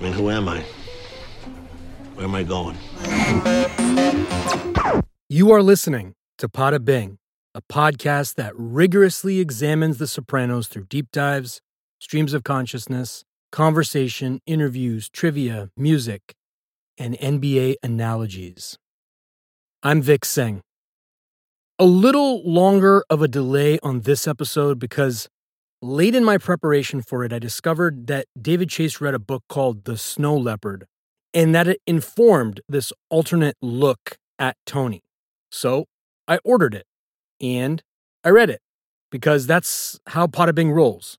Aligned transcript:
I 0.00 0.04
mean, 0.04 0.12
who 0.12 0.30
am 0.30 0.48
I? 0.48 0.60
Where 2.14 2.24
am 2.24 2.34
I 2.34 2.42
going? 2.42 2.76
You 5.28 5.52
are 5.52 5.62
listening 5.62 6.14
to 6.38 6.48
Pada 6.48 6.84
Bing, 6.84 7.18
a 7.54 7.62
podcast 7.62 8.34
that 8.34 8.52
rigorously 8.56 9.40
examines 9.40 9.98
The 9.98 10.06
Sopranos 10.06 10.68
through 10.68 10.86
deep 10.86 11.10
dives, 11.12 11.60
streams 12.00 12.34
of 12.34 12.44
consciousness, 12.44 13.24
conversation, 13.50 14.40
interviews, 14.46 15.08
trivia, 15.08 15.70
music, 15.76 16.34
and 16.98 17.14
NBA 17.18 17.76
analogies. 17.82 18.76
I'm 19.82 20.02
Vic 20.02 20.24
Singh. 20.24 20.62
A 21.78 21.84
little 21.84 22.42
longer 22.48 23.04
of 23.08 23.22
a 23.22 23.28
delay 23.28 23.78
on 23.82 24.02
this 24.02 24.28
episode 24.28 24.78
because 24.78 25.28
late 25.82 26.14
in 26.14 26.24
my 26.24 26.38
preparation 26.38 27.02
for 27.02 27.24
it, 27.24 27.32
I 27.32 27.38
discovered 27.38 28.06
that 28.06 28.26
David 28.40 28.70
Chase 28.70 29.00
read 29.00 29.14
a 29.14 29.18
book 29.18 29.42
called 29.48 29.84
The 29.84 29.98
Snow 29.98 30.36
Leopard 30.36 30.86
and 31.34 31.54
that 31.54 31.66
it 31.66 31.80
informed 31.86 32.60
this 32.68 32.92
alternate 33.10 33.56
look 33.60 34.16
at 34.38 34.56
Tony. 34.64 35.02
So 35.50 35.86
I 36.28 36.38
ordered 36.44 36.74
it 36.74 36.86
and 37.40 37.82
I 38.24 38.30
read 38.30 38.48
it 38.48 38.60
because 39.10 39.46
that's 39.46 39.98
how 40.08 40.26
Pada 40.28 40.54
Bing 40.54 40.70
rolls. 40.70 41.18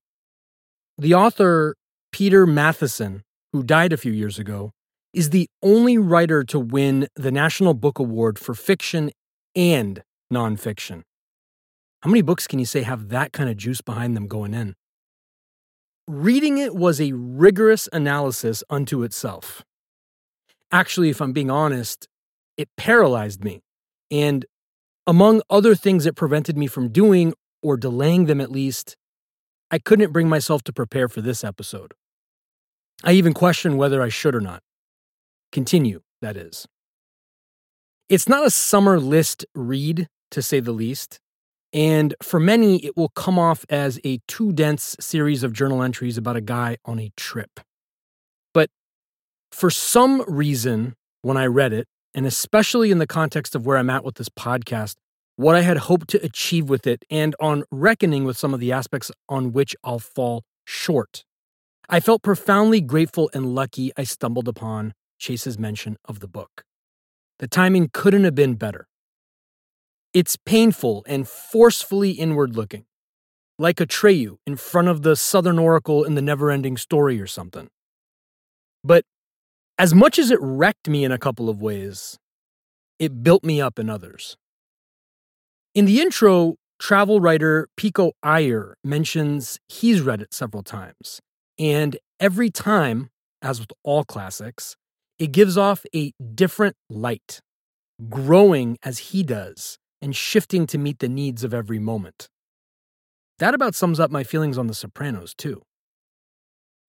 The 0.97 1.13
author, 1.13 1.75
Peter 2.11 2.47
Matthiessen, 2.47 3.21
who 3.51 3.63
died 3.63 3.91
a 3.91 3.97
few 3.97 4.11
years 4.11 4.39
ago, 4.39 4.71
is 5.13 5.29
the 5.29 5.47
only 5.61 5.97
writer 5.97 6.43
to 6.45 6.59
win 6.59 7.07
the 7.15 7.31
National 7.31 7.73
Book 7.73 7.99
Award 7.99 8.39
for 8.39 8.55
fiction 8.55 9.11
and 9.55 10.01
nonfiction. 10.31 11.03
How 12.03 12.09
many 12.09 12.21
books 12.21 12.47
can 12.47 12.59
you 12.59 12.65
say 12.65 12.81
have 12.81 13.07
that 13.09 13.31
kind 13.31 13.49
of 13.49 13.55
juice 13.55 13.79
behind 13.79 14.13
them 14.13 14.27
going 14.27 14.53
in? 14.53 14.75
Reading 16.05 16.57
it 16.57 16.75
was 16.75 16.99
a 16.99 17.13
rigorous 17.13 17.87
analysis 17.93 18.61
unto 18.69 19.03
itself. 19.03 19.63
Actually, 20.69 21.09
if 21.11 21.21
I'm 21.21 21.31
being 21.31 21.49
honest, 21.49 22.09
it 22.57 22.67
paralyzed 22.75 23.41
me. 23.41 23.61
And 24.11 24.45
among 25.07 25.43
other 25.49 25.75
things 25.75 26.05
it 26.05 26.17
prevented 26.17 26.57
me 26.57 26.67
from 26.67 26.89
doing, 26.89 27.33
or 27.61 27.77
delaying 27.77 28.25
them 28.25 28.41
at 28.41 28.51
least, 28.51 28.97
I 29.71 29.79
couldn't 29.79 30.11
bring 30.11 30.27
myself 30.27 30.61
to 30.63 30.73
prepare 30.73 31.07
for 31.07 31.21
this 31.21 31.41
episode. 31.41 31.93
I 33.01 33.13
even 33.13 33.33
questioned 33.33 33.77
whether 33.77 34.01
I 34.01 34.09
should 34.09 34.35
or 34.35 34.41
not. 34.41 34.61
Continue, 35.53 36.01
that 36.21 36.35
is. 36.35 36.67
It's 38.09 38.27
not 38.27 38.45
a 38.45 38.51
summer 38.51 38.99
list 38.99 39.45
read, 39.55 40.09
to 40.31 40.41
say 40.41 40.59
the 40.59 40.73
least. 40.73 41.21
And 41.73 42.13
for 42.21 42.39
many, 42.39 42.85
it 42.85 42.95
will 42.95 43.09
come 43.09 43.39
off 43.39 43.65
as 43.67 43.99
a 44.03 44.19
too 44.27 44.53
dense 44.53 44.95
series 44.99 45.43
of 45.43 45.53
journal 45.53 45.81
entries 45.81 46.17
about 46.17 46.35
a 46.35 46.41
guy 46.41 46.77
on 46.85 46.99
a 46.99 47.11
trip. 47.17 47.59
But 48.53 48.69
for 49.51 49.71
some 49.71 50.23
reason, 50.27 50.93
when 51.23 51.35
I 51.35 51.47
read 51.47 51.73
it, 51.73 51.87
and 52.13 52.27
especially 52.27 52.91
in 52.91 52.99
the 52.99 53.07
context 53.07 53.55
of 53.55 53.65
where 53.65 53.77
I'm 53.77 53.89
at 53.89 54.03
with 54.03 54.15
this 54.15 54.29
podcast, 54.29 54.95
what 55.35 55.55
I 55.55 55.61
had 55.61 55.77
hoped 55.77 56.09
to 56.09 56.23
achieve 56.23 56.69
with 56.69 56.85
it, 56.85 57.03
and 57.09 57.35
on 57.39 57.63
reckoning 57.71 58.23
with 58.23 58.37
some 58.37 58.53
of 58.53 58.59
the 58.59 58.71
aspects 58.71 59.11
on 59.27 59.51
which 59.51 59.75
I'll 59.83 59.97
fall 59.97 60.43
short, 60.65 61.25
I 61.89 61.99
felt 61.99 62.21
profoundly 62.21 62.81
grateful 62.81 63.31
and 63.33 63.55
lucky 63.55 63.91
I 63.97 64.03
stumbled 64.03 64.47
upon 64.47 64.93
Chase's 65.17 65.57
mention 65.57 65.97
of 66.05 66.19
the 66.19 66.27
book. 66.27 66.63
The 67.39 67.47
timing 67.47 67.89
couldn't 67.91 68.25
have 68.25 68.35
been 68.35 68.55
better. 68.55 68.87
It's 70.13 70.37
painful 70.37 71.03
and 71.07 71.27
forcefully 71.27 72.11
inward 72.11 72.55
looking, 72.55 72.85
like 73.57 73.77
Atreyu 73.77 74.37
in 74.45 74.57
front 74.57 74.87
of 74.87 75.01
the 75.01 75.15
Southern 75.15 75.57
Oracle 75.57 76.03
in 76.03 76.13
the 76.13 76.21
never 76.21 76.51
ending 76.51 76.77
story 76.77 77.19
or 77.19 77.25
something. 77.25 77.69
But 78.83 79.05
as 79.79 79.95
much 79.95 80.19
as 80.19 80.29
it 80.29 80.37
wrecked 80.39 80.87
me 80.87 81.03
in 81.03 81.11
a 81.11 81.17
couple 81.17 81.49
of 81.49 81.63
ways, 81.63 82.19
it 82.99 83.23
built 83.23 83.43
me 83.43 83.59
up 83.59 83.79
in 83.79 83.89
others. 83.89 84.37
In 85.73 85.85
the 85.85 85.99
intro, 85.99 86.57
travel 86.77 87.19
writer 87.19 87.67
Pico 87.75 88.11
Iyer 88.21 88.77
mentions 88.83 89.59
he's 89.67 90.01
read 90.01 90.21
it 90.21 90.31
several 90.31 90.61
times. 90.61 91.21
And 91.57 91.97
every 92.19 92.51
time, 92.51 93.09
as 93.41 93.59
with 93.59 93.71
all 93.83 94.03
classics, 94.03 94.75
it 95.17 95.31
gives 95.31 95.57
off 95.57 95.85
a 95.95 96.11
different 96.35 96.75
light, 96.87 97.41
growing 98.09 98.77
as 98.83 98.99
he 98.99 99.23
does 99.23 99.79
and 100.03 100.13
shifting 100.13 100.67
to 100.67 100.77
meet 100.77 100.99
the 100.99 101.07
needs 101.07 101.45
of 101.45 101.53
every 101.53 101.79
moment. 101.79 102.27
That 103.39 103.53
about 103.53 103.73
sums 103.73 104.01
up 104.01 104.11
my 104.11 104.25
feelings 104.25 104.57
on 104.57 104.67
The 104.67 104.73
Sopranos, 104.73 105.33
too. 105.33 105.61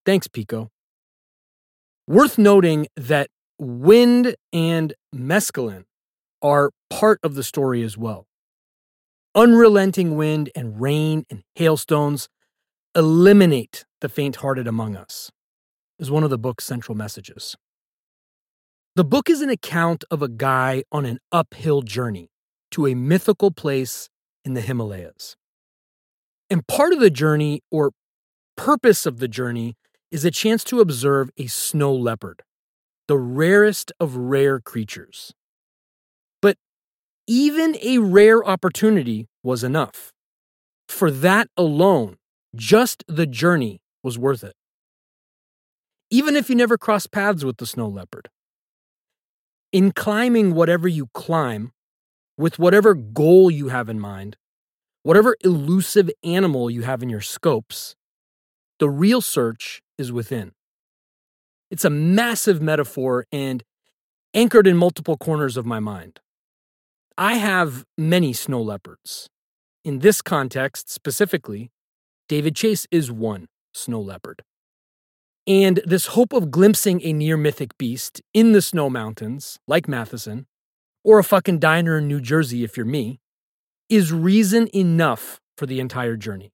Thanks, 0.05 0.27
Pico. 0.27 0.71
Worth 2.09 2.39
noting 2.39 2.89
that 2.97 3.29
wind 3.57 4.35
and 4.53 4.95
mescaline 5.15 5.85
are 6.43 6.73
part 6.91 7.21
of 7.23 7.37
the 7.37 7.45
story 7.45 7.85
as 7.85 7.97
well. 7.97 8.27
Unrelenting 9.37 10.17
wind 10.17 10.51
and 10.57 10.81
rain 10.81 11.25
and 11.31 11.45
hailstones 11.55 12.29
eliminate 12.97 13.85
the 14.01 14.09
faint 14.09 14.37
hearted 14.37 14.67
among 14.67 14.97
us, 14.97 15.31
is 16.01 16.11
one 16.11 16.25
of 16.25 16.31
the 16.31 16.39
book's 16.39 16.65
central 16.65 16.97
messages. 16.97 17.57
The 18.97 19.05
book 19.05 19.31
is 19.31 19.41
an 19.41 19.51
account 19.51 20.03
of 20.11 20.21
a 20.21 20.29
guy 20.29 20.83
on 20.91 21.05
an 21.07 21.21
uphill 21.31 21.83
journey 21.83 22.29
to 22.75 22.89
a 22.89 22.95
mythical 22.95 23.53
place 23.53 24.11
in 24.45 24.55
the 24.55 24.61
Himalayas. 24.61 25.37
And 26.51 26.67
part 26.67 26.93
of 26.93 26.99
the 26.99 27.09
journey, 27.09 27.62
or 27.71 27.93
purpose 28.57 29.07
of 29.07 29.21
the 29.21 29.29
journey, 29.29 29.77
is 30.11 30.25
a 30.25 30.31
chance 30.33 30.65
to 30.65 30.81
observe 30.81 31.31
a 31.37 31.47
snow 31.47 31.95
leopard, 31.95 32.43
the 33.07 33.17
rarest 33.17 33.93
of 34.01 34.17
rare 34.17 34.59
creatures. 34.59 35.33
But 36.43 36.57
even 37.29 37.77
a 37.81 37.99
rare 37.99 38.45
opportunity 38.45 39.29
was 39.45 39.63
enough. 39.63 40.13
For 40.89 41.13
that 41.13 41.47
alone, 41.57 42.17
just 42.57 43.05
the 43.07 43.27
journey 43.27 43.81
was 44.03 44.19
worth 44.19 44.43
it. 44.43 44.55
Even 46.11 46.34
if 46.34 46.51
you 46.51 46.57
never 46.57 46.77
cross 46.77 47.07
paths 47.07 47.45
with 47.45 47.59
the 47.59 47.67
snow 47.67 47.87
leopard. 47.87 48.31
In 49.73 49.93
climbing 49.93 50.55
whatever 50.55 50.89
you 50.89 51.07
climb, 51.15 51.71
with 52.37 52.59
whatever 52.59 52.95
goal 52.95 53.50
you 53.50 53.69
have 53.69 53.89
in 53.89 54.00
mind, 54.00 54.37
whatever 55.03 55.37
elusive 55.43 56.11
animal 56.22 56.71
you 56.71 56.83
have 56.83 57.03
in 57.03 57.09
your 57.09 57.21
scopes, 57.21 57.95
the 58.78 58.89
real 58.89 59.21
search 59.21 59.83
is 59.99 60.11
within. 60.11 60.53
It's 61.71 61.84
a 61.84 61.91
massive 61.91 62.61
metaphor 62.61 63.27
and 63.33 63.62
anchored 64.33 64.67
in 64.67 64.77
multiple 64.77 65.17
corners 65.17 65.56
of 65.56 65.67
my 65.67 65.81
mind. 65.81 66.21
I 67.17 67.34
have 67.34 67.84
many 67.97 68.33
snow 68.33 68.61
leopards. 68.61 69.28
In 69.84 70.01
this 70.01 70.21
context 70.21 70.91
specifically, 70.91 71.71
David 72.28 72.56
Chase 72.56 72.87
is 72.91 73.12
one 73.12 73.47
snow 73.72 74.01
leopard. 74.01 74.43
And 75.47 75.81
this 75.84 76.06
hope 76.06 76.33
of 76.33 76.51
glimpsing 76.51 77.03
a 77.03 77.12
near 77.12 77.37
mythic 77.37 77.77
beast 77.77 78.22
in 78.33 78.53
the 78.53 78.62
snow 78.62 78.89
mountains, 78.89 79.59
like 79.69 79.87
Matthiessen, 79.87 80.47
or 81.04 81.19
a 81.19 81.25
fucking 81.25 81.59
diner 81.59 81.98
in 81.98 82.09
New 82.09 82.20
Jersey 82.20 82.65
if 82.65 82.76
you're 82.76 82.87
me, 82.87 83.20
is 83.88 84.12
reason 84.12 84.69
enough 84.75 85.41
for 85.56 85.66
the 85.66 85.78
entire 85.78 86.16
journey. 86.16 86.53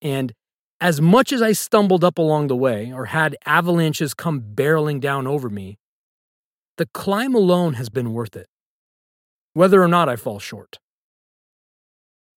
And 0.00 0.32
as 0.80 1.00
much 1.00 1.32
as 1.32 1.40
I 1.40 1.52
stumbled 1.52 2.04
up 2.04 2.18
along 2.18 2.48
the 2.48 2.56
way 2.56 2.92
or 2.92 3.06
had 3.06 3.36
avalanches 3.46 4.14
come 4.14 4.42
barreling 4.54 5.00
down 5.00 5.26
over 5.26 5.48
me, 5.48 5.78
the 6.76 6.86
climb 6.86 7.34
alone 7.34 7.74
has 7.74 7.88
been 7.88 8.12
worth 8.12 8.36
it, 8.36 8.46
whether 9.54 9.82
or 9.82 9.88
not 9.88 10.08
I 10.08 10.16
fall 10.16 10.38
short. 10.38 10.78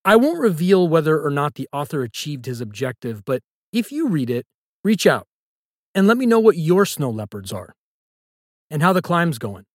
I 0.03 0.15
won't 0.15 0.39
reveal 0.39 0.87
whether 0.87 1.19
or 1.19 1.31
not 1.31 1.55
the 1.55 1.67
author 1.73 2.03
achieved 2.03 2.45
his 2.45 2.61
objective, 2.61 3.25
but 3.25 3.41
if 3.73 3.91
you 3.91 4.07
read 4.07 4.29
it, 4.29 4.45
reach 4.83 5.07
out 5.07 5.27
and 5.95 6.05
let 6.07 6.17
me 6.17 6.27
know 6.27 6.39
what 6.39 6.57
your 6.57 6.85
snow 6.85 7.09
leopards 7.09 7.51
are 7.51 7.73
and 8.69 8.83
how 8.83 8.93
the 8.93 9.01
climb's 9.01 9.39
going. 9.39 9.65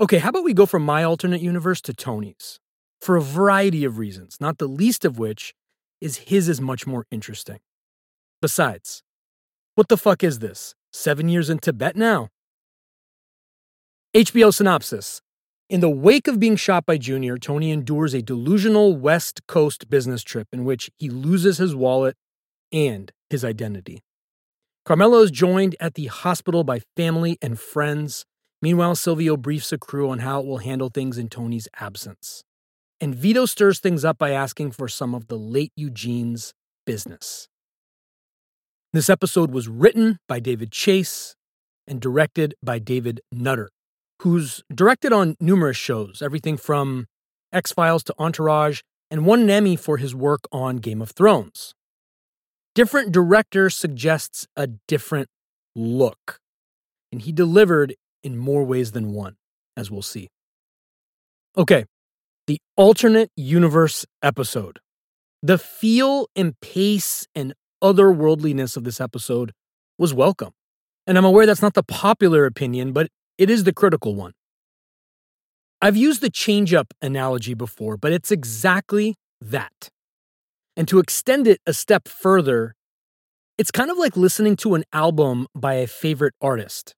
Okay, 0.00 0.16
how 0.16 0.30
about 0.30 0.44
we 0.44 0.54
go 0.54 0.64
from 0.64 0.82
my 0.82 1.04
alternate 1.04 1.42
universe 1.42 1.82
to 1.82 1.92
Tony's? 1.92 2.58
For 3.02 3.16
a 3.16 3.20
variety 3.20 3.84
of 3.84 3.98
reasons, 3.98 4.38
not 4.40 4.56
the 4.56 4.66
least 4.66 5.04
of 5.04 5.18
which 5.18 5.52
is 6.00 6.16
his 6.16 6.48
is 6.48 6.58
much 6.58 6.86
more 6.86 7.04
interesting. 7.10 7.58
Besides, 8.40 9.02
what 9.74 9.88
the 9.88 9.98
fuck 9.98 10.24
is 10.24 10.38
this? 10.38 10.74
Seven 10.90 11.28
years 11.28 11.50
in 11.50 11.58
Tibet 11.58 11.96
now? 11.96 12.30
HBO 14.14 14.54
synopsis. 14.54 15.20
In 15.68 15.80
the 15.80 15.90
wake 15.90 16.26
of 16.26 16.40
being 16.40 16.56
shot 16.56 16.86
by 16.86 16.96
Junior, 16.96 17.36
Tony 17.36 17.70
endures 17.70 18.14
a 18.14 18.22
delusional 18.22 18.96
West 18.96 19.46
Coast 19.46 19.90
business 19.90 20.22
trip 20.22 20.48
in 20.50 20.64
which 20.64 20.90
he 20.96 21.10
loses 21.10 21.58
his 21.58 21.74
wallet 21.74 22.16
and 22.72 23.12
his 23.28 23.44
identity. 23.44 24.00
Carmela 24.86 25.20
is 25.20 25.30
joined 25.30 25.76
at 25.78 25.92
the 25.92 26.06
hospital 26.06 26.64
by 26.64 26.80
family 26.96 27.36
and 27.42 27.60
friends 27.60 28.24
Meanwhile, 28.62 28.96
Silvio 28.96 29.36
briefs 29.36 29.72
a 29.72 29.78
crew 29.78 30.10
on 30.10 30.18
how 30.18 30.40
it 30.40 30.46
will 30.46 30.58
handle 30.58 30.90
things 30.90 31.16
in 31.16 31.28
Tony's 31.28 31.68
absence. 31.78 32.44
And 33.00 33.14
Vito 33.14 33.46
stirs 33.46 33.80
things 33.80 34.04
up 34.04 34.18
by 34.18 34.32
asking 34.32 34.72
for 34.72 34.86
some 34.86 35.14
of 35.14 35.28
the 35.28 35.38
late 35.38 35.72
Eugene's 35.74 36.52
business. 36.84 37.48
This 38.92 39.08
episode 39.08 39.52
was 39.52 39.68
written 39.68 40.18
by 40.28 40.40
David 40.40 40.72
Chase 40.72 41.36
and 41.86 42.00
directed 42.00 42.54
by 42.62 42.78
David 42.78 43.20
Nutter, 43.32 43.70
who's 44.20 44.62
directed 44.72 45.12
on 45.12 45.36
numerous 45.40 45.76
shows, 45.76 46.20
everything 46.20 46.56
from 46.56 47.06
X 47.52 47.72
Files 47.72 48.04
to 48.04 48.14
Entourage, 48.18 48.80
and 49.10 49.24
won 49.24 49.40
an 49.40 49.50
Emmy 49.50 49.76
for 49.76 49.96
his 49.96 50.14
work 50.14 50.40
on 50.52 50.76
Game 50.76 51.00
of 51.00 51.12
Thrones. 51.12 51.74
Different 52.74 53.10
director 53.10 53.70
suggests 53.70 54.46
a 54.56 54.66
different 54.66 55.28
look, 55.74 56.38
and 57.10 57.22
he 57.22 57.32
delivered 57.32 57.94
in 58.22 58.36
more 58.36 58.64
ways 58.64 58.92
than 58.92 59.12
one, 59.12 59.36
as 59.76 59.90
we'll 59.90 60.02
see. 60.02 60.28
Okay, 61.56 61.84
the 62.46 62.58
alternate 62.76 63.30
universe 63.36 64.06
episode. 64.22 64.78
The 65.42 65.58
feel 65.58 66.28
and 66.36 66.58
pace 66.60 67.26
and 67.34 67.54
otherworldliness 67.82 68.76
of 68.76 68.84
this 68.84 69.00
episode 69.00 69.52
was 69.98 70.12
welcome. 70.12 70.52
And 71.06 71.16
I'm 71.16 71.24
aware 71.24 71.46
that's 71.46 71.62
not 71.62 71.74
the 71.74 71.82
popular 71.82 72.46
opinion, 72.46 72.92
but 72.92 73.08
it 73.38 73.50
is 73.50 73.64
the 73.64 73.72
critical 73.72 74.14
one. 74.14 74.32
I've 75.82 75.96
used 75.96 76.20
the 76.20 76.30
change 76.30 76.74
up 76.74 76.92
analogy 77.00 77.54
before, 77.54 77.96
but 77.96 78.12
it's 78.12 78.30
exactly 78.30 79.16
that. 79.40 79.88
And 80.76 80.86
to 80.88 80.98
extend 80.98 81.46
it 81.46 81.60
a 81.66 81.72
step 81.72 82.06
further, 82.06 82.74
it's 83.56 83.70
kind 83.70 83.90
of 83.90 83.98
like 83.98 84.16
listening 84.16 84.56
to 84.56 84.74
an 84.74 84.84
album 84.92 85.46
by 85.54 85.74
a 85.74 85.86
favorite 85.86 86.34
artist. 86.40 86.94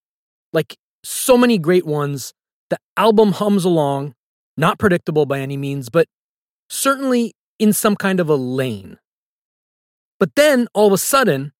Like 0.51 0.75
so 1.03 1.37
many 1.37 1.57
great 1.57 1.85
ones, 1.85 2.33
the 2.69 2.77
album 2.97 3.33
hums 3.33 3.65
along, 3.65 4.15
not 4.57 4.79
predictable 4.79 5.25
by 5.25 5.39
any 5.39 5.57
means, 5.57 5.89
but 5.89 6.07
certainly 6.69 7.33
in 7.59 7.73
some 7.73 7.95
kind 7.95 8.19
of 8.19 8.29
a 8.29 8.35
lane. 8.35 8.97
But 10.19 10.35
then 10.35 10.67
all 10.73 10.87
of 10.87 10.93
a 10.93 10.97
sudden, 10.97 11.51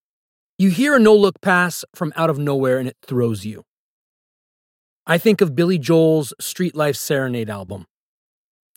you 0.58 0.70
hear 0.70 0.96
a 0.96 1.00
no 1.00 1.16
look 1.16 1.42
pass 1.42 1.84
from 1.94 2.14
out 2.16 2.30
of 2.30 2.38
nowhere 2.38 2.80
and 2.80 2.88
it 2.88 2.98
throws 3.06 3.46
you. 3.46 3.64
I 5.06 5.18
think 5.18 5.42
of 5.42 5.56
Billy 5.56 5.78
Joel's 5.78 6.34
Street 6.40 6.76
Life 6.76 6.96
Serenade 6.96 7.50
album. 7.50 7.86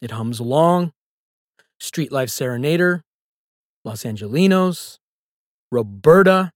It 0.03 0.11
hums 0.11 0.41
along. 0.41 0.93
Street 1.79 2.11
Life 2.11 2.31
Serenader, 2.31 3.03
Los 3.85 4.03
Angelenos, 4.05 4.97
Roberta, 5.71 6.51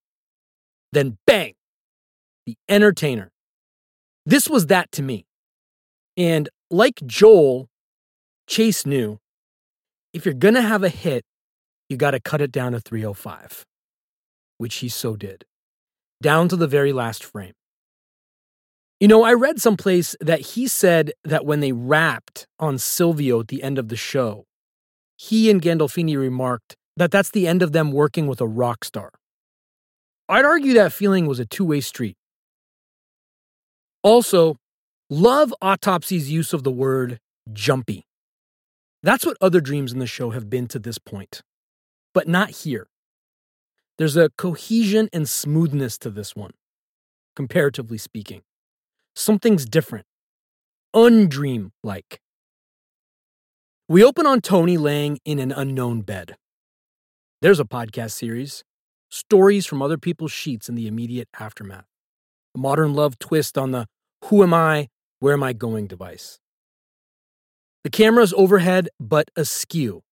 then 0.93 1.19
bang, 1.27 1.55
The 2.47 2.57
Entertainer. 2.69 3.31
This 4.27 4.49
was 4.49 4.67
that 4.67 4.91
to 4.93 5.03
me. 5.03 5.27
And 6.17 6.49
like 6.71 7.01
Joel, 7.07 7.69
Chase 8.47 8.85
knew 8.85 9.19
if 10.13 10.25
you're 10.25 10.35
going 10.35 10.55
to 10.55 10.63
have 10.63 10.83
a 10.83 10.89
hit, 10.89 11.25
you 11.89 11.97
got 11.97 12.13
to 12.13 12.21
cut 12.21 12.41
it 12.41 12.53
down 12.53 12.73
to 12.73 12.81
305, 12.81 13.65
which 14.59 14.77
he 14.77 14.89
so 14.89 15.17
did, 15.17 15.45
down 16.23 16.49
to 16.49 16.57
the 16.57 16.67
very 16.67 16.93
last 16.93 17.25
frame. 17.25 17.55
You 19.01 19.09
know, 19.09 19.23
I 19.23 19.33
read 19.33 19.61
someplace 19.61 20.15
that 20.21 20.41
he 20.41 20.69
said 20.69 21.13
that 21.25 21.47
when 21.47 21.61
they 21.61 21.73
wrapped 21.73 22.47
on 22.59 22.77
Silvio 22.77 23.41
at 23.41 23.49
the 23.49 23.63
end 23.63 23.79
of 23.79 23.89
the 23.89 23.97
show, 23.97 24.45
he 25.17 25.51
and 25.51 25.63
Gandolfini 25.63 26.19
remarked 26.19 26.77
that 26.97 27.11
that's 27.11 27.31
the 27.31 27.49
end 27.49 27.63
of 27.63 27.73
them 27.73 27.93
working 27.93 28.27
with 28.27 28.41
a 28.41 28.47
rock 28.47 28.85
star. 28.85 29.11
I'd 30.29 30.45
argue 30.45 30.75
that 30.75 30.93
feeling 30.93 31.27
was 31.27 31.41
a 31.41 31.47
two 31.47 31.65
way 31.65 31.81
street. 31.81 32.17
Also, 34.03 34.57
love 35.11 35.53
Autopsy's 35.63 36.31
use 36.31 36.53
of 36.53 36.65
the 36.65 36.71
word 36.71 37.21
jumpy. 37.53 38.07
That's 39.03 39.27
what 39.27 39.37
other 39.41 39.61
dreams 39.61 39.93
in 39.93 39.99
the 39.99 40.07
show 40.07 40.31
have 40.31 40.49
been 40.49 40.67
to 40.69 40.79
this 40.79 40.99
point, 40.99 41.43
but 42.15 42.29
not 42.29 42.51
here. 42.51 42.87
There's 43.99 44.17
a 44.17 44.31
cohesion 44.31 45.09
and 45.13 45.29
smoothness 45.29 45.99
to 45.99 46.11
this 46.11 46.35
one, 46.35 46.53
comparatively 47.37 47.99
speaking. 47.99 48.43
Something's 49.15 49.67
different, 49.67 50.07
undream 50.95 51.73
like. 51.83 52.21
We 53.89 54.05
open 54.05 54.25
on 54.25 54.41
Tony 54.41 54.79
laying 54.79 55.19
in 55.25 55.39
an 55.39 55.53
unknown 55.53 56.03
bed. 56.03 56.37
There's 57.43 57.61
a 57.61 57.65
podcast 57.65 58.13
series, 58.13 58.65
stories 59.11 59.67
from 59.67 59.83
other 59.83 59.99
people's 59.99 60.33
sheets 60.33 60.69
in 60.69 60.77
the 60.77 60.87
immediate 60.87 61.29
aftermath. 61.39 61.90
A 62.55 62.59
modern 62.59 62.95
love 62.95 63.19
twist 63.19 63.57
on 63.57 63.71
the 63.71 63.87
who 64.27 64.43
am 64.43 64.53
I, 64.53 64.89
where 65.21 65.35
am 65.35 65.43
I 65.43 65.53
going 65.53 65.87
device. 65.87 66.39
The 67.85 67.91
camera's 67.91 68.35
overhead 68.35 68.89
but 68.99 69.31
askew. 69.37 70.03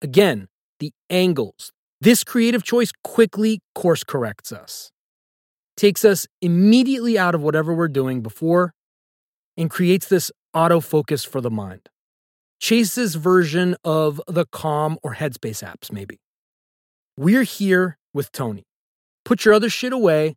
Again, 0.00 0.48
the 0.80 0.92
angles. 1.10 1.72
This 2.00 2.24
creative 2.24 2.64
choice 2.64 2.90
quickly 3.04 3.60
course 3.74 4.02
corrects 4.02 4.50
us, 4.50 4.90
takes 5.76 6.04
us 6.04 6.26
immediately 6.40 7.18
out 7.18 7.34
of 7.34 7.42
whatever 7.42 7.72
we're 7.72 7.88
doing 7.88 8.22
before, 8.22 8.72
and 9.56 9.70
creates 9.70 10.08
this 10.08 10.32
autofocus 10.56 11.26
for 11.26 11.40
the 11.40 11.50
mind. 11.50 11.88
Chase's 12.58 13.16
version 13.16 13.76
of 13.84 14.20
the 14.26 14.46
Calm 14.46 14.98
or 15.02 15.14
Headspace 15.14 15.62
apps, 15.62 15.92
maybe. 15.92 16.20
We're 17.16 17.42
here 17.42 17.98
with 18.14 18.32
Tony. 18.32 18.64
Put 19.24 19.44
your 19.44 19.54
other 19.54 19.68
shit 19.68 19.92
away 19.92 20.36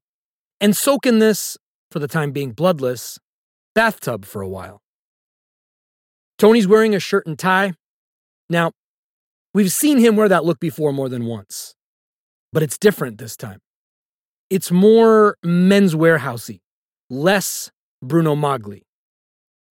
and 0.59 0.75
soak 0.75 1.05
in 1.05 1.19
this, 1.19 1.57
for 1.91 1.99
the 1.99 2.07
time 2.07 2.31
being 2.31 2.51
bloodless, 2.51 3.19
bathtub 3.73 4.25
for 4.25 4.41
a 4.41 4.49
while. 4.49 4.81
Tony's 6.37 6.67
wearing 6.67 6.93
a 6.93 6.99
shirt 6.99 7.25
and 7.25 7.37
tie. 7.39 7.73
Now, 8.49 8.71
we've 9.53 9.71
seen 9.71 9.97
him 9.97 10.15
wear 10.15 10.27
that 10.27 10.45
look 10.45 10.59
before 10.59 10.91
more 10.91 11.09
than 11.09 11.25
once, 11.25 11.75
but 12.51 12.63
it's 12.63 12.77
different 12.77 13.17
this 13.17 13.37
time. 13.37 13.59
It's 14.49 14.71
more 14.71 15.37
men's 15.43 15.95
warehousey, 15.95 16.59
less 17.09 17.71
Bruno 18.01 18.35
Magli. 18.35 18.81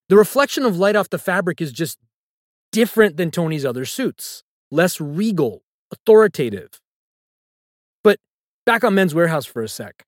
The 0.08 0.16
reflection 0.16 0.64
of 0.64 0.78
light 0.78 0.96
off 0.96 1.10
the 1.10 1.18
fabric 1.18 1.60
is 1.60 1.72
just 1.72 1.98
different 2.72 3.16
than 3.16 3.30
Tony's 3.30 3.64
other 3.64 3.84
suits, 3.84 4.42
less 4.70 5.00
regal, 5.00 5.62
authoritative. 5.92 6.80
But 8.02 8.18
back 8.66 8.84
on 8.84 8.94
Men's 8.94 9.14
Wearhouse 9.14 9.46
for 9.46 9.62
a 9.62 9.68
sec. 9.68 10.04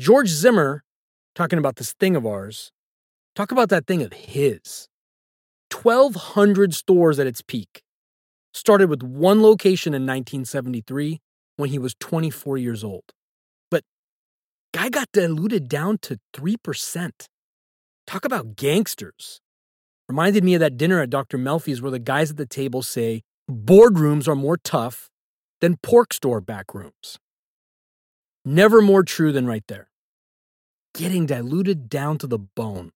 George 0.00 0.28
Zimmer, 0.30 0.82
talking 1.34 1.58
about 1.58 1.76
this 1.76 1.92
thing 1.92 2.16
of 2.16 2.24
ours, 2.24 2.72
talk 3.36 3.52
about 3.52 3.68
that 3.68 3.86
thing 3.86 4.00
of 4.00 4.14
his. 4.14 4.88
1,200 5.70 6.72
stores 6.72 7.18
at 7.18 7.26
its 7.26 7.42
peak. 7.42 7.82
Started 8.54 8.88
with 8.88 9.02
one 9.02 9.42
location 9.42 9.92
in 9.92 10.06
1973 10.06 11.20
when 11.58 11.68
he 11.68 11.78
was 11.78 11.94
24 12.00 12.56
years 12.56 12.82
old. 12.82 13.04
But 13.70 13.82
guy 14.72 14.88
got 14.88 15.12
diluted 15.12 15.68
down 15.68 15.98
to 15.98 16.18
3%. 16.32 17.10
Talk 18.06 18.24
about 18.24 18.56
gangsters. 18.56 19.42
Reminded 20.08 20.44
me 20.44 20.54
of 20.54 20.60
that 20.60 20.78
dinner 20.78 21.02
at 21.02 21.10
Dr. 21.10 21.36
Melfi's 21.36 21.82
where 21.82 21.90
the 21.90 21.98
guys 21.98 22.30
at 22.30 22.38
the 22.38 22.46
table 22.46 22.80
say 22.80 23.20
boardrooms 23.50 24.26
are 24.26 24.34
more 24.34 24.56
tough 24.56 25.10
than 25.60 25.76
pork 25.76 26.14
store 26.14 26.40
back 26.40 26.72
rooms. 26.72 27.18
Never 28.46 28.80
more 28.80 29.02
true 29.02 29.30
than 29.30 29.46
right 29.46 29.64
there. 29.68 29.89
Getting 30.94 31.26
diluted 31.26 31.88
down 31.88 32.18
to 32.18 32.26
the 32.26 32.38
bone. 32.38 32.92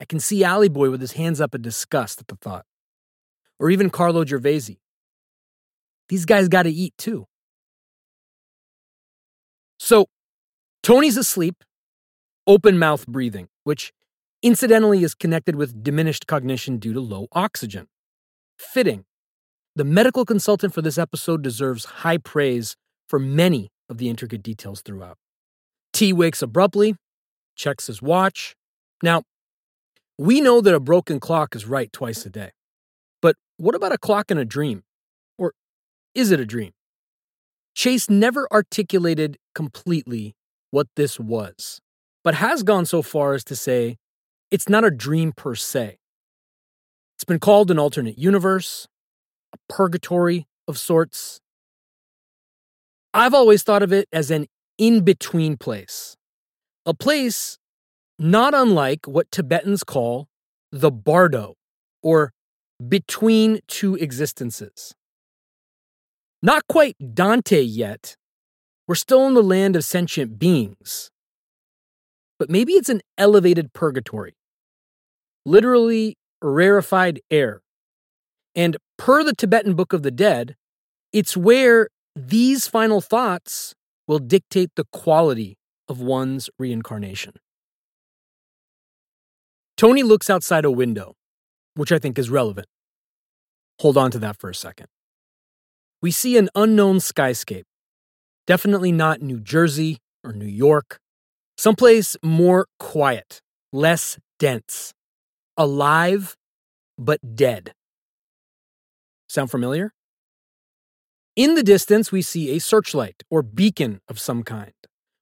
I 0.00 0.04
can 0.04 0.20
see 0.20 0.44
Alley 0.44 0.68
Boy 0.68 0.90
with 0.90 1.00
his 1.00 1.12
hands 1.12 1.40
up 1.40 1.54
in 1.54 1.62
disgust 1.62 2.20
at 2.20 2.28
the 2.28 2.36
thought. 2.36 2.64
Or 3.58 3.70
even 3.70 3.90
Carlo 3.90 4.24
Gervasi. 4.24 4.78
These 6.08 6.24
guys 6.24 6.48
got 6.48 6.64
to 6.64 6.70
eat 6.70 6.94
too. 6.98 7.26
So, 9.78 10.06
Tony's 10.82 11.16
asleep, 11.16 11.62
open 12.46 12.78
mouth 12.78 13.06
breathing, 13.06 13.48
which 13.64 13.92
incidentally 14.42 15.02
is 15.04 15.14
connected 15.14 15.56
with 15.56 15.82
diminished 15.82 16.26
cognition 16.26 16.78
due 16.78 16.92
to 16.92 17.00
low 17.00 17.28
oxygen. 17.32 17.88
Fitting. 18.58 19.04
The 19.76 19.84
medical 19.84 20.24
consultant 20.24 20.74
for 20.74 20.82
this 20.82 20.98
episode 20.98 21.42
deserves 21.42 21.84
high 21.84 22.18
praise 22.18 22.76
for 23.08 23.18
many 23.18 23.70
of 23.88 23.98
the 23.98 24.08
intricate 24.08 24.42
details 24.42 24.82
throughout. 24.82 25.16
T 26.00 26.14
wakes 26.14 26.40
abruptly, 26.40 26.96
checks 27.56 27.88
his 27.88 28.00
watch. 28.00 28.56
Now, 29.02 29.24
we 30.16 30.40
know 30.40 30.62
that 30.62 30.74
a 30.74 30.80
broken 30.80 31.20
clock 31.20 31.54
is 31.54 31.66
right 31.66 31.92
twice 31.92 32.24
a 32.24 32.30
day. 32.30 32.52
But 33.20 33.36
what 33.58 33.74
about 33.74 33.92
a 33.92 33.98
clock 33.98 34.30
in 34.30 34.38
a 34.38 34.46
dream? 34.46 34.82
Or 35.36 35.52
is 36.14 36.30
it 36.30 36.40
a 36.40 36.46
dream? 36.46 36.72
Chase 37.74 38.08
never 38.08 38.48
articulated 38.50 39.36
completely 39.54 40.34
what 40.70 40.86
this 40.96 41.20
was, 41.20 41.82
but 42.24 42.32
has 42.32 42.62
gone 42.62 42.86
so 42.86 43.02
far 43.02 43.34
as 43.34 43.44
to 43.44 43.54
say 43.54 43.98
it's 44.50 44.70
not 44.70 44.84
a 44.84 44.90
dream 44.90 45.34
per 45.36 45.54
se. 45.54 45.98
It's 47.16 47.24
been 47.24 47.40
called 47.40 47.70
an 47.70 47.78
alternate 47.78 48.16
universe, 48.16 48.88
a 49.52 49.58
purgatory 49.68 50.46
of 50.66 50.78
sorts. 50.78 51.42
I've 53.12 53.34
always 53.34 53.62
thought 53.62 53.82
of 53.82 53.92
it 53.92 54.08
as 54.14 54.30
an 54.30 54.46
in 54.80 55.04
between 55.04 55.58
place, 55.58 56.16
a 56.86 56.94
place 56.94 57.58
not 58.18 58.54
unlike 58.54 59.06
what 59.06 59.30
Tibetans 59.30 59.84
call 59.84 60.26
the 60.72 60.90
bardo, 60.90 61.54
or 62.02 62.32
between 62.88 63.60
two 63.68 63.94
existences. 63.96 64.94
Not 66.42 66.62
quite 66.66 66.96
Dante 67.14 67.60
yet, 67.60 68.16
We're 68.90 68.96
still 68.96 69.24
in 69.28 69.34
the 69.34 69.42
land 69.42 69.76
of 69.76 69.84
sentient 69.84 70.36
beings. 70.36 71.12
But 72.40 72.50
maybe 72.50 72.72
it's 72.72 72.88
an 72.88 73.02
elevated 73.16 73.72
purgatory, 73.72 74.34
literally 75.46 76.16
rarefied 76.42 77.20
air. 77.30 77.62
And 78.56 78.78
per 78.98 79.22
the 79.22 79.32
Tibetan 79.32 79.74
Book 79.74 79.92
of 79.92 80.02
the 80.02 80.10
Dead, 80.10 80.56
it's 81.12 81.36
where 81.36 81.86
these 82.16 82.66
final 82.66 83.00
thoughts 83.00 83.76
will 84.10 84.18
dictate 84.18 84.70
the 84.74 84.84
quality 84.92 85.56
of 85.86 86.00
one's 86.00 86.50
reincarnation. 86.58 87.32
Tony 89.76 90.02
looks 90.02 90.28
outside 90.28 90.64
a 90.64 90.70
window, 90.70 91.14
which 91.76 91.92
I 91.92 92.00
think 92.00 92.18
is 92.18 92.28
relevant. 92.28 92.66
Hold 93.78 93.96
on 93.96 94.10
to 94.10 94.18
that 94.18 94.36
for 94.36 94.50
a 94.50 94.54
second. 94.54 94.88
We 96.02 96.10
see 96.10 96.36
an 96.36 96.48
unknown 96.56 96.96
skyscape. 96.96 97.66
Definitely 98.48 98.90
not 98.90 99.22
New 99.22 99.38
Jersey 99.38 99.98
or 100.24 100.32
New 100.32 100.44
York. 100.44 100.98
Someplace 101.56 102.16
more 102.20 102.66
quiet, 102.80 103.40
less 103.72 104.18
dense, 104.40 104.92
alive, 105.56 106.34
but 106.98 107.20
dead. 107.36 107.74
Sound 109.28 109.52
familiar? 109.52 109.92
In 111.40 111.54
the 111.54 111.62
distance, 111.62 112.12
we 112.12 112.20
see 112.20 112.50
a 112.50 112.58
searchlight 112.58 113.22
or 113.30 113.40
beacon 113.42 114.02
of 114.08 114.20
some 114.20 114.42
kind, 114.42 114.74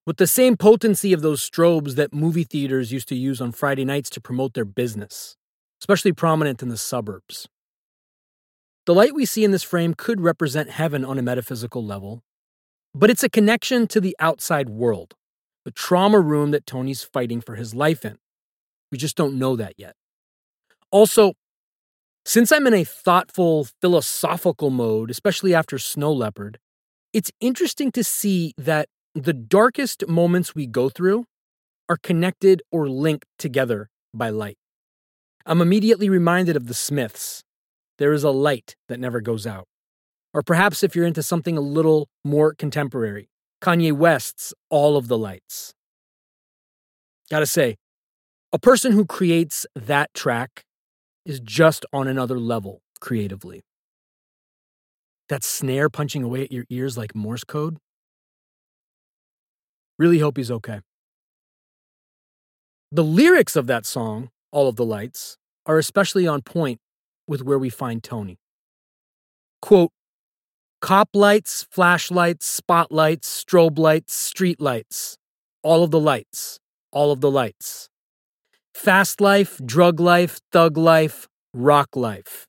with 0.05 0.17
the 0.17 0.27
same 0.27 0.57
potency 0.57 1.13
of 1.13 1.23
those 1.23 1.49
strobes 1.49 1.95
that 1.95 2.13
movie 2.13 2.43
theaters 2.43 2.91
used 2.91 3.07
to 3.11 3.15
use 3.15 3.41
on 3.41 3.53
Friday 3.53 3.85
nights 3.85 4.11
to 4.11 4.21
promote 4.21 4.55
their 4.55 4.65
business, 4.65 5.37
especially 5.81 6.11
prominent 6.11 6.61
in 6.61 6.71
the 6.71 6.77
suburbs. 6.77 7.47
The 8.85 8.97
light 8.97 9.15
we 9.15 9.27
see 9.27 9.45
in 9.45 9.53
this 9.53 9.63
frame 9.63 9.95
could 9.95 10.21
represent 10.21 10.71
heaven 10.71 11.05
on 11.05 11.21
a 11.21 11.23
metaphysical 11.23 11.85
level, 11.85 12.25
but 12.93 13.11
it's 13.11 13.23
a 13.23 13.29
connection 13.29 13.87
to 13.87 14.01
the 14.01 14.17
outside 14.19 14.69
world, 14.69 15.15
the 15.65 15.71
trauma 15.71 16.19
room 16.19 16.51
that 16.51 16.67
Tony's 16.67 17.05
fighting 17.05 17.41
for 17.41 17.55
his 17.55 17.77
life 17.77 18.05
in. 18.05 18.19
We 18.91 18.99
just 18.99 19.17
don't 19.17 19.39
know 19.39 19.55
that 19.55 19.75
yet. 19.79 19.95
Also, 20.91 21.35
since 22.29 22.53
I'm 22.53 22.67
in 22.67 22.75
a 22.75 22.85
thoughtful, 22.85 23.67
philosophical 23.81 24.69
mode, 24.69 25.11
especially 25.11 25.55
after 25.55 25.79
Snow 25.79 26.13
Leopard, 26.13 26.59
it's 27.15 27.33
interesting 27.41 27.91
to 27.93 28.05
see 28.05 28.53
that 28.59 28.91
the 29.15 29.33
darkest 29.33 30.07
moments 30.07 30.55
we 30.55 30.67
go 30.67 30.91
through 30.91 31.25
are 31.89 31.97
connected 31.97 32.61
or 32.71 32.87
linked 32.87 33.25
together 33.39 33.89
by 34.13 34.29
light. 34.29 34.59
I'm 35.47 35.63
immediately 35.63 36.11
reminded 36.11 36.55
of 36.55 36.67
the 36.67 36.75
Smiths. 36.75 37.45
There 37.97 38.13
is 38.13 38.25
a 38.25 38.31
light 38.31 38.77
that 38.91 39.01
never 39.01 39.23
goes 39.23 39.47
out. 39.47 39.65
Or 40.35 40.43
perhaps 40.43 40.83
if 40.83 40.95
you're 40.95 41.07
into 41.07 41.23
something 41.23 41.57
a 41.57 41.63
little 41.63 42.11
more 42.27 42.53
contemporary, 42.53 43.31
Kanye 43.63 43.95
West's 43.95 44.53
All 44.69 44.99
of 44.99 45.09
the 45.09 45.17
Lights. 45.17 45.73
Gotta 47.31 47.47
say, 47.47 47.77
a 48.53 48.59
person 48.59 48.93
who 48.93 49.07
creates 49.07 49.67
that 49.75 50.13
track 50.13 50.67
is 51.29 51.41
just 51.41 51.85
on 51.93 52.09
another 52.09 52.41
level 52.41 52.81
creatively. 53.01 53.63
That 55.29 55.45
snare 55.45 55.91
punching 55.91 56.25
away 56.25 56.43
at 56.43 56.51
your 56.51 56.65
ears 56.71 56.97
like 56.97 57.15
Morse 57.15 57.45
code. 57.45 57.77
Really 59.99 60.21
hope 60.21 60.39
he's 60.39 60.51
okay. 60.51 60.81
The 62.91 63.05
lyrics 63.05 63.57
of 63.57 63.67
that 63.67 63.85
song, 63.85 64.31
All 64.51 64.69
of 64.69 64.77
the 64.77 64.87
Lights, 64.87 65.37
are 65.67 65.77
especially 65.77 66.27
on 66.27 66.41
point 66.41 66.81
with 67.27 67.43
where 67.43 67.59
we 67.59 67.69
find 67.69 68.03
Tony. 68.03 68.39
Quote, 69.61 69.91
cop 70.81 71.11
lights, 71.13 71.67
flashlights, 71.71 72.47
spotlights, 72.47 73.45
strobe 73.45 73.79
lights, 73.79 74.15
street 74.15 74.63
lights, 74.63 75.19
all 75.63 75.85
of 75.85 75.91
the 75.91 76.01
lights, 76.01 76.59
all 76.91 77.13
of 77.13 77.21
the 77.21 77.31
lights. 77.31 77.91
Fast 78.79 79.21
life, 79.21 79.61
drug 79.67 79.99
life, 79.99 80.39
thug 80.53 80.77
life, 80.77 81.27
rock 81.53 81.97
life. 81.97 82.47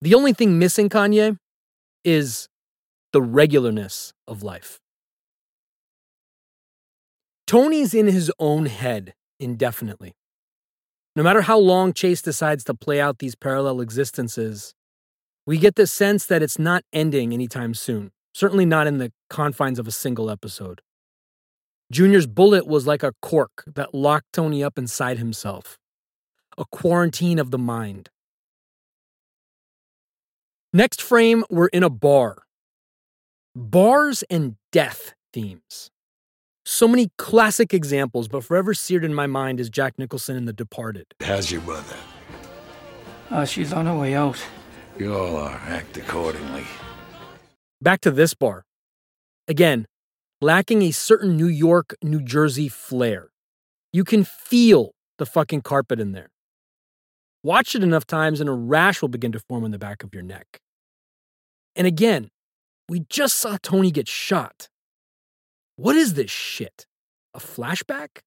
The 0.00 0.14
only 0.14 0.32
thing 0.32 0.58
missing, 0.58 0.88
Kanye, 0.88 1.36
is 2.02 2.48
the 3.12 3.20
regularness 3.20 4.14
of 4.26 4.42
life. 4.42 4.80
Tony's 7.46 7.92
in 7.92 8.06
his 8.06 8.32
own 8.38 8.64
head 8.64 9.12
indefinitely. 9.38 10.14
No 11.14 11.22
matter 11.22 11.42
how 11.42 11.58
long 11.58 11.92
Chase 11.92 12.22
decides 12.22 12.64
to 12.64 12.72
play 12.72 12.98
out 12.98 13.18
these 13.18 13.34
parallel 13.34 13.82
existences, 13.82 14.72
we 15.46 15.58
get 15.58 15.74
the 15.74 15.86
sense 15.86 16.24
that 16.24 16.42
it's 16.42 16.58
not 16.58 16.84
ending 16.90 17.34
anytime 17.34 17.74
soon, 17.74 18.12
certainly 18.32 18.64
not 18.64 18.86
in 18.86 18.96
the 18.96 19.12
confines 19.28 19.78
of 19.78 19.86
a 19.86 19.92
single 19.92 20.30
episode. 20.30 20.80
Junior's 21.92 22.26
bullet 22.26 22.66
was 22.66 22.86
like 22.86 23.02
a 23.02 23.12
cork 23.20 23.64
that 23.66 23.94
locked 23.94 24.32
Tony 24.32 24.64
up 24.64 24.78
inside 24.78 25.18
himself, 25.18 25.78
a 26.56 26.64
quarantine 26.64 27.38
of 27.38 27.50
the 27.50 27.58
mind. 27.58 28.08
Next 30.72 31.00
frame, 31.00 31.44
we're 31.50 31.68
in 31.68 31.82
a 31.82 31.90
bar. 31.90 32.42
Bars 33.54 34.24
and 34.28 34.56
death 34.72 35.14
themes. 35.32 35.90
So 36.64 36.88
many 36.88 37.10
classic 37.18 37.74
examples, 37.74 38.26
but 38.26 38.42
forever 38.42 38.74
seared 38.74 39.04
in 39.04 39.14
my 39.14 39.26
mind 39.26 39.60
is 39.60 39.68
Jack 39.68 39.98
Nicholson 39.98 40.34
in 40.34 40.46
The 40.46 40.52
Departed. 40.52 41.06
How's 41.20 41.52
your 41.52 41.60
mother? 41.62 41.96
Uh, 43.30 43.44
she's 43.44 43.72
on 43.72 43.86
her 43.86 43.96
way 43.96 44.14
out. 44.14 44.42
You 44.98 45.14
all 45.14 45.36
are. 45.36 45.60
Act 45.66 45.96
accordingly. 45.96 46.64
Back 47.80 48.00
to 48.00 48.10
this 48.10 48.32
bar. 48.32 48.64
Again, 49.46 49.86
lacking 50.44 50.82
a 50.82 50.90
certain 50.90 51.38
New 51.38 51.48
York, 51.48 51.94
New 52.02 52.20
Jersey 52.20 52.68
flair. 52.68 53.30
You 53.94 54.04
can 54.04 54.24
feel 54.24 54.92
the 55.16 55.24
fucking 55.24 55.62
carpet 55.62 55.98
in 55.98 56.12
there. 56.12 56.28
Watch 57.42 57.74
it 57.74 57.82
enough 57.82 58.06
times 58.06 58.40
and 58.40 58.48
a 58.50 58.52
rash 58.52 59.00
will 59.00 59.08
begin 59.08 59.32
to 59.32 59.40
form 59.40 59.64
on 59.64 59.70
the 59.70 59.78
back 59.78 60.04
of 60.04 60.12
your 60.12 60.22
neck. 60.22 60.60
And 61.74 61.86
again, 61.86 62.28
we 62.90 63.06
just 63.08 63.36
saw 63.36 63.56
Tony 63.62 63.90
get 63.90 64.06
shot. 64.06 64.68
What 65.76 65.96
is 65.96 66.12
this 66.12 66.30
shit? 66.30 66.84
A 67.32 67.38
flashback? 67.38 68.18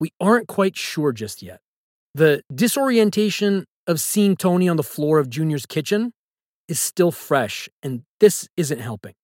We 0.00 0.10
aren't 0.20 0.48
quite 0.48 0.76
sure 0.76 1.12
just 1.12 1.40
yet. 1.40 1.60
The 2.16 2.42
disorientation 2.52 3.64
of 3.86 4.00
seeing 4.00 4.34
Tony 4.34 4.68
on 4.68 4.76
the 4.76 4.82
floor 4.82 5.20
of 5.20 5.30
Junior's 5.30 5.66
kitchen 5.66 6.12
is 6.66 6.80
still 6.80 7.12
fresh, 7.12 7.68
and 7.80 8.02
this 8.18 8.48
isn't 8.56 8.80
helping. 8.80 9.14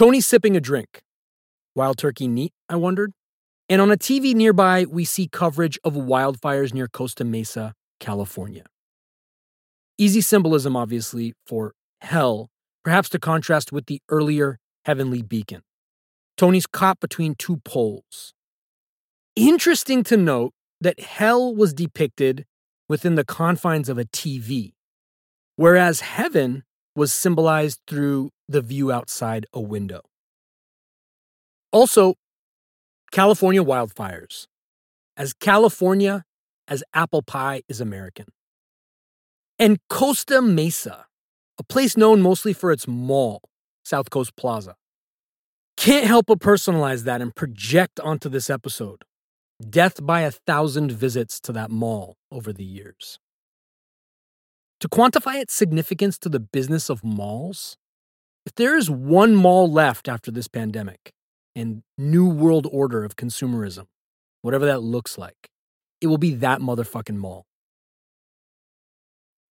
Tony's 0.00 0.26
sipping 0.26 0.56
a 0.56 0.62
drink. 0.62 1.02
Wild 1.74 1.98
turkey 1.98 2.26
neat, 2.26 2.54
I 2.70 2.76
wondered. 2.76 3.12
And 3.68 3.82
on 3.82 3.90
a 3.90 3.98
TV 3.98 4.34
nearby, 4.34 4.86
we 4.86 5.04
see 5.04 5.28
coverage 5.28 5.78
of 5.84 5.92
wildfires 5.92 6.72
near 6.72 6.88
Costa 6.88 7.22
Mesa, 7.22 7.74
California. 7.98 8.64
Easy 9.98 10.22
symbolism, 10.22 10.74
obviously, 10.74 11.34
for 11.46 11.74
hell, 12.00 12.48
perhaps 12.82 13.10
to 13.10 13.18
contrast 13.18 13.72
with 13.72 13.84
the 13.84 14.00
earlier 14.08 14.58
heavenly 14.86 15.20
beacon. 15.20 15.60
Tony's 16.38 16.66
caught 16.66 16.98
between 16.98 17.34
two 17.34 17.58
poles. 17.58 18.32
Interesting 19.36 20.02
to 20.04 20.16
note 20.16 20.54
that 20.80 20.98
hell 20.98 21.54
was 21.54 21.74
depicted 21.74 22.46
within 22.88 23.16
the 23.16 23.24
confines 23.26 23.90
of 23.90 23.98
a 23.98 24.06
TV, 24.06 24.72
whereas 25.56 26.00
heaven 26.00 26.62
was 27.00 27.14
symbolized 27.14 27.80
through 27.86 28.28
the 28.46 28.60
view 28.60 28.92
outside 28.92 29.46
a 29.54 29.60
window. 29.60 30.02
Also, 31.72 32.16
California 33.10 33.64
wildfires. 33.64 34.46
As 35.16 35.32
California 35.32 36.24
as 36.68 36.84
apple 36.92 37.22
pie 37.22 37.62
is 37.70 37.80
American. 37.80 38.26
And 39.58 39.78
Costa 39.88 40.42
Mesa, 40.42 41.06
a 41.58 41.62
place 41.62 41.96
known 41.96 42.20
mostly 42.20 42.52
for 42.52 42.70
its 42.70 42.86
mall, 42.86 43.40
South 43.82 44.10
Coast 44.10 44.36
Plaza. 44.36 44.74
Can't 45.78 46.06
help 46.06 46.26
but 46.26 46.38
personalize 46.38 47.04
that 47.04 47.22
and 47.22 47.34
project 47.34 47.98
onto 48.00 48.28
this 48.28 48.50
episode. 48.50 49.04
Death 49.58 50.04
by 50.04 50.20
a 50.20 50.30
thousand 50.30 50.92
visits 50.92 51.40
to 51.40 51.52
that 51.52 51.70
mall 51.70 52.16
over 52.30 52.52
the 52.52 52.64
years. 52.64 53.18
To 54.80 54.88
quantify 54.88 55.40
its 55.40 55.52
significance 55.52 56.18
to 56.18 56.30
the 56.30 56.40
business 56.40 56.88
of 56.88 57.04
malls, 57.04 57.76
if 58.46 58.54
there 58.54 58.78
is 58.78 58.90
one 58.90 59.34
mall 59.34 59.70
left 59.70 60.08
after 60.08 60.30
this 60.30 60.48
pandemic 60.48 61.12
and 61.54 61.82
new 61.98 62.26
world 62.26 62.66
order 62.72 63.04
of 63.04 63.14
consumerism, 63.14 63.86
whatever 64.40 64.64
that 64.64 64.80
looks 64.80 65.18
like, 65.18 65.50
it 66.00 66.06
will 66.06 66.18
be 66.18 66.34
that 66.36 66.60
motherfucking 66.60 67.16
mall. 67.16 67.44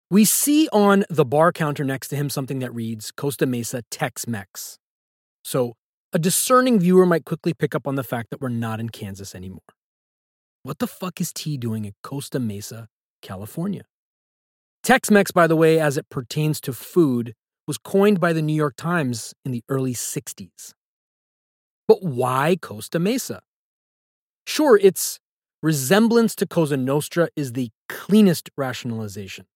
We 0.09 0.25
see 0.25 0.69
on 0.73 1.05
the 1.11 1.25
bar 1.25 1.51
counter 1.51 1.83
next 1.83 2.09
to 2.09 2.17
him 2.17 2.31
something 2.31 2.61
that 2.61 2.73
reads 2.73 3.11
Costa 3.11 3.47
Mesa 3.47 3.83
Tex 3.91 4.29
Mex. 4.29 4.79
So 5.43 5.75
a 6.13 6.21
discerning 6.21 6.79
viewer 6.79 7.05
might 7.05 7.25
quickly 7.25 7.53
pick 7.53 7.75
up 7.75 7.89
on 7.89 7.97
the 7.97 8.05
fact 8.05 8.31
that 8.31 8.41
we're 8.41 8.49
not 8.49 8.79
in 8.79 8.91
Kansas 8.91 9.35
anymore. 9.35 9.59
What 10.63 10.79
the 10.79 10.87
fuck 10.87 11.21
is 11.21 11.33
T 11.33 11.57
doing 11.57 11.85
in 11.85 11.95
Costa 12.05 12.39
Mesa, 12.39 12.87
California? 13.21 13.83
Tex 14.87 15.11
Mex, 15.11 15.33
by 15.33 15.49
the 15.49 15.57
way, 15.57 15.81
as 15.81 15.97
it 15.97 16.09
pertains 16.11 16.61
to 16.61 16.73
food, 16.73 17.35
was 17.67 17.77
coined 17.77 18.21
by 18.21 18.33
the 18.33 18.41
New 18.41 18.55
York 18.55 18.77
Times 18.77 19.35
in 19.45 19.51
the 19.51 19.65
early 19.69 19.95
60s. 19.95 20.75
But 21.89 22.05
why 22.05 22.57
Costa 22.63 23.01
Mesa? 23.01 23.43
Sure, 24.47 24.79
its 24.81 25.19
resemblance 25.61 26.37
to 26.37 26.47
Cosa 26.47 26.77
Nostra 26.77 27.29
is 27.35 27.55
the 27.55 27.71
cleanest 27.89 28.49
rationalization. 28.57 29.47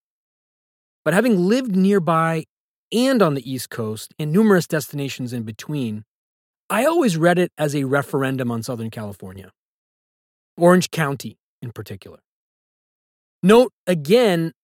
But 1.04 1.14
having 1.14 1.38
lived 1.38 1.76
nearby 1.76 2.46
and 2.90 3.22
on 3.22 3.34
the 3.34 3.48
East 3.48 3.70
Coast 3.70 4.12
and 4.18 4.32
numerous 4.32 4.66
destinations 4.66 5.32
in 5.32 5.44
between, 5.44 6.02
I 6.68 6.84
always 6.86 7.16
read 7.16 7.38
it 7.38 7.52
as 7.56 7.76
a 7.76 7.84
referendum 7.84 8.50
on 8.50 8.64
Southern 8.64 8.90
California, 8.90 9.52
Orange 10.56 10.90
County 10.90 11.38
in 11.62 11.70
particular. 11.70 12.18
Note 13.44 13.72
again, 13.86 14.54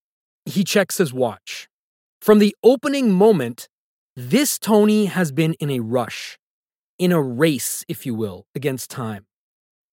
he 0.47 0.65
checks 0.65 0.97
his 0.99 1.12
watch. 1.12 1.69
From 2.23 2.38
the 2.38 2.57
opening 2.62 3.12
moment, 3.12 3.69
this 4.15 4.59
Tony 4.59 5.07
has 5.07 5.31
been 5.31 5.53
in 5.55 5.71
a 5.71 5.81
rush, 5.81 6.38
in 6.99 7.12
a 7.12 7.21
race, 7.21 7.85
if 7.88 8.07
you 8.07 8.15
will, 8.15 8.47
against 8.55 8.88
time. 8.88 9.26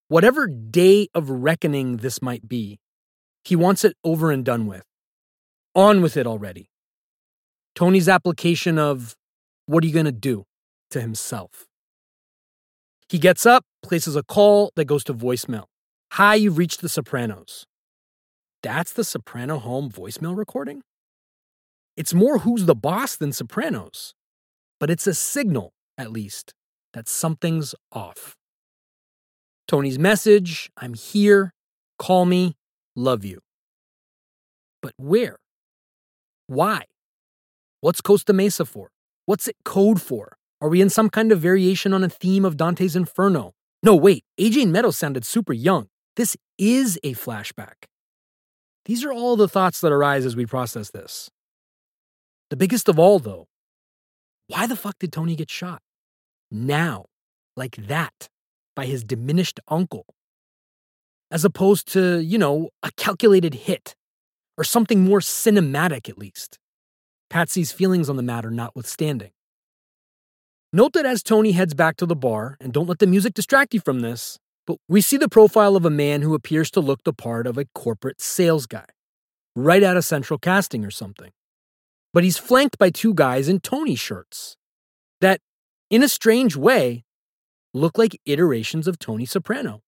Whatever 0.07 0.48
day 0.48 1.10
of 1.13 1.29
reckoning 1.29 1.98
this 1.98 2.22
might 2.22 2.48
be, 2.48 2.79
he 3.43 3.55
wants 3.55 3.83
it 3.83 3.98
over 4.03 4.31
and 4.31 4.45
done 4.45 4.67
with. 4.67 4.86
On 5.75 6.01
with 6.01 6.15
it 6.15 6.27
already. 6.27 6.69
Tony's 7.75 8.07
application 8.07 8.77
of, 8.77 9.15
what 9.65 9.83
are 9.83 9.88
you 9.88 9.93
going 9.93 10.05
to 10.05 10.12
do 10.12 10.45
to 10.91 11.01
himself? 11.01 11.65
He 13.10 13.17
gets 13.17 13.45
up, 13.45 13.65
places 13.81 14.15
a 14.15 14.24
call 14.24 14.72
that 14.75 14.86
goes 14.86 15.03
to 15.05 15.13
voicemail. 15.13 15.65
Hi, 16.13 16.36
you've 16.36 16.57
reached 16.57 16.81
the 16.81 16.89
Sopranos. 16.89 17.65
That's 18.63 18.93
the 18.93 19.03
Soprano 19.03 19.60
home 19.60 19.91
voicemail 19.91 20.38
recording? 20.38 20.84
It's 21.98 22.13
more 22.13 22.39
who's 22.39 22.65
the 22.65 22.74
boss 22.74 23.17
than 23.17 23.34
Sopranos, 23.34 24.13
but 24.79 24.89
it's 24.89 25.05
a 25.05 25.13
signal, 25.13 25.74
at 25.98 26.13
least, 26.13 26.53
that 26.93 27.10
something's 27.10 27.75
off. 27.91 28.38
Tony's 29.67 30.00
message 30.00 30.72
I'm 30.77 30.93
here, 30.93 31.51
call 32.00 32.25
me, 32.25 32.55
love 32.96 33.25
you. 33.25 33.41
But 34.82 34.93
where? 34.96 35.39
Why? 36.48 36.84
What's 37.82 38.00
Costa 38.00 38.32
Mesa 38.32 38.63
for? 38.63 38.91
What's 39.25 39.50
it 39.50 39.58
code 39.65 40.01
for? 40.01 40.38
Are 40.62 40.70
we 40.70 40.79
in 40.79 40.89
some 40.89 41.10
kind 41.10 41.34
of 41.34 41.41
variation 41.41 41.93
on 41.93 42.01
a 42.01 42.10
theme 42.10 42.46
of 42.46 42.55
Dante's 42.55 42.96
Inferno? 42.96 43.51
No, 43.84 43.93
wait, 43.93 44.24
AJ 44.39 44.70
Meadows 44.70 44.96
sounded 44.96 45.25
super 45.25 45.51
young. 45.51 45.89
This 46.15 46.38
is 46.58 46.98
a 47.03 47.13
flashback. 47.13 47.88
These 48.85 49.03
are 49.05 49.13
all 49.13 49.35
the 49.35 49.47
thoughts 49.47 49.81
that 49.81 49.91
arise 49.91 50.25
as 50.25 50.35
we 50.35 50.45
process 50.45 50.89
this. 50.89 51.29
The 52.49 52.57
biggest 52.57 52.89
of 52.89 52.99
all, 52.99 53.19
though, 53.19 53.47
why 54.47 54.67
the 54.67 54.75
fuck 54.75 54.99
did 54.99 55.13
Tony 55.13 55.35
get 55.35 55.49
shot? 55.49 55.81
Now, 56.51 57.05
like 57.55 57.75
that, 57.87 58.29
by 58.75 58.85
his 58.85 59.03
diminished 59.03 59.59
uncle, 59.67 60.05
as 61.31 61.45
opposed 61.45 61.91
to, 61.93 62.19
you 62.19 62.37
know, 62.37 62.69
a 62.83 62.91
calculated 62.97 63.53
hit, 63.53 63.95
or 64.57 64.63
something 64.63 65.01
more 65.01 65.19
cinematic 65.19 66.09
at 66.09 66.17
least. 66.17 66.59
Patsy's 67.29 67.71
feelings 67.71 68.09
on 68.09 68.17
the 68.17 68.23
matter 68.23 68.51
notwithstanding. 68.51 69.31
Note 70.71 70.93
that 70.93 71.05
as 71.05 71.23
Tony 71.23 71.53
heads 71.53 71.73
back 71.73 71.97
to 71.97 72.05
the 72.05 72.15
bar, 72.15 72.57
and 72.59 72.73
don't 72.73 72.87
let 72.87 72.99
the 72.99 73.07
music 73.07 73.33
distract 73.33 73.73
you 73.73 73.79
from 73.79 74.01
this, 74.01 74.37
but 74.65 74.77
we 74.88 75.01
see 75.01 75.17
the 75.17 75.29
profile 75.29 75.75
of 75.75 75.86
a 75.86 75.89
man 75.89 76.22
who 76.22 76.34
appears 76.34 76.72
to 76.72 76.79
look 76.79 77.03
the 77.03 77.13
part 77.13 77.48
of 77.48 77.58
a 77.58 77.65
corporate 77.75 78.22
sales 78.22 78.65
guy, 78.65 78.86
right 79.55 79.84
out 79.84 79.98
of 79.98 80.05
central 80.05 80.39
casting 80.39 80.86
or 80.86 80.91
something 80.91 81.32
but 82.13 82.24
he's 82.24 82.38
flanked 82.38 82.77
by 82.77 82.91
two 82.91 83.13
guys 83.13 83.50
in 83.50 83.60
Tony 83.60 83.96
shirts 83.96 84.55
that, 85.20 85.41
in 85.89 86.03
a 86.03 86.08
strange 86.08 86.55
way, 86.55 87.03
look 87.74 87.98
like 87.98 88.22
iterations 88.25 88.88
of 88.88 89.00
Tony 89.00 89.25
Soprano, 89.25 89.82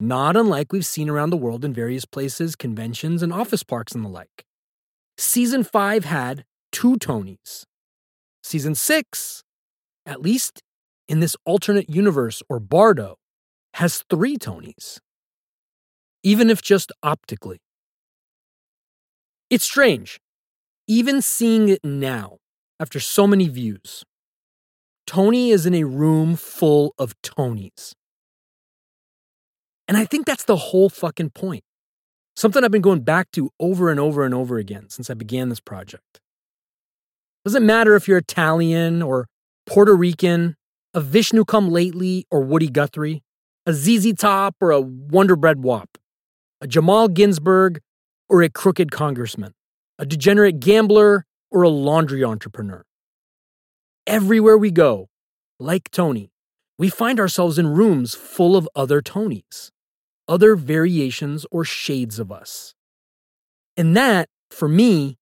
not 0.00 0.36
unlike 0.36 0.72
we've 0.72 0.84
seen 0.84 1.08
around 1.08 1.30
the 1.30 1.36
world 1.36 1.64
in 1.64 1.72
various 1.72 2.04
places, 2.04 2.56
conventions, 2.56 3.22
and 3.22 3.32
office 3.32 3.62
parks 3.62 3.92
and 3.92 4.04
the 4.04 4.08
like. 4.08 4.44
Season 5.16 5.62
5 5.62 6.04
had 6.04 6.44
two 6.72 6.96
Tonys. 6.96 7.64
Season 8.42 8.74
6, 8.74 9.44
at 10.04 10.20
least 10.20 10.62
in 11.08 11.20
this 11.20 11.36
alternate 11.44 11.88
universe 11.88 12.42
or 12.48 12.58
Bardo, 12.58 13.16
has 13.78 14.04
three 14.08 14.36
Tonys, 14.36 14.98
even 16.22 16.50
if 16.50 16.62
just 16.62 16.92
optically. 17.02 17.58
It's 19.50 19.64
strange 19.64 20.18
even 20.88 21.20
seeing 21.20 21.68
it 21.68 21.84
now, 21.84 22.38
after 22.80 22.98
so 22.98 23.26
many 23.26 23.46
views, 23.48 24.04
Tony 25.06 25.50
is 25.50 25.66
in 25.66 25.74
a 25.74 25.84
room 25.84 26.34
full 26.34 26.94
of 26.98 27.14
Tonys. 27.22 27.92
And 29.86 29.96
I 29.96 30.06
think 30.06 30.26
that's 30.26 30.44
the 30.44 30.56
whole 30.56 30.88
fucking 30.88 31.30
point. 31.30 31.62
Something 32.36 32.64
I've 32.64 32.70
been 32.70 32.82
going 32.82 33.02
back 33.02 33.30
to 33.32 33.50
over 33.60 33.90
and 33.90 34.00
over 34.00 34.24
and 34.24 34.32
over 34.32 34.58
again 34.58 34.88
since 34.88 35.10
I 35.10 35.14
began 35.14 35.50
this 35.50 35.60
project. 35.60 36.20
Doesn't 37.44 37.66
matter 37.66 37.94
if 37.94 38.08
you're 38.08 38.18
Italian 38.18 39.02
or 39.02 39.26
Puerto 39.66 39.94
Rican, 39.94 40.56
a 40.94 41.00
Vishnu 41.00 41.44
come 41.44 41.70
lately 41.70 42.26
or 42.30 42.40
Woody 42.40 42.68
Guthrie, 42.68 43.22
a 43.68 43.72
ZZ 43.74 44.14
Top 44.14 44.56
or 44.62 44.70
a 44.70 44.80
Wonder 44.80 45.36
Bread 45.36 45.62
Wop, 45.62 45.98
a 46.62 46.66
Jamal 46.66 47.06
Ginsburg 47.06 47.80
or 48.28 48.42
a 48.42 48.48
crooked 48.48 48.90
congressman 48.90 49.52
a 49.98 50.06
degenerate 50.06 50.60
gambler, 50.60 51.26
or 51.50 51.62
a 51.62 51.68
laundry 51.68 52.22
entrepreneur. 52.22 52.84
Everywhere 54.06 54.56
we 54.56 54.70
go, 54.70 55.08
like 55.58 55.90
Tony, 55.90 56.30
we 56.78 56.88
find 56.88 57.18
ourselves 57.18 57.58
in 57.58 57.66
rooms 57.66 58.14
full 58.14 58.56
of 58.56 58.68
other 58.76 59.02
Tonys, 59.02 59.70
other 60.28 60.54
variations 60.54 61.44
or 61.50 61.64
shades 61.64 62.20
of 62.20 62.30
us. 62.30 62.74
And 63.76 63.96
that, 63.96 64.28
for 64.50 64.68
me, 64.68 65.16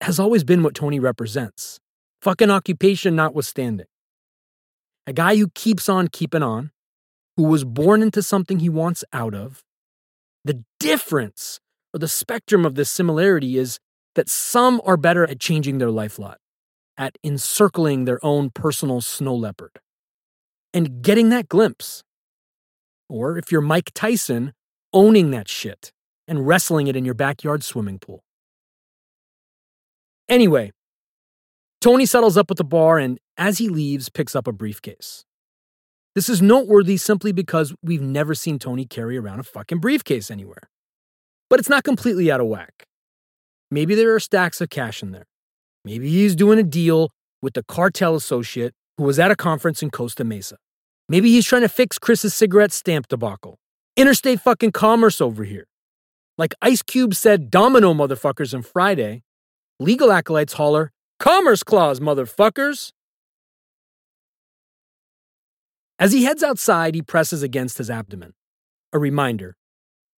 has 0.00 0.18
always 0.18 0.44
been 0.44 0.62
what 0.62 0.74
Tony 0.74 0.98
represents. 0.98 1.78
Fucking 2.22 2.50
occupation 2.50 3.14
notwithstanding. 3.14 3.86
A 5.06 5.12
guy 5.12 5.36
who 5.36 5.48
keeps 5.54 5.90
on 5.90 6.08
keeping 6.08 6.42
on, 6.42 6.70
who 7.36 7.44
was 7.44 7.64
born 7.64 8.02
into 8.02 8.22
something 8.22 8.60
he 8.60 8.68
wants 8.68 9.04
out 9.12 9.34
of. 9.34 9.62
The 10.44 10.64
difference 10.78 11.60
or 11.92 11.98
the 11.98 12.08
spectrum 12.08 12.64
of 12.64 12.74
this 12.74 12.90
similarity 12.90 13.56
is 13.56 13.78
that 14.14 14.28
some 14.28 14.80
are 14.84 14.96
better 14.96 15.24
at 15.24 15.40
changing 15.40 15.78
their 15.78 15.90
life 15.90 16.18
lot, 16.18 16.38
at 16.96 17.16
encircling 17.24 18.04
their 18.04 18.24
own 18.24 18.50
personal 18.50 19.00
snow 19.00 19.34
leopard, 19.34 19.80
and 20.72 21.02
getting 21.02 21.30
that 21.30 21.48
glimpse. 21.48 22.02
Or 23.08 23.38
if 23.38 23.50
you're 23.50 23.60
Mike 23.60 23.90
Tyson, 23.94 24.52
owning 24.92 25.30
that 25.30 25.48
shit 25.48 25.92
and 26.26 26.46
wrestling 26.46 26.86
it 26.86 26.96
in 26.96 27.04
your 27.04 27.14
backyard 27.14 27.62
swimming 27.62 27.98
pool. 27.98 28.22
Anyway, 30.28 30.72
Tony 31.80 32.06
settles 32.06 32.36
up 32.36 32.50
at 32.50 32.56
the 32.56 32.64
bar 32.64 32.98
and, 32.98 33.18
as 33.36 33.58
he 33.58 33.68
leaves, 33.68 34.08
picks 34.08 34.34
up 34.34 34.46
a 34.46 34.52
briefcase. 34.52 35.24
This 36.14 36.28
is 36.28 36.40
noteworthy 36.40 36.96
simply 36.96 37.32
because 37.32 37.74
we've 37.82 38.02
never 38.02 38.34
seen 38.34 38.58
Tony 38.58 38.84
carry 38.84 39.16
around 39.16 39.40
a 39.40 39.44
fucking 39.44 39.78
briefcase 39.78 40.30
anywhere 40.30 40.68
but 41.54 41.60
it's 41.60 41.68
not 41.68 41.84
completely 41.84 42.32
out 42.32 42.40
of 42.40 42.48
whack. 42.48 42.86
Maybe 43.70 43.94
there 43.94 44.12
are 44.14 44.18
stacks 44.18 44.60
of 44.60 44.70
cash 44.70 45.02
in 45.02 45.12
there. 45.12 45.26
Maybe 45.84 46.10
he's 46.10 46.34
doing 46.34 46.58
a 46.58 46.64
deal 46.64 47.10
with 47.42 47.54
the 47.54 47.62
cartel 47.62 48.16
associate 48.16 48.74
who 48.98 49.04
was 49.04 49.18
at 49.18 49.30
a 49.30 49.36
conference 49.36 49.82
in 49.82 49.90
Costa 49.90 50.24
Mesa. 50.24 50.56
Maybe 51.08 51.30
he's 51.30 51.46
trying 51.46 51.62
to 51.62 51.68
fix 51.68 51.98
Chris's 51.98 52.34
cigarette 52.34 52.72
stamp 52.72 53.08
debacle. 53.08 53.58
Interstate 53.96 54.40
fucking 54.40 54.72
commerce 54.72 55.20
over 55.20 55.44
here. 55.44 55.66
Like 56.38 56.54
Ice 56.62 56.82
Cube 56.82 57.14
said, 57.14 57.50
domino 57.50 57.94
motherfuckers 57.94 58.54
on 58.54 58.62
Friday, 58.62 59.22
legal 59.78 60.10
acolytes 60.10 60.54
holler, 60.54 60.90
Commerce 61.20 61.62
Clause, 61.62 62.00
motherfuckers! 62.00 62.90
As 65.98 66.12
he 66.12 66.24
heads 66.24 66.42
outside, 66.42 66.94
he 66.94 67.02
presses 67.02 67.42
against 67.42 67.78
his 67.78 67.90
abdomen. 67.90 68.34
A 68.92 68.98
reminder 68.98 69.56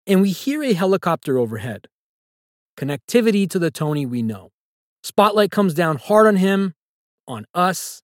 and 0.07 0.23
we 0.23 0.31
hear 0.31 0.63
a 0.63 0.73
helicopter 0.73 1.37
overhead. 1.37 1.89
Connectivity 2.77 3.49
to 3.51 3.59
the 3.59 3.71
Tony 3.71 4.07
we 4.07 4.23
know. 4.23 4.51
Spotlight 5.03 5.51
comes 5.51 5.75
down 5.75 5.97
hard 5.97 6.27
on 6.27 6.37
him, 6.37 6.75
on 7.27 7.47
us, 7.55 8.03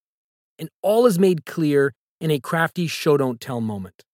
and 0.59 0.69
all 0.83 1.07
is 1.07 1.19
made 1.19 1.47
clear 1.47 1.95
in 2.21 2.31
a 2.31 2.41
crafty 2.41 2.87
show 2.87 3.17
don't 3.17 3.41
tell 3.41 3.61
moment. 3.61 4.05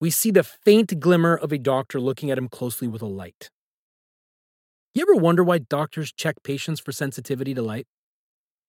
We 0.00 0.10
see 0.10 0.30
the 0.30 0.44
faint 0.44 1.00
glimmer 1.00 1.36
of 1.36 1.52
a 1.52 1.58
doctor 1.58 2.00
looking 2.00 2.30
at 2.30 2.38
him 2.38 2.48
closely 2.48 2.88
with 2.88 3.02
a 3.02 3.06
light. 3.06 3.50
You 4.94 5.02
ever 5.02 5.14
wonder 5.14 5.44
why 5.44 5.58
doctors 5.58 6.12
check 6.12 6.36
patients 6.42 6.80
for 6.80 6.92
sensitivity 6.92 7.54
to 7.54 7.62
light? 7.62 7.86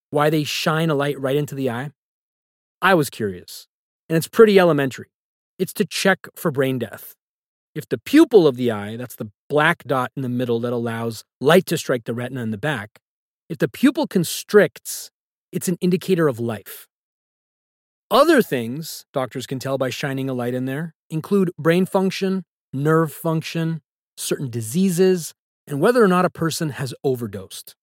Why 0.10 0.30
they 0.30 0.44
shine 0.44 0.90
a 0.90 0.96
light 0.96 1.20
right 1.20 1.36
into 1.36 1.56
the 1.56 1.70
eye? 1.70 1.92
I 2.82 2.94
was 2.94 3.10
curious, 3.10 3.68
and 4.10 4.18
it's 4.18 4.28
pretty 4.28 4.60
elementary. 4.60 5.12
It's 5.58 5.74
to 5.74 5.86
check 5.86 6.28
for 6.36 6.52
brain 6.52 6.80
death. 6.80 7.16
If 7.76 7.88
the 7.88 8.00
pupil 8.00 8.48
of 8.48 8.58
the 8.58 8.72
eye, 8.72 8.98
that's 8.98 9.16
the 9.16 9.32
black 9.48 9.84
dot 9.86 10.12
in 10.16 10.24
the 10.24 10.30
middle 10.30 10.60
that 10.62 10.74
allows 10.74 11.24
light 11.40 11.66
to 11.68 11.78
strike 11.78 12.06
the 12.06 12.14
retina 12.14 12.42
in 12.42 12.52
the 12.52 12.58
back, 12.58 13.00
If 13.50 13.58
the 13.58 13.68
pupil 13.68 14.06
constricts, 14.06 15.10
it's 15.52 15.68
an 15.68 15.78
indicator 15.82 16.28
of 16.28 16.40
life. 16.40 16.88
Other 18.12 18.42
things 18.42 19.06
doctors 19.12 19.48
can 19.48 19.60
tell 19.60 19.78
by 19.78 19.90
shining 19.90 20.30
a 20.30 20.34
light 20.34 20.54
in 20.54 20.66
there 20.66 20.94
include 21.10 21.52
brain 21.58 21.86
function, 21.86 22.44
nerve 22.74 23.12
function, 23.12 23.82
certain 24.18 24.50
diseases, 24.50 25.34
and 25.68 25.80
whether 25.80 26.04
or 26.04 26.08
not 26.08 26.26
a 26.26 26.30
person 26.30 26.70
has 26.70 26.94
overdosed. 27.04 27.76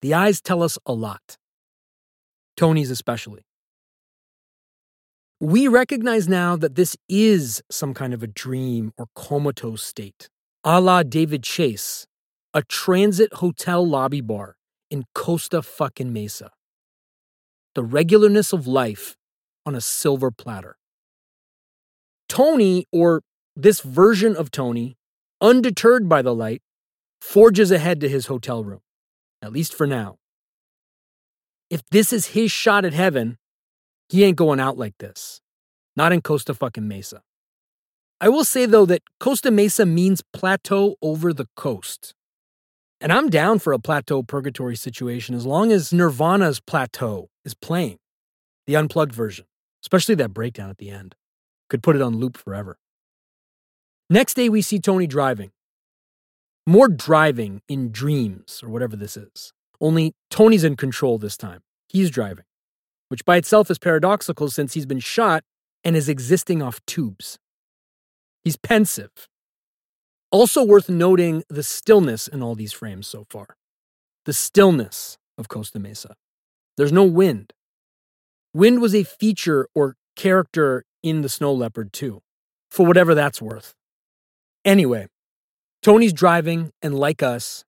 The 0.00 0.14
eyes 0.14 0.40
tell 0.40 0.62
us 0.62 0.78
a 0.86 0.92
lot. 0.92 1.36
Tony's 2.56 2.90
especially. 2.90 3.42
We 5.42 5.66
recognize 5.66 6.28
now 6.28 6.54
that 6.54 6.76
this 6.76 6.96
is 7.08 7.64
some 7.68 7.94
kind 7.94 8.14
of 8.14 8.22
a 8.22 8.28
dream 8.28 8.92
or 8.96 9.06
comatose 9.16 9.82
state, 9.82 10.28
a 10.62 10.80
la 10.80 11.02
David 11.02 11.42
Chase, 11.42 12.06
a 12.54 12.62
transit 12.62 13.34
hotel 13.34 13.84
lobby 13.84 14.20
bar 14.20 14.54
in 14.88 15.02
Costa 15.16 15.60
fucking 15.60 16.12
Mesa. 16.12 16.52
The 17.74 17.82
regularness 17.82 18.52
of 18.52 18.68
life 18.68 19.16
on 19.66 19.74
a 19.74 19.80
silver 19.80 20.30
platter. 20.30 20.76
Tony, 22.28 22.86
or 22.92 23.22
this 23.56 23.80
version 23.80 24.36
of 24.36 24.52
Tony, 24.52 24.96
undeterred 25.40 26.08
by 26.08 26.22
the 26.22 26.32
light, 26.32 26.62
forges 27.20 27.72
ahead 27.72 28.00
to 28.00 28.08
his 28.08 28.26
hotel 28.26 28.62
room, 28.62 28.82
at 29.42 29.52
least 29.52 29.74
for 29.74 29.88
now. 29.88 30.18
If 31.68 31.82
this 31.90 32.12
is 32.12 32.26
his 32.26 32.52
shot 32.52 32.84
at 32.84 32.92
heaven, 32.92 33.38
he 34.08 34.24
ain't 34.24 34.36
going 34.36 34.60
out 34.60 34.78
like 34.78 34.98
this. 34.98 35.40
Not 35.96 36.12
in 36.12 36.22
Costa 36.22 36.54
fucking 36.54 36.88
Mesa. 36.88 37.22
I 38.20 38.28
will 38.28 38.44
say 38.44 38.66
though 38.66 38.86
that 38.86 39.02
Costa 39.18 39.50
Mesa 39.50 39.84
means 39.84 40.22
plateau 40.32 40.96
over 41.02 41.32
the 41.32 41.48
coast. 41.56 42.14
And 43.00 43.12
I'm 43.12 43.28
down 43.28 43.58
for 43.58 43.72
a 43.72 43.80
plateau 43.80 44.22
purgatory 44.22 44.76
situation 44.76 45.34
as 45.34 45.44
long 45.44 45.72
as 45.72 45.92
Nirvana's 45.92 46.60
plateau 46.60 47.30
is 47.44 47.52
playing, 47.52 47.98
the 48.66 48.76
unplugged 48.76 49.12
version, 49.12 49.46
especially 49.82 50.14
that 50.16 50.32
breakdown 50.32 50.70
at 50.70 50.78
the 50.78 50.90
end. 50.90 51.16
Could 51.68 51.82
put 51.82 51.96
it 51.96 52.02
on 52.02 52.18
loop 52.18 52.36
forever. 52.36 52.78
Next 54.08 54.34
day, 54.34 54.48
we 54.48 54.62
see 54.62 54.78
Tony 54.78 55.06
driving. 55.06 55.50
More 56.66 56.86
driving 56.86 57.62
in 57.66 57.90
dreams, 57.90 58.60
or 58.62 58.68
whatever 58.68 58.94
this 58.94 59.16
is. 59.16 59.52
Only 59.80 60.12
Tony's 60.30 60.62
in 60.62 60.76
control 60.76 61.18
this 61.18 61.36
time. 61.36 61.62
He's 61.88 62.10
driving, 62.10 62.44
which 63.12 63.26
by 63.26 63.36
itself 63.36 63.70
is 63.70 63.78
paradoxical 63.78 64.48
since 64.48 64.72
he's 64.72 64.86
been 64.86 64.98
shot 64.98 65.44
and 65.84 65.94
is 65.94 66.08
existing 66.08 66.62
off 66.62 66.80
tubes. 66.86 67.38
He's 68.42 68.56
pensive. 68.56 69.28
Also 70.30 70.64
worth 70.64 70.88
noting 70.88 71.44
the 71.50 71.62
stillness 71.62 72.26
in 72.26 72.42
all 72.42 72.54
these 72.54 72.72
frames 72.72 73.06
so 73.06 73.26
far. 73.28 73.58
The 74.24 74.32
stillness 74.32 75.18
of 75.36 75.48
Costa 75.48 75.78
Mesa. 75.78 76.14
There's 76.78 76.90
no 76.90 77.04
wind. 77.04 77.52
Wind 78.54 78.80
was 78.80 78.94
a 78.94 79.04
feature 79.04 79.68
or 79.74 79.96
character 80.16 80.86
in 81.02 81.20
the 81.20 81.28
Snow 81.28 81.52
Leopard 81.52 81.92
too, 81.92 82.22
for 82.70 82.86
whatever 82.86 83.14
that's 83.14 83.42
worth. 83.42 83.74
Anyway, 84.64 85.06
Tony's 85.82 86.14
driving 86.14 86.72
and, 86.80 86.98
like 86.98 87.22
us, 87.22 87.66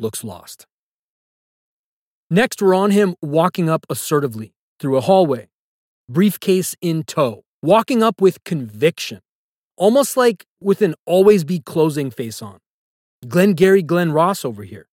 looks 0.00 0.24
lost. 0.24 0.66
Next, 2.28 2.60
we're 2.60 2.74
on 2.74 2.90
him 2.90 3.14
walking 3.22 3.70
up 3.70 3.86
assertively 3.88 4.54
through 4.82 4.96
a 4.96 5.00
hallway, 5.00 5.48
briefcase 6.08 6.74
in 6.80 7.04
tow, 7.04 7.44
walking 7.62 8.02
up 8.02 8.20
with 8.20 8.42
conviction, 8.42 9.20
almost 9.76 10.16
like 10.16 10.44
with 10.60 10.82
an 10.82 10.96
always 11.06 11.44
be 11.44 11.60
closing 11.60 12.10
face 12.10 12.42
on. 12.42 12.58
Glengarry 13.28 13.84
Glen 13.84 14.10
Ross 14.10 14.44
over 14.44 14.64
here. 14.64 14.88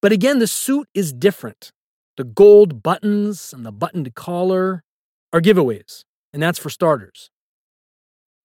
But 0.00 0.12
again, 0.12 0.38
the 0.38 0.46
suit 0.46 0.88
is 0.94 1.12
different. 1.12 1.72
The 2.16 2.24
gold 2.24 2.82
buttons 2.82 3.52
and 3.52 3.66
the 3.66 3.70
buttoned 3.70 4.14
collar 4.14 4.82
are 5.30 5.42
giveaways, 5.42 6.04
and 6.32 6.42
that's 6.42 6.58
for 6.58 6.70
starters. 6.70 7.30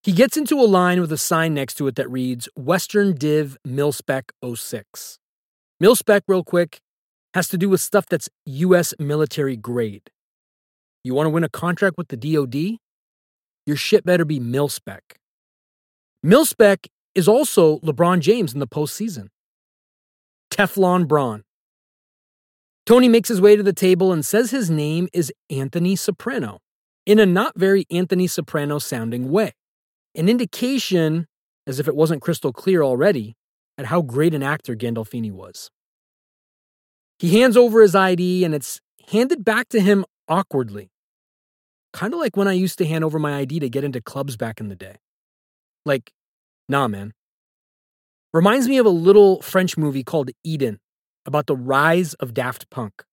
He 0.04 0.12
gets 0.12 0.36
into 0.36 0.60
a 0.60 0.68
line 0.68 1.00
with 1.00 1.14
a 1.14 1.18
sign 1.18 1.54
next 1.54 1.76
to 1.76 1.88
it 1.88 1.96
that 1.96 2.12
reads 2.12 2.50
Western 2.58 3.16
Div 3.16 3.58
Milspec 3.66 4.32
06. 4.44 5.20
Milspec, 5.82 6.24
real 6.28 6.44
quick, 6.44 6.82
has 7.34 7.48
to 7.48 7.58
do 7.58 7.70
with 7.70 7.80
stuff 7.80 8.06
that's 8.06 8.28
US 8.46 8.94
military 9.00 9.56
grade. 9.56 10.10
You 11.04 11.14
want 11.14 11.26
to 11.26 11.32
win 11.32 11.44
a 11.44 11.50
contract 11.50 11.98
with 11.98 12.08
the 12.08 12.18
DoD? 12.18 12.78
Your 13.66 13.76
shit 13.76 14.06
better 14.06 14.26
be 14.26 14.40
Milspec. 14.40 15.00
Milspec 16.26 16.88
is 17.14 17.28
also 17.28 17.80
LeBron 17.80 18.20
James 18.20 18.54
in 18.54 18.60
the 18.60 18.68
postseason. 18.68 19.28
Teflon 20.50 21.08
Bron. 21.08 21.44
Tony 22.86 23.08
makes 23.08 23.30
his 23.30 23.42
way 23.42 23.56
to 23.56 23.64
the 23.64 23.74
table 23.74 24.12
and 24.12 24.26
says 24.26 24.52
his 24.52 24.70
name 24.70 25.08
is 25.14 25.32
Anthony 25.50 25.96
Soprano 25.96 26.60
in 27.06 27.20
a 27.20 27.26
not 27.26 27.58
very 27.58 27.86
Anthony 27.92 28.28
Soprano 28.28 28.80
sounding 28.80 29.30
way 29.30 29.54
an 30.16 30.30
indication, 30.30 31.26
as 31.66 31.80
if 31.80 31.88
it 31.88 31.96
wasn't 31.96 32.22
crystal 32.22 32.54
clear 32.54 32.84
already, 32.84 33.36
at 33.78 33.88
how 33.88 34.02
great 34.02 34.34
an 34.34 34.44
actor 34.44 34.76
Gandolfini 34.76 35.32
was. 35.32 35.72
He 37.18 37.40
hands 37.40 37.58
over 37.58 37.82
his 37.82 37.96
ID 37.96 38.44
and 38.44 38.54
it's 38.54 38.80
handed 39.10 39.44
back 39.44 39.70
to 39.70 39.80
him 39.80 40.06
awkwardly. 40.28 40.93
Kind 41.94 42.14
of 42.14 42.20
like 42.20 42.36
when 42.36 42.48
I 42.48 42.54
used 42.54 42.78
to 42.80 42.86
hand 42.86 43.04
over 43.04 43.20
my 43.20 43.38
ID 43.38 43.60
to 43.60 43.70
get 43.70 43.84
into 43.84 44.02
clubs 44.02 44.36
back 44.36 44.60
in 44.60 44.68
the 44.68 44.76
day. 44.76 44.98
Like, 45.86 46.12
nah, 46.68 46.88
man. 46.88 47.14
Reminds 48.34 48.68
me 48.68 48.80
of 48.80 48.86
a 48.86 48.90
little 48.90 49.42
French 49.44 49.78
movie 49.78 50.04
called 50.04 50.32
Eden 50.44 50.80
about 51.26 51.46
the 51.46 51.56
rise 51.56 52.16
of 52.16 52.34
Daft 52.34 52.70
Punk. 52.72 53.04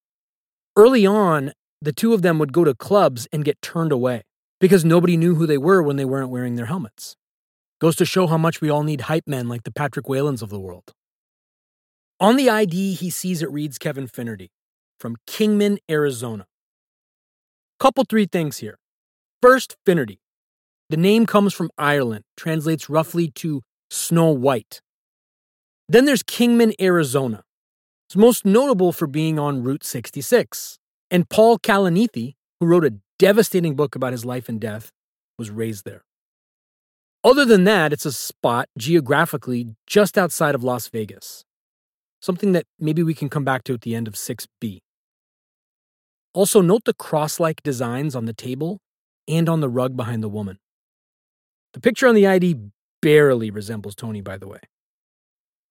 Early 0.77 1.07
on, 1.07 1.53
the 1.83 1.93
two 1.93 2.15
of 2.15 2.23
them 2.23 2.39
would 2.39 2.53
go 2.53 2.65
to 2.65 2.75
clubs 2.75 3.29
and 3.33 3.45
get 3.45 3.61
turned 3.61 3.93
away 3.93 4.23
because 4.61 4.85
nobody 4.85 5.17
knew 5.17 5.35
who 5.35 5.47
they 5.47 5.59
were 5.59 5.83
when 5.83 5.97
they 5.97 6.05
weren't 6.05 6.31
wearing 6.31 6.57
their 6.57 6.67
helmets. 6.67 7.17
Goes 7.81 7.97
to 7.97 8.05
show 8.05 8.27
how 8.27 8.39
much 8.39 8.61
we 8.61 8.71
all 8.71 8.83
need 8.83 9.03
hype 9.03 9.27
men 9.27 9.49
like 9.49 9.65
the 9.65 9.73
Patrick 9.73 10.07
Whalens 10.07 10.43
of 10.43 10.51
the 10.51 10.61
world. 10.61 10.93
On 12.19 12.37
the 12.37 12.51
ID, 12.51 12.95
he 12.95 13.09
sees 13.09 13.43
it 13.43 13.51
reads 13.51 13.79
Kevin 13.79 14.07
Finnerty 14.07 14.51
from 14.99 15.17
Kingman, 15.27 15.79
Arizona. 15.91 16.47
Couple 17.81 18.05
three 18.05 18.27
things 18.27 18.59
here. 18.59 18.79
First, 19.41 19.75
Finnerty. 19.87 20.21
The 20.91 20.99
name 20.99 21.25
comes 21.25 21.55
from 21.55 21.71
Ireland, 21.79 22.25
translates 22.37 22.91
roughly 22.91 23.31
to 23.37 23.63
Snow 23.89 24.31
White. 24.33 24.83
Then 25.89 26.05
there's 26.05 26.23
Kingman, 26.23 26.75
Arizona. 26.79 27.43
It's 28.07 28.17
most 28.17 28.45
notable 28.45 28.93
for 28.93 29.07
being 29.07 29.39
on 29.39 29.63
Route 29.63 29.83
66. 29.83 30.79
And 31.11 31.27
Paul 31.31 31.59
Kalanithi, 31.59 32.35
who 32.61 32.67
wrote 32.67 32.85
a 32.85 32.97
devastating 33.19 33.77
book 33.77 33.95
about 33.95 34.13
his 34.13 34.27
life 34.27 34.51
and 34.51 34.61
death, 34.61 34.93
was 35.39 35.49
raised 35.49 35.87
there. 35.87 36.03
Other 37.25 37.47
than 37.47 37.65
that, 37.65 37.95
it's 37.95 38.05
a 38.05 38.13
spot 38.13 38.69
geographically 38.77 39.75
just 39.87 40.19
outside 40.19 40.55
of 40.55 40.63
Las 40.63 40.89
Vegas, 40.89 41.47
something 42.21 42.53
that 42.53 42.67
maybe 42.79 43.03
we 43.03 43.15
can 43.15 43.31
come 43.31 43.45
back 43.45 43.65
to 43.65 43.73
at 43.73 43.81
the 43.81 43.95
end 43.95 44.07
of 44.07 44.15
6b. 44.15 44.81
Also, 46.33 46.61
note 46.61 46.85
the 46.85 46.95
cross 46.95 47.41
like 47.41 47.63
designs 47.63 48.15
on 48.15 48.27
the 48.27 48.33
table 48.33 48.79
and 49.27 49.49
on 49.49 49.61
the 49.61 49.69
rug 49.69 49.97
behind 49.97 50.23
the 50.23 50.29
woman. 50.29 50.59
The 51.73 51.81
picture 51.81 52.07
on 52.07 52.15
the 52.15 52.27
ID 52.27 52.57
barely 53.03 53.51
resembles 53.51 53.95
Tony, 53.95 54.21
by 54.21 54.39
the 54.39 54.49
way. 54.49 54.61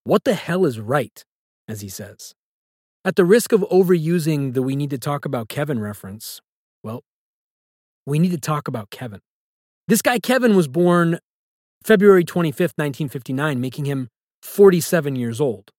What 0.03 0.23
the 0.23 0.33
hell 0.33 0.65
is 0.65 0.79
right, 0.79 1.23
as 1.67 1.81
he 1.81 1.89
says? 1.89 2.33
At 3.05 3.15
the 3.15 3.25
risk 3.25 3.51
of 3.51 3.61
overusing 3.71 4.53
the 4.53 4.61
we 4.61 4.75
need 4.75 4.89
to 4.89 4.97
talk 4.97 5.25
about 5.25 5.49
Kevin 5.49 5.79
reference, 5.79 6.41
well, 6.83 7.03
we 8.05 8.19
need 8.19 8.31
to 8.31 8.39
talk 8.39 8.67
about 8.67 8.89
Kevin. 8.89 9.21
This 9.87 10.01
guy, 10.01 10.19
Kevin, 10.19 10.55
was 10.55 10.67
born 10.67 11.19
February 11.83 12.23
25th, 12.23 12.75
1959, 12.77 13.61
making 13.61 13.85
him 13.85 14.09
47 14.41 15.15
years 15.15 15.39
old. 15.39 15.71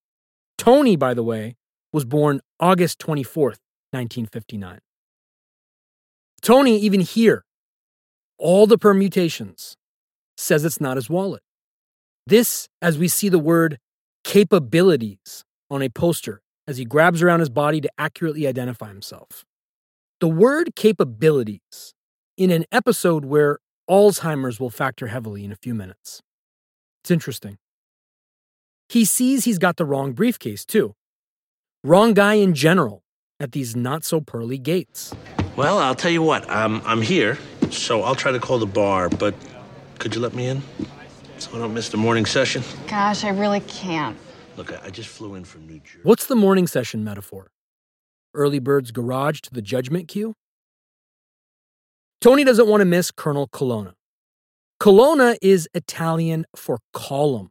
Tony, 0.59 0.97
by 0.97 1.15
the 1.15 1.23
way, 1.23 1.57
was 1.93 2.05
born 2.05 2.41
August 2.59 2.99
24th, 2.99 3.59
1959. 3.93 4.81
Tony, 6.43 6.79
even 6.79 7.01
here, 7.01 7.45
all 8.39 8.67
the 8.67 8.79
permutations, 8.79 9.77
says 10.37 10.65
it's 10.65 10.81
not 10.81 10.97
his 10.97 11.11
wallet. 11.11 11.43
This, 12.27 12.69
as 12.81 12.99
we 12.99 13.09
see 13.09 13.29
the 13.29 13.39
word 13.39 13.79
capabilities 14.25 15.45
on 15.71 15.83
a 15.83 15.89
poster 15.89 16.41
as 16.67 16.79
he 16.79 16.85
grabs 16.85 17.23
around 17.23 17.41
his 17.41 17.51
body 17.51 17.81
to 17.81 17.91
accurately 17.99 18.47
identify 18.47 18.89
himself. 18.89 19.45
The 20.21 20.29
word 20.29 20.77
capabilities 20.77 21.95
in 22.37 22.51
an 22.51 22.65
episode 22.71 23.25
where 23.25 23.59
Alzheimer's 23.89 24.61
will 24.61 24.71
factor 24.71 25.09
heavily 25.09 25.45
in 25.45 25.53
a 25.53 25.57
few 25.57 25.75
minutes. 25.75 26.23
It's 27.03 27.11
interesting. 27.11 27.59
He 28.89 29.05
sees 29.05 29.45
he's 29.45 29.59
got 29.59 29.77
the 29.77 29.85
wrong 29.85 30.13
briefcase, 30.13 30.65
too. 30.65 30.95
Wrong 31.83 32.13
guy 32.15 32.35
in 32.35 32.55
general 32.55 33.03
at 33.41 33.53
these 33.53 33.75
not 33.75 34.05
so 34.05 34.21
pearly 34.21 34.59
gates. 34.59 35.15
Well, 35.57 35.79
I'll 35.79 35.95
tell 35.95 36.11
you 36.11 36.23
what, 36.23 36.49
I'm, 36.49 36.81
I'm 36.87 37.03
here, 37.03 37.39
so 37.71 38.03
I'll 38.03 38.15
try 38.15 38.31
to 38.31 38.39
call 38.39 38.59
the 38.59 38.67
bar, 38.67 39.09
but 39.09 39.35
could 39.99 40.15
you 40.15 40.21
let 40.21 40.35
me 40.35 40.47
in? 40.47 40.63
So 41.39 41.51
I 41.55 41.59
don't 41.59 41.75
miss 41.75 41.89
the 41.89 41.97
morning 41.97 42.27
session? 42.27 42.63
Gosh, 42.87 43.25
I 43.25 43.31
really 43.31 43.61
can't. 43.61 44.17
Look, 44.57 44.73
I, 44.73 44.87
I 44.87 44.91
just 44.91 45.09
flew 45.09 45.35
in 45.35 45.45
from 45.45 45.67
New 45.67 45.81
Jersey. 45.81 46.01
What's 46.03 46.27
the 46.27 46.37
morning 46.37 46.67
session 46.67 47.03
metaphor? 47.03 47.51
Early 48.35 48.59
Bird's 48.59 48.93
garage 48.93 49.41
to 49.41 49.51
the 49.51 49.63
judgment 49.63 50.07
queue? 50.07 50.35
Tony 52.21 52.45
doesn't 52.45 52.69
want 52.69 52.83
to 52.83 52.85
miss 52.85 53.11
Colonel 53.11 53.49
Colonna. 53.49 53.95
Colonna 54.79 55.37
is 55.41 55.69
Italian 55.75 56.45
for 56.55 56.79
column, 56.93 57.51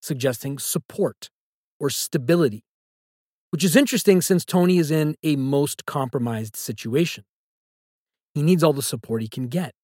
suggesting 0.00 0.58
support 0.58 1.30
or 1.80 1.90
stability, 1.90 2.64
which 3.54 3.62
is 3.62 3.76
interesting 3.76 4.20
since 4.20 4.44
Tony 4.44 4.78
is 4.78 4.90
in 4.90 5.14
a 5.22 5.36
most 5.36 5.86
compromised 5.86 6.56
situation. 6.56 7.22
He 8.34 8.42
needs 8.42 8.64
all 8.64 8.72
the 8.72 8.82
support 8.82 9.22
he 9.22 9.28
can 9.28 9.46
get. 9.46 9.76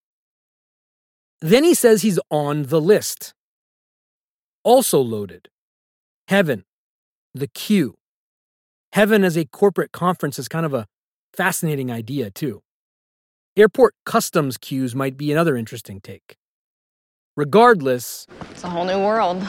Then 1.40 1.62
he 1.62 1.74
says 1.74 2.02
he's 2.02 2.18
on 2.32 2.64
the 2.64 2.80
list. 2.80 3.32
Also 4.64 4.98
loaded 4.98 5.50
Heaven, 6.26 6.64
the 7.32 7.46
queue. 7.46 7.94
Heaven 8.92 9.22
as 9.22 9.36
a 9.36 9.44
corporate 9.44 9.92
conference 9.92 10.36
is 10.36 10.48
kind 10.48 10.66
of 10.66 10.74
a 10.74 10.86
fascinating 11.32 11.92
idea, 11.92 12.28
too. 12.28 12.62
Airport 13.56 13.94
customs 14.04 14.58
queues 14.58 14.96
might 14.96 15.16
be 15.16 15.30
another 15.30 15.56
interesting 15.56 16.00
take. 16.00 16.38
Regardless, 17.36 18.26
It's 18.50 18.64
a 18.64 18.68
whole 18.68 18.84
new 18.84 18.98
world. 18.98 19.46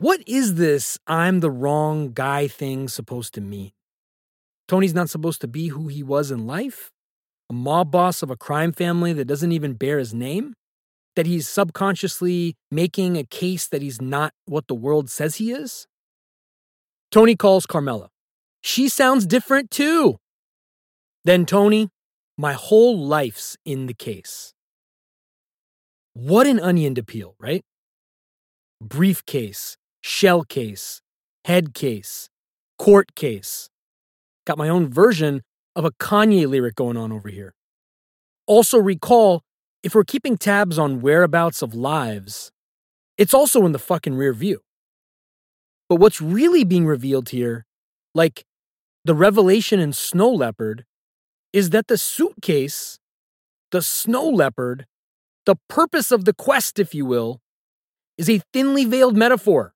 What 0.00 0.22
is 0.28 0.54
this 0.54 0.98
I'm 1.06 1.40
the 1.40 1.50
wrong 1.50 2.12
guy 2.12 2.46
thing 2.46 2.88
supposed 2.88 3.34
to 3.34 3.40
mean? 3.40 3.72
Tony's 4.68 4.94
not 4.94 5.10
supposed 5.10 5.40
to 5.40 5.48
be 5.48 5.68
who 5.68 5.88
he 5.88 6.02
was 6.02 6.30
in 6.30 6.46
life? 6.46 6.92
A 7.50 7.52
mob 7.52 7.90
boss 7.90 8.22
of 8.22 8.30
a 8.30 8.36
crime 8.36 8.72
family 8.72 9.12
that 9.12 9.24
doesn't 9.24 9.50
even 9.50 9.74
bear 9.74 9.98
his 9.98 10.14
name? 10.14 10.54
That 11.16 11.26
he's 11.26 11.48
subconsciously 11.48 12.54
making 12.70 13.16
a 13.16 13.24
case 13.24 13.66
that 13.66 13.82
he's 13.82 14.00
not 14.00 14.32
what 14.44 14.68
the 14.68 14.74
world 14.74 15.10
says 15.10 15.36
he 15.36 15.50
is? 15.50 15.88
Tony 17.10 17.34
calls 17.34 17.66
Carmela. 17.66 18.10
She 18.60 18.88
sounds 18.88 19.26
different 19.26 19.70
too. 19.70 20.18
Then 21.24 21.44
Tony, 21.44 21.88
my 22.36 22.52
whole 22.52 22.98
life's 22.98 23.56
in 23.64 23.86
the 23.86 23.94
case. 23.94 24.54
What 26.12 26.46
an 26.46 26.60
onion 26.60 26.94
to 26.94 27.02
peel, 27.02 27.34
right? 27.40 27.62
Briefcase, 28.80 29.76
shell 30.00 30.44
case, 30.44 31.00
head 31.44 31.74
case, 31.74 32.28
court 32.78 33.14
case. 33.14 33.68
Got 34.46 34.58
my 34.58 34.68
own 34.68 34.88
version 34.88 35.42
of 35.76 35.84
a 35.84 35.90
Kanye 35.92 36.48
lyric 36.48 36.74
going 36.74 36.96
on 36.96 37.12
over 37.12 37.28
here. 37.28 37.54
Also, 38.46 38.78
recall 38.78 39.42
if 39.82 39.94
we're 39.94 40.04
keeping 40.04 40.36
tabs 40.36 40.78
on 40.78 41.00
whereabouts 41.00 41.62
of 41.62 41.74
lives, 41.74 42.50
it's 43.16 43.34
also 43.34 43.64
in 43.64 43.72
the 43.72 43.78
fucking 43.78 44.14
rear 44.14 44.32
view. 44.32 44.60
But 45.88 45.96
what's 45.96 46.20
really 46.20 46.64
being 46.64 46.86
revealed 46.86 47.30
here, 47.30 47.64
like 48.14 48.44
the 49.04 49.14
revelation 49.14 49.80
in 49.80 49.92
Snow 49.92 50.30
Leopard, 50.30 50.84
is 51.52 51.70
that 51.70 51.86
the 51.86 51.96
suitcase, 51.96 52.98
the 53.70 53.82
snow 53.82 54.28
leopard, 54.28 54.86
the 55.46 55.56
purpose 55.68 56.10
of 56.10 56.24
the 56.24 56.34
quest, 56.34 56.78
if 56.78 56.94
you 56.94 57.06
will, 57.06 57.40
is 58.18 58.28
a 58.28 58.42
thinly 58.52 58.84
veiled 58.84 59.16
metaphor 59.16 59.72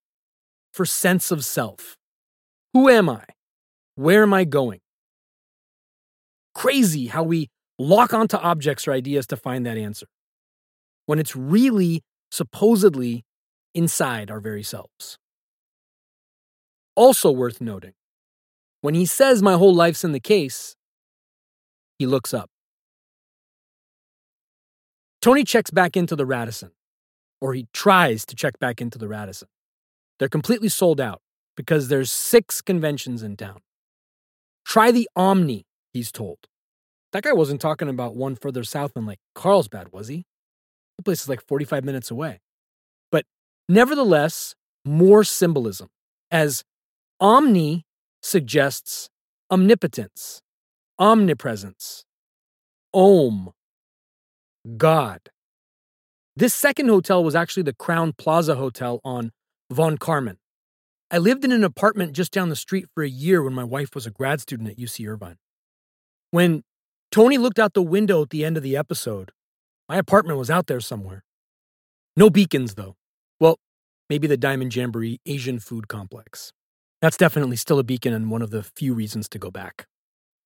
for 0.73 0.85
sense 0.85 1.31
of 1.31 1.45
self. 1.45 1.97
Who 2.73 2.89
am 2.89 3.09
I? 3.09 3.25
Where 3.95 4.23
am 4.23 4.33
I 4.33 4.45
going? 4.45 4.81
Crazy 6.55 7.07
how 7.07 7.23
we 7.23 7.51
lock 7.79 8.13
onto 8.15 8.37
objects 8.37 8.89
or 8.89 8.93
ideas 8.93 9.27
to 9.29 9.37
find 9.37 9.67
that 9.67 9.77
answer 9.77 10.07
when 11.07 11.19
it's 11.19 11.35
really 11.37 12.03
supposedly 12.31 13.25
inside 13.75 14.31
our 14.31 14.41
very 14.41 14.63
selves. 14.63 15.19
Also 16.95 17.31
worth 17.31 17.61
noting, 17.61 17.93
when 18.81 18.95
he 18.95 19.07
says 19.07 19.43
my 19.43 19.55
whole 19.55 19.75
life's 19.75 20.05
in 20.05 20.13
the 20.13 20.21
case, 20.21 20.77
he 21.99 22.07
looks 22.07 22.35
up. 22.35 22.51
Tony 25.21 25.45
checks 25.45 25.71
back 25.71 25.97
into 25.97 26.17
the 26.17 26.27
Radisson, 26.27 26.73
or 27.41 27.55
he 27.55 27.67
tries 27.73 28.27
to 28.27 28.35
check 28.35 28.59
back 28.59 28.81
into 28.81 28.99
the 28.99 29.09
Radisson. 29.09 29.49
They're 30.23 30.29
completely 30.29 30.69
sold 30.69 31.01
out 31.01 31.21
because 31.57 31.89
there's 31.89 32.09
six 32.09 32.63
conventions 32.63 33.25
in 33.25 33.37
town. 33.37 33.59
Try 34.65 34.93
the 34.93 35.09
Omni, 35.17 35.67
he's 35.93 36.13
told. 36.13 36.39
That 37.11 37.25
guy 37.25 37.33
wasn't 37.33 37.61
talking 37.61 37.89
about 37.89 38.15
one 38.15 38.37
further 38.37 38.63
south 38.63 38.95
than 38.95 39.05
like 39.05 39.19
Carlsbad, 39.35 39.89
was 39.91 40.07
he? 40.07 40.25
The 40.97 41.03
place 41.03 41.23
is 41.23 41.29
like 41.29 41.45
45 41.45 41.83
minutes 41.83 42.09
away. 42.09 42.41
But 43.11 43.25
nevertheless, 43.69 44.55
more 44.85 45.25
symbolism, 45.25 45.89
as 46.31 46.63
Omni 47.19 47.85
suggests 48.23 49.09
omnipotence, 49.51 50.41
omnipresence, 51.01 52.05
Om, 52.95 53.51
God. 54.77 55.31
This 56.37 56.55
second 56.55 56.87
hotel 56.87 57.25
was 57.25 57.35
actually 57.35 57.65
the 57.65 57.75
Crowne 57.75 58.17
Plaza 58.17 58.55
Hotel 58.55 59.01
on 59.05 59.33
Von 59.73 59.99
Karman. 59.99 60.37
I 61.11 61.19
lived 61.19 61.45
in 61.45 61.53
an 61.53 61.65
apartment 61.65 62.13
just 62.13 62.33
down 62.33 62.49
the 62.49 62.57
street 62.57 62.87
for 62.95 63.03
a 63.03 63.09
year 63.09 63.43
when 63.43 63.53
my 63.53 63.65
wife 63.65 63.95
was 63.95 64.07
a 64.07 64.11
grad 64.11 64.41
student 64.41 64.71
at 64.71 64.79
UC 64.79 65.09
Irvine. 65.09 65.39
When 66.31 66.63
Tony 67.11 67.39
looked 67.39 67.59
out 67.59 67.75
the 67.75 67.83
window 67.83 68.23
at 68.23 68.31
the 68.31 68.45
end 68.45 68.57
of 68.57 68.63
the 68.63 68.77
episode, 68.77 69.33
my 69.89 69.97
apartment 69.97 70.39
was 70.39 70.51
out 70.51 70.67
there 70.67 70.81
somewhere. 70.81 71.25
No 72.17 72.31
beacons, 72.31 72.75
though. 72.75 72.97
Well, 73.41 73.59
maybe 74.09 74.27
the 74.27 74.37
Diamond 74.37 74.75
Jamboree 74.75 75.21
Asian 75.27 75.59
Food 75.59 75.89
Complex. 75.89 76.53
That's 77.01 77.17
definitely 77.17 77.57
still 77.57 77.79
a 77.79 77.85
beacon 77.85 78.15
and 78.15 78.31
one 78.31 78.43
of 78.43 78.51
the 78.51 78.63
few 78.63 78.95
reasons 78.95 79.29
to 79.31 79.39
go 79.39 79.51
back. 79.51 79.87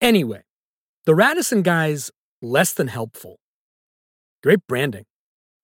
Anyway, 0.01 0.43
the 1.05 1.15
Radisson 1.15 1.63
guy's 1.63 2.11
less 2.43 2.73
than 2.73 2.89
helpful. 2.89 3.39
Great 4.43 4.67
branding 4.67 5.05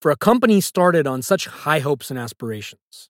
for 0.01 0.11
a 0.11 0.16
company 0.16 0.61
started 0.61 1.07
on 1.07 1.22
such 1.22 1.46
high 1.46 1.79
hopes 1.79 2.11
and 2.11 2.18
aspirations. 2.18 3.09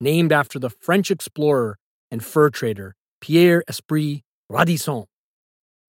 Named 0.00 0.32
after 0.32 0.58
the 0.58 0.70
French 0.70 1.10
explorer 1.10 1.78
and 2.10 2.24
fur 2.24 2.50
trader 2.50 2.94
Pierre 3.20 3.62
Esprit 3.68 4.22
Radisson. 4.48 5.04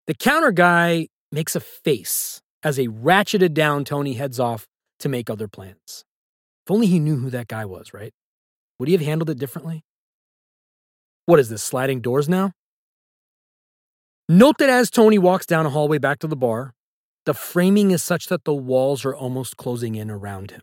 The 0.08 0.16
counter 0.16 0.52
guy 0.52 1.08
makes 1.32 1.56
a 1.56 1.60
face 1.60 2.42
as 2.64 2.80
a 2.80 2.88
ratcheted 2.88 3.54
down 3.54 3.86
Tony 3.86 4.14
heads 4.14 4.40
off 4.40 4.68
to 5.00 5.10
make 5.10 5.30
other 5.30 5.48
plans. 5.48 6.04
If 6.66 6.72
only 6.72 6.88
he 6.88 7.00
knew 7.00 7.18
who 7.18 7.30
that 7.30 7.48
guy 7.48 7.66
was, 7.66 7.94
right? 7.94 8.14
Would 8.80 8.88
he 8.88 8.94
have 8.94 9.02
handled 9.02 9.30
it 9.30 9.40
differently? 9.40 9.84
What 11.26 11.40
is 11.40 11.50
this, 11.50 11.64
sliding 11.64 12.02
doors 12.02 12.28
now? 12.28 12.52
Note 14.28 14.58
that 14.60 14.70
as 14.70 14.90
Tony 14.90 15.18
walks 15.18 15.46
down 15.46 15.66
a 15.66 15.70
hallway 15.70 15.98
back 15.98 16.20
to 16.20 16.28
the 16.28 16.36
bar, 16.36 16.74
the 17.26 17.34
framing 17.34 17.92
is 17.92 18.02
such 18.02 18.28
that 18.28 18.46
the 18.46 18.54
walls 18.54 19.06
are 19.06 19.16
almost 19.16 19.58
closing 19.58 19.96
in 19.96 20.10
around 20.10 20.52
him. 20.52 20.62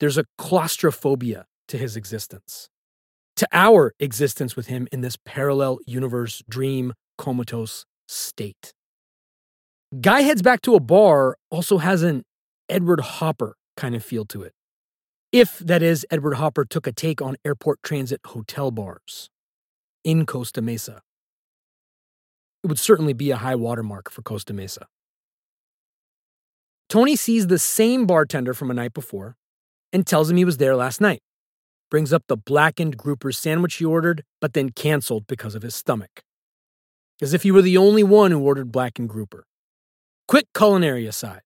There's 0.00 0.18
a 0.18 0.24
claustrophobia 0.38 1.46
to 1.68 1.78
his 1.78 1.96
existence, 1.96 2.68
to 3.36 3.46
our 3.52 3.92
existence 3.98 4.56
with 4.56 4.66
him 4.66 4.88
in 4.92 5.00
this 5.00 5.16
parallel 5.24 5.78
universe 5.86 6.42
dream 6.48 6.92
comatose 7.18 7.84
state. 8.08 8.72
Guy 10.00 10.22
heads 10.22 10.42
back 10.42 10.62
to 10.62 10.74
a 10.74 10.80
bar, 10.80 11.36
also 11.50 11.78
has 11.78 12.02
an 12.02 12.22
Edward 12.68 13.00
Hopper 13.00 13.56
kind 13.76 13.94
of 13.94 14.04
feel 14.04 14.24
to 14.26 14.42
it. 14.42 14.52
If, 15.32 15.58
that 15.58 15.82
is, 15.82 16.06
Edward 16.10 16.34
Hopper 16.34 16.64
took 16.64 16.86
a 16.86 16.92
take 16.92 17.20
on 17.20 17.36
airport 17.44 17.82
transit 17.82 18.20
hotel 18.26 18.70
bars 18.70 19.28
in 20.04 20.24
Costa 20.24 20.62
Mesa. 20.62 21.02
It 22.64 22.68
would 22.68 22.78
certainly 22.78 23.12
be 23.12 23.30
a 23.30 23.36
high 23.36 23.54
watermark 23.54 24.10
for 24.10 24.22
Costa 24.22 24.52
Mesa. 24.52 24.86
Tony 26.88 27.16
sees 27.16 27.48
the 27.48 27.58
same 27.58 28.06
bartender 28.06 28.54
from 28.54 28.70
a 28.70 28.74
night 28.74 28.94
before 28.94 29.36
and 29.92 30.06
tells 30.06 30.30
him 30.30 30.36
he 30.36 30.44
was 30.44 30.56
there 30.56 30.76
last 30.76 31.00
night. 31.00 31.20
Brings 31.90 32.12
up 32.12 32.24
the 32.26 32.36
blackened 32.36 32.96
grouper 32.96 33.32
sandwich 33.32 33.76
he 33.76 33.84
ordered, 33.84 34.24
but 34.40 34.54
then 34.54 34.70
canceled 34.70 35.26
because 35.26 35.54
of 35.54 35.62
his 35.62 35.74
stomach. 35.74 36.22
As 37.22 37.32
if 37.32 37.42
he 37.42 37.50
were 37.50 37.62
the 37.62 37.76
only 37.76 38.02
one 38.02 38.30
who 38.30 38.40
ordered 38.40 38.72
blackened 38.72 39.08
grouper. 39.08 39.44
Quick 40.28 40.46
culinary 40.54 41.06
aside 41.06 41.42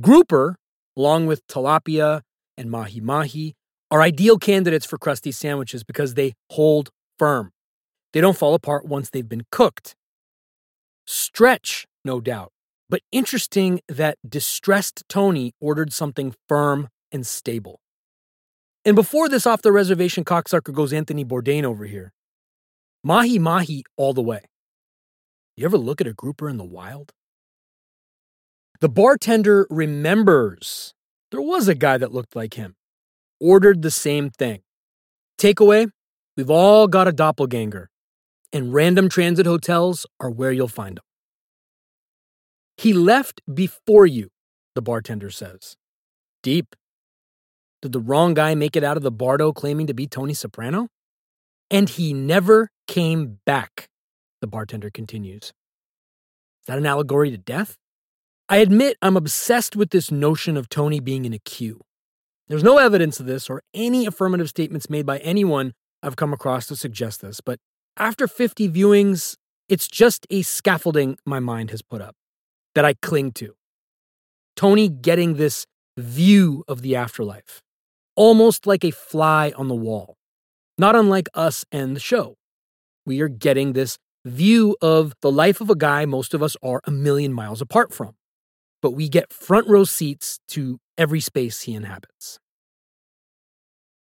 grouper, 0.00 0.56
along 0.96 1.26
with 1.26 1.46
tilapia 1.46 2.22
and 2.56 2.70
mahi 2.70 3.00
mahi, 3.00 3.54
are 3.90 4.02
ideal 4.02 4.38
candidates 4.38 4.86
for 4.86 4.98
crusty 4.98 5.32
sandwiches 5.32 5.84
because 5.84 6.14
they 6.14 6.34
hold 6.50 6.90
firm. 7.18 7.52
They 8.12 8.20
don't 8.20 8.36
fall 8.36 8.54
apart 8.54 8.86
once 8.86 9.10
they've 9.10 9.28
been 9.28 9.46
cooked. 9.50 9.94
Stretch, 11.06 11.86
no 12.04 12.20
doubt, 12.20 12.50
but 12.88 13.02
interesting 13.12 13.80
that 13.88 14.18
distressed 14.28 15.04
Tony 15.08 15.52
ordered 15.60 15.92
something 15.92 16.34
firm 16.48 16.88
and 17.12 17.26
stable. 17.26 17.80
And 18.84 18.94
before 18.94 19.28
this 19.28 19.46
off 19.46 19.62
the 19.62 19.72
reservation 19.72 20.24
cocksucker 20.24 20.72
goes 20.74 20.92
Anthony 20.92 21.24
Bourdain 21.24 21.64
over 21.64 21.86
here, 21.86 22.12
mahi 23.02 23.38
mahi 23.38 23.84
all 23.96 24.12
the 24.12 24.22
way. 24.22 24.42
You 25.56 25.64
ever 25.64 25.78
look 25.78 26.00
at 26.00 26.06
a 26.06 26.12
grouper 26.12 26.48
in 26.48 26.56
the 26.58 26.64
wild? 26.64 27.12
The 28.80 28.88
bartender 28.88 29.66
remembers 29.70 30.92
there 31.30 31.40
was 31.40 31.68
a 31.68 31.74
guy 31.74 31.96
that 31.98 32.12
looked 32.12 32.36
like 32.36 32.54
him, 32.54 32.76
ordered 33.40 33.82
the 33.82 33.90
same 33.90 34.30
thing. 34.30 34.60
Takeaway, 35.38 35.90
we've 36.36 36.50
all 36.50 36.86
got 36.86 37.08
a 37.08 37.12
doppelganger. 37.12 37.88
and 38.54 38.72
random 38.72 39.08
transit 39.08 39.46
hotels 39.46 40.06
are 40.20 40.30
where 40.30 40.52
you'll 40.52 40.68
find 40.68 40.96
them. 40.96 41.04
He 42.76 42.92
left 42.92 43.40
before 43.52 44.06
you, 44.06 44.28
the 44.76 44.82
bartender 44.82 45.30
says. 45.30 45.76
Deep. 46.42 46.76
Did 47.84 47.92
the 47.92 48.00
wrong 48.00 48.32
guy 48.32 48.54
make 48.54 48.76
it 48.76 48.82
out 48.82 48.96
of 48.96 49.02
the 49.02 49.10
Bardo 49.10 49.52
claiming 49.52 49.86
to 49.88 49.92
be 49.92 50.06
Tony 50.06 50.32
Soprano? 50.32 50.88
And 51.70 51.86
he 51.86 52.14
never 52.14 52.70
came 52.88 53.40
back, 53.44 53.90
the 54.40 54.46
bartender 54.46 54.88
continues. 54.88 55.52
Is 56.62 56.66
that 56.66 56.78
an 56.78 56.86
allegory 56.86 57.30
to 57.30 57.36
death? 57.36 57.76
I 58.48 58.56
admit 58.56 58.96
I'm 59.02 59.18
obsessed 59.18 59.76
with 59.76 59.90
this 59.90 60.10
notion 60.10 60.56
of 60.56 60.70
Tony 60.70 60.98
being 60.98 61.26
in 61.26 61.34
a 61.34 61.38
queue. 61.38 61.82
There's 62.48 62.64
no 62.64 62.78
evidence 62.78 63.20
of 63.20 63.26
this 63.26 63.50
or 63.50 63.60
any 63.74 64.06
affirmative 64.06 64.48
statements 64.48 64.88
made 64.88 65.04
by 65.04 65.18
anyone 65.18 65.74
I've 66.02 66.16
come 66.16 66.32
across 66.32 66.66
to 66.68 66.76
suggest 66.76 67.20
this, 67.20 67.42
but 67.42 67.58
after 67.98 68.26
50 68.26 68.66
viewings, 68.70 69.36
it's 69.68 69.88
just 69.88 70.26
a 70.30 70.40
scaffolding 70.40 71.18
my 71.26 71.38
mind 71.38 71.70
has 71.70 71.82
put 71.82 72.00
up 72.00 72.16
that 72.74 72.86
I 72.86 72.94
cling 72.94 73.32
to. 73.32 73.56
Tony 74.56 74.88
getting 74.88 75.34
this 75.34 75.66
view 75.98 76.64
of 76.66 76.80
the 76.80 76.96
afterlife, 76.96 77.60
almost 78.16 78.66
like 78.66 78.84
a 78.84 78.90
fly 78.90 79.52
on 79.56 79.68
the 79.68 79.74
wall, 79.74 80.16
not 80.78 80.96
unlike 80.96 81.28
us 81.34 81.64
and 81.72 81.94
the 81.94 82.00
show. 82.00 82.36
We 83.06 83.20
are 83.20 83.28
getting 83.28 83.72
this 83.72 83.98
view 84.24 84.76
of 84.80 85.12
the 85.20 85.30
life 85.30 85.60
of 85.60 85.70
a 85.70 85.76
guy 85.76 86.06
most 86.06 86.34
of 86.34 86.42
us 86.42 86.56
are 86.62 86.80
a 86.84 86.90
million 86.90 87.32
miles 87.32 87.60
apart 87.60 87.92
from, 87.92 88.14
but 88.80 88.92
we 88.92 89.08
get 89.08 89.32
front 89.32 89.68
row 89.68 89.84
seats 89.84 90.40
to 90.48 90.78
every 90.96 91.20
space 91.20 91.62
he 91.62 91.74
inhabits. 91.74 92.38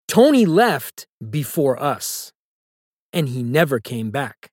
Tony 0.08 0.46
left 0.46 1.06
before 1.30 1.80
us, 1.82 2.32
and 3.12 3.28
he 3.28 3.42
never 3.42 3.80
came 3.80 4.10
back. 4.10 4.50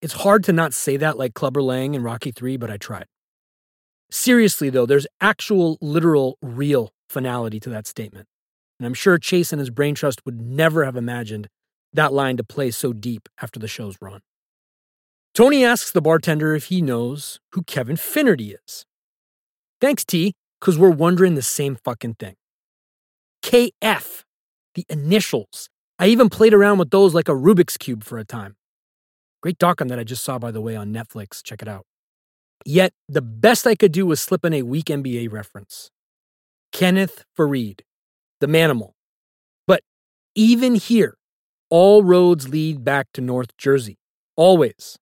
It's 0.00 0.14
hard 0.14 0.44
to 0.44 0.52
not 0.52 0.72
say 0.72 0.96
that 0.96 1.18
like 1.18 1.34
Clubber 1.34 1.62
Lang 1.62 1.94
in 1.94 2.02
Rocky 2.02 2.30
3, 2.30 2.56
but 2.56 2.70
I 2.70 2.78
tried. 2.78 3.06
Seriously, 4.10 4.70
though, 4.70 4.86
there's 4.86 5.06
actual, 5.20 5.76
literal, 5.80 6.38
real 6.40 6.90
finality 7.10 7.60
to 7.60 7.70
that 7.70 7.86
statement. 7.86 8.26
And 8.78 8.86
I'm 8.86 8.94
sure 8.94 9.18
Chase 9.18 9.52
and 9.52 9.60
his 9.60 9.70
brain 9.70 9.94
trust 9.94 10.24
would 10.24 10.40
never 10.40 10.84
have 10.84 10.96
imagined 10.96 11.48
that 11.92 12.12
line 12.12 12.36
to 12.36 12.44
play 12.44 12.70
so 12.70 12.92
deep 12.92 13.28
after 13.42 13.58
the 13.58 13.68
show's 13.68 13.96
run. 14.00 14.20
Tony 15.34 15.64
asks 15.64 15.90
the 15.90 16.00
bartender 16.00 16.54
if 16.54 16.66
he 16.66 16.80
knows 16.80 17.40
who 17.52 17.62
Kevin 17.62 17.96
Finnerty 17.96 18.52
is. 18.52 18.86
Thanks, 19.80 20.04
T, 20.04 20.34
because 20.60 20.78
we're 20.78 20.90
wondering 20.90 21.34
the 21.34 21.42
same 21.42 21.76
fucking 21.76 22.14
thing. 22.14 22.36
KF, 23.42 24.24
the 24.74 24.86
initials. 24.88 25.68
I 25.98 26.06
even 26.06 26.28
played 26.28 26.54
around 26.54 26.78
with 26.78 26.90
those 26.90 27.14
like 27.14 27.28
a 27.28 27.32
Rubik's 27.32 27.76
Cube 27.76 28.04
for 28.04 28.18
a 28.18 28.24
time. 28.24 28.56
Great 29.42 29.58
doc 29.58 29.80
on 29.80 29.88
that 29.88 29.98
I 29.98 30.04
just 30.04 30.22
saw, 30.22 30.38
by 30.38 30.50
the 30.50 30.60
way, 30.60 30.76
on 30.76 30.92
Netflix. 30.92 31.42
Check 31.42 31.62
it 31.62 31.68
out. 31.68 31.84
Yet, 32.64 32.92
the 33.08 33.22
best 33.22 33.66
I 33.66 33.74
could 33.74 33.92
do 33.92 34.04
was 34.04 34.20
slip 34.20 34.44
in 34.44 34.52
a 34.52 34.62
weak 34.62 34.86
NBA 34.86 35.32
reference 35.32 35.90
Kenneth 36.72 37.24
Faried, 37.36 37.80
the 38.40 38.46
manimal. 38.46 38.92
But 39.66 39.82
even 40.34 40.74
here, 40.74 41.16
all 41.68 42.02
roads 42.02 42.48
lead 42.48 42.84
back 42.84 43.08
to 43.14 43.20
North 43.20 43.56
Jersey. 43.56 43.98
Always. 44.36 44.98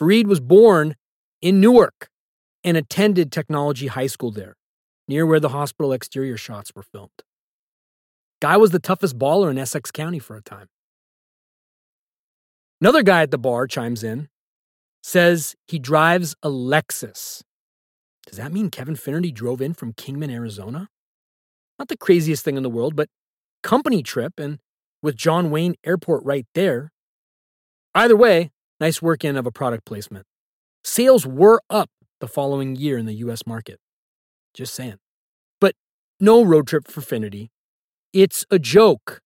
Faried 0.00 0.26
was 0.26 0.40
born 0.40 0.96
in 1.42 1.60
Newark 1.60 2.08
and 2.64 2.76
attended 2.76 3.32
Technology 3.32 3.86
High 3.86 4.06
School 4.06 4.30
there, 4.30 4.56
near 5.08 5.26
where 5.26 5.40
the 5.40 5.50
hospital 5.50 5.92
exterior 5.92 6.36
shots 6.36 6.72
were 6.74 6.82
filmed. 6.82 7.22
Guy 8.40 8.56
was 8.56 8.70
the 8.70 8.78
toughest 8.78 9.18
baller 9.18 9.50
in 9.50 9.58
Essex 9.58 9.90
County 9.90 10.18
for 10.18 10.36
a 10.36 10.42
time. 10.42 10.68
Another 12.80 13.02
guy 13.02 13.22
at 13.22 13.30
the 13.30 13.38
bar 13.38 13.66
chimes 13.66 14.02
in, 14.02 14.28
says 15.02 15.54
he 15.66 15.78
drives 15.78 16.34
a 16.42 16.48
Lexus. 16.48 17.42
Does 18.30 18.38
that 18.38 18.52
mean 18.52 18.70
Kevin 18.70 18.94
Finnerty 18.94 19.32
drove 19.32 19.60
in 19.60 19.74
from 19.74 19.92
Kingman, 19.92 20.30
Arizona? 20.30 20.88
Not 21.80 21.88
the 21.88 21.96
craziest 21.96 22.44
thing 22.44 22.56
in 22.56 22.62
the 22.62 22.70
world, 22.70 22.94
but 22.94 23.08
company 23.64 24.04
trip 24.04 24.34
and 24.38 24.60
with 25.02 25.16
John 25.16 25.50
Wayne 25.50 25.74
Airport 25.84 26.24
right 26.24 26.46
there. 26.54 26.92
Either 27.92 28.16
way, 28.16 28.52
nice 28.78 29.02
work 29.02 29.24
in 29.24 29.36
of 29.36 29.46
a 29.46 29.50
product 29.50 29.84
placement. 29.84 30.26
Sales 30.84 31.26
were 31.26 31.60
up 31.68 31.90
the 32.20 32.28
following 32.28 32.76
year 32.76 32.96
in 32.96 33.06
the 33.06 33.14
US 33.14 33.48
market. 33.48 33.80
Just 34.54 34.74
saying. 34.74 34.98
But 35.60 35.74
no 36.20 36.44
road 36.44 36.68
trip 36.68 36.86
for 36.86 37.00
Finnerty. 37.00 37.50
It's 38.12 38.44
a 38.48 38.60
joke. 38.60 39.22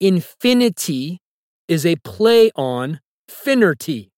Infinity 0.00 1.20
is 1.68 1.86
a 1.86 1.94
play 1.94 2.50
on 2.56 2.98
Finnerty. 3.28 4.10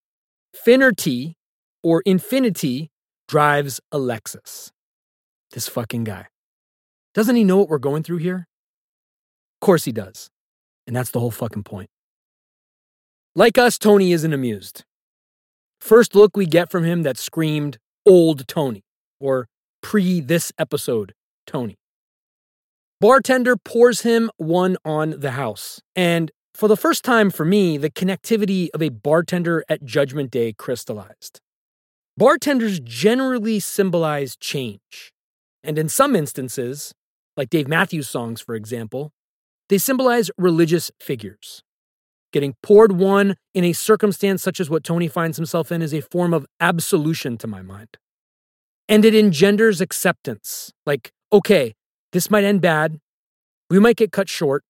Finnerty 0.55 1.37
or 1.83 2.03
Infinity 2.07 2.91
drives 3.29 3.81
a 3.93 3.99
Lexus. 3.99 4.71
This 5.53 5.69
fucking 5.69 6.05
guy. 6.05 6.27
Doesn't 7.15 7.37
he 7.37 7.45
know 7.45 7.59
what 7.59 7.69
we're 7.69 7.79
going 7.79 8.03
through 8.03 8.19
here? 8.19 8.49
Of 9.61 9.67
course 9.67 9.85
he 9.85 9.93
does. 9.93 10.31
And 10.87 10.95
that's 10.95 11.11
the 11.11 11.21
whole 11.21 11.31
fucking 11.31 11.63
point. 11.63 11.89
Like 13.35 13.57
us, 13.59 13.79
Tony 13.79 14.13
isn't 14.13 14.33
amused. 14.33 14.85
First 15.81 16.15
look 16.15 16.37
we 16.37 16.47
get 16.47 16.71
from 16.71 16.85
him 16.85 17.03
that 17.03 17.19
screamed 17.19 17.79
old 18.07 18.47
Tony 18.47 18.83
or 19.21 19.49
pre 19.83 20.21
this 20.21 20.53
episode 20.59 21.15
Tony. 21.47 21.77
Bartender 23.01 23.57
pours 23.57 24.03
him 24.03 24.31
one 24.37 24.77
on 24.85 25.19
the 25.19 25.33
house. 25.33 25.81
And 25.95 26.31
for 26.55 26.69
the 26.69 26.77
first 26.77 27.05
time 27.05 27.31
for 27.31 27.45
me, 27.45 27.77
the 27.77 27.91
connectivity 27.91 28.69
of 28.73 28.81
a 28.81 28.89
bartender 28.89 29.65
at 29.69 29.85
Judgment 29.85 30.31
Day 30.31 30.53
crystallized. 30.53 31.41
Bartenders 32.16 32.79
generally 32.79 33.59
symbolize 33.59 34.37
change. 34.37 35.12
And 35.64 35.79
in 35.79 35.88
some 35.88 36.14
instances, 36.14 36.94
like 37.37 37.50
Dave 37.50 37.66
Matthews 37.66 38.09
songs, 38.09 38.40
for 38.40 38.55
example, 38.55 39.12
they 39.68 39.79
symbolize 39.79 40.31
religious 40.38 40.92
figures. 41.00 41.62
Getting 42.33 42.55
poured 42.62 42.92
one 42.92 43.37
in 43.53 43.64
a 43.64 43.72
circumstance 43.72 44.42
such 44.42 44.61
as 44.61 44.70
what 44.70 44.85
Tony 44.85 45.09
finds 45.09 45.37
himself 45.37 45.72
in 45.72 45.83
is 45.83 45.94
a 45.94 46.03
form 46.03 46.33
of 46.35 46.46
absolution 46.61 47.37
to 47.38 47.46
my 47.46 47.62
mind. 47.62 47.96
And 48.88 49.05
it 49.05 49.14
engenders 49.14 49.81
acceptance. 49.81 50.72
Like, 50.85 51.12
okay, 51.33 51.74
this 52.12 52.31
might 52.31 52.44
end 52.44 52.61
bad. 52.61 53.00
We 53.70 53.79
might 53.79 53.96
get 53.96 54.12
cut 54.12 54.29
short. 54.29 54.62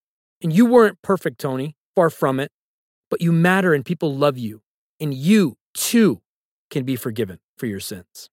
And 0.43 0.53
you 0.53 0.67
weren't 0.67 1.03
perfect, 1.03 1.39
Tony. 1.41 1.77
Far 1.97 2.11
from 2.11 2.41
it. 2.41 2.51
But 3.11 3.21
you 3.21 3.33
matter 3.33 3.75
and 3.75 3.85
people 3.85 4.17
love 4.17 4.39
you. 4.39 4.63
And 5.01 5.13
you, 5.13 5.57
too, 5.75 6.21
can 6.75 6.85
be 6.85 6.97
forgiven 6.97 7.39
for 7.57 7.67
your 7.67 7.79
sins. 7.79 8.29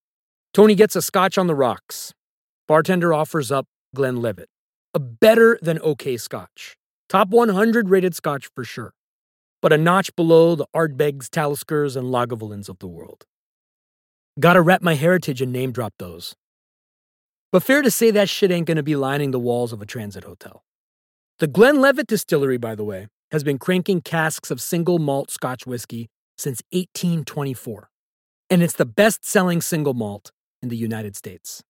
Tony 0.51 0.73
gets 0.73 0.95
a 0.95 1.01
scotch 1.01 1.37
on 1.37 1.45
the 1.45 1.53
rocks. 1.53 2.11
Bartender 2.67 3.13
offers 3.13 3.51
up 3.51 3.67
Glenlivet, 3.95 4.49
a 4.95 4.99
better 4.99 5.59
than 5.61 5.77
okay 5.79 6.17
scotch. 6.17 6.75
Top 7.07 7.29
100 7.29 7.89
rated 7.89 8.15
scotch 8.15 8.49
for 8.55 8.63
sure, 8.63 8.93
but 9.61 9.71
a 9.71 9.77
notch 9.77 10.15
below 10.15 10.55
the 10.55 10.65
Ardbegs, 10.75 11.27
Taliskers, 11.29 11.95
and 11.95 12.07
Lagavulins 12.07 12.67
of 12.67 12.79
the 12.79 12.87
world. 12.87 13.25
Gotta 14.39 14.61
rep 14.61 14.81
my 14.81 14.95
heritage 14.95 15.39
and 15.39 15.53
name 15.53 15.71
drop 15.71 15.93
those. 15.99 16.33
But 17.51 17.61
fair 17.61 17.83
to 17.83 17.91
say 17.91 18.09
that 18.09 18.27
shit 18.27 18.49
ain't 18.49 18.65
gonna 18.65 18.81
be 18.81 18.95
lining 18.95 19.29
the 19.29 19.39
walls 19.39 19.71
of 19.71 19.83
a 19.83 19.85
transit 19.85 20.23
hotel. 20.23 20.63
The 21.37 21.47
Glenlivet 21.47 22.07
distillery, 22.07 22.57
by 22.57 22.73
the 22.73 22.85
way, 22.85 23.07
has 23.31 23.43
been 23.43 23.59
cranking 23.59 24.01
casks 24.01 24.49
of 24.49 24.59
single 24.59 24.97
malt 24.97 25.29
scotch 25.29 25.67
whiskey 25.67 26.09
since 26.39 26.63
1824, 26.71 27.90
and 28.51 28.61
it's 28.61 28.73
the 28.73 28.85
best 28.85 29.25
selling 29.25 29.61
single 29.61 29.93
malt 29.93 30.31
in 30.61 30.67
the 30.67 30.75
United 30.75 31.15
States. 31.15 31.63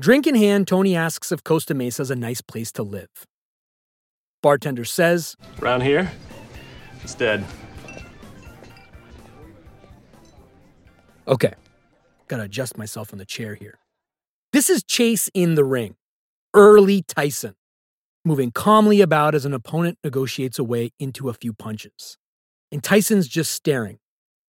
Drink 0.00 0.26
in 0.26 0.34
hand, 0.34 0.66
Tony 0.66 0.96
asks 0.96 1.30
if 1.30 1.44
Costa 1.44 1.72
Mesa 1.72 2.02
is 2.02 2.10
a 2.10 2.16
nice 2.16 2.40
place 2.40 2.72
to 2.72 2.82
live. 2.82 3.08
Bartender 4.42 4.84
says, 4.84 5.36
Around 5.62 5.82
here, 5.82 6.10
it's 7.02 7.14
dead. 7.14 7.44
Okay, 11.28 11.54
gotta 12.26 12.42
adjust 12.42 12.76
myself 12.76 13.12
in 13.12 13.18
the 13.18 13.24
chair 13.24 13.54
here. 13.54 13.78
This 14.52 14.68
is 14.68 14.82
Chase 14.82 15.30
in 15.32 15.54
the 15.54 15.64
ring, 15.64 15.94
early 16.54 17.02
Tyson, 17.02 17.54
moving 18.24 18.50
calmly 18.50 19.00
about 19.00 19.34
as 19.34 19.44
an 19.44 19.54
opponent 19.54 19.96
negotiates 20.02 20.58
a 20.58 20.64
way 20.64 20.90
into 20.98 21.28
a 21.28 21.34
few 21.34 21.52
punches. 21.52 22.18
And 22.72 22.82
Tyson's 22.82 23.28
just 23.28 23.52
staring, 23.52 24.00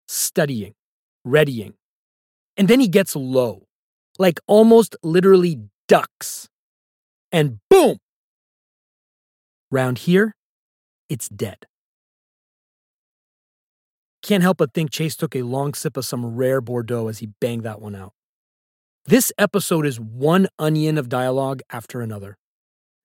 studying, 0.07 0.73
readying. 1.23 1.73
And 2.55 2.67
then 2.67 2.79
he 2.79 2.87
gets 2.87 3.15
low, 3.15 3.67
like 4.17 4.39
almost 4.47 4.95
literally 5.03 5.59
ducks. 5.87 6.49
And 7.31 7.59
boom! 7.69 7.97
Round 9.69 9.97
here, 9.97 10.33
it's 11.09 11.29
dead. 11.29 11.65
Can't 14.23 14.43
help 14.43 14.57
but 14.57 14.73
think 14.73 14.91
Chase 14.91 15.15
took 15.15 15.35
a 15.35 15.43
long 15.43 15.73
sip 15.73 15.95
of 15.95 16.05
some 16.05 16.35
rare 16.35 16.61
Bordeaux 16.61 17.07
as 17.07 17.19
he 17.19 17.29
banged 17.39 17.63
that 17.63 17.81
one 17.81 17.95
out. 17.95 18.13
This 19.05 19.31
episode 19.37 19.85
is 19.85 19.99
one 19.99 20.47
onion 20.59 20.97
of 20.97 21.07
dialogue 21.07 21.61
after 21.69 22.01
another. 22.01 22.37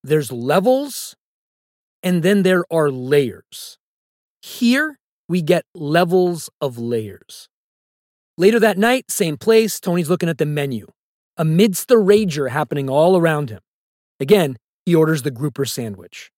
There's 0.02 0.32
levels, 0.32 1.14
and 2.02 2.24
then 2.24 2.42
there 2.42 2.64
are 2.72 2.90
layers. 2.90 3.78
Here, 4.40 4.98
we 5.32 5.40
get 5.40 5.64
levels 5.74 6.50
of 6.60 6.76
layers. 6.76 7.48
Later 8.36 8.60
that 8.60 8.76
night, 8.76 9.10
same 9.10 9.38
place, 9.38 9.80
Tony's 9.80 10.10
looking 10.10 10.28
at 10.28 10.36
the 10.36 10.44
menu, 10.44 10.88
amidst 11.38 11.88
the 11.88 11.94
rager 11.94 12.50
happening 12.50 12.90
all 12.90 13.16
around 13.16 13.48
him. 13.48 13.60
Again, 14.20 14.58
he 14.84 14.94
orders 14.94 15.22
the 15.22 15.30
grouper 15.30 15.64
sandwich. 15.64 16.30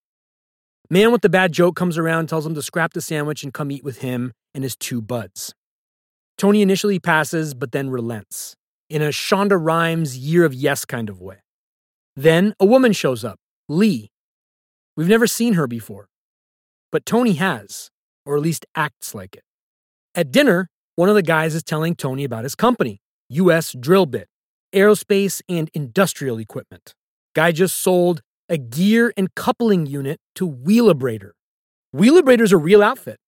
Man 0.90 1.10
with 1.10 1.22
the 1.22 1.28
bad 1.28 1.50
joke 1.50 1.74
comes 1.74 1.98
around, 1.98 2.28
tells 2.28 2.46
him 2.46 2.54
to 2.54 2.62
scrap 2.62 2.92
the 2.92 3.00
sandwich 3.00 3.42
and 3.42 3.52
come 3.52 3.72
eat 3.72 3.82
with 3.82 3.98
him 3.98 4.32
and 4.54 4.62
his 4.62 4.76
two 4.76 5.02
buds. 5.02 5.52
Tony 6.38 6.62
initially 6.62 7.00
passes, 7.00 7.52
but 7.52 7.72
then 7.72 7.90
relents, 7.90 8.54
in 8.88 9.02
a 9.02 9.08
Shonda 9.08 9.58
Rhimes 9.60 10.16
year 10.16 10.44
of 10.44 10.54
yes 10.54 10.84
kind 10.84 11.08
of 11.08 11.20
way. 11.20 11.38
Then 12.14 12.54
a 12.60 12.64
woman 12.64 12.92
shows 12.92 13.24
up, 13.24 13.40
Lee. 13.68 14.12
We've 14.96 15.08
never 15.08 15.26
seen 15.26 15.54
her 15.54 15.66
before, 15.66 16.06
but 16.92 17.04
Tony 17.04 17.32
has, 17.32 17.90
or 18.24 18.36
at 18.36 18.42
least 18.42 18.66
acts 18.74 19.14
like 19.14 19.34
it. 19.36 19.42
At 20.14 20.30
dinner, 20.30 20.68
one 20.96 21.08
of 21.08 21.14
the 21.14 21.22
guys 21.22 21.54
is 21.54 21.62
telling 21.62 21.94
Tony 21.96 22.24
about 22.24 22.44
his 22.44 22.54
company, 22.54 23.00
US 23.28 23.72
Drill 23.72 24.06
Bit, 24.06 24.28
aerospace 24.74 25.40
and 25.48 25.70
industrial 25.74 26.38
equipment. 26.38 26.94
Guy 27.34 27.52
just 27.52 27.76
sold 27.76 28.22
a 28.48 28.58
gear 28.58 29.12
and 29.16 29.34
coupling 29.34 29.86
unit 29.86 30.20
to 30.36 30.48
Wheelabrator. 30.48 31.30
Wheelabrator's 31.92 32.52
a 32.52 32.56
real 32.56 32.82
outfit. 32.82 33.18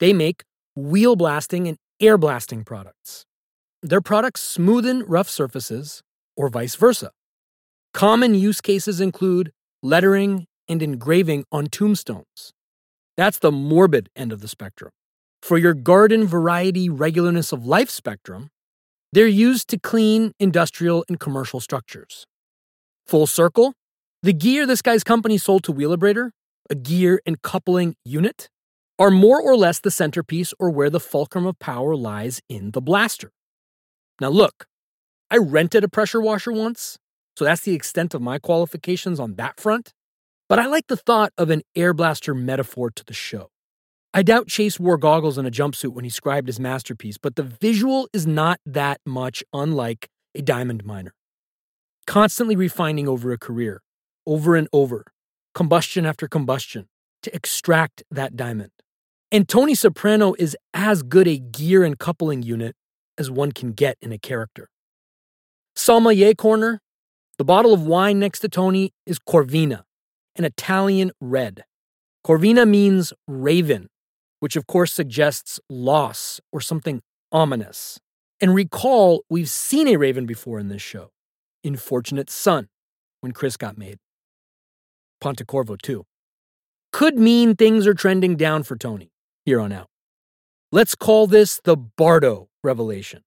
They 0.00 0.12
make 0.12 0.44
wheel 0.74 1.16
blasting 1.16 1.68
and 1.68 1.76
air 2.00 2.18
blasting 2.18 2.64
products. 2.64 3.24
Their 3.82 4.00
products 4.00 4.56
smoothen 4.56 5.04
rough 5.06 5.28
surfaces 5.28 6.02
or 6.36 6.48
vice 6.48 6.76
versa. 6.76 7.10
Common 7.92 8.34
use 8.34 8.60
cases 8.60 9.00
include 9.00 9.52
lettering 9.82 10.46
and 10.68 10.82
engraving 10.82 11.44
on 11.52 11.66
tombstones. 11.66 12.52
That's 13.16 13.38
the 13.38 13.52
morbid 13.52 14.08
end 14.16 14.32
of 14.32 14.40
the 14.40 14.48
spectrum. 14.48 14.90
For 15.42 15.58
your 15.58 15.74
garden 15.74 16.26
variety 16.26 16.88
regularness 16.88 17.52
of 17.52 17.66
life 17.66 17.90
spectrum, 17.90 18.50
they're 19.12 19.26
used 19.26 19.68
to 19.68 19.78
clean 19.78 20.32
industrial 20.38 21.04
and 21.08 21.20
commercial 21.20 21.60
structures. 21.60 22.26
Full 23.06 23.26
circle, 23.26 23.74
the 24.22 24.32
gear 24.32 24.66
this 24.66 24.82
guy's 24.82 25.04
company 25.04 25.36
sold 25.36 25.64
to 25.64 25.72
Wheelabrator, 25.72 26.30
a 26.70 26.74
gear 26.74 27.20
and 27.26 27.42
coupling 27.42 27.96
unit, 28.04 28.48
are 28.98 29.10
more 29.10 29.40
or 29.40 29.56
less 29.56 29.80
the 29.80 29.90
centerpiece 29.90 30.54
or 30.58 30.70
where 30.70 30.88
the 30.88 31.00
fulcrum 31.00 31.44
of 31.44 31.58
power 31.58 31.96
lies 31.96 32.40
in 32.48 32.70
the 32.70 32.80
blaster. 32.80 33.32
Now, 34.20 34.28
look, 34.28 34.66
I 35.30 35.38
rented 35.38 35.82
a 35.82 35.88
pressure 35.88 36.20
washer 36.20 36.52
once, 36.52 36.98
so 37.36 37.44
that's 37.44 37.62
the 37.62 37.74
extent 37.74 38.14
of 38.14 38.22
my 38.22 38.38
qualifications 38.38 39.18
on 39.18 39.34
that 39.34 39.58
front, 39.58 39.92
but 40.52 40.58
I 40.58 40.66
like 40.66 40.88
the 40.88 40.98
thought 40.98 41.32
of 41.38 41.48
an 41.48 41.62
air 41.74 41.94
blaster 41.94 42.34
metaphor 42.34 42.90
to 42.90 43.04
the 43.06 43.14
show. 43.14 43.48
I 44.12 44.22
doubt 44.22 44.48
Chase 44.48 44.78
wore 44.78 44.98
goggles 44.98 45.38
and 45.38 45.48
a 45.48 45.50
jumpsuit 45.50 45.94
when 45.94 46.04
he 46.04 46.10
scribed 46.10 46.46
his 46.46 46.60
masterpiece, 46.60 47.16
but 47.16 47.36
the 47.36 47.42
visual 47.42 48.06
is 48.12 48.26
not 48.26 48.60
that 48.66 49.00
much 49.06 49.42
unlike 49.54 50.10
a 50.34 50.42
diamond 50.42 50.84
miner. 50.84 51.14
Constantly 52.06 52.54
refining 52.54 53.08
over 53.08 53.32
a 53.32 53.38
career, 53.38 53.80
over 54.26 54.54
and 54.54 54.68
over, 54.74 55.06
combustion 55.54 56.04
after 56.04 56.28
combustion, 56.28 56.86
to 57.22 57.34
extract 57.34 58.02
that 58.10 58.36
diamond. 58.36 58.72
And 59.30 59.48
Tony 59.48 59.74
Soprano 59.74 60.34
is 60.38 60.54
as 60.74 61.02
good 61.02 61.28
a 61.28 61.38
gear 61.38 61.82
and 61.82 61.98
coupling 61.98 62.42
unit 62.42 62.76
as 63.16 63.30
one 63.30 63.52
can 63.52 63.72
get 63.72 63.96
in 64.02 64.12
a 64.12 64.18
character. 64.18 64.68
Sommelier 65.74 66.34
Corner, 66.34 66.82
the 67.38 67.44
bottle 67.44 67.72
of 67.72 67.86
wine 67.86 68.18
next 68.18 68.40
to 68.40 68.50
Tony 68.50 68.92
is 69.06 69.18
Corvina, 69.18 69.84
an 70.36 70.44
Italian 70.44 71.12
red. 71.20 71.64
Corvina 72.26 72.68
means 72.68 73.12
raven, 73.26 73.88
which 74.40 74.56
of 74.56 74.66
course 74.66 74.92
suggests 74.92 75.60
loss 75.68 76.40
or 76.52 76.60
something 76.60 77.02
ominous. 77.30 77.98
And 78.40 78.54
recall, 78.54 79.24
we've 79.30 79.48
seen 79.48 79.88
a 79.88 79.96
raven 79.96 80.26
before 80.26 80.58
in 80.58 80.68
this 80.68 80.82
show, 80.82 81.10
in 81.62 81.76
Fortunate 81.76 82.30
Son, 82.30 82.68
when 83.20 83.32
Chris 83.32 83.56
got 83.56 83.78
made. 83.78 83.98
Pontecorvo, 85.22 85.80
too. 85.80 86.04
Could 86.92 87.18
mean 87.18 87.54
things 87.54 87.86
are 87.86 87.94
trending 87.94 88.36
down 88.36 88.64
for 88.64 88.76
Tony 88.76 89.10
here 89.44 89.60
on 89.60 89.72
out. 89.72 89.88
Let's 90.70 90.94
call 90.94 91.26
this 91.26 91.60
the 91.62 91.76
Bardo 91.76 92.48
revelation 92.62 93.22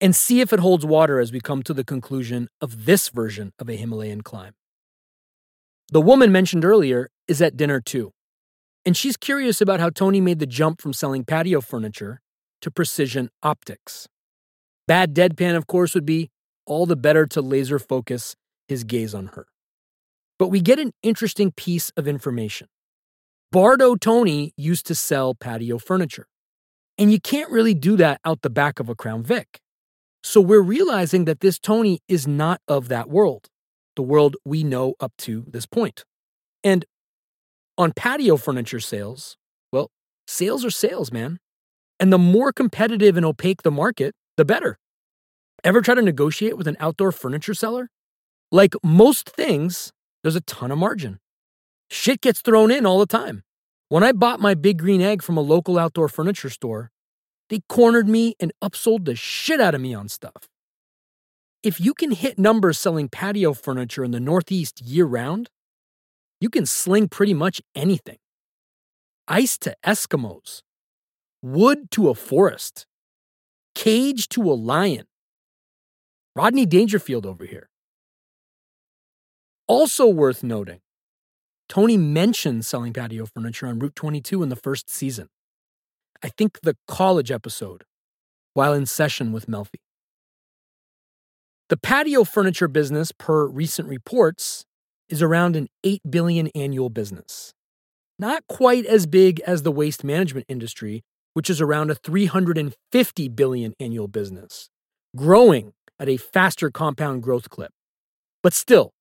and 0.00 0.14
see 0.14 0.40
if 0.40 0.52
it 0.52 0.60
holds 0.60 0.84
water 0.84 1.18
as 1.20 1.32
we 1.32 1.40
come 1.40 1.62
to 1.64 1.74
the 1.74 1.84
conclusion 1.84 2.48
of 2.60 2.84
this 2.84 3.08
version 3.08 3.52
of 3.58 3.68
a 3.68 3.76
Himalayan 3.76 4.22
climb. 4.22 4.54
The 5.90 6.00
woman 6.02 6.30
mentioned 6.30 6.64
earlier 6.64 7.08
is 7.26 7.40
at 7.40 7.56
dinner 7.56 7.80
too, 7.80 8.12
and 8.84 8.96
she's 8.96 9.16
curious 9.16 9.60
about 9.60 9.80
how 9.80 9.88
Tony 9.88 10.20
made 10.20 10.38
the 10.38 10.46
jump 10.46 10.82
from 10.82 10.92
selling 10.92 11.24
patio 11.24 11.60
furniture 11.62 12.20
to 12.60 12.70
precision 12.70 13.30
optics. 13.42 14.06
Bad 14.86 15.14
deadpan, 15.14 15.56
of 15.56 15.66
course, 15.66 15.94
would 15.94 16.04
be 16.04 16.30
all 16.66 16.84
the 16.84 16.96
better 16.96 17.26
to 17.26 17.40
laser 17.40 17.78
focus 17.78 18.36
his 18.66 18.84
gaze 18.84 19.14
on 19.14 19.28
her. 19.28 19.46
But 20.38 20.48
we 20.48 20.60
get 20.60 20.78
an 20.78 20.92
interesting 21.02 21.52
piece 21.52 21.90
of 21.96 22.06
information. 22.06 22.68
Bardo 23.50 23.96
Tony 23.96 24.52
used 24.56 24.86
to 24.86 24.94
sell 24.94 25.34
patio 25.34 25.78
furniture. 25.78 26.26
And 26.98 27.10
you 27.10 27.18
can't 27.20 27.50
really 27.50 27.74
do 27.74 27.96
that 27.96 28.20
out 28.24 28.42
the 28.42 28.50
back 28.50 28.78
of 28.78 28.88
a 28.90 28.94
Crown 28.94 29.22
Vic. 29.22 29.60
So 30.22 30.40
we're 30.40 30.60
realizing 30.60 31.24
that 31.24 31.40
this 31.40 31.58
Tony 31.58 32.00
is 32.08 32.26
not 32.26 32.60
of 32.68 32.88
that 32.88 33.08
world, 33.08 33.48
the 33.98 34.02
world 34.02 34.36
we 34.44 34.62
know 34.62 34.94
up 35.00 35.12
to 35.18 35.44
this 35.48 35.66
point. 35.66 36.04
And 36.62 36.84
on 37.76 37.92
patio 37.92 38.36
furniture 38.36 38.78
sales, 38.78 39.36
well, 39.72 39.90
sales 40.28 40.64
are 40.64 40.70
sales, 40.70 41.10
man. 41.10 41.40
And 41.98 42.12
the 42.12 42.18
more 42.18 42.52
competitive 42.52 43.16
and 43.16 43.26
opaque 43.26 43.62
the 43.62 43.72
market, 43.72 44.14
the 44.36 44.44
better. 44.44 44.78
Ever 45.64 45.80
try 45.80 45.96
to 45.96 46.02
negotiate 46.02 46.56
with 46.56 46.68
an 46.68 46.76
outdoor 46.78 47.10
furniture 47.10 47.54
seller? 47.54 47.90
Like 48.52 48.74
most 48.84 49.28
things, 49.28 49.92
there's 50.22 50.36
a 50.36 50.42
ton 50.42 50.70
of 50.70 50.78
margin. 50.78 51.18
Shit 51.90 52.20
gets 52.20 52.40
thrown 52.40 52.70
in 52.70 52.86
all 52.86 53.00
the 53.00 53.06
time. 53.06 53.42
When 53.88 54.04
I 54.04 54.12
bought 54.12 54.38
my 54.38 54.54
big 54.54 54.78
green 54.78 55.02
egg 55.02 55.22
from 55.22 55.36
a 55.36 55.40
local 55.40 55.76
outdoor 55.76 56.08
furniture 56.08 56.50
store, 56.50 56.92
they 57.50 57.62
cornered 57.68 58.08
me 58.08 58.36
and 58.38 58.52
upsold 58.62 59.06
the 59.06 59.16
shit 59.16 59.60
out 59.60 59.74
of 59.74 59.80
me 59.80 59.92
on 59.92 60.08
stuff. 60.08 60.48
If 61.68 61.78
you 61.78 61.92
can 61.92 62.12
hit 62.12 62.38
numbers 62.38 62.78
selling 62.78 63.10
patio 63.10 63.52
furniture 63.52 64.02
in 64.02 64.10
the 64.10 64.20
Northeast 64.20 64.80
year 64.80 65.04
round, 65.04 65.50
you 66.40 66.48
can 66.48 66.64
sling 66.64 67.08
pretty 67.08 67.34
much 67.34 67.60
anything. 67.74 68.16
Ice 69.28 69.58
to 69.58 69.76
Eskimos, 69.84 70.62
wood 71.42 71.90
to 71.90 72.08
a 72.08 72.14
forest, 72.14 72.86
cage 73.74 74.30
to 74.30 74.50
a 74.50 74.54
lion. 74.54 75.04
Rodney 76.34 76.64
Dangerfield 76.64 77.26
over 77.26 77.44
here. 77.44 77.68
Also 79.66 80.08
worth 80.08 80.42
noting, 80.42 80.80
Tony 81.68 81.98
mentioned 81.98 82.64
selling 82.64 82.94
patio 82.94 83.26
furniture 83.26 83.66
on 83.66 83.78
Route 83.78 83.94
22 83.94 84.42
in 84.42 84.48
the 84.48 84.56
first 84.56 84.88
season. 84.88 85.28
I 86.22 86.30
think 86.30 86.60
the 86.62 86.78
college 86.86 87.30
episode, 87.30 87.84
while 88.54 88.72
in 88.72 88.86
session 88.86 89.32
with 89.32 89.48
Melfi. 89.48 89.80
The 91.68 91.76
patio 91.76 92.24
furniture 92.24 92.68
business, 92.68 93.12
per 93.12 93.46
recent 93.46 93.88
reports, 93.88 94.64
is 95.08 95.22
around 95.22 95.56
an 95.56 95.68
8 95.84 96.02
billion 96.08 96.48
annual 96.54 96.90
business. 96.90 97.52
Not 98.18 98.42
quite 98.48 98.86
as 98.86 99.06
big 99.06 99.40
as 99.40 99.62
the 99.62 99.72
waste 99.72 100.02
management 100.02 100.46
industry, 100.48 101.02
which 101.34 101.50
is 101.50 101.60
around 101.60 101.90
a 101.90 101.94
350 101.94 103.28
billion 103.28 103.74
annual 103.78 104.08
business, 104.08 104.70
growing 105.14 105.72
at 105.98 106.08
a 106.08 106.16
faster 106.16 106.70
compound 106.70 107.22
growth 107.22 107.50
clip. 107.50 107.72
But 108.42 108.54
still, 108.54 108.92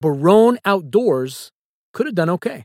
Barone 0.00 0.58
Outdoors 0.64 1.50
could 1.92 2.06
have 2.06 2.14
done 2.14 2.30
okay 2.30 2.64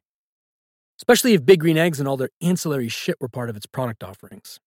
especially 1.02 1.34
if 1.34 1.44
Big 1.44 1.60
Green 1.60 1.80
Eggs 1.80 2.00
and 2.00 2.08
all 2.08 2.16
their 2.16 2.30
ancillary 2.42 2.88
shit 2.88 3.18
were 3.20 3.28
part 3.28 3.50
of 3.50 3.56
its 3.56 3.66
product 3.66 4.04
offerings. 4.04 4.60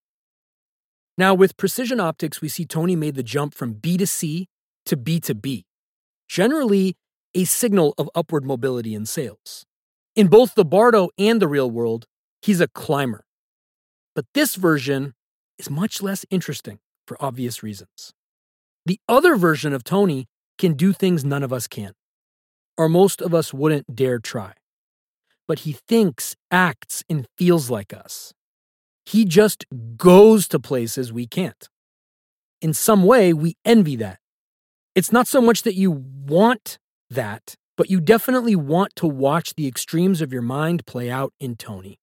Now, 1.16 1.32
with 1.32 1.56
precision 1.56 2.00
optics, 2.00 2.40
we 2.40 2.48
see 2.48 2.64
Tony 2.64 2.96
made 2.96 3.14
the 3.14 3.22
jump 3.22 3.54
from 3.54 3.76
B2C 3.76 4.46
to 4.86 4.96
B2B, 4.96 5.64
generally 6.28 6.96
a 7.34 7.44
signal 7.44 7.94
of 7.98 8.10
upward 8.14 8.44
mobility 8.44 8.94
in 8.94 9.06
sales. 9.06 9.64
In 10.14 10.28
both 10.28 10.54
the 10.54 10.64
Bardo 10.64 11.08
and 11.18 11.40
the 11.40 11.48
real 11.48 11.70
world, 11.70 12.06
he's 12.42 12.60
a 12.60 12.68
climber. 12.68 13.24
But 14.14 14.26
this 14.34 14.54
version 14.54 15.14
is 15.58 15.68
much 15.68 16.02
less 16.02 16.24
interesting 16.30 16.78
for 17.06 17.16
obvious 17.20 17.62
reasons. 17.62 18.12
The 18.86 19.00
other 19.08 19.36
version 19.36 19.72
of 19.72 19.82
Tony 19.82 20.26
can 20.58 20.74
do 20.74 20.92
things 20.92 21.24
none 21.24 21.42
of 21.42 21.52
us 21.52 21.66
can, 21.66 21.92
or 22.76 22.88
most 22.88 23.20
of 23.20 23.34
us 23.34 23.52
wouldn't 23.52 23.96
dare 23.96 24.18
try 24.18 24.54
but 25.46 25.60
he 25.60 25.72
thinks, 25.72 26.36
acts, 26.50 27.02
and 27.08 27.26
feels 27.36 27.70
like 27.70 27.92
us. 27.92 28.32
He 29.04 29.24
just 29.24 29.64
goes 29.96 30.48
to 30.48 30.58
places 30.58 31.12
we 31.12 31.26
can't. 31.26 31.68
In 32.62 32.72
some 32.72 33.04
way, 33.04 33.32
we 33.32 33.56
envy 33.64 33.96
that. 33.96 34.18
It's 34.94 35.10
not 35.10 35.26
so 35.26 35.40
much 35.40 35.62
that 35.62 35.74
you 35.74 35.90
want 35.90 36.78
that, 37.10 37.56
but 37.76 37.90
you 37.90 38.00
definitely 38.00 38.54
want 38.54 38.94
to 38.96 39.06
watch 39.06 39.54
the 39.54 39.66
extremes 39.66 40.20
of 40.20 40.32
your 40.32 40.42
mind 40.42 40.86
play 40.86 41.10
out 41.10 41.32
in 41.40 41.56
Tony. 41.56 41.98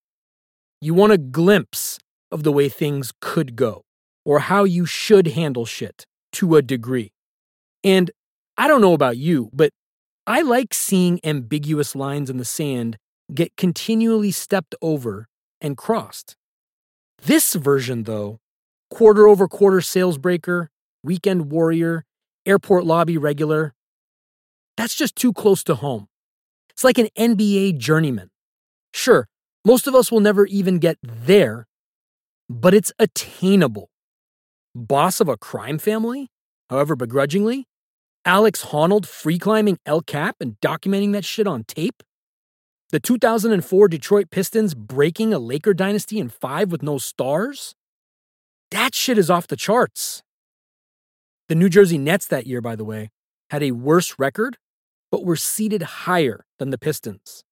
You 0.82 0.94
want 0.94 1.14
a 1.14 1.18
glimpse 1.18 2.00
of 2.32 2.44
the 2.44 2.52
way 2.52 2.68
things 2.68 3.14
could 3.22 3.56
go 3.56 3.84
or 4.26 4.40
how 4.40 4.66
you 4.66 4.86
should 4.86 5.28
handle 5.28 5.66
shit 5.66 6.06
to 6.34 6.56
a 6.56 6.62
degree. 6.62 7.12
And 7.84 8.12
I 8.58 8.68
don't 8.68 8.82
know 8.82 8.94
about 8.94 9.18
you, 9.18 9.50
but 9.54 9.72
I 10.28 10.42
like 10.42 10.74
seeing 10.74 11.20
ambiguous 11.24 11.96
lines 11.96 12.30
in 12.30 12.38
the 12.38 12.46
sand 12.46 12.98
get 13.34 13.56
continually 13.56 14.32
stepped 14.32 14.76
over 14.82 15.28
and 15.62 15.78
crossed. 15.78 16.36
This 17.24 17.54
version, 17.54 18.04
though, 18.04 18.40
quarter 18.90 19.28
over 19.28 19.48
quarter 19.48 19.82
sales 19.82 20.18
breaker, 20.18 20.70
weekend 21.04 21.52
warrior, 21.52 22.04
airport 22.46 22.86
lobby 22.86 23.18
regular, 23.18 23.74
that's 24.78 24.96
just 24.96 25.16
too 25.16 25.34
close 25.34 25.64
to 25.66 25.76
home. 25.76 26.08
It's 26.70 26.84
like 26.84 26.98
an 26.98 27.10
NBA 27.18 27.78
journeyman. 27.78 28.30
Sure, 28.94 29.28
most 29.66 29.88
of 29.88 29.96
us 29.96 30.12
will 30.12 30.20
never 30.20 30.46
even 30.46 30.80
get 30.80 30.98
there, 31.04 31.68
but 32.50 32.74
it's 32.74 32.92
attainable. 32.98 33.90
Boss 34.74 35.20
of 35.20 35.28
a 35.28 35.38
crime 35.38 35.78
family, 35.78 36.30
however 36.70 36.96
begrudgingly, 36.96 37.68
Alex 38.26 38.66
Honnold 38.66 39.06
free 39.06 39.40
climbing 39.40 39.78
El 39.86 40.02
Cap 40.02 40.38
and 40.40 40.56
documenting 40.62 41.12
that 41.14 41.26
shit 41.26 41.48
on 41.48 41.64
tape? 41.64 42.04
The 42.92 43.00
2004 43.00 43.88
Detroit 43.88 44.30
Pistons 44.32 44.74
breaking 44.74 45.34
a 45.34 45.40
Laker 45.40 45.74
dynasty 45.74 46.20
in 46.20 46.30
five 46.30 46.72
with 46.72 46.84
no 46.84 46.98
stars? 46.98 47.74
That 48.70 48.94
shit 48.94 49.18
is 49.18 49.30
off 49.30 49.48
the 49.48 49.56
charts. 49.56 50.24
The 51.52 51.56
New 51.56 51.68
Jersey 51.68 51.98
Nets 51.98 52.28
that 52.28 52.48
year, 52.48 52.62
by 52.62 52.78
the 52.78 52.86
way, 52.86 53.10
had 53.50 53.62
a 53.62 53.72
worse 53.72 54.18
record, 54.18 54.56
but 55.12 55.26
were 55.26 55.36
seated 55.36 55.82
higher 55.82 56.46
than 56.60 56.70
the 56.70 56.78
Pistons. 56.78 57.44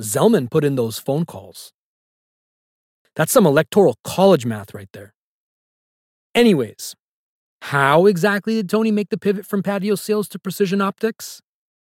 Zelman 0.00 0.50
put 0.50 0.64
in 0.64 0.74
those 0.76 0.98
phone 0.98 1.26
calls. 1.26 1.74
That's 3.14 3.30
some 3.30 3.44
electoral 3.44 3.98
college 4.04 4.46
math 4.46 4.72
right 4.72 4.88
there. 4.94 5.12
Anyways, 6.34 6.94
how 7.60 8.06
exactly 8.06 8.54
did 8.54 8.70
Tony 8.70 8.90
make 8.90 9.10
the 9.10 9.18
pivot 9.18 9.44
from 9.44 9.62
patio 9.62 9.94
sales 9.94 10.26
to 10.28 10.38
precision 10.38 10.80
optics? 10.80 11.42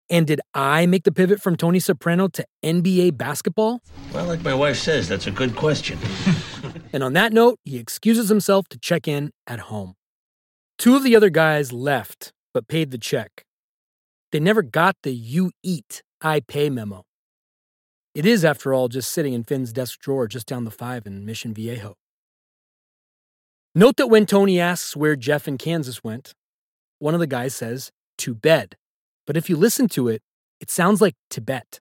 And 0.10 0.26
did 0.26 0.40
I 0.54 0.86
make 0.86 1.04
the 1.04 1.12
pivot 1.12 1.42
from 1.42 1.58
Tony 1.58 1.82
Soprano 1.82 2.30
to 2.30 2.46
NBA 2.64 3.18
basketball? 3.18 3.82
Well, 4.14 4.28
like 4.28 4.44
my 4.44 4.54
wife 4.54 4.78
says, 4.78 5.10
that's 5.10 5.28
a 5.28 5.32
good 5.32 5.58
question. 5.58 6.00
and 6.94 7.04
on 7.04 7.12
that 7.12 7.34
note, 7.34 7.60
he 7.66 7.76
excuses 7.76 8.30
himself 8.30 8.70
to 8.70 8.80
check 8.80 9.10
in 9.10 9.34
at 9.46 9.60
home. 9.60 9.96
Two 10.78 10.96
of 10.96 11.04
the 11.04 11.16
other 11.16 11.30
guys 11.30 11.72
left, 11.72 12.34
but 12.54 12.68
paid 12.68 12.92
the 12.92 12.98
check. 12.98 13.44
They 14.32 14.40
never 14.40 14.62
got 14.62 14.98
the 15.04 15.12
you 15.12 15.52
eat, 15.64 16.04
I 16.22 16.42
pay 16.42 16.70
memo. 16.70 17.04
It 18.14 18.26
is, 18.26 18.46
after 18.46 18.74
all, 18.74 18.88
just 18.88 19.12
sitting 19.12 19.34
in 19.34 19.44
Finn's 19.44 19.74
desk 19.74 20.00
drawer 20.00 20.28
just 20.28 20.48
down 20.48 20.66
the 20.66 20.72
five 20.72 21.06
in 21.06 21.26
Mission 21.26 21.54
Viejo. 21.54 21.96
Note 23.74 23.98
that 23.98 24.08
when 24.08 24.26
Tony 24.26 24.60
asks 24.60 24.96
where 24.96 25.16
Jeff 25.16 25.48
and 25.48 25.60
Kansas 25.60 26.04
went, 26.04 26.34
one 27.00 27.14
of 27.14 27.20
the 27.20 27.28
guys 27.28 27.56
says, 27.56 27.92
to 28.20 28.34
bed. 28.34 28.78
But 29.28 29.36
if 29.36 29.50
you 29.50 29.58
listen 29.58 29.90
to 29.90 30.08
it, 30.08 30.22
it 30.62 30.70
sounds 30.70 31.02
like 31.02 31.16
Tibet. 31.30 31.80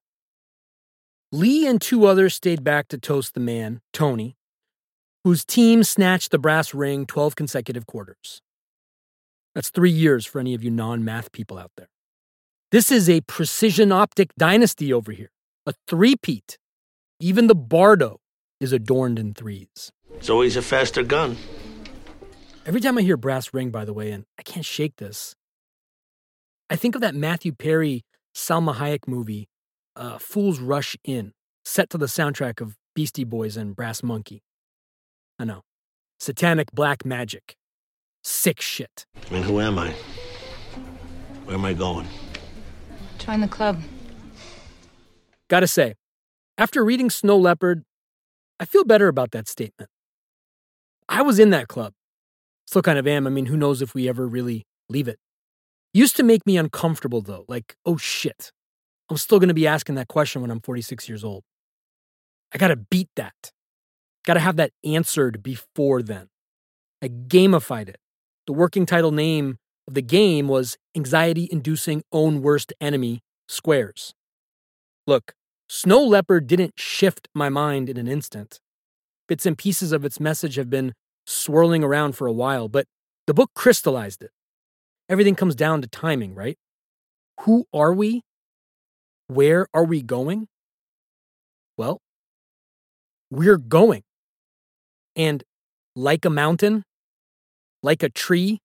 Lee 1.30 1.66
and 1.66 1.80
two 1.80 2.06
others 2.06 2.34
stayed 2.34 2.64
back 2.64 2.88
to 2.88 2.98
toast 2.98 3.34
the 3.34 3.40
man, 3.40 3.80
Tony, 3.92 4.36
whose 5.24 5.44
team 5.44 5.82
snatched 5.82 6.30
the 6.30 6.38
brass 6.38 6.74
ring 6.74 7.06
12 7.06 7.36
consecutive 7.36 7.86
quarters. 7.86 8.40
That's 9.54 9.70
three 9.70 9.90
years 9.90 10.26
for 10.26 10.40
any 10.40 10.54
of 10.54 10.64
you 10.64 10.70
non 10.70 11.04
math 11.04 11.32
people 11.32 11.58
out 11.58 11.70
there. 11.76 11.88
This 12.72 12.90
is 12.90 13.08
a 13.08 13.20
precision 13.22 13.92
optic 13.92 14.34
dynasty 14.36 14.92
over 14.92 15.12
here, 15.12 15.30
a 15.64 15.74
three-peat. 15.86 16.58
Even 17.20 17.46
the 17.46 17.54
Bardo 17.54 18.18
is 18.60 18.72
adorned 18.72 19.18
in 19.18 19.32
threes. 19.32 19.92
It's 20.16 20.28
always 20.28 20.56
a 20.56 20.62
faster 20.62 21.04
gun. 21.04 21.36
Every 22.66 22.80
time 22.80 22.98
I 22.98 23.02
hear 23.02 23.16
brass 23.16 23.54
ring, 23.54 23.70
by 23.70 23.84
the 23.84 23.92
way, 23.92 24.10
and 24.10 24.24
I 24.38 24.42
can't 24.42 24.64
shake 24.64 24.96
this, 24.96 25.36
I 26.68 26.76
think 26.76 26.94
of 26.94 27.00
that 27.02 27.14
Matthew 27.14 27.52
Perry 27.52 28.04
Salma 28.34 28.74
Hayek 28.74 29.06
movie, 29.06 29.48
uh, 29.94 30.18
Fools 30.18 30.58
Rush 30.58 30.96
In, 31.04 31.32
set 31.64 31.90
to 31.90 31.98
the 31.98 32.06
soundtrack 32.06 32.60
of 32.60 32.76
Beastie 32.94 33.24
Boys 33.24 33.56
and 33.56 33.76
Brass 33.76 34.02
Monkey. 34.02 34.42
I 35.38 35.44
know. 35.44 35.62
Satanic 36.18 36.72
black 36.72 37.04
magic. 37.04 37.56
Sick 38.24 38.60
shit. 38.60 39.04
I 39.30 39.34
mean, 39.34 39.42
who 39.42 39.60
am 39.60 39.78
I? 39.78 39.90
Where 41.44 41.54
am 41.54 41.64
I 41.64 41.74
going? 41.74 42.06
Join 43.18 43.40
the 43.40 43.48
club. 43.48 43.82
Gotta 45.48 45.66
say, 45.66 45.94
after 46.56 46.82
reading 46.82 47.10
Snow 47.10 47.36
Leopard, 47.36 47.84
I 48.58 48.64
feel 48.64 48.84
better 48.84 49.08
about 49.08 49.32
that 49.32 49.46
statement. 49.46 49.90
I 51.06 51.20
was 51.20 51.38
in 51.38 51.50
that 51.50 51.68
club. 51.68 51.92
Still 52.66 52.80
kind 52.80 52.98
of 52.98 53.06
am. 53.06 53.26
I 53.26 53.30
mean, 53.30 53.46
who 53.46 53.58
knows 53.58 53.82
if 53.82 53.94
we 53.94 54.08
ever 54.08 54.26
really 54.26 54.64
leave 54.88 55.06
it. 55.06 55.18
Used 55.92 56.16
to 56.16 56.22
make 56.22 56.46
me 56.46 56.56
uncomfortable 56.56 57.20
though, 57.20 57.44
like, 57.46 57.76
oh 57.84 57.98
shit, 57.98 58.52
I'm 59.10 59.18
still 59.18 59.38
gonna 59.38 59.54
be 59.54 59.66
asking 59.66 59.96
that 59.96 60.08
question 60.08 60.40
when 60.40 60.50
I'm 60.50 60.60
46 60.60 61.08
years 61.08 61.24
old. 61.24 61.44
I 62.54 62.58
gotta 62.58 62.76
beat 62.76 63.10
that. 63.16 63.52
Gotta 64.24 64.40
have 64.40 64.56
that 64.56 64.70
answered 64.82 65.42
before 65.42 66.02
then. 66.02 66.28
I 67.02 67.08
gamified 67.08 67.90
it. 67.90 67.98
The 68.46 68.52
working 68.52 68.84
title 68.84 69.10
name 69.10 69.56
of 69.88 69.94
the 69.94 70.02
game 70.02 70.48
was 70.48 70.76
Anxiety 70.94 71.48
Inducing 71.50 72.02
Own 72.12 72.42
Worst 72.42 72.74
Enemy 72.78 73.20
Squares. 73.48 74.12
Look, 75.06 75.32
Snow 75.66 76.04
Leopard 76.04 76.46
didn't 76.46 76.74
shift 76.76 77.28
my 77.34 77.48
mind 77.48 77.88
in 77.88 77.96
an 77.96 78.06
instant. 78.06 78.60
Bits 79.28 79.46
and 79.46 79.56
pieces 79.56 79.92
of 79.92 80.04
its 80.04 80.20
message 80.20 80.56
have 80.56 80.68
been 80.68 80.92
swirling 81.26 81.82
around 81.82 82.16
for 82.16 82.26
a 82.26 82.32
while, 82.32 82.68
but 82.68 82.86
the 83.26 83.32
book 83.32 83.50
crystallized 83.54 84.22
it. 84.22 84.30
Everything 85.08 85.34
comes 85.34 85.54
down 85.54 85.80
to 85.80 85.88
timing, 85.88 86.34
right? 86.34 86.58
Who 87.42 87.64
are 87.72 87.94
we? 87.94 88.20
Where 89.26 89.68
are 89.72 89.84
we 89.84 90.02
going? 90.02 90.48
Well, 91.78 92.02
we're 93.30 93.56
going. 93.56 94.02
And 95.16 95.42
like 95.96 96.26
a 96.26 96.30
mountain, 96.30 96.84
like 97.84 98.02
a 98.02 98.08
tree, 98.08 98.60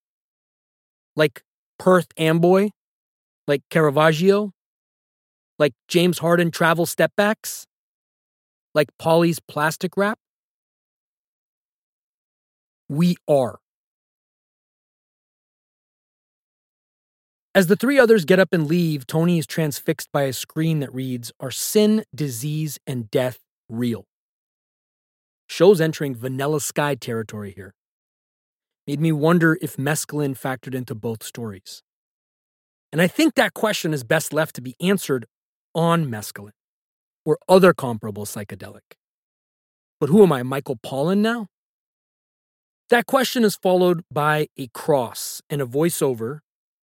like 1.18 1.44
Perth 1.78 2.08
Amboy, 2.18 2.70
like 3.48 3.62
Caravaggio, 3.70 4.54
like 5.60 5.74
James 5.90 6.20
Harden 6.20 6.52
travel 6.52 6.86
stepbacks, 6.86 7.66
like 8.74 8.88
Polly's 8.98 9.40
plastic 9.40 9.98
wrap, 9.98 10.18
we 12.88 13.18
are. 13.28 13.60
As 17.54 17.68
the 17.68 17.76
three 17.76 18.00
others 18.00 18.24
get 18.24 18.40
up 18.40 18.54
and 18.54 18.68
leave, 18.68 19.06
Tony 19.06 19.38
is 19.38 19.46
transfixed 19.46 20.10
by 20.14 20.24
a 20.24 20.34
screen 20.34 20.80
that 20.80 20.94
reads 20.94 21.34
Are 21.42 21.52
sin, 21.52 22.06
disease, 22.16 22.80
and 22.88 23.12
death 23.12 23.40
real? 23.68 24.06
Show's 25.48 25.82
entering 25.82 26.16
vanilla 26.16 26.62
sky 26.62 26.96
territory 26.96 27.52
here. 27.54 27.74
Made 28.88 29.00
me 29.00 29.12
wonder 29.12 29.58
if 29.62 29.78
mescaline 29.78 30.38
factored 30.38 30.74
into 30.74 30.96
both 30.96 31.24
stories. 31.24 31.84
And 32.92 33.02
I 33.02 33.08
think 33.08 33.36
that 33.36 33.54
question 33.54 33.94
is 33.94 34.04
best 34.04 34.34
left 34.34 34.56
to 34.56 34.62
be 34.62 34.76
answered 34.82 35.26
on 35.76 36.08
mescaline 36.08 36.52
or 37.26 37.38
other 37.48 37.74
comparable 37.74 38.26
psychedelic. 38.26 38.98
But 40.00 40.10
who 40.10 40.24
am 40.24 40.32
I, 40.32 40.44
Michael 40.44 40.78
Pollan 40.78 41.20
now? 41.20 41.48
That 42.90 43.06
question 43.06 43.44
is 43.44 43.56
followed 43.56 44.04
by 44.12 44.48
a 44.58 44.68
cross 44.74 45.42
and 45.50 45.62
a 45.62 45.66
voiceover. 45.66 46.40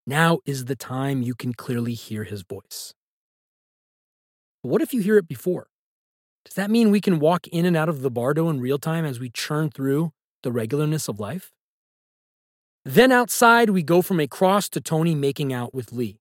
Now 0.07 0.39
is 0.47 0.67
the 0.67 0.77
time 0.77 1.23
you 1.23 1.35
can 1.35 1.53
clearly 1.53 1.95
hear 1.95 2.23
his 2.23 2.43
voice. 2.43 2.95
But 4.63 4.69
what 4.69 4.83
if 4.83 4.95
you 4.95 5.01
hear 5.01 5.17
it 5.17 5.27
before? 5.27 5.67
Does 6.45 6.55
that 6.55 6.71
mean 6.71 6.93
we 6.93 7.01
can 7.01 7.19
walk 7.19 7.49
in 7.49 7.67
and 7.67 7.77
out 7.77 7.89
of 7.89 8.03
the 8.03 8.11
bardo 8.11 8.49
in 8.49 8.61
real 8.61 8.79
time 8.79 9.05
as 9.05 9.19
we 9.19 9.31
churn 9.31 9.69
through 9.71 10.13
the 10.45 10.53
regularness 10.53 11.09
of 11.09 11.19
life? 11.19 11.51
Then 12.89 13.11
outside, 13.11 13.71
we 13.71 13.83
go 13.83 14.01
from 14.01 14.21
a 14.21 14.29
cross 14.29 14.69
to 14.69 14.81
Tony 14.81 15.17
making 15.17 15.53
out 15.53 15.75
with 15.75 15.91
Lee. 15.91 16.21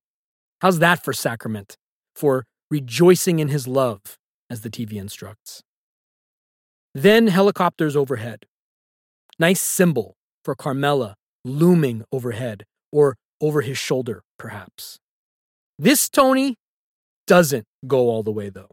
How's 0.62 0.80
that 0.80 1.04
for 1.04 1.14
sacrament? 1.14 1.78
For 2.16 2.48
rejoicing 2.72 3.38
in 3.38 3.50
his 3.50 3.68
love, 3.68 4.18
as 4.50 4.62
the 4.62 4.72
TV 4.72 4.94
instructs. 4.94 5.62
Then 6.96 7.28
helicopters 7.28 7.96
overhead. 7.96 8.48
Nice 9.38 9.62
symbol 9.62 10.16
for 10.44 10.56
Carmela 10.56 11.14
looming 11.44 12.04
overhead 12.12 12.66
or 12.92 13.16
over 13.40 13.62
his 13.62 13.78
shoulder, 13.78 14.24
perhaps. 14.40 14.98
This 15.78 16.10
Tony 16.10 16.56
doesn't 17.28 17.66
go 17.86 18.10
all 18.10 18.24
the 18.24 18.32
way, 18.32 18.50
though. 18.50 18.72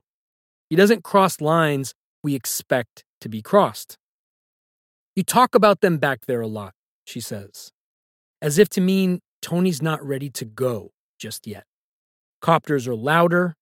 He 0.71 0.77
doesn't 0.77 1.05
cross 1.05 1.43
lines 1.43 1.93
we 2.23 2.35
expect 2.35 3.05
to 3.21 3.29
be 3.29 3.43
crossed. 3.43 3.99
You 5.15 5.25
talk 5.25 5.55
about 5.55 5.83
them 5.83 5.99
back 5.99 6.21
there 6.25 6.41
a 6.41 6.47
lot, 6.47 6.73
she 7.05 7.21
says, 7.21 7.72
as 8.43 8.59
if 8.59 8.69
to 8.71 8.81
mean 8.81 9.21
Tony's 9.41 9.81
not 9.81 10.05
ready 10.05 10.29
to 10.31 10.45
go 10.45 10.91
just 11.19 11.47
yet. 11.47 11.65
Copters 12.43 12.89
are 12.89 12.97
louder, 12.97 13.55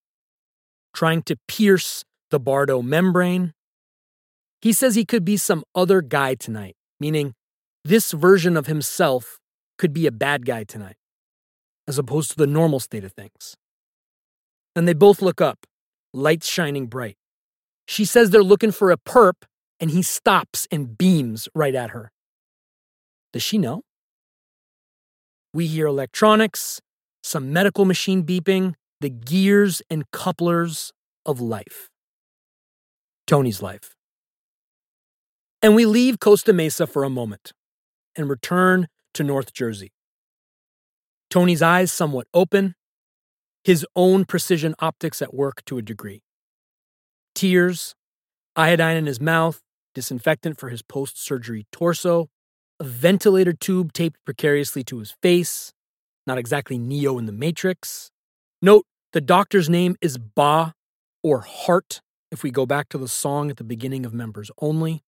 trying 0.94 1.22
to 1.24 1.36
pierce 1.46 2.02
the 2.30 2.40
Bardo 2.40 2.80
membrane. 2.80 3.52
He 4.62 4.72
says 4.72 4.94
he 4.94 5.04
could 5.04 5.24
be 5.24 5.36
some 5.36 5.62
other 5.74 6.00
guy 6.00 6.34
tonight, 6.34 6.76
meaning 6.98 7.34
this 7.84 8.12
version 8.12 8.56
of 8.56 8.66
himself 8.66 9.38
could 9.78 9.92
be 9.92 10.06
a 10.06 10.12
bad 10.12 10.46
guy 10.46 10.64
tonight, 10.64 10.96
as 11.86 11.98
opposed 11.98 12.30
to 12.30 12.36
the 12.36 12.46
normal 12.46 12.80
state 12.80 13.04
of 13.04 13.12
things. 13.12 13.56
And 14.74 14.88
they 14.88 14.94
both 14.94 15.20
look 15.20 15.40
up, 15.40 15.66
lights 16.14 16.48
shining 16.48 16.86
bright. 16.86 17.16
She 17.86 18.04
says 18.04 18.30
they're 18.30 18.42
looking 18.42 18.72
for 18.72 18.90
a 18.90 18.96
perp, 18.96 19.44
and 19.78 19.90
he 19.90 20.02
stops 20.02 20.66
and 20.70 20.96
beams 20.96 21.48
right 21.54 21.74
at 21.74 21.90
her. 21.90 22.12
Does 23.32 23.42
she 23.42 23.58
know? 23.58 23.82
We 25.52 25.66
hear 25.66 25.86
electronics, 25.86 26.80
some 27.22 27.52
medical 27.52 27.84
machine 27.84 28.22
beeping, 28.24 28.74
the 29.00 29.10
gears 29.10 29.82
and 29.90 30.08
couplers 30.12 30.92
of 31.26 31.40
life. 31.40 31.88
Tony's 33.26 33.60
life. 33.60 33.96
And 35.62 35.74
we 35.74 35.86
leave 35.86 36.20
Costa 36.20 36.52
Mesa 36.52 36.86
for 36.86 37.04
a 37.04 37.10
moment 37.10 37.52
and 38.16 38.30
return 38.30 38.86
to 39.14 39.24
North 39.24 39.52
Jersey. 39.52 39.92
Tony's 41.30 41.62
eyes 41.62 41.92
somewhat 41.92 42.26
open, 42.32 42.74
his 43.64 43.86
own 43.94 44.24
precision 44.24 44.74
optics 44.78 45.20
at 45.20 45.34
work 45.34 45.64
to 45.66 45.78
a 45.78 45.82
degree. 45.82 46.22
Tears, 47.34 47.94
iodine 48.56 48.96
in 48.96 49.06
his 49.06 49.20
mouth, 49.20 49.60
disinfectant 49.94 50.58
for 50.58 50.68
his 50.68 50.82
post 50.82 51.22
surgery 51.22 51.66
torso, 51.70 52.28
a 52.80 52.84
ventilator 52.84 53.52
tube 53.52 53.92
taped 53.92 54.18
precariously 54.24 54.82
to 54.82 54.98
his 54.98 55.14
face, 55.22 55.74
not 56.26 56.38
exactly 56.38 56.78
Neo 56.78 57.18
in 57.18 57.26
the 57.26 57.32
Matrix. 57.32 58.10
Note 58.62 58.86
the 59.12 59.20
doctor's 59.20 59.68
name 59.68 59.96
is 60.00 60.16
Ba 60.16 60.72
or 61.22 61.40
Hart 61.40 62.00
if 62.32 62.42
we 62.42 62.50
go 62.50 62.64
back 62.64 62.88
to 62.88 62.98
the 62.98 63.08
song 63.08 63.50
at 63.50 63.58
the 63.58 63.64
beginning 63.64 64.06
of 64.06 64.14
Members 64.14 64.50
Only. 64.58 65.02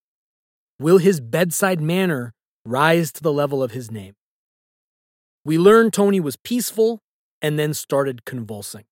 Will 0.78 0.98
his 0.98 1.20
bedside 1.20 1.80
manner 1.80 2.34
rise 2.66 3.10
to 3.12 3.22
the 3.22 3.32
level 3.32 3.62
of 3.62 3.70
his 3.70 3.90
name? 3.90 4.14
We 5.44 5.56
learn 5.56 5.90
Tony 5.90 6.20
was 6.20 6.36
peaceful 6.36 7.00
and 7.40 7.58
then 7.58 7.72
started 7.72 8.24
convulsing. 8.24 8.84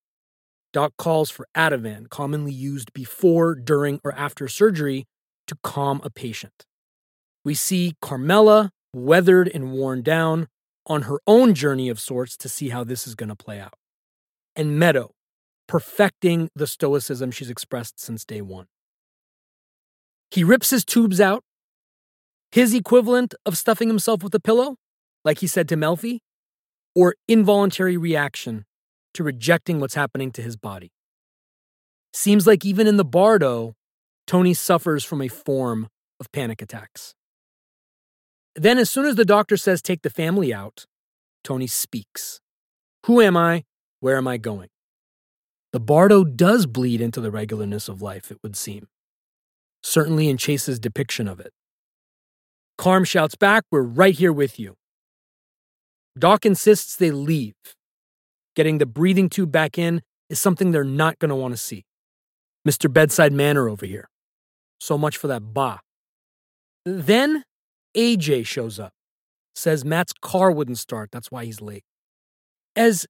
Doc 0.72 0.92
calls 0.96 1.30
for 1.30 1.46
Ativan, 1.54 2.08
commonly 2.08 2.52
used 2.52 2.92
before, 2.92 3.54
during, 3.54 4.00
or 4.04 4.12
after 4.14 4.48
surgery 4.48 5.06
to 5.48 5.56
calm 5.62 6.00
a 6.02 6.10
patient. 6.10 6.64
We 7.44 7.54
see 7.54 7.94
Carmela, 8.00 8.70
weathered 8.94 9.48
and 9.48 9.72
worn 9.72 10.02
down, 10.02 10.48
on 10.86 11.02
her 11.02 11.20
own 11.26 11.54
journey 11.54 11.88
of 11.88 12.00
sorts 12.00 12.36
to 12.36 12.48
see 12.48 12.70
how 12.70 12.84
this 12.84 13.06
is 13.06 13.14
going 13.14 13.28
to 13.28 13.36
play 13.36 13.60
out. 13.60 13.74
And 14.56 14.78
Meadow, 14.78 15.12
perfecting 15.68 16.50
the 16.54 16.66
stoicism 16.66 17.30
she's 17.30 17.50
expressed 17.50 18.00
since 18.00 18.24
day 18.24 18.40
one. 18.40 18.66
He 20.30 20.44
rips 20.44 20.70
his 20.70 20.84
tubes 20.84 21.20
out, 21.20 21.42
his 22.52 22.74
equivalent 22.74 23.34
of 23.46 23.56
stuffing 23.56 23.88
himself 23.88 24.22
with 24.22 24.34
a 24.34 24.40
pillow, 24.40 24.76
like 25.24 25.38
he 25.38 25.46
said 25.46 25.68
to 25.68 25.76
Melfi, 25.76 26.18
or 26.94 27.14
involuntary 27.28 27.96
reaction 27.96 28.64
to 29.14 29.22
rejecting 29.22 29.80
what's 29.80 29.94
happening 29.94 30.30
to 30.32 30.42
his 30.42 30.56
body. 30.56 30.90
Seems 32.12 32.46
like 32.46 32.64
even 32.64 32.86
in 32.86 32.96
the 32.96 33.04
bardo, 33.04 33.74
Tony 34.26 34.54
suffers 34.54 35.04
from 35.04 35.22
a 35.22 35.28
form 35.28 35.88
of 36.18 36.30
panic 36.32 36.60
attacks. 36.60 37.14
Then, 38.60 38.76
as 38.76 38.90
soon 38.90 39.06
as 39.06 39.14
the 39.14 39.24
doctor 39.24 39.56
says 39.56 39.80
take 39.80 40.02
the 40.02 40.10
family 40.10 40.52
out, 40.52 40.84
Tony 41.42 41.66
speaks. 41.66 42.42
Who 43.06 43.22
am 43.22 43.34
I? 43.34 43.64
Where 44.00 44.18
am 44.18 44.28
I 44.28 44.36
going? 44.36 44.68
The 45.72 45.80
bardo 45.80 46.24
does 46.24 46.66
bleed 46.66 47.00
into 47.00 47.22
the 47.22 47.30
regularness 47.30 47.88
of 47.88 48.02
life, 48.02 48.30
it 48.30 48.36
would 48.42 48.56
seem. 48.56 48.88
Certainly 49.82 50.28
in 50.28 50.36
Chase's 50.36 50.78
depiction 50.78 51.26
of 51.26 51.40
it. 51.40 51.54
Carm 52.76 53.04
shouts 53.04 53.34
back, 53.34 53.64
We're 53.70 53.80
right 53.80 54.14
here 54.14 54.30
with 54.30 54.60
you. 54.60 54.76
Doc 56.18 56.44
insists 56.44 56.96
they 56.96 57.10
leave. 57.10 57.54
Getting 58.54 58.76
the 58.76 58.84
breathing 58.84 59.30
tube 59.30 59.50
back 59.50 59.78
in 59.78 60.02
is 60.28 60.38
something 60.38 60.70
they're 60.70 60.84
not 60.84 61.18
going 61.18 61.30
to 61.30 61.34
want 61.34 61.54
to 61.54 61.58
see. 61.58 61.86
Mr. 62.68 62.92
Bedside 62.92 63.32
Manner 63.32 63.70
over 63.70 63.86
here. 63.86 64.10
So 64.80 64.98
much 64.98 65.16
for 65.16 65.28
that 65.28 65.54
ba. 65.54 65.80
Then 66.84 67.44
AJ 67.96 68.46
shows 68.46 68.78
up, 68.78 68.92
says 69.54 69.84
Matt's 69.84 70.12
car 70.12 70.50
wouldn't 70.50 70.78
start, 70.78 71.10
that's 71.10 71.30
why 71.30 71.44
he's 71.44 71.60
late. 71.60 71.84
As 72.76 73.06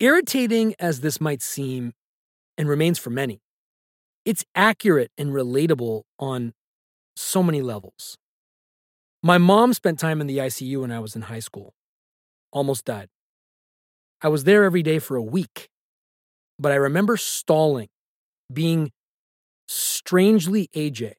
irritating 0.00 0.74
as 0.78 1.00
this 1.00 1.20
might 1.20 1.42
seem, 1.42 1.92
and 2.58 2.68
remains 2.68 2.98
for 2.98 3.10
many, 3.10 3.40
it's 4.24 4.44
accurate 4.54 5.10
and 5.16 5.30
relatable 5.30 6.02
on 6.18 6.52
so 7.14 7.42
many 7.42 7.62
levels. 7.62 8.16
My 9.22 9.38
mom 9.38 9.72
spent 9.72 9.98
time 9.98 10.20
in 10.20 10.26
the 10.26 10.38
ICU 10.38 10.80
when 10.80 10.90
I 10.90 11.00
was 11.00 11.16
in 11.16 11.22
high 11.22 11.40
school, 11.40 11.74
almost 12.52 12.84
died. 12.84 13.08
I 14.22 14.28
was 14.28 14.44
there 14.44 14.64
every 14.64 14.82
day 14.82 14.98
for 14.98 15.16
a 15.16 15.22
week, 15.22 15.68
but 16.58 16.72
I 16.72 16.76
remember 16.76 17.16
stalling, 17.16 17.88
being 18.52 18.92
strangely 19.68 20.68
AJ, 20.74 21.14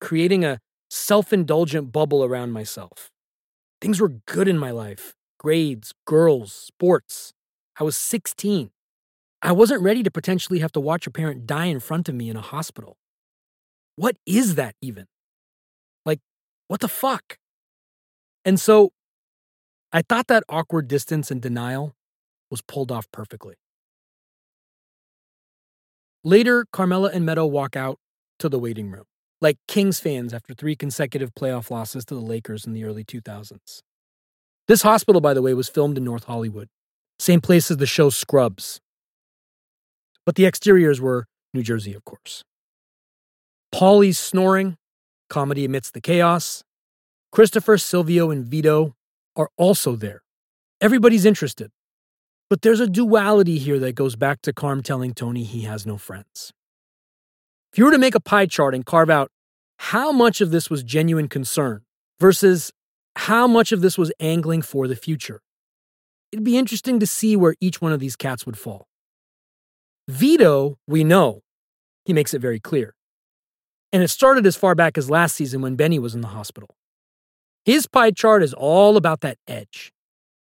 creating 0.00 0.44
a 0.44 0.58
self 0.94 1.32
indulgent 1.32 1.90
bubble 1.92 2.24
around 2.24 2.52
myself. 2.52 3.10
Things 3.80 4.00
were 4.00 4.20
good 4.26 4.48
in 4.48 4.58
my 4.58 4.70
life 4.70 5.14
grades, 5.38 5.92
girls, 6.06 6.54
sports. 6.54 7.34
I 7.78 7.84
was 7.84 7.96
16. 7.96 8.70
I 9.42 9.52
wasn't 9.52 9.82
ready 9.82 10.02
to 10.02 10.10
potentially 10.10 10.60
have 10.60 10.72
to 10.72 10.80
watch 10.80 11.06
a 11.06 11.10
parent 11.10 11.46
die 11.46 11.66
in 11.66 11.80
front 11.80 12.08
of 12.08 12.14
me 12.14 12.30
in 12.30 12.36
a 12.36 12.40
hospital. 12.40 12.96
What 13.96 14.16
is 14.24 14.54
that 14.54 14.74
even? 14.80 15.06
Like, 16.06 16.20
what 16.68 16.80
the 16.80 16.88
fuck? 16.88 17.36
And 18.46 18.58
so 18.58 18.92
I 19.92 20.00
thought 20.00 20.28
that 20.28 20.44
awkward 20.48 20.88
distance 20.88 21.30
and 21.30 21.42
denial 21.42 21.94
was 22.50 22.62
pulled 22.62 22.90
off 22.90 23.10
perfectly. 23.12 23.56
Later, 26.22 26.64
Carmela 26.72 27.10
and 27.12 27.26
Meadow 27.26 27.44
walk 27.44 27.76
out 27.76 27.98
to 28.38 28.48
the 28.48 28.58
waiting 28.58 28.90
room 28.90 29.04
like 29.40 29.58
Kings 29.68 30.00
fans 30.00 30.32
after 30.32 30.54
three 30.54 30.76
consecutive 30.76 31.34
playoff 31.34 31.70
losses 31.70 32.04
to 32.06 32.14
the 32.14 32.20
Lakers 32.20 32.66
in 32.66 32.72
the 32.72 32.84
early 32.84 33.04
2000s. 33.04 33.80
This 34.66 34.82
hospital, 34.82 35.20
by 35.20 35.34
the 35.34 35.42
way, 35.42 35.52
was 35.54 35.68
filmed 35.68 35.98
in 35.98 36.04
North 36.04 36.24
Hollywood, 36.24 36.68
same 37.18 37.40
place 37.40 37.70
as 37.70 37.76
the 37.76 37.86
show 37.86 38.10
Scrubs. 38.10 38.80
But 40.24 40.36
the 40.36 40.46
exteriors 40.46 41.00
were 41.00 41.26
New 41.52 41.62
Jersey, 41.62 41.94
of 41.94 42.04
course. 42.04 42.44
Paulie's 43.70 44.18
snoring, 44.18 44.76
comedy 45.28 45.64
amidst 45.64 45.94
the 45.94 46.00
chaos. 46.00 46.62
Christopher, 47.30 47.76
Silvio, 47.76 48.30
and 48.30 48.46
Vito 48.46 48.94
are 49.36 49.50
also 49.56 49.96
there. 49.96 50.22
Everybody's 50.80 51.24
interested. 51.24 51.70
But 52.48 52.62
there's 52.62 52.80
a 52.80 52.86
duality 52.86 53.58
here 53.58 53.78
that 53.80 53.94
goes 53.94 54.16
back 54.16 54.42
to 54.42 54.52
Carm 54.52 54.82
telling 54.82 55.12
Tony 55.12 55.44
he 55.44 55.62
has 55.62 55.86
no 55.86 55.96
friends. 55.96 56.52
If 57.74 57.78
you 57.78 57.86
were 57.86 57.90
to 57.90 57.98
make 57.98 58.14
a 58.14 58.20
pie 58.20 58.46
chart 58.46 58.72
and 58.72 58.86
carve 58.86 59.10
out 59.10 59.32
how 59.78 60.12
much 60.12 60.40
of 60.40 60.52
this 60.52 60.70
was 60.70 60.84
genuine 60.84 61.26
concern 61.26 61.82
versus 62.20 62.70
how 63.16 63.48
much 63.48 63.72
of 63.72 63.80
this 63.80 63.98
was 63.98 64.12
angling 64.20 64.62
for 64.62 64.86
the 64.86 64.94
future. 64.94 65.40
It'd 66.30 66.44
be 66.44 66.56
interesting 66.56 67.00
to 67.00 67.06
see 67.08 67.34
where 67.34 67.56
each 67.60 67.80
one 67.80 67.90
of 67.90 67.98
these 67.98 68.14
cats 68.14 68.46
would 68.46 68.56
fall. 68.56 68.86
Vito, 70.06 70.78
we 70.86 71.02
know, 71.02 71.40
he 72.04 72.12
makes 72.12 72.32
it 72.32 72.38
very 72.38 72.60
clear. 72.60 72.94
And 73.92 74.04
it 74.04 74.08
started 74.08 74.46
as 74.46 74.54
far 74.54 74.76
back 74.76 74.96
as 74.96 75.10
last 75.10 75.34
season 75.34 75.60
when 75.60 75.74
Benny 75.74 75.98
was 75.98 76.14
in 76.14 76.20
the 76.20 76.28
hospital. 76.28 76.76
His 77.64 77.88
pie 77.88 78.12
chart 78.12 78.44
is 78.44 78.54
all 78.54 78.96
about 78.96 79.20
that 79.22 79.38
edge. 79.48 79.92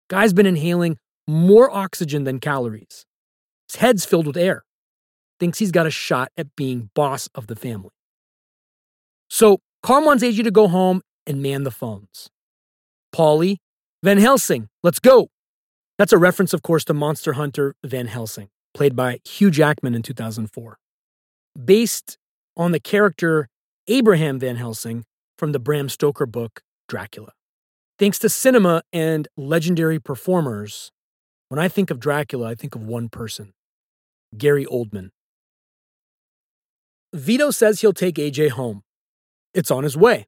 Guy's 0.09 0.31
been 0.31 0.45
inhaling 0.45 0.97
more 1.27 1.69
oxygen 1.75 2.23
than 2.23 2.39
calories. 2.39 3.05
His 3.67 3.81
head's 3.81 4.05
filled 4.05 4.27
with 4.27 4.37
air. 4.37 4.63
Thinks 5.39 5.59
he's 5.59 5.71
got 5.71 5.85
a 5.85 5.91
shot 5.91 6.31
at 6.37 6.55
being 6.55 6.89
boss 6.93 7.27
of 7.35 7.47
the 7.47 7.55
family. 7.55 7.91
So 9.29 9.59
Carm 9.83 10.05
wants 10.05 10.23
AJ 10.23 10.43
to 10.43 10.51
go 10.51 10.67
home 10.67 11.01
and 11.25 11.41
man 11.41 11.63
the 11.63 11.71
phones. 11.71 12.29
Paulie, 13.13 13.57
Van 14.03 14.17
Helsing, 14.17 14.69
let's 14.83 14.99
go. 14.99 15.27
That's 15.97 16.13
a 16.13 16.17
reference, 16.17 16.53
of 16.53 16.61
course, 16.61 16.83
to 16.85 16.93
monster 16.93 17.33
hunter 17.33 17.75
Van 17.83 18.07
Helsing, 18.07 18.49
played 18.73 18.95
by 18.95 19.19
Hugh 19.25 19.51
Jackman 19.51 19.95
in 19.95 20.03
2004. 20.03 20.77
Based 21.63 22.17
on 22.55 22.71
the 22.71 22.79
character 22.79 23.47
Abraham 23.87 24.39
Van 24.39 24.57
Helsing 24.57 25.05
from 25.37 25.51
the 25.51 25.59
Bram 25.59 25.89
Stoker 25.89 26.25
book 26.25 26.61
Dracula. 26.87 27.31
Thanks 27.99 28.19
to 28.19 28.29
cinema 28.29 28.83
and 28.93 29.27
legendary 29.35 29.99
performers, 29.99 30.91
when 31.49 31.59
I 31.59 31.67
think 31.67 31.89
of 31.89 31.99
Dracula, 31.99 32.49
I 32.49 32.55
think 32.55 32.75
of 32.75 32.83
one 32.83 33.09
person 33.09 33.53
Gary 34.37 34.65
Oldman. 34.65 35.09
Vito 37.13 37.51
says 37.51 37.81
he'll 37.81 37.93
take 37.93 38.15
AJ 38.15 38.51
home. 38.51 38.83
It's 39.53 39.71
on 39.71 39.83
his 39.83 39.95
way. 39.95 40.27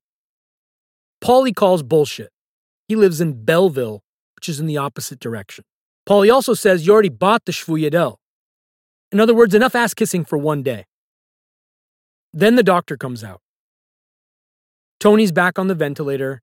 Paulie 1.22 1.56
calls 1.56 1.84
bullshit. 1.84 2.32
He 2.88 2.96
lives 2.96 3.20
in 3.22 3.44
Belleville, 3.46 4.02
which 4.36 4.50
is 4.50 4.60
in 4.60 4.66
the 4.66 4.78
opposite 4.78 5.20
direction. 5.20 5.66
Paulie 6.08 6.34
also 6.34 6.54
says 6.54 6.88
you 6.88 6.94
already 6.94 7.10
bought 7.10 7.46
the 7.46 7.52
Shvuyadel. 7.52 8.16
In 9.12 9.20
other 9.20 9.36
words, 9.36 9.54
enough 9.54 9.76
ass 9.76 9.94
kissing 9.94 10.24
for 10.24 10.38
one 10.38 10.64
day. 10.64 10.86
Then 12.32 12.56
the 12.56 12.64
doctor 12.64 12.96
comes 12.96 13.24
out. 13.24 13.42
Tony's 15.00 15.32
back 15.32 15.58
on 15.60 15.68
the 15.68 15.76
ventilator. 15.76 16.42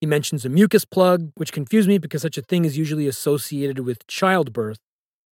He 0.00 0.06
mentions 0.06 0.44
a 0.44 0.48
mucus 0.48 0.84
plug, 0.84 1.30
which 1.36 1.52
confused 1.52 1.88
me 1.88 1.98
because 1.98 2.22
such 2.22 2.38
a 2.38 2.42
thing 2.42 2.64
is 2.64 2.76
usually 2.76 3.06
associated 3.06 3.80
with 3.80 4.06
childbirth, 4.06 4.78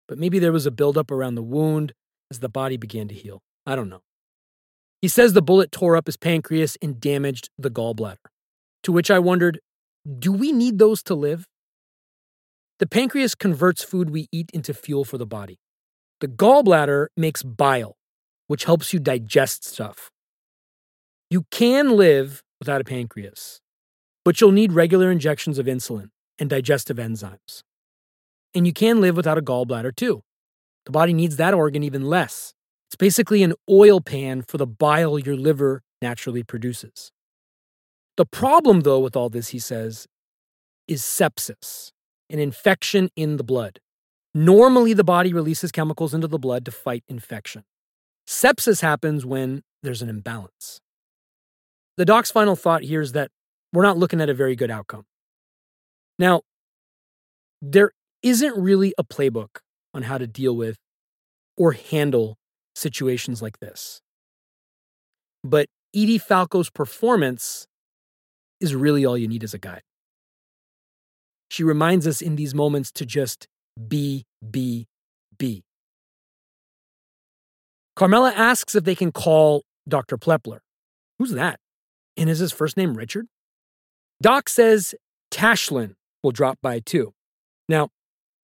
but 0.08 0.18
maybe 0.18 0.38
there 0.38 0.52
was 0.52 0.66
a 0.66 0.70
buildup 0.70 1.10
around 1.10 1.34
the 1.34 1.42
wound 1.42 1.92
as 2.30 2.40
the 2.40 2.48
body 2.48 2.76
began 2.76 3.08
to 3.08 3.14
heal. 3.14 3.42
I 3.66 3.76
don't 3.76 3.88
know. 3.88 4.00
He 5.02 5.08
says 5.08 5.32
the 5.32 5.42
bullet 5.42 5.72
tore 5.72 5.96
up 5.96 6.06
his 6.06 6.16
pancreas 6.16 6.78
and 6.80 7.00
damaged 7.00 7.50
the 7.58 7.70
gallbladder. 7.70 8.30
To 8.84 8.92
which 8.92 9.10
I 9.10 9.18
wondered, 9.18 9.58
do 10.18 10.30
we 10.32 10.52
need 10.52 10.78
those 10.78 11.02
to 11.04 11.14
live? 11.14 11.46
The 12.78 12.86
pancreas 12.86 13.34
converts 13.34 13.82
food 13.82 14.10
we 14.10 14.28
eat 14.30 14.50
into 14.54 14.72
fuel 14.72 15.04
for 15.04 15.18
the 15.18 15.26
body. 15.26 15.58
The 16.20 16.28
gallbladder 16.28 17.08
makes 17.16 17.42
bile, 17.42 17.96
which 18.46 18.64
helps 18.64 18.92
you 18.92 19.00
digest 19.00 19.64
stuff. 19.64 20.10
You 21.30 21.46
can 21.50 21.96
live 21.96 22.42
without 22.60 22.80
a 22.80 22.84
pancreas, 22.84 23.60
but 24.24 24.40
you'll 24.40 24.52
need 24.52 24.72
regular 24.72 25.10
injections 25.10 25.58
of 25.58 25.66
insulin 25.66 26.10
and 26.38 26.48
digestive 26.48 26.98
enzymes. 26.98 27.62
And 28.54 28.68
you 28.68 28.72
can 28.72 29.00
live 29.00 29.16
without 29.16 29.38
a 29.38 29.42
gallbladder 29.42 29.96
too. 29.96 30.22
The 30.86 30.92
body 30.92 31.12
needs 31.12 31.36
that 31.36 31.54
organ 31.54 31.82
even 31.82 32.06
less. 32.06 32.54
It's 32.92 32.96
basically 32.98 33.42
an 33.42 33.54
oil 33.70 34.02
pan 34.02 34.42
for 34.42 34.58
the 34.58 34.66
bile 34.66 35.18
your 35.18 35.34
liver 35.34 35.80
naturally 36.02 36.42
produces. 36.42 37.10
The 38.18 38.26
problem, 38.26 38.80
though, 38.80 38.98
with 38.98 39.16
all 39.16 39.30
this, 39.30 39.48
he 39.48 39.58
says, 39.58 40.06
is 40.86 41.00
sepsis, 41.00 41.92
an 42.28 42.38
infection 42.38 43.08
in 43.16 43.38
the 43.38 43.44
blood. 43.44 43.78
Normally, 44.34 44.92
the 44.92 45.04
body 45.04 45.32
releases 45.32 45.72
chemicals 45.72 46.12
into 46.12 46.28
the 46.28 46.38
blood 46.38 46.66
to 46.66 46.70
fight 46.70 47.02
infection. 47.08 47.64
Sepsis 48.28 48.82
happens 48.82 49.24
when 49.24 49.62
there's 49.82 50.02
an 50.02 50.10
imbalance. 50.10 50.78
The 51.96 52.04
doc's 52.04 52.30
final 52.30 52.56
thought 52.56 52.82
here 52.82 53.00
is 53.00 53.12
that 53.12 53.30
we're 53.72 53.84
not 53.84 53.96
looking 53.96 54.20
at 54.20 54.28
a 54.28 54.34
very 54.34 54.54
good 54.54 54.70
outcome. 54.70 55.06
Now, 56.18 56.42
there 57.62 57.92
isn't 58.22 58.54
really 58.54 58.92
a 58.98 59.02
playbook 59.02 59.60
on 59.94 60.02
how 60.02 60.18
to 60.18 60.26
deal 60.26 60.54
with 60.54 60.76
or 61.56 61.72
handle 61.72 62.36
situations 62.74 63.42
like 63.42 63.58
this. 63.60 64.00
But 65.44 65.68
Edie 65.94 66.18
Falco's 66.18 66.70
performance 66.70 67.66
is 68.60 68.74
really 68.74 69.04
all 69.04 69.18
you 69.18 69.28
need 69.28 69.44
as 69.44 69.54
a 69.54 69.58
guide. 69.58 69.82
She 71.50 71.64
reminds 71.64 72.06
us 72.06 72.22
in 72.22 72.36
these 72.36 72.54
moments 72.54 72.90
to 72.92 73.04
just 73.04 73.46
be, 73.88 74.24
be, 74.48 74.86
be. 75.38 75.64
Carmela 77.94 78.32
asks 78.32 78.74
if 78.74 78.84
they 78.84 78.94
can 78.94 79.12
call 79.12 79.64
Dr. 79.86 80.16
Plepler. 80.16 80.60
Who's 81.18 81.32
that? 81.32 81.60
And 82.16 82.30
is 82.30 82.38
his 82.38 82.52
first 82.52 82.76
name 82.76 82.94
Richard? 82.94 83.26
Doc 84.22 84.48
says 84.48 84.94
Tashlin 85.30 85.94
will 86.22 86.30
drop 86.30 86.58
by 86.62 86.78
too. 86.78 87.12
Now, 87.68 87.88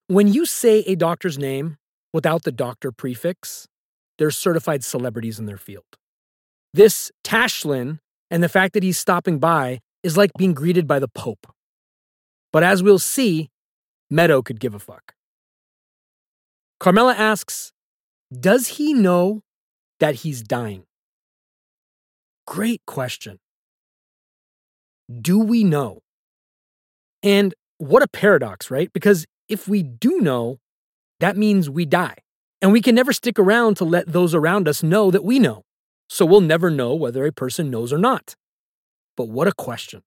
when 0.07 0.27
you 0.27 0.45
say 0.45 0.79
a 0.81 0.95
doctor's 0.95 1.37
name 1.37 1.77
without 2.13 2.43
the 2.43 2.51
doctor 2.51 2.91
prefix, 2.91 3.67
they're 4.19 4.29
certified 4.29 4.83
celebrities 4.83 5.39
in 5.39 5.45
their 5.45 5.57
field. 5.57 5.85
This 6.73 7.11
Tashlin 7.23 7.99
and 8.29 8.43
the 8.43 8.49
fact 8.49 8.73
that 8.73 8.83
he's 8.83 8.99
stopping 8.99 9.39
by 9.39 9.79
is 10.03 10.17
like 10.17 10.31
being 10.37 10.53
greeted 10.53 10.87
by 10.87 10.99
the 10.99 11.07
Pope. 11.07 11.47
But 12.51 12.63
as 12.63 12.83
we'll 12.83 12.99
see, 12.99 13.49
Meadow 14.09 14.41
could 14.41 14.59
give 14.59 14.75
a 14.75 14.79
fuck. 14.79 15.13
Carmela 16.79 17.13
asks, 17.13 17.71
Does 18.37 18.67
he 18.67 18.93
know 18.93 19.41
that 19.99 20.15
he's 20.15 20.43
dying? 20.43 20.83
Great 22.45 22.81
question. 22.85 23.39
Do 25.21 25.39
we 25.39 25.63
know? 25.63 25.99
And 27.23 27.53
what 27.77 28.03
a 28.03 28.07
paradox, 28.07 28.69
right? 28.69 28.91
Because 28.93 29.25
if 29.47 29.67
we 29.67 29.81
do 29.81 30.19
know, 30.19 30.59
that 31.19 31.37
means 31.37 31.69
we 31.69 31.85
die. 31.85 32.15
And 32.61 32.71
we 32.71 32.81
can 32.81 32.95
never 32.95 33.13
stick 33.13 33.39
around 33.39 33.77
to 33.77 33.85
let 33.85 34.07
those 34.07 34.35
around 34.35 34.67
us 34.67 34.83
know 34.83 35.11
that 35.11 35.23
we 35.23 35.39
know. 35.39 35.63
So 36.09 36.25
we'll 36.25 36.41
never 36.41 36.69
know 36.69 36.93
whether 36.95 37.25
a 37.25 37.31
person 37.31 37.69
knows 37.69 37.93
or 37.93 37.97
not. 37.97 38.35
But 39.15 39.29
what 39.29 39.47
a 39.47 39.53
question. 39.53 40.01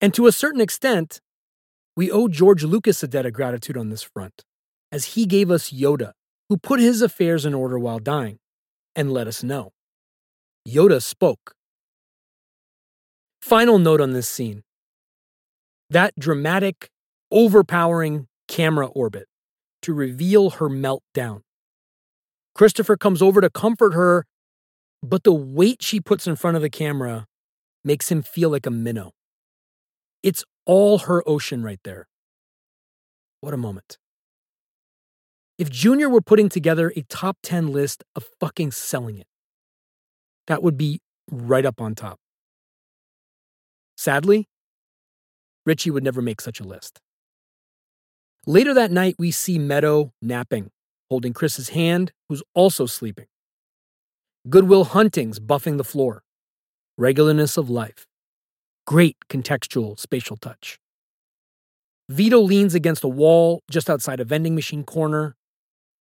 And 0.00 0.12
to 0.14 0.26
a 0.26 0.32
certain 0.32 0.60
extent, 0.60 1.20
we 1.96 2.10
owe 2.10 2.28
George 2.28 2.64
Lucas 2.64 3.02
a 3.02 3.08
debt 3.08 3.26
of 3.26 3.32
gratitude 3.32 3.76
on 3.76 3.90
this 3.90 4.02
front, 4.02 4.42
as 4.90 5.14
he 5.14 5.26
gave 5.26 5.50
us 5.50 5.70
Yoda, 5.70 6.12
who 6.48 6.56
put 6.56 6.80
his 6.80 7.02
affairs 7.02 7.46
in 7.46 7.54
order 7.54 7.78
while 7.78 7.98
dying, 7.98 8.38
and 8.96 9.12
let 9.12 9.26
us 9.26 9.42
know. 9.42 9.72
Yoda 10.68 11.02
spoke. 11.02 11.54
Final 13.40 13.78
note 13.78 14.00
on 14.00 14.12
this 14.12 14.28
scene 14.28 14.62
that 15.90 16.14
dramatic, 16.18 16.88
overpowering 17.30 18.26
camera 18.48 18.86
orbit 18.86 19.26
to 19.82 19.92
reveal 19.92 20.50
her 20.50 20.68
meltdown. 20.68 21.42
Christopher 22.54 22.96
comes 22.96 23.22
over 23.22 23.40
to 23.40 23.50
comfort 23.50 23.94
her, 23.94 24.26
but 25.02 25.24
the 25.24 25.32
weight 25.32 25.82
she 25.82 26.00
puts 26.00 26.26
in 26.26 26.36
front 26.36 26.56
of 26.56 26.62
the 26.62 26.70
camera 26.70 27.26
makes 27.84 28.10
him 28.10 28.22
feel 28.22 28.50
like 28.50 28.66
a 28.66 28.70
minnow. 28.70 29.12
It's 30.22 30.44
all 30.66 30.98
her 30.98 31.22
ocean 31.26 31.62
right 31.62 31.80
there. 31.84 32.06
What 33.40 33.54
a 33.54 33.56
moment. 33.56 33.98
If 35.58 35.70
Junior 35.70 36.08
were 36.08 36.20
putting 36.20 36.48
together 36.48 36.92
a 36.96 37.02
top 37.02 37.38
10 37.42 37.68
list 37.68 38.04
of 38.14 38.24
fucking 38.40 38.72
selling 38.72 39.18
it, 39.18 39.26
that 40.46 40.62
would 40.62 40.76
be 40.76 41.00
right 41.30 41.64
up 41.64 41.80
on 41.80 41.94
top. 41.94 42.18
Sadly, 43.96 44.48
Richie 45.64 45.90
would 45.90 46.02
never 46.02 46.22
make 46.22 46.40
such 46.40 46.60
a 46.60 46.64
list. 46.64 47.00
Later 48.46 48.74
that 48.74 48.90
night, 48.90 49.14
we 49.18 49.30
see 49.30 49.58
Meadow 49.58 50.12
napping, 50.20 50.70
holding 51.12 51.34
Chris's 51.34 51.68
hand, 51.68 52.10
who's 52.30 52.42
also 52.54 52.86
sleeping. 52.86 53.26
Good 54.48 54.66
Will 54.66 54.84
Hunting's 54.84 55.38
buffing 55.38 55.76
the 55.76 55.84
floor. 55.84 56.22
Regularness 56.98 57.58
of 57.58 57.68
life. 57.68 58.06
Great 58.86 59.18
contextual 59.28 60.00
spatial 60.00 60.38
touch. 60.38 60.78
Vito 62.08 62.40
leans 62.40 62.74
against 62.74 63.04
a 63.04 63.08
wall 63.08 63.60
just 63.70 63.90
outside 63.90 64.20
a 64.20 64.24
vending 64.24 64.54
machine 64.54 64.84
corner. 64.84 65.36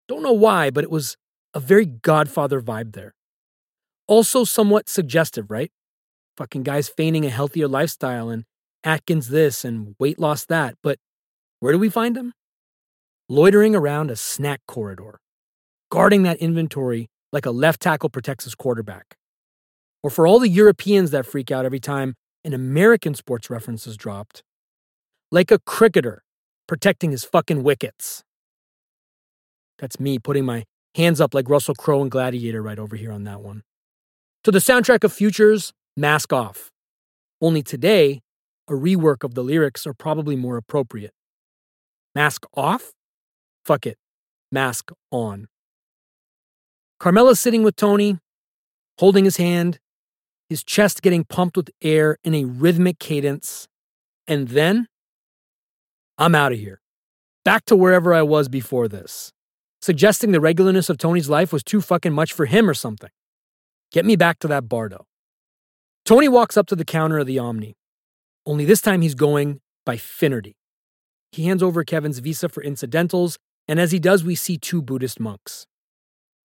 Don't 0.06 0.22
know 0.22 0.32
why, 0.32 0.70
but 0.70 0.84
it 0.84 0.92
was 0.92 1.16
a 1.54 1.58
very 1.58 1.86
Godfather 1.86 2.60
vibe 2.60 2.92
there. 2.92 3.12
Also, 4.06 4.44
somewhat 4.44 4.88
suggestive, 4.88 5.50
right? 5.50 5.72
Fucking 6.36 6.62
guys 6.62 6.88
feigning 6.88 7.26
a 7.26 7.30
healthier 7.30 7.66
lifestyle 7.66 8.28
and 8.30 8.44
Atkins 8.84 9.28
this 9.30 9.64
and 9.64 9.96
weight 9.98 10.20
loss 10.20 10.46
that. 10.46 10.76
But 10.84 11.00
where 11.58 11.72
do 11.72 11.80
we 11.80 11.88
find 11.88 12.16
him? 12.16 12.32
Loitering 13.32 13.76
around 13.76 14.10
a 14.10 14.16
snack 14.16 14.60
corridor, 14.66 15.20
guarding 15.88 16.24
that 16.24 16.38
inventory 16.38 17.06
like 17.32 17.46
a 17.46 17.52
left 17.52 17.80
tackle 17.80 18.08
protects 18.08 18.42
his 18.42 18.56
quarterback. 18.56 19.14
Or 20.02 20.10
for 20.10 20.26
all 20.26 20.40
the 20.40 20.48
Europeans 20.48 21.12
that 21.12 21.24
freak 21.24 21.52
out 21.52 21.64
every 21.64 21.78
time 21.78 22.16
an 22.42 22.54
American 22.54 23.14
sports 23.14 23.48
reference 23.48 23.86
is 23.86 23.96
dropped, 23.96 24.42
like 25.30 25.52
a 25.52 25.60
cricketer 25.60 26.24
protecting 26.66 27.12
his 27.12 27.22
fucking 27.22 27.62
wickets. 27.62 28.24
That's 29.78 30.00
me 30.00 30.18
putting 30.18 30.44
my 30.44 30.64
hands 30.96 31.20
up 31.20 31.32
like 31.32 31.48
Russell 31.48 31.76
Crowe 31.76 32.02
and 32.02 32.10
Gladiator 32.10 32.60
right 32.60 32.80
over 32.80 32.96
here 32.96 33.12
on 33.12 33.22
that 33.22 33.42
one. 33.42 33.62
To 34.42 34.50
the 34.50 34.58
soundtrack 34.58 35.04
of 35.04 35.12
Futures, 35.12 35.72
Mask 35.96 36.32
Off. 36.32 36.72
Only 37.40 37.62
today, 37.62 38.22
a 38.66 38.72
rework 38.72 39.22
of 39.22 39.34
the 39.34 39.44
lyrics 39.44 39.86
are 39.86 39.94
probably 39.94 40.34
more 40.34 40.56
appropriate. 40.56 41.12
Mask 42.12 42.44
off? 42.56 42.90
Fuck 43.70 43.86
it. 43.86 43.98
Mask 44.50 44.90
on. 45.12 45.46
Carmela's 46.98 47.38
sitting 47.38 47.62
with 47.62 47.76
Tony, 47.76 48.18
holding 48.98 49.24
his 49.24 49.36
hand, 49.36 49.78
his 50.48 50.64
chest 50.64 51.02
getting 51.02 51.22
pumped 51.22 51.56
with 51.56 51.70
air 51.80 52.16
in 52.24 52.34
a 52.34 52.46
rhythmic 52.46 52.98
cadence. 52.98 53.68
And 54.26 54.48
then, 54.48 54.88
I'm 56.18 56.34
out 56.34 56.50
of 56.50 56.58
here. 56.58 56.80
Back 57.44 57.64
to 57.66 57.76
wherever 57.76 58.12
I 58.12 58.22
was 58.22 58.48
before 58.48 58.88
this. 58.88 59.30
Suggesting 59.80 60.32
the 60.32 60.40
regularness 60.40 60.90
of 60.90 60.98
Tony's 60.98 61.28
life 61.28 61.52
was 61.52 61.62
too 61.62 61.80
fucking 61.80 62.12
much 62.12 62.32
for 62.32 62.46
him 62.46 62.68
or 62.68 62.74
something. 62.74 63.10
Get 63.92 64.04
me 64.04 64.16
back 64.16 64.40
to 64.40 64.48
that 64.48 64.68
Bardo. 64.68 65.06
Tony 66.04 66.26
walks 66.26 66.56
up 66.56 66.66
to 66.66 66.74
the 66.74 66.84
counter 66.84 67.20
of 67.20 67.28
the 67.28 67.38
Omni. 67.38 67.76
Only 68.44 68.64
this 68.64 68.80
time 68.80 69.00
he's 69.00 69.14
going 69.14 69.60
by 69.86 69.96
Finnerty. 69.96 70.56
He 71.30 71.44
hands 71.44 71.62
over 71.62 71.84
Kevin's 71.84 72.18
visa 72.18 72.48
for 72.48 72.64
incidentals, 72.64 73.38
and 73.70 73.78
as 73.78 73.92
he 73.92 74.00
does, 74.00 74.24
we 74.24 74.34
see 74.34 74.58
two 74.58 74.82
Buddhist 74.82 75.20
monks. 75.20 75.64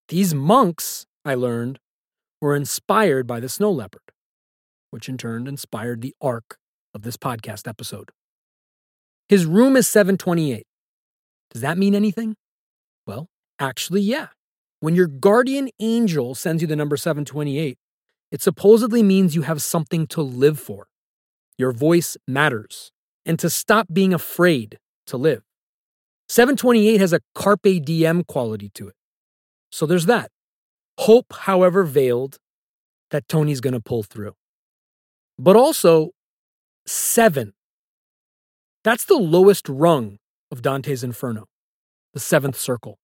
These 0.10 0.36
monks, 0.36 1.08
I 1.26 1.34
learned, 1.34 1.80
were 2.40 2.56
inspired 2.56 3.26
by 3.26 3.40
the 3.40 3.50
snow 3.50 3.72
leopard, 3.72 4.04
which 4.92 5.10
in 5.10 5.18
turn 5.18 5.48
inspired 5.48 6.02
the 6.02 6.14
arc 6.22 6.60
of 6.94 7.02
this 7.02 7.18
podcast 7.18 7.68
episode. 7.68 8.12
His 9.28 9.48
room 9.48 9.76
is 9.76 9.88
728. 9.88 10.68
Does 11.50 11.64
that 11.64 11.80
mean 11.80 11.96
anything? 11.96 12.36
Well, 13.08 13.30
actually, 13.60 14.02
yeah. 14.02 14.28
When 14.80 14.94
your 14.94 15.08
guardian 15.08 15.70
angel 15.80 16.36
sends 16.36 16.62
you 16.62 16.68
the 16.68 16.76
number 16.76 16.96
728, 16.96 17.80
It 18.32 18.44
supposedly 18.44 19.02
means 19.02 19.34
you 19.34 19.42
have 19.42 19.64
something 19.64 20.06
to 20.08 20.22
live 20.22 20.60
for. 20.60 20.90
Your 21.58 21.72
voice 21.72 22.18
matters, 22.28 22.92
and 23.26 23.40
to 23.40 23.50
stop 23.50 23.88
being 23.92 24.14
afraid 24.14 24.78
to 25.08 25.18
live. 25.18 25.42
728 26.28 27.00
has 27.00 27.14
a 27.14 27.22
carpe 27.34 27.84
diem 27.84 28.24
quality 28.24 28.70
to 28.74 28.88
it. 28.88 28.96
So 29.72 29.86
there's 29.86 30.06
that. 30.06 30.32
Hope, 31.00 31.32
however 31.32 31.84
veiled, 31.84 32.38
that 33.12 33.28
Tony's 33.28 33.62
going 33.62 33.74
to 33.74 33.80
pull 33.80 34.04
through. 34.04 34.34
But 35.38 35.56
also, 35.56 36.12
seven. 36.86 37.54
That's 38.84 39.06
the 39.06 39.18
lowest 39.18 39.68
rung 39.68 40.18
of 40.52 40.62
Dante's 40.62 41.04
Inferno, 41.04 41.46
the 42.14 42.20
seventh 42.20 42.58
circle. 42.58 42.98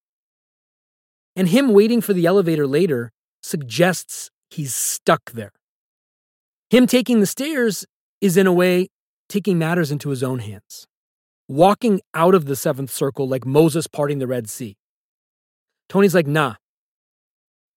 And 1.36 1.50
him 1.50 1.70
waiting 1.70 2.02
for 2.02 2.14
the 2.14 2.26
elevator 2.26 2.68
later 2.68 3.12
suggests 3.42 4.30
he's 4.50 4.74
stuck 4.74 5.32
there. 5.32 5.54
Him 6.70 6.88
taking 6.88 7.20
the 7.20 7.26
stairs 7.26 7.86
is, 8.22 8.38
in 8.38 8.48
a 8.48 8.54
way, 8.54 8.88
taking 9.28 9.58
matters 9.58 9.92
into 9.92 10.10
his 10.10 10.24
own 10.24 10.40
hands, 10.40 10.88
walking 11.48 12.02
out 12.14 12.36
of 12.36 12.46
the 12.46 12.56
seventh 12.56 12.92
circle 12.92 13.28
like 13.28 13.46
Moses 13.46 13.88
parting 13.88 14.20
the 14.20 14.28
Red 14.28 14.50
Sea. 14.50 14.78
Tony's 15.90 16.16
like, 16.16 16.28
nah, 16.28 16.56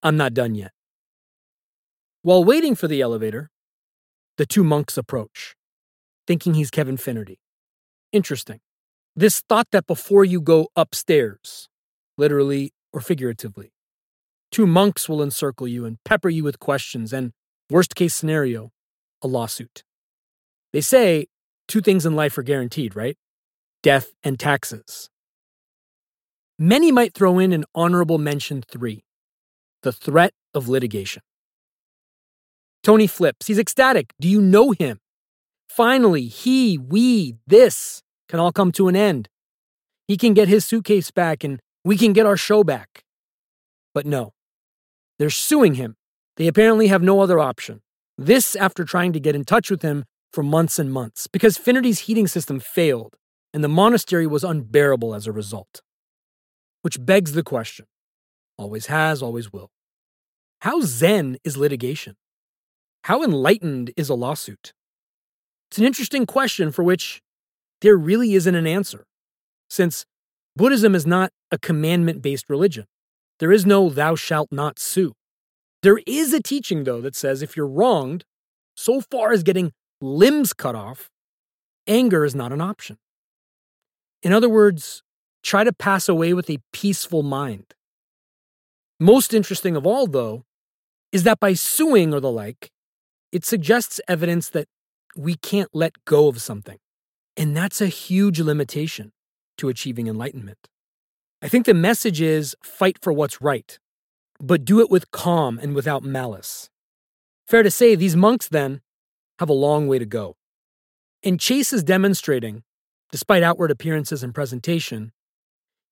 I'm 0.03 0.17
not 0.17 0.35
done 0.35 0.55
yet. 0.55 0.73
While 2.23 2.45
waiting 2.45 2.75
for 2.75 2.89
the 2.89 3.01
elevator, 3.01 3.51
the 4.39 4.47
two 4.47 4.65
monks 4.65 4.97
approach, 4.97 5.55
thinking 6.27 6.55
he's 6.55 6.71
Kevin 6.71 6.97
Finnerty. 6.97 7.39
Interesting. 8.13 8.61
This 9.17 9.41
thought 9.41 9.69
that 9.73 9.87
before 9.87 10.25
you 10.25 10.41
go 10.41 10.69
upstairs, 10.75 11.69
literally 12.17 12.73
or 12.93 13.01
figuratively, 13.01 13.73
two 14.51 14.67
monks 14.67 15.09
will 15.09 15.23
encircle 15.23 15.69
you 15.69 15.85
and 15.85 15.99
pepper 16.05 16.29
you 16.29 16.45
with 16.45 16.59
questions, 16.59 17.13
and, 17.13 17.33
worst 17.71 17.95
case 17.95 18.15
scenario, 18.15 18.71
a 19.23 19.27
lawsuit. 19.27 19.85
They 20.73 20.81
say 20.81 21.27
two 21.67 21.81
things 21.81 22.07
in 22.07 22.15
life 22.15 22.37
are 22.39 22.43
guaranteed, 22.43 22.95
right? 22.97 23.17
Death 23.85 24.15
and 24.23 24.41
taxes. 24.41 25.11
Many 26.59 26.91
might 26.91 27.13
throw 27.13 27.39
in 27.39 27.53
an 27.53 27.67
honorable 27.75 28.17
mention 28.17 28.63
three 28.63 29.05
the 29.83 29.93
threat 29.93 30.33
of 30.55 30.71
litigation. 30.71 31.21
Tony 32.83 33.07
flips. 33.07 33.47
He's 33.47 33.59
ecstatic. 33.59 34.15
Do 34.19 34.27
you 34.27 34.41
know 34.41 34.71
him? 34.71 35.01
Finally, 35.69 36.29
he, 36.29 36.79
we, 36.79 37.35
this 37.47 38.01
can 38.27 38.41
all 38.41 38.53
come 38.53 38.73
to 38.73 38.89
an 38.89 38.97
end. 38.97 39.29
He 40.09 40.17
can 40.17 40.33
get 40.33 40.49
his 40.49 40.65
suitcase 40.65 41.11
back 41.11 41.45
and 41.45 41.61
we 41.85 41.99
can 41.99 42.15
get 42.15 42.25
our 42.25 42.39
show 42.39 42.65
back. 42.65 43.05
But 43.93 44.07
no, 44.07 44.33
they're 45.19 45.29
suing 45.29 45.75
him. 45.75 45.97
They 46.39 46.47
apparently 46.47 46.87
have 46.87 47.03
no 47.03 47.21
other 47.21 47.39
option. 47.39 47.83
This 48.17 48.57
after 48.57 48.87
trying 48.87 49.13
to 49.13 49.21
get 49.21 49.35
in 49.35 49.45
touch 49.45 49.71
with 49.71 49.83
him 49.83 50.07
for 50.33 50.43
months 50.43 50.79
and 50.79 50.91
months 50.91 51.27
because 51.27 51.59
Finnerty's 51.59 51.99
heating 51.99 52.27
system 52.27 52.61
failed 52.61 53.19
and 53.55 53.63
the 53.63 53.69
monastery 53.69 54.27
was 54.27 54.43
unbearable 54.43 55.15
as 55.15 55.29
a 55.29 55.33
result. 55.33 55.81
Which 56.83 57.03
begs 57.03 57.33
the 57.33 57.45
question 57.45 57.87
always 58.59 58.87
has, 58.87 59.23
always 59.23 59.53
will. 59.53 59.71
How 60.61 60.81
zen 60.83 61.39
is 61.45 61.57
litigation? 61.57 62.17
How 63.05 63.23
enlightened 63.23 63.93
is 63.97 64.09
a 64.09 64.15
lawsuit? 64.15 64.73
It's 65.71 65.79
an 65.79 65.85
interesting 65.85 66.27
question 66.27 66.71
for 66.71 66.83
which 66.83 67.21
there 67.81 67.97
really 67.97 68.35
isn't 68.35 68.55
an 68.55 68.67
answer, 68.67 69.07
since 69.69 70.05
Buddhism 70.57 70.95
is 70.95 71.07
not 71.07 71.31
a 71.51 71.59
commandment 71.59 72.23
based 72.23 72.49
religion. 72.49 72.87
There 73.41 73.53
is 73.53 73.67
no 73.67 73.89
thou 73.89 74.15
shalt 74.15 74.51
not 74.53 74.79
sue. 74.79 75.13
There 75.83 76.01
is 76.07 76.33
a 76.33 76.43
teaching, 76.43 76.85
though, 76.85 77.01
that 77.01 77.17
says 77.17 77.43
if 77.43 77.57
you're 77.57 77.67
wronged, 77.67 78.25
so 78.77 79.01
far 79.01 79.33
as 79.33 79.43
getting 79.43 79.73
limbs 80.01 80.53
cut 80.53 80.75
off, 80.75 81.11
anger 81.87 82.25
is 82.25 82.35
not 82.35 82.53
an 82.53 82.61
option. 82.61 82.99
In 84.25 84.33
other 84.33 84.49
words, 84.49 85.03
try 85.43 85.63
to 85.63 85.73
pass 85.73 86.09
away 86.09 86.33
with 86.33 86.49
a 86.49 86.59
peaceful 86.73 87.23
mind. 87.23 87.75
Most 88.99 89.35
interesting 89.35 89.77
of 89.77 89.87
all, 89.87 90.07
though, 90.07 90.45
is 91.13 91.25
that 91.25 91.39
by 91.39 91.53
suing 91.53 92.15
or 92.15 92.21
the 92.21 92.31
like, 92.31 92.73
it 93.31 93.45
suggests 93.45 94.01
evidence 94.09 94.49
that 94.49 94.67
we 95.15 95.35
can't 95.35 95.69
let 95.75 96.05
go 96.07 96.27
of 96.27 96.41
something. 96.41 96.79
And 97.37 97.55
that's 97.55 97.81
a 97.81 97.87
huge 97.87 98.41
limitation 98.41 99.13
to 99.59 99.69
achieving 99.69 100.09
enlightenment. 100.09 100.69
I 101.43 101.49
think 101.49 101.67
the 101.67 101.75
message 101.75 102.21
is 102.21 102.57
fight 102.63 102.97
for 103.03 103.13
what's 103.13 103.43
right, 103.43 103.79
but 104.41 104.65
do 104.65 104.81
it 104.81 104.91
with 104.91 105.11
calm 105.11 105.59
and 105.59 105.75
without 105.75 106.03
malice. 106.03 106.71
Fair 107.47 107.63
to 107.63 107.71
say, 107.71 107.95
these 107.95 108.17
monks 108.17 108.49
then 108.49 108.81
have 109.39 109.51
a 109.51 109.53
long 109.53 109.87
way 109.87 109.99
to 109.99 110.07
go. 110.07 110.37
And 111.23 111.39
Chase 111.39 111.73
is 111.73 111.85
demonstrating, 111.85 112.63
despite 113.11 113.43
outward 113.43 113.71
appearances 113.71 114.23
and 114.23 114.35
presentation, 114.35 115.13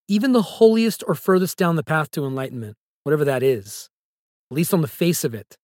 even 0.07 0.33
the 0.33 0.41
holiest 0.41 1.03
or 1.07 1.15
furthest 1.15 1.57
down 1.57 1.75
the 1.75 1.83
path 1.83 2.11
to 2.11 2.25
enlightenment, 2.25 2.75
whatever 3.03 3.25
that 3.25 3.43
is, 3.43 3.89
at 4.51 4.55
least 4.55 4.73
on 4.73 4.81
the 4.81 4.87
face 4.87 5.23
of 5.23 5.33
it, 5.33 5.57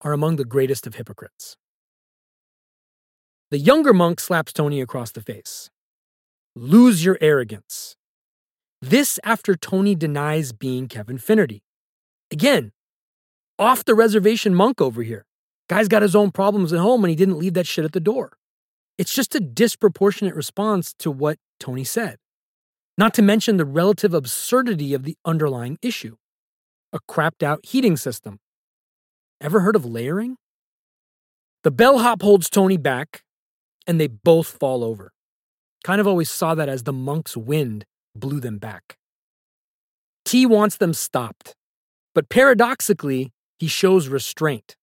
are 0.00 0.12
among 0.12 0.36
the 0.36 0.44
greatest 0.44 0.86
of 0.86 0.94
hypocrites. 0.94 1.56
The 3.50 3.58
younger 3.58 3.92
monk 3.92 4.20
slaps 4.20 4.52
Tony 4.52 4.80
across 4.80 5.12
the 5.12 5.20
face. 5.20 5.70
Lose 6.54 7.04
your 7.04 7.18
arrogance. 7.20 7.96
This 8.82 9.20
after 9.22 9.54
Tony 9.54 9.94
denies 9.94 10.52
being 10.52 10.88
Kevin 10.88 11.18
Finnerty. 11.18 11.62
Again, 12.30 12.72
off 13.58 13.84
the 13.84 13.94
reservation 13.94 14.54
monk 14.54 14.80
over 14.80 15.02
here. 15.02 15.26
Guy's 15.68 15.88
got 15.88 16.02
his 16.02 16.16
own 16.16 16.30
problems 16.30 16.72
at 16.72 16.80
home 16.80 17.04
and 17.04 17.10
he 17.10 17.16
didn't 17.16 17.38
leave 17.38 17.54
that 17.54 17.66
shit 17.66 17.84
at 17.84 17.92
the 17.92 18.00
door. 18.00 18.36
It's 18.98 19.12
just 19.12 19.34
a 19.34 19.40
disproportionate 19.40 20.34
response 20.34 20.94
to 21.00 21.10
what 21.10 21.38
Tony 21.60 21.84
said. 21.84 22.16
Not 22.98 23.12
to 23.14 23.22
mention 23.22 23.56
the 23.56 23.66
relative 23.66 24.14
absurdity 24.14 24.94
of 24.94 25.02
the 25.02 25.16
underlying 25.24 25.78
issue 25.82 26.16
a 26.92 27.00
crapped 27.00 27.42
out 27.42 27.60
heating 27.66 27.96
system. 27.96 28.38
Ever 29.40 29.60
heard 29.60 29.76
of 29.76 29.84
layering? 29.84 30.36
The 31.62 31.70
bellhop 31.70 32.22
holds 32.22 32.48
Tony 32.48 32.78
back 32.78 33.22
and 33.86 34.00
they 34.00 34.06
both 34.06 34.46
fall 34.46 34.82
over. 34.82 35.12
Kind 35.84 36.00
of 36.00 36.06
always 36.06 36.30
saw 36.30 36.54
that 36.54 36.68
as 36.68 36.84
the 36.84 36.92
monk's 36.92 37.36
wind 37.36 37.84
blew 38.14 38.40
them 38.40 38.58
back. 38.58 38.96
T 40.24 40.46
wants 40.46 40.76
them 40.76 40.94
stopped, 40.94 41.54
but 42.14 42.28
paradoxically, 42.28 43.32
he 43.58 43.68
shows 43.68 44.08
restraint. 44.08 44.76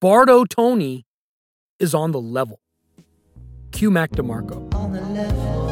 Bardo 0.00 0.44
Tony 0.44 1.04
is 1.78 1.94
on 1.94 2.12
the 2.12 2.20
level. 2.20 2.60
Q 3.74 3.90
Mac 3.90 4.12
DeMarco. 4.12 4.72
On 4.74 4.92
the 4.92 5.00
level. 5.00 5.64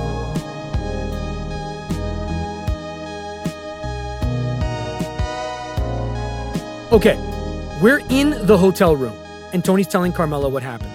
Okay, 6.92 7.16
we're 7.80 8.02
in 8.10 8.30
the 8.46 8.58
hotel 8.58 8.96
room, 8.96 9.14
and 9.52 9.64
Tony's 9.64 9.86
telling 9.86 10.12
Carmela 10.12 10.48
what 10.48 10.64
happened. 10.64 10.90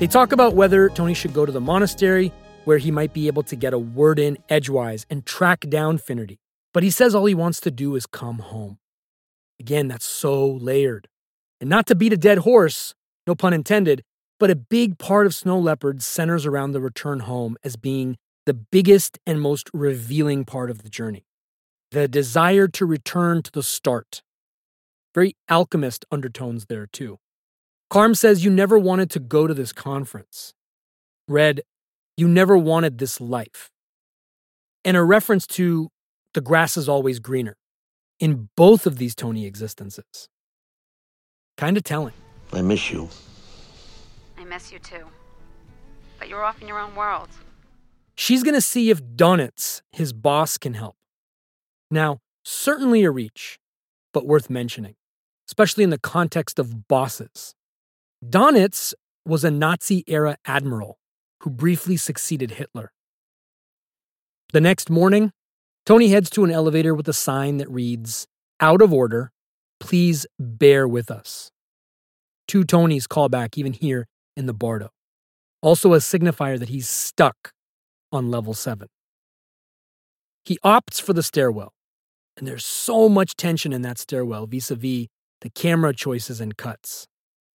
They 0.00 0.06
talk 0.06 0.32
about 0.32 0.54
whether 0.54 0.88
Tony 0.88 1.12
should 1.12 1.34
go 1.34 1.44
to 1.44 1.52
the 1.52 1.60
monastery, 1.60 2.32
where 2.64 2.78
he 2.78 2.90
might 2.90 3.12
be 3.12 3.26
able 3.26 3.42
to 3.44 3.54
get 3.54 3.74
a 3.74 3.78
word 3.78 4.18
in 4.18 4.38
edgewise 4.48 5.04
and 5.10 5.26
track 5.26 5.60
down 5.68 5.98
Finnerty. 5.98 6.38
But 6.72 6.82
he 6.82 6.90
says 6.90 7.14
all 7.14 7.26
he 7.26 7.34
wants 7.34 7.60
to 7.60 7.70
do 7.70 7.94
is 7.96 8.06
come 8.06 8.38
home. 8.38 8.78
Again, 9.60 9.88
that's 9.88 10.06
so 10.06 10.46
layered. 10.46 11.06
And 11.60 11.68
not 11.68 11.86
to 11.86 11.94
beat 11.94 12.14
a 12.14 12.16
dead 12.16 12.38
horse, 12.38 12.94
no 13.26 13.34
pun 13.34 13.52
intended, 13.52 14.02
but 14.38 14.50
a 14.50 14.56
big 14.56 14.98
part 14.98 15.26
of 15.26 15.34
Snow 15.34 15.58
Leopard 15.58 16.02
centers 16.02 16.46
around 16.46 16.72
the 16.72 16.80
return 16.80 17.20
home 17.20 17.56
as 17.64 17.76
being 17.76 18.16
the 18.44 18.54
biggest 18.54 19.18
and 19.26 19.40
most 19.40 19.70
revealing 19.72 20.44
part 20.44 20.70
of 20.70 20.82
the 20.82 20.88
journey. 20.88 21.26
The 21.90 22.08
desire 22.08 22.68
to 22.68 22.86
return 22.86 23.42
to 23.42 23.50
the 23.50 23.62
start. 23.62 24.22
Very 25.14 25.36
alchemist 25.48 26.04
undertones 26.10 26.66
there, 26.66 26.86
too. 26.86 27.18
Carm 27.88 28.14
says 28.14 28.44
you 28.44 28.50
never 28.50 28.78
wanted 28.78 29.10
to 29.10 29.20
go 29.20 29.46
to 29.46 29.54
this 29.54 29.72
conference. 29.72 30.52
Red, 31.28 31.62
you 32.16 32.28
never 32.28 32.58
wanted 32.58 32.98
this 32.98 33.20
life. 33.20 33.70
And 34.84 34.96
a 34.96 35.02
reference 35.02 35.46
to 35.48 35.90
the 36.34 36.40
grass 36.40 36.76
is 36.76 36.88
always 36.88 37.18
greener 37.18 37.56
in 38.20 38.48
both 38.56 38.86
of 38.86 38.98
these 38.98 39.14
Tony 39.14 39.46
existences. 39.46 40.28
Kind 41.56 41.76
of 41.76 41.84
telling. 41.84 42.14
I 42.52 42.62
miss 42.62 42.90
you. 42.90 43.08
Miss 44.48 44.72
you 44.72 44.78
too. 44.78 45.04
But 46.18 46.28
you're 46.28 46.44
off 46.44 46.62
in 46.62 46.68
your 46.68 46.78
own 46.78 46.94
world. 46.94 47.28
She's 48.14 48.42
going 48.42 48.54
to 48.54 48.60
see 48.60 48.90
if 48.90 49.02
Donitz, 49.02 49.82
his 49.92 50.12
boss, 50.12 50.56
can 50.56 50.74
help. 50.74 50.96
Now, 51.90 52.18
certainly 52.44 53.04
a 53.04 53.10
reach, 53.10 53.58
but 54.14 54.26
worth 54.26 54.48
mentioning, 54.48 54.94
especially 55.48 55.84
in 55.84 55.90
the 55.90 55.98
context 55.98 56.58
of 56.58 56.88
bosses. 56.88 57.54
Donitz 58.24 58.94
was 59.26 59.44
a 59.44 59.50
Nazi 59.50 60.04
era 60.06 60.36
admiral 60.46 60.98
who 61.40 61.50
briefly 61.50 61.96
succeeded 61.96 62.52
Hitler. 62.52 62.92
The 64.52 64.60
next 64.60 64.88
morning, 64.88 65.32
Tony 65.84 66.08
heads 66.08 66.30
to 66.30 66.44
an 66.44 66.50
elevator 66.50 66.94
with 66.94 67.08
a 67.08 67.12
sign 67.12 67.58
that 67.58 67.70
reads, 67.70 68.26
Out 68.60 68.80
of 68.80 68.92
order, 68.92 69.32
please 69.80 70.26
bear 70.38 70.88
with 70.88 71.10
us. 71.10 71.50
Two 72.48 72.64
Tony's 72.64 73.06
call 73.06 73.28
back 73.28 73.58
even 73.58 73.72
here 73.72 74.06
in 74.36 74.46
the 74.46 74.54
Bardo. 74.54 74.90
Also, 75.62 75.94
a 75.94 75.98
signifier 75.98 76.58
that 76.58 76.68
he's 76.68 76.88
stuck 76.88 77.52
on 78.12 78.30
level 78.30 78.54
7. 78.54 78.88
He 80.44 80.58
opts 80.64 81.00
for 81.00 81.12
the 81.12 81.22
stairwell, 81.22 81.72
and 82.36 82.46
there's 82.46 82.64
so 82.64 83.08
much 83.08 83.34
tension 83.34 83.72
in 83.72 83.82
that 83.82 83.98
stairwell 83.98 84.46
vis 84.46 84.70
a 84.70 84.76
vis 84.76 85.06
the 85.40 85.50
camera 85.50 85.92
choices 85.92 86.40
and 86.40 86.56
cuts. 86.56 87.06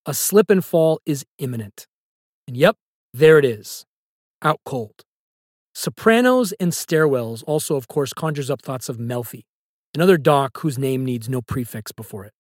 A 0.06 0.14
slip 0.14 0.50
and 0.50 0.64
fall 0.64 1.00
is 1.06 1.26
imminent. 1.38 1.88
And 2.48 2.58
yep, 2.58 2.76
there 3.14 3.38
it 3.38 3.46
is. 3.46 3.86
Out 4.42 4.60
cold. 4.66 5.04
Sopranos 5.74 6.54
and 6.54 6.72
stairwells 6.72 7.44
also, 7.48 7.76
of 7.76 7.88
course, 7.88 8.14
conjures 8.14 8.50
up 8.50 8.62
thoughts 8.62 8.90
of 8.90 8.98
Melfi, 8.98 9.44
another 9.96 10.18
doc 10.18 10.60
whose 10.60 10.78
name 10.78 11.06
needs 11.06 11.30
no 11.30 11.42
prefix 11.42 11.92
before 11.92 12.26
it. 12.26 12.34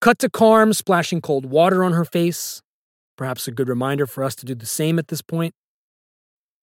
Cut 0.00 0.18
to 0.20 0.30
Carm 0.30 0.72
splashing 0.72 1.20
cold 1.20 1.44
water 1.46 1.84
on 1.84 1.92
her 1.92 2.04
face. 2.04 2.62
Perhaps 3.20 3.46
a 3.46 3.52
good 3.52 3.68
reminder 3.68 4.06
for 4.06 4.24
us 4.24 4.34
to 4.36 4.46
do 4.46 4.54
the 4.54 4.64
same 4.64 4.98
at 4.98 5.08
this 5.08 5.20
point. 5.20 5.52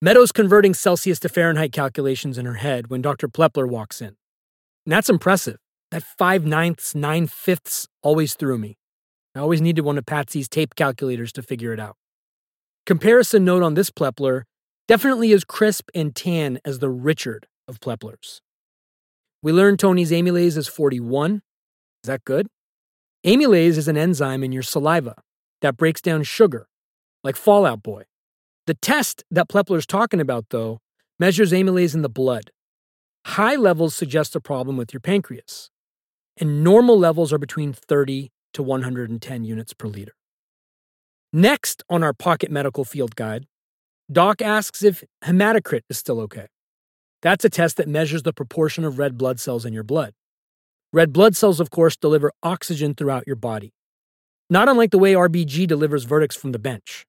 Meadows 0.01 0.31
converting 0.31 0.73
Celsius 0.73 1.19
to 1.19 1.29
Fahrenheit 1.29 1.71
calculations 1.71 2.35
in 2.39 2.47
her 2.47 2.55
head 2.55 2.87
when 2.87 2.99
Dr. 2.99 3.27
Plepler 3.27 3.69
walks 3.69 4.01
in. 4.01 4.07
And 4.07 4.91
that's 4.91 5.07
impressive. 5.07 5.57
That 5.91 6.01
five 6.01 6.47
ninths, 6.47 6.95
nine 6.95 7.27
fifths 7.27 7.87
always 8.01 8.33
threw 8.33 8.57
me. 8.57 8.79
I 9.35 9.39
always 9.39 9.61
needed 9.61 9.83
one 9.83 9.99
of 9.99 10.07
Patsy's 10.07 10.49
tape 10.49 10.73
calculators 10.73 11.31
to 11.33 11.43
figure 11.43 11.73
it 11.73 11.79
out. 11.79 11.95
Comparison 12.87 13.45
note 13.45 13.61
on 13.61 13.75
this 13.75 13.91
Plepler 13.91 14.41
definitely 14.87 15.33
as 15.33 15.43
crisp 15.43 15.91
and 15.93 16.15
tan 16.15 16.57
as 16.65 16.79
the 16.79 16.89
Richard 16.89 17.45
of 17.67 17.79
Pleplers. 17.79 18.41
We 19.43 19.51
learned 19.51 19.77
Tony's 19.77 20.09
amylase 20.09 20.57
is 20.57 20.67
41. 20.67 21.43
Is 22.03 22.07
that 22.07 22.25
good? 22.25 22.47
Amylase 23.23 23.77
is 23.77 23.87
an 23.87 23.95
enzyme 23.95 24.43
in 24.43 24.51
your 24.51 24.63
saliva 24.63 25.21
that 25.61 25.77
breaks 25.77 26.01
down 26.01 26.23
sugar, 26.23 26.67
like 27.23 27.35
Fall 27.35 27.65
Out 27.65 27.83
Boy. 27.83 28.03
The 28.65 28.73
test 28.73 29.23
that 29.31 29.49
Plepler's 29.49 29.85
talking 29.85 30.19
about, 30.19 30.45
though, 30.49 30.79
measures 31.19 31.51
amylase 31.51 31.95
in 31.95 32.01
the 32.01 32.09
blood. 32.09 32.51
High 33.25 33.55
levels 33.55 33.95
suggest 33.95 34.35
a 34.35 34.41
problem 34.41 34.77
with 34.77 34.93
your 34.93 34.99
pancreas, 34.99 35.69
and 36.37 36.63
normal 36.63 36.97
levels 36.97 37.33
are 37.33 37.37
between 37.37 37.73
30 37.73 38.31
to 38.53 38.63
110 38.63 39.43
units 39.43 39.73
per 39.73 39.87
liter. 39.87 40.13
Next 41.33 41.83
on 41.89 42.03
our 42.03 42.13
pocket 42.13 42.49
medical 42.49 42.85
field 42.85 43.15
guide, 43.15 43.47
Doc 44.11 44.41
asks 44.41 44.81
if 44.83 45.03
hematocrit 45.23 45.81
is 45.89 45.97
still 45.97 46.21
okay. 46.21 46.47
That's 47.21 47.43
a 47.43 47.49
test 47.49 47.77
that 47.77 47.87
measures 47.89 48.23
the 48.23 48.31
proportion 48.31 48.85
of 48.85 48.97
red 48.97 49.17
blood 49.17 49.39
cells 49.39 49.65
in 49.65 49.73
your 49.73 49.83
blood. 49.83 50.13
Red 50.93 51.11
blood 51.11 51.35
cells, 51.35 51.59
of 51.59 51.69
course, 51.69 51.97
deliver 51.97 52.31
oxygen 52.43 52.95
throughout 52.95 53.27
your 53.27 53.35
body, 53.35 53.73
not 54.49 54.69
unlike 54.69 54.91
the 54.91 54.97
way 54.97 55.13
RBG 55.13 55.67
delivers 55.67 56.03
verdicts 56.03 56.35
from 56.35 56.51
the 56.51 56.59
bench. 56.59 57.05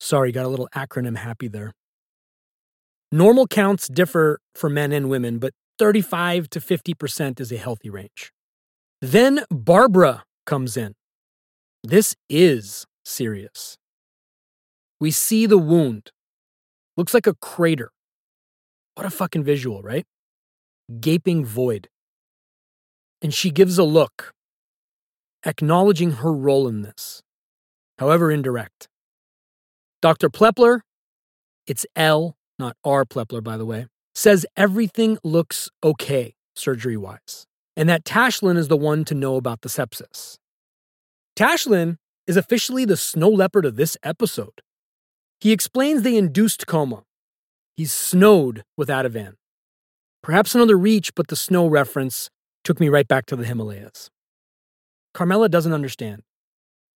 Sorry, 0.00 0.32
got 0.32 0.44
a 0.44 0.48
little 0.48 0.68
acronym 0.74 1.16
happy 1.16 1.48
there. 1.48 1.72
Normal 3.12 3.46
counts 3.46 3.88
differ 3.88 4.38
for 4.54 4.68
men 4.68 4.92
and 4.92 5.08
women, 5.08 5.38
but 5.38 5.52
35 5.78 6.50
to 6.50 6.60
50% 6.60 7.40
is 7.40 7.52
a 7.52 7.56
healthy 7.56 7.90
range. 7.90 8.32
Then 9.00 9.44
Barbara 9.50 10.24
comes 10.44 10.76
in. 10.76 10.94
This 11.84 12.14
is 12.28 12.84
serious. 13.04 13.76
We 14.98 15.10
see 15.10 15.46
the 15.46 15.58
wound. 15.58 16.10
Looks 16.96 17.14
like 17.14 17.26
a 17.26 17.34
crater. 17.34 17.90
What 18.94 19.06
a 19.06 19.10
fucking 19.10 19.44
visual, 19.44 19.82
right? 19.82 20.06
Gaping 21.00 21.44
void. 21.44 21.88
And 23.20 23.32
she 23.32 23.50
gives 23.50 23.78
a 23.78 23.84
look, 23.84 24.32
acknowledging 25.46 26.12
her 26.12 26.32
role 26.32 26.68
in 26.68 26.82
this, 26.82 27.22
however 27.98 28.30
indirect. 28.30 28.88
Dr. 30.02 30.28
Plepler, 30.28 30.80
it's 31.66 31.86
L, 31.94 32.36
not 32.58 32.76
R 32.84 33.04
Plepler, 33.04 33.42
by 33.42 33.56
the 33.56 33.64
way, 33.64 33.86
says 34.14 34.44
everything 34.56 35.18
looks 35.22 35.70
okay 35.82 36.34
surgery 36.54 36.96
wise, 36.96 37.46
and 37.76 37.88
that 37.88 38.04
Tashlin 38.04 38.56
is 38.56 38.68
the 38.68 38.76
one 38.76 39.04
to 39.04 39.14
know 39.14 39.36
about 39.36 39.60
the 39.60 39.68
sepsis. 39.68 40.36
Tashlin 41.36 41.96
is 42.26 42.36
officially 42.36 42.84
the 42.84 42.96
snow 42.96 43.28
leopard 43.28 43.64
of 43.64 43.76
this 43.76 43.96
episode. 44.02 44.62
He 45.40 45.52
explains 45.52 46.02
the 46.02 46.16
induced 46.16 46.66
coma. 46.66 47.02
He's 47.76 47.92
snowed 47.92 48.64
with 48.76 48.88
Ativan. 48.88 49.34
Perhaps 50.22 50.54
another 50.54 50.78
reach, 50.78 51.14
but 51.14 51.28
the 51.28 51.36
snow 51.36 51.66
reference 51.66 52.30
took 52.64 52.80
me 52.80 52.88
right 52.88 53.06
back 53.06 53.26
to 53.26 53.36
the 53.36 53.44
Himalayas. 53.44 54.10
Carmela 55.16 55.48
doesn't 55.48 55.72
understand. 55.72 56.22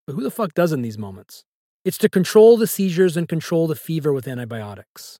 But 0.07 0.15
who 0.15 0.23
the 0.23 0.31
fuck 0.31 0.55
does 0.55 0.73
in 0.73 0.83
these 0.83 0.99
moments? 0.99 1.45
It's 1.85 1.99
to 1.99 2.09
control 2.09 2.57
the 2.59 2.67
seizures 2.67 3.17
and 3.17 3.27
control 3.27 3.67
the 3.67 3.75
fever 3.75 4.13
with 4.13 4.29
antibiotics. 4.29 5.19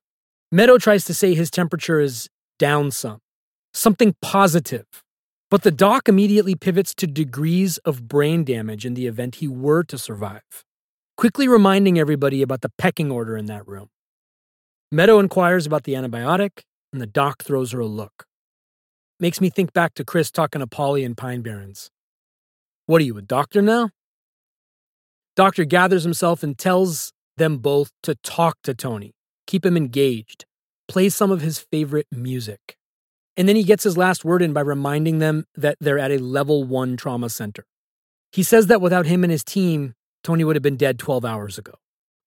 Meadow 0.51 0.77
tries 0.77 1.03
to 1.05 1.13
say 1.13 1.33
his 1.33 1.49
temperature 1.49 1.99
is 1.99 2.29
down 2.59 2.91
some, 2.91 3.19
something 3.73 4.15
positive. 4.21 4.85
But 5.49 5.63
the 5.63 5.71
doc 5.71 6.07
immediately 6.07 6.53
pivots 6.53 6.93
to 6.95 7.07
degrees 7.07 7.79
of 7.79 8.07
brain 8.07 8.43
damage 8.43 8.85
in 8.85 8.93
the 8.93 9.07
event 9.07 9.35
he 9.35 9.47
were 9.47 9.83
to 9.85 9.97
survive 9.97 10.63
quickly 11.21 11.47
reminding 11.47 11.99
everybody 11.99 12.41
about 12.41 12.61
the 12.61 12.71
pecking 12.79 13.11
order 13.11 13.37
in 13.37 13.45
that 13.45 13.67
room. 13.67 13.89
Meadow 14.91 15.19
inquires 15.19 15.67
about 15.67 15.83
the 15.83 15.93
antibiotic, 15.93 16.63
and 16.91 16.99
the 16.99 17.05
doc 17.05 17.43
throws 17.43 17.73
her 17.73 17.79
a 17.79 17.85
look. 17.85 18.25
Makes 19.19 19.39
me 19.39 19.51
think 19.51 19.71
back 19.71 19.93
to 19.93 20.03
Chris 20.03 20.31
talking 20.31 20.61
to 20.61 20.65
Paulie 20.65 21.05
and 21.05 21.15
Pine 21.15 21.43
Barrens. 21.43 21.91
What 22.85 23.01
are 23.01 23.05
you, 23.05 23.17
a 23.17 23.21
doctor 23.21 23.61
now? 23.61 23.91
Doctor 25.35 25.63
gathers 25.65 26.03
himself 26.03 26.43
and 26.43 26.57
tells 26.57 27.13
them 27.37 27.57
both 27.57 27.91
to 28.03 28.15
talk 28.15 28.57
to 28.63 28.73
Tony, 28.73 29.13
keep 29.47 29.65
him 29.65 29.77
engaged, 29.77 30.45
play 30.87 31.09
some 31.09 31.31
of 31.31 31.41
his 31.41 31.59
favorite 31.59 32.07
music. 32.11 32.77
And 33.37 33.47
then 33.47 33.55
he 33.55 33.63
gets 33.63 33.83
his 33.83 33.97
last 33.97 34.25
word 34.25 34.41
in 34.41 34.51
by 34.53 34.61
reminding 34.61 35.19
them 35.19 35.45
that 35.55 35.77
they're 35.79 35.99
at 35.99 36.11
a 36.11 36.17
level 36.17 36.63
one 36.63 36.97
trauma 36.97 37.29
center. 37.29 37.65
He 38.31 38.43
says 38.43 38.67
that 38.67 38.81
without 38.81 39.05
him 39.05 39.23
and 39.23 39.31
his 39.31 39.43
team, 39.43 39.93
Tony 40.23 40.43
would 40.43 40.55
have 40.55 40.63
been 40.63 40.77
dead 40.77 40.99
12 40.99 41.23
hours 41.25 41.57
ago. 41.57 41.73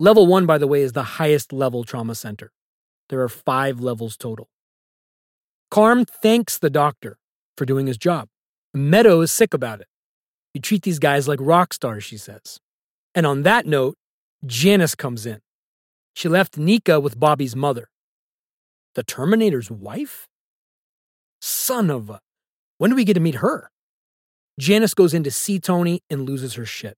Level 0.00 0.26
one, 0.26 0.46
by 0.46 0.58
the 0.58 0.66
way, 0.66 0.80
is 0.80 0.92
the 0.92 1.02
highest 1.02 1.52
level 1.52 1.84
trauma 1.84 2.14
center. 2.14 2.50
There 3.10 3.20
are 3.20 3.28
five 3.28 3.80
levels 3.80 4.16
total. 4.16 4.48
Carm 5.70 6.04
thanks 6.04 6.58
the 6.58 6.70
doctor 6.70 7.18
for 7.56 7.64
doing 7.64 7.86
his 7.86 7.98
job. 7.98 8.28
Meadow 8.72 9.20
is 9.20 9.30
sick 9.30 9.54
about 9.54 9.80
it. 9.80 9.86
You 10.54 10.60
treat 10.60 10.82
these 10.82 11.00
guys 11.00 11.26
like 11.26 11.40
rock 11.42 11.74
stars, 11.74 12.04
she 12.04 12.16
says. 12.16 12.60
And 13.14 13.26
on 13.26 13.42
that 13.42 13.66
note, 13.66 13.96
Janice 14.46 14.94
comes 14.94 15.26
in. 15.26 15.40
She 16.14 16.28
left 16.28 16.56
Nica 16.56 17.00
with 17.00 17.18
Bobby's 17.18 17.56
mother. 17.56 17.88
The 18.94 19.02
Terminator's 19.02 19.70
wife? 19.70 20.28
Son 21.40 21.90
of 21.90 22.08
a. 22.08 22.20
When 22.78 22.90
do 22.90 22.96
we 22.96 23.04
get 23.04 23.14
to 23.14 23.20
meet 23.20 23.36
her? 23.36 23.70
Janice 24.58 24.94
goes 24.94 25.12
in 25.12 25.24
to 25.24 25.30
see 25.30 25.58
Tony 25.58 26.00
and 26.08 26.22
loses 26.22 26.54
her 26.54 26.64
shit. 26.64 26.96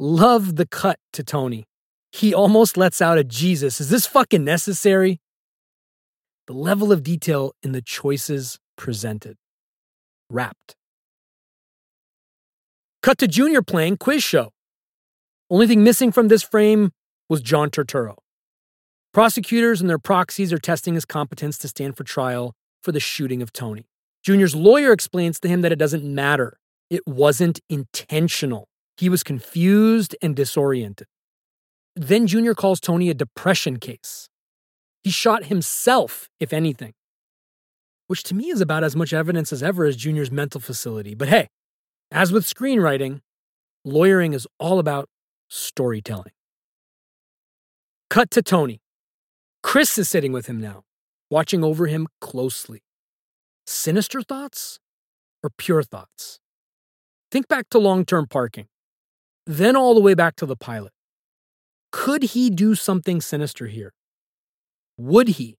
Love 0.00 0.56
the 0.56 0.66
cut 0.66 0.98
to 1.12 1.22
Tony. 1.22 1.64
He 2.10 2.34
almost 2.34 2.76
lets 2.76 3.00
out 3.00 3.18
a 3.18 3.24
Jesus. 3.24 3.80
Is 3.80 3.88
this 3.88 4.06
fucking 4.06 4.44
necessary? 4.44 5.20
The 6.48 6.52
level 6.52 6.90
of 6.90 7.04
detail 7.04 7.52
in 7.62 7.70
the 7.70 7.82
choices 7.82 8.58
presented. 8.76 9.36
Wrapped. 10.28 10.74
Cut 13.02 13.18
to 13.18 13.26
Junior 13.26 13.62
playing 13.62 13.96
quiz 13.96 14.22
show. 14.22 14.52
Only 15.50 15.66
thing 15.66 15.82
missing 15.82 16.12
from 16.12 16.28
this 16.28 16.44
frame 16.44 16.92
was 17.28 17.42
John 17.42 17.68
Turturro. 17.68 18.14
Prosecutors 19.12 19.80
and 19.80 19.90
their 19.90 19.98
proxies 19.98 20.52
are 20.52 20.58
testing 20.58 20.94
his 20.94 21.04
competence 21.04 21.58
to 21.58 21.68
stand 21.68 21.96
for 21.96 22.04
trial 22.04 22.54
for 22.80 22.92
the 22.92 23.00
shooting 23.00 23.42
of 23.42 23.52
Tony. 23.52 23.88
Junior's 24.22 24.54
lawyer 24.54 24.92
explains 24.92 25.40
to 25.40 25.48
him 25.48 25.62
that 25.62 25.72
it 25.72 25.80
doesn't 25.80 26.04
matter. 26.04 26.58
It 26.90 27.02
wasn't 27.04 27.58
intentional. 27.68 28.68
He 28.96 29.08
was 29.08 29.24
confused 29.24 30.14
and 30.22 30.36
disoriented. 30.36 31.08
Then 31.96 32.28
Junior 32.28 32.54
calls 32.54 32.78
Tony 32.78 33.10
a 33.10 33.14
depression 33.14 33.78
case. 33.78 34.28
He 35.02 35.10
shot 35.10 35.46
himself, 35.46 36.28
if 36.38 36.52
anything, 36.52 36.92
which 38.06 38.22
to 38.24 38.34
me 38.36 38.50
is 38.50 38.60
about 38.60 38.84
as 38.84 38.94
much 38.94 39.12
evidence 39.12 39.52
as 39.52 39.60
ever 39.60 39.86
as 39.86 39.96
Junior's 39.96 40.30
mental 40.30 40.60
facility. 40.60 41.16
But 41.16 41.28
hey, 41.28 41.48
as 42.12 42.30
with 42.30 42.44
screenwriting, 42.44 43.20
lawyering 43.84 44.32
is 44.32 44.46
all 44.58 44.78
about 44.78 45.08
storytelling. 45.48 46.32
Cut 48.08 48.30
to 48.32 48.42
Tony. 48.42 48.80
Chris 49.62 49.98
is 49.98 50.08
sitting 50.08 50.32
with 50.32 50.46
him 50.46 50.60
now, 50.60 50.82
watching 51.30 51.64
over 51.64 51.86
him 51.86 52.06
closely. 52.20 52.82
Sinister 53.66 54.22
thoughts 54.22 54.78
or 55.42 55.50
pure 55.50 55.82
thoughts? 55.82 56.38
Think 57.30 57.48
back 57.48 57.68
to 57.70 57.78
long 57.78 58.04
term 58.04 58.26
parking 58.28 58.68
then 59.46 59.76
all 59.76 59.94
the 59.94 60.00
way 60.00 60.14
back 60.14 60.36
to 60.36 60.46
the 60.46 60.56
pilot. 60.56 60.92
Could 61.90 62.22
he 62.22 62.50
do 62.50 62.74
something 62.74 63.20
sinister 63.20 63.66
here? 63.66 63.92
Would 64.96 65.28
he? 65.28 65.58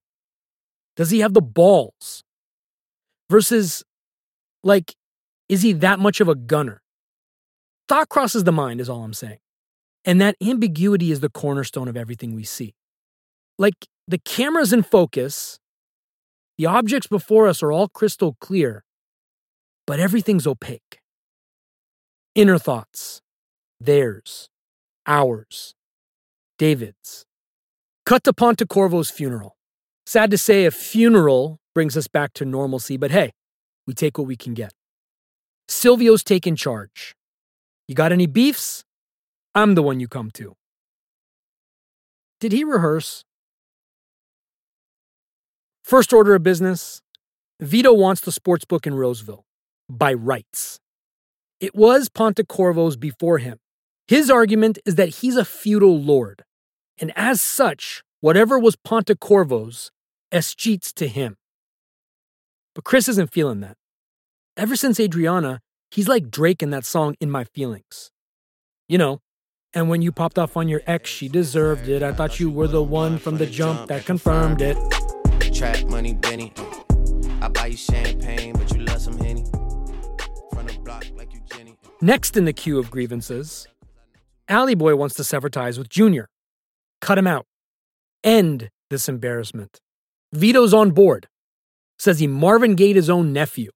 Does 0.96 1.10
he 1.10 1.20
have 1.20 1.34
the 1.34 1.42
balls? 1.42 2.22
Versus, 3.30 3.82
like, 4.62 4.94
is 5.48 5.62
he 5.62 5.72
that 5.74 5.98
much 5.98 6.20
of 6.20 6.28
a 6.28 6.34
gunner? 6.34 6.82
Thought 7.88 8.08
crosses 8.08 8.44
the 8.44 8.52
mind, 8.52 8.80
is 8.80 8.88
all 8.88 9.04
I'm 9.04 9.12
saying. 9.12 9.38
And 10.04 10.20
that 10.20 10.36
ambiguity 10.42 11.10
is 11.10 11.20
the 11.20 11.28
cornerstone 11.28 11.88
of 11.88 11.96
everything 11.96 12.34
we 12.34 12.44
see. 12.44 12.74
Like 13.58 13.86
the 14.06 14.18
camera's 14.18 14.72
in 14.72 14.82
focus, 14.82 15.58
the 16.58 16.66
objects 16.66 17.06
before 17.06 17.48
us 17.48 17.62
are 17.62 17.72
all 17.72 17.88
crystal 17.88 18.36
clear, 18.40 18.84
but 19.86 20.00
everything's 20.00 20.46
opaque. 20.46 21.00
Inner 22.34 22.58
thoughts, 22.58 23.20
theirs, 23.80 24.48
ours, 25.06 25.74
David's. 26.58 27.26
Cut 28.06 28.24
to 28.24 28.32
Pontecorvo's 28.32 29.10
funeral. 29.10 29.56
Sad 30.06 30.30
to 30.30 30.38
say, 30.38 30.66
a 30.66 30.70
funeral 30.70 31.58
brings 31.74 31.96
us 31.96 32.08
back 32.08 32.34
to 32.34 32.44
normalcy, 32.44 32.96
but 32.96 33.10
hey, 33.10 33.32
we 33.86 33.94
take 33.94 34.18
what 34.18 34.26
we 34.26 34.36
can 34.36 34.54
get. 34.54 34.72
Silvio's 35.68 36.22
taking 36.22 36.56
charge. 36.56 37.14
You 37.88 37.94
got 37.94 38.12
any 38.12 38.26
beefs? 38.26 38.84
I'm 39.54 39.74
the 39.74 39.82
one 39.82 40.00
you 40.00 40.08
come 40.08 40.30
to. 40.32 40.56
Did 42.40 42.52
he 42.52 42.64
rehearse? 42.64 43.24
First 45.82 46.12
order 46.12 46.34
of 46.34 46.42
business 46.42 47.00
Vito 47.60 47.92
wants 47.92 48.20
the 48.20 48.32
sports 48.32 48.64
book 48.64 48.86
in 48.86 48.94
Roseville 48.94 49.44
by 49.88 50.12
rights. 50.12 50.80
It 51.60 51.74
was 51.74 52.08
Pontecorvo's 52.08 52.96
before 52.96 53.38
him. 53.38 53.58
His 54.08 54.28
argument 54.30 54.78
is 54.84 54.96
that 54.96 55.20
he's 55.20 55.36
a 55.36 55.44
feudal 55.44 55.98
lord, 55.98 56.44
and 56.98 57.12
as 57.16 57.40
such, 57.40 58.02
whatever 58.20 58.58
was 58.58 58.76
Pontecorvo's 58.76 59.90
escheats 60.32 60.92
to 60.94 61.06
him. 61.06 61.36
But 62.74 62.84
Chris 62.84 63.08
isn't 63.08 63.32
feeling 63.32 63.60
that. 63.60 63.76
Ever 64.56 64.76
since 64.76 65.00
Adriana, 65.00 65.58
he's 65.90 66.06
like 66.06 66.30
Drake 66.30 66.62
in 66.62 66.70
that 66.70 66.84
song 66.84 67.16
In 67.18 67.28
My 67.28 67.42
Feelings. 67.42 68.12
You 68.88 68.98
know, 68.98 69.20
and 69.72 69.88
when 69.88 70.00
you 70.00 70.12
popped 70.12 70.38
off 70.38 70.56
on 70.56 70.68
your 70.68 70.80
ex, 70.86 71.10
she 71.10 71.28
deserved 71.28 71.88
it. 71.88 72.04
I 72.04 72.12
thought 72.12 72.38
you 72.38 72.48
were 72.50 72.68
the 72.68 72.82
one 72.82 73.18
from 73.18 73.38
the 73.38 73.46
jump 73.46 73.88
that 73.88 74.04
confirmed 74.04 74.60
it. 74.60 74.76
Trap 75.52 75.86
money, 75.86 76.14
Benny. 76.14 76.52
I 77.40 77.48
buy 77.48 77.66
you 77.66 77.76
champagne, 77.76 78.52
but 78.52 78.70
you 78.72 78.84
love 78.84 79.00
some 79.00 79.18
Henny. 79.18 79.44
From 80.52 80.66
the 80.68 80.78
block 80.84 81.04
like 81.16 81.34
you 81.34 81.40
Jenny. 81.52 81.76
Next 82.00 82.36
in 82.36 82.44
the 82.44 82.52
queue 82.52 82.78
of 82.78 82.92
grievances, 82.92 83.66
Ally 84.48 84.74
Boy 84.74 84.94
wants 84.94 85.16
to 85.16 85.24
sever 85.24 85.50
ties 85.50 85.78
with 85.78 85.88
Junior. 85.88 86.28
Cut 87.00 87.18
him 87.18 87.26
out. 87.26 87.46
End 88.22 88.70
this 88.88 89.08
embarrassment. 89.08 89.80
Vito's 90.32 90.72
on 90.72 90.92
board. 90.92 91.26
Says 91.98 92.20
he 92.20 92.28
Marvin 92.28 92.76
Gayed 92.76 92.94
his 92.94 93.10
own 93.10 93.32
nephew, 93.32 93.70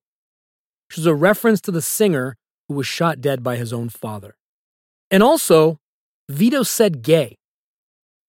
which 0.89 0.99
is 0.99 1.07
a 1.07 1.15
reference 1.15 1.61
to 1.63 1.71
the 1.71 1.83
singer 1.83 2.37
who 2.69 2.75
was 2.75 2.87
shot 2.87 3.21
dead 3.21 3.43
by 3.43 3.57
his 3.57 3.73
own 3.73 3.89
father. 3.89 4.37
And 5.11 5.23
also, 5.23 5.79
Vito 6.29 6.63
said 6.63 7.03
gay. 7.03 7.37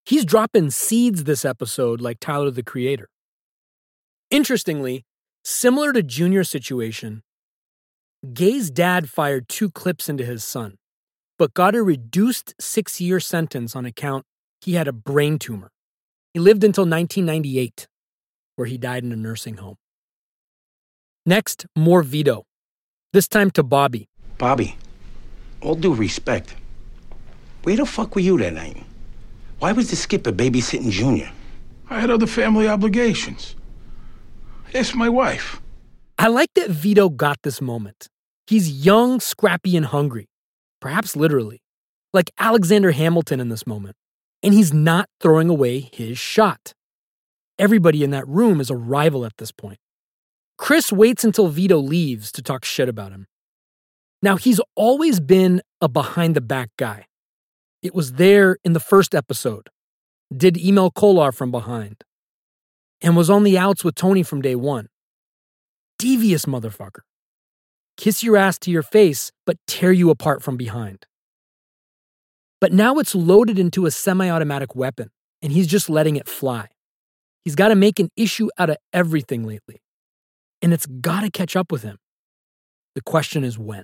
He's 0.05 0.25
dropping 0.25 0.71
seeds 0.71 1.25
this 1.25 1.45
episode 1.45 2.01
like 2.01 2.19
Tyler 2.19 2.51
the 2.51 2.63
Creator. 2.63 3.09
Interestingly, 4.31 5.03
similar 5.43 5.93
to 5.93 6.01
Junior's 6.01 6.49
situation, 6.49 7.21
Gay's 8.33 8.69
dad 8.69 9.09
fired 9.09 9.47
two 9.47 9.69
clips 9.69 10.09
into 10.09 10.25
his 10.25 10.43
son, 10.43 10.75
but 11.37 11.53
got 11.53 11.75
a 11.75 11.83
reduced 11.83 12.53
six 12.59 12.99
year 12.99 13.19
sentence 13.19 13.75
on 13.75 13.85
account 13.85 14.25
he 14.61 14.73
had 14.73 14.87
a 14.87 14.93
brain 14.93 15.39
tumor. 15.39 15.71
He 16.33 16.39
lived 16.39 16.63
until 16.63 16.83
1998, 16.83 17.87
where 18.55 18.67
he 18.67 18.77
died 18.77 19.03
in 19.03 19.11
a 19.11 19.15
nursing 19.15 19.57
home. 19.57 19.77
Next, 21.25 21.65
more 21.75 22.03
Vito, 22.03 22.43
this 23.11 23.27
time 23.27 23.49
to 23.51 23.63
Bobby. 23.63 24.07
Bobby, 24.37 24.75
all 25.61 25.75
due 25.75 25.93
respect, 25.93 26.55
where 27.63 27.75
the 27.75 27.85
fuck 27.85 28.15
were 28.15 28.21
you 28.21 28.37
that 28.37 28.53
night? 28.53 28.83
Why 29.59 29.71
was 29.71 29.89
the 29.89 29.95
skipper 29.95 30.31
babysitting 30.31 30.91
Junior? 30.91 31.31
I 31.89 31.99
had 31.99 32.11
other 32.11 32.27
family 32.27 32.67
obligations. 32.67 33.55
It's 34.71 34.93
my 34.93 35.09
wife. 35.09 35.59
I 36.17 36.27
like 36.27 36.53
that 36.55 36.69
Vito 36.69 37.09
got 37.09 37.37
this 37.43 37.59
moment. 37.61 38.07
He's 38.45 38.85
young, 38.85 39.19
scrappy, 39.19 39.75
and 39.75 39.87
hungry, 39.87 40.27
perhaps 40.79 41.15
literally, 41.15 41.61
like 42.13 42.31
Alexander 42.37 42.91
Hamilton 42.91 43.39
in 43.39 43.49
this 43.49 43.65
moment. 43.65 43.95
And 44.43 44.53
he's 44.53 44.71
not 44.71 45.09
throwing 45.19 45.49
away 45.49 45.89
his 45.91 46.17
shot. 46.17 46.73
Everybody 47.57 48.03
in 48.03 48.11
that 48.11 48.27
room 48.27 48.61
is 48.61 48.69
a 48.69 48.75
rival 48.75 49.25
at 49.25 49.35
this 49.37 49.51
point. 49.51 49.79
Chris 50.59 50.91
waits 50.91 51.23
until 51.23 51.47
Vito 51.47 51.77
leaves 51.77 52.33
to 52.33 52.43
talk 52.43 52.65
shit 52.65 52.89
about 52.89 53.11
him. 53.11 53.25
Now, 54.21 54.35
he's 54.35 54.59
always 54.75 55.21
been 55.21 55.61
a 55.79 55.87
behind 55.87 56.35
the 56.35 56.41
back 56.41 56.69
guy. 56.77 57.05
It 57.81 57.95
was 57.95 58.13
there 58.13 58.57
in 58.65 58.73
the 58.73 58.81
first 58.81 59.15
episode, 59.15 59.69
did 60.35 60.57
Emil 60.57 60.91
Kolar 60.91 61.31
from 61.31 61.49
behind, 61.49 62.03
and 63.01 63.15
was 63.15 63.29
on 63.29 63.43
the 63.43 63.57
outs 63.57 63.85
with 63.85 63.95
Tony 63.95 64.21
from 64.21 64.41
day 64.41 64.55
one. 64.55 64.89
Devious 65.97 66.43
motherfucker. 66.43 67.01
Kiss 67.95 68.21
your 68.21 68.35
ass 68.35 68.59
to 68.59 68.71
your 68.71 68.83
face, 68.83 69.31
but 69.45 69.55
tear 69.65 69.93
you 69.93 70.09
apart 70.09 70.43
from 70.43 70.57
behind. 70.57 71.05
But 72.59 72.73
now 72.73 72.99
it's 72.99 73.15
loaded 73.15 73.57
into 73.57 73.85
a 73.85 73.91
semi 73.91 74.29
automatic 74.29 74.75
weapon, 74.75 75.09
and 75.41 75.53
he's 75.53 75.67
just 75.67 75.89
letting 75.89 76.17
it 76.17 76.27
fly. 76.27 76.67
He's 77.45 77.55
got 77.55 77.69
to 77.69 77.75
make 77.75 77.99
an 77.99 78.09
issue 78.17 78.49
out 78.57 78.69
of 78.69 78.75
everything 78.91 79.45
lately, 79.47 79.81
and 80.61 80.73
it's 80.73 80.85
got 80.85 81.21
to 81.21 81.31
catch 81.31 81.55
up 81.55 81.71
with 81.71 81.83
him. 81.83 81.97
The 82.95 83.01
question 83.01 83.43
is 83.43 83.57
when. 83.57 83.83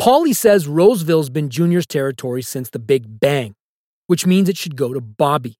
Paulie 0.00 0.34
says 0.34 0.66
Roseville's 0.68 1.30
been 1.30 1.50
Junior's 1.50 1.86
territory 1.86 2.42
since 2.42 2.70
the 2.70 2.78
Big 2.78 3.20
Bang, 3.20 3.54
which 4.06 4.26
means 4.26 4.48
it 4.48 4.56
should 4.56 4.76
go 4.76 4.92
to 4.92 5.00
Bobby. 5.00 5.56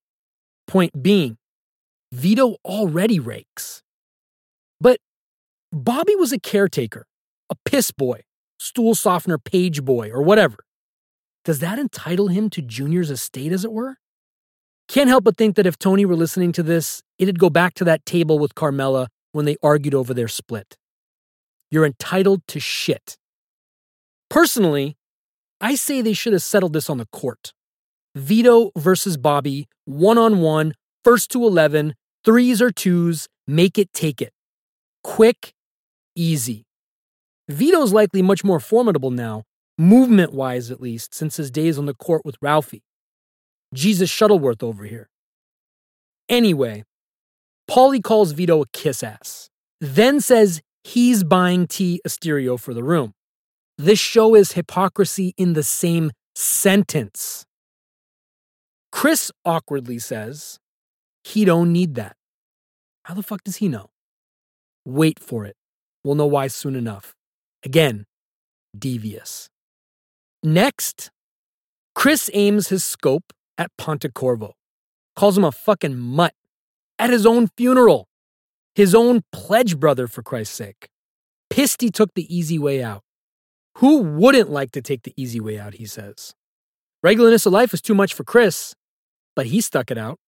Point 0.67 1.03
being, 1.03 1.37
Vito 2.13 2.57
already 2.65 3.19
rakes. 3.19 3.83
But 4.81 4.99
Bobby 5.73 6.15
was 6.17 6.33
a 6.33 6.39
caretaker, 6.39 7.07
a 7.51 7.57
piss 7.65 7.91
boy, 7.91 8.21
stool 8.59 8.95
softener 8.95 9.39
page 9.39 9.85
boy, 9.85 10.11
or 10.11 10.23
whatever. 10.23 10.59
Does 11.45 11.59
that 11.61 11.79
entitle 11.79 12.29
him 12.29 12.49
to 12.51 12.63
Junior's 12.63 13.11
estate, 13.11 13.53
as 13.53 13.65
it 13.65 13.73
were? 13.73 13.99
Can't 14.89 15.09
help 15.09 15.25
but 15.25 15.37
think 15.37 15.57
that 15.57 15.67
if 15.67 15.79
Tony 15.79 16.05
were 16.05 16.17
listening 16.17 16.53
to 16.53 16.63
this, 16.63 17.03
it'd 17.19 17.39
go 17.39 17.51
back 17.51 17.75
to 17.75 17.85
that 17.85 18.05
table 18.05 18.39
with 18.39 18.55
Carmela 18.55 19.09
when 19.35 19.45
they 19.45 19.57
argued 19.63 19.95
over 19.95 20.15
their 20.15 20.29
split. 20.29 20.77
You're 21.71 21.85
entitled 21.85 22.43
to 22.49 22.61
shit. 22.61 23.19
Personally, 24.31 24.97
I 25.61 25.75
say 25.75 26.01
they 26.01 26.13
should 26.13 26.33
have 26.33 26.43
settled 26.43 26.73
this 26.73 26.89
on 26.89 26.99
the 26.99 27.07
court. 27.07 27.53
Vito 28.15 28.71
versus 28.79 29.17
Bobby, 29.17 29.67
one 29.87 30.19
on 30.19 30.41
one, 30.41 30.75
first 31.03 31.33
to 31.33 31.45
11, 31.45 31.95
threes 32.25 32.63
or 32.63 32.71
twos, 32.71 33.29
make 33.47 33.77
it 33.77 33.93
take 33.93 34.23
it. 34.23 34.33
Quick, 35.03 35.53
easy. 36.15 36.65
Vito's 37.49 37.93
likely 37.93 38.23
much 38.23 38.45
more 38.45 38.61
formidable 38.61 39.11
now, 39.11 39.43
movement 39.77 40.33
wise 40.33 40.71
at 40.71 40.81
least, 40.81 41.13
since 41.13 41.37
his 41.37 41.51
days 41.51 41.77
on 41.77 41.87
the 41.87 41.95
court 41.95 42.23
with 42.25 42.37
Ralphie. 42.41 42.85
Jesus 43.75 44.09
Shuttleworth 44.09 44.63
over 44.63 44.85
here. 44.85 45.09
Anyway, 46.29 46.85
Paulie 47.71 48.03
calls 48.03 48.33
Vito 48.33 48.63
a 48.63 48.67
kiss 48.73 49.03
ass, 49.03 49.51
then 49.81 50.21
says 50.21 50.61
he's 50.83 51.25
buying 51.25 51.67
T 51.67 52.01
Asterio 52.07 52.59
for 52.59 52.75
the 52.75 52.83
room. 52.83 53.15
This 53.79 53.99
show 53.99 54.35
is 54.35 54.53
hypocrisy 54.53 55.35
in 55.37 55.55
the 55.55 55.63
same 55.63 56.13
sentence. 56.35 57.45
Chris 58.93 59.33
awkwardly 59.45 59.99
says 59.99 60.59
he 61.25 61.45
don't 61.45 61.73
need 61.73 61.95
that. 61.97 62.17
How 63.05 63.15
the 63.15 63.23
fuck 63.23 63.43
does 63.43 63.57
he 63.57 63.69
know? 63.69 63.91
Wait 64.85 65.19
for 65.19 65.45
it. 65.45 65.57
We'll 66.05 66.15
know 66.15 66.27
why 66.27 66.47
soon 66.47 66.77
enough. 66.77 67.15
Again, 67.65 68.05
devious. 68.79 69.49
Next, 70.43 71.11
Chris 71.95 72.29
aims 72.35 72.69
his 72.69 72.85
scope 72.85 73.33
at 73.57 73.71
Pontecorvo, 73.79 74.53
calls 75.17 75.39
him 75.39 75.45
a 75.45 75.53
fucking 75.53 75.97
mutt 75.97 76.35
at 76.99 77.11
his 77.11 77.27
own 77.27 77.49
funeral, 77.57 78.09
his 78.75 78.95
own 78.95 79.23
pledge 79.33 79.79
brother, 79.79 80.07
for 80.07 80.23
Christ's 80.23 80.57
sake. 80.57 80.89
Pissed 81.51 81.81
he 81.81 81.91
took 81.91 82.15
the 82.15 82.35
easy 82.35 82.59
way 82.59 82.83
out. 82.83 83.03
Who 83.79 84.03
wouldn't 84.03 84.51
like 84.51 84.73
to 84.73 84.83
take 84.83 85.03
the 85.03 85.15
easy 85.17 85.41
way 85.41 85.59
out, 85.59 85.75
he 85.75 85.87
says. 85.87 86.35
Regularness 87.05 87.47
of 87.47 87.53
life 87.53 87.75
is 87.75 87.81
too 87.81 87.95
much 87.95 88.15
for 88.15 88.25
Chris, 88.25 88.75
but 89.37 89.47
he 89.47 89.61
stuck 89.61 89.91
it 89.91 89.99
out. 89.99 90.19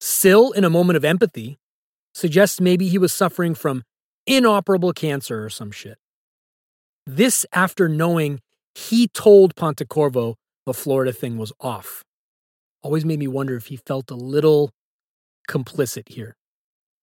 Sill, 0.00 0.52
in 0.52 0.64
a 0.64 0.70
moment 0.70 0.96
of 0.96 1.04
empathy, 1.04 1.58
suggests 2.14 2.60
maybe 2.60 2.88
he 2.88 2.98
was 2.98 3.12
suffering 3.12 3.54
from 3.54 3.82
inoperable 4.26 4.92
cancer 4.92 5.44
or 5.44 5.50
some 5.50 5.70
shit. 5.70 5.98
This 7.06 7.44
after 7.52 7.88
knowing 7.88 8.40
he 8.74 9.08
told 9.08 9.54
Pontecorvo 9.54 10.36
the 10.66 10.74
Florida 10.74 11.12
thing 11.12 11.38
was 11.38 11.52
off. 11.60 12.04
Always 12.82 13.04
made 13.04 13.18
me 13.18 13.28
wonder 13.28 13.56
if 13.56 13.66
he 13.66 13.76
felt 13.76 14.10
a 14.10 14.14
little 14.14 14.70
complicit 15.50 16.08
here. 16.08 16.36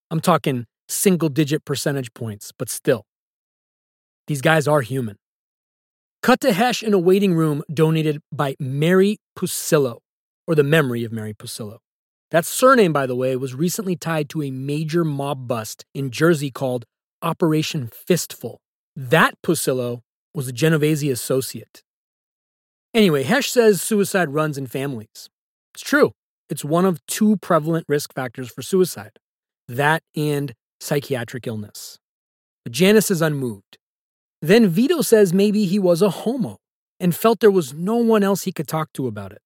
I'm 0.10 0.22
talking 0.22 0.66
single 0.88 1.30
digit 1.30 1.66
percentage 1.66 2.14
points, 2.14 2.54
but 2.58 2.70
still. 2.70 3.06
These 4.28 4.42
guys 4.42 4.68
are 4.68 4.82
human. 4.82 5.18
Cut 6.24 6.40
to 6.42 6.54
Hesh 6.54 6.82
in 6.82 6.94
a 6.94 7.00
waiting 7.00 7.36
room 7.36 7.62
donated 7.72 8.22
by 8.32 8.56
Mary 8.60 9.18
Pusillo, 9.38 10.00
or 10.48 10.56
the 10.56 10.64
memory 10.64 11.04
of 11.04 11.12
Mary 11.12 11.34
Pusillo. 11.34 11.78
That 12.32 12.46
surname, 12.46 12.92
by 12.92 13.06
the 13.06 13.16
way, 13.16 13.36
was 13.36 13.54
recently 13.54 13.96
tied 13.96 14.30
to 14.30 14.42
a 14.42 14.52
major 14.52 15.04
mob 15.04 15.48
bust 15.48 15.86
in 15.94 16.10
Jersey 16.10 16.52
called 16.52 16.86
Operation 17.22 17.90
Fistful. 17.94 18.60
That 18.96 19.36
Pusillo 19.46 20.02
was 20.34 20.48
a 20.48 20.54
Genovese 20.54 21.04
associate. 21.04 21.84
Anyway, 22.94 23.24
Hesh 23.24 23.52
says 23.52 23.82
suicide 23.82 24.30
runs 24.30 24.58
in 24.58 24.68
families. 24.68 25.30
It's 25.74 25.84
true. 25.84 26.14
It's 26.50 26.64
one 26.64 26.86
of 26.86 27.06
two 27.08 27.38
prevalent 27.38 27.86
risk 27.88 28.14
factors 28.14 28.50
for 28.50 28.62
suicide 28.62 29.20
that 29.68 30.02
and 30.16 30.54
psychiatric 30.80 31.46
illness. 31.46 32.00
But 32.64 32.74
Janice 32.74 33.12
is 33.12 33.22
unmoved. 33.22 33.78
Then 34.42 34.68
Vito 34.68 35.02
says 35.02 35.34
maybe 35.34 35.66
he 35.66 35.80
was 35.80 36.02
a 36.02 36.10
homo 36.10 36.58
and 37.00 37.16
felt 37.16 37.40
there 37.40 37.52
was 37.52 37.74
no 37.74 37.96
one 37.98 38.24
else 38.24 38.44
he 38.44 38.52
could 38.52 38.68
talk 38.68 38.94
to 38.94 39.08
about 39.08 39.32
it. 39.32 39.42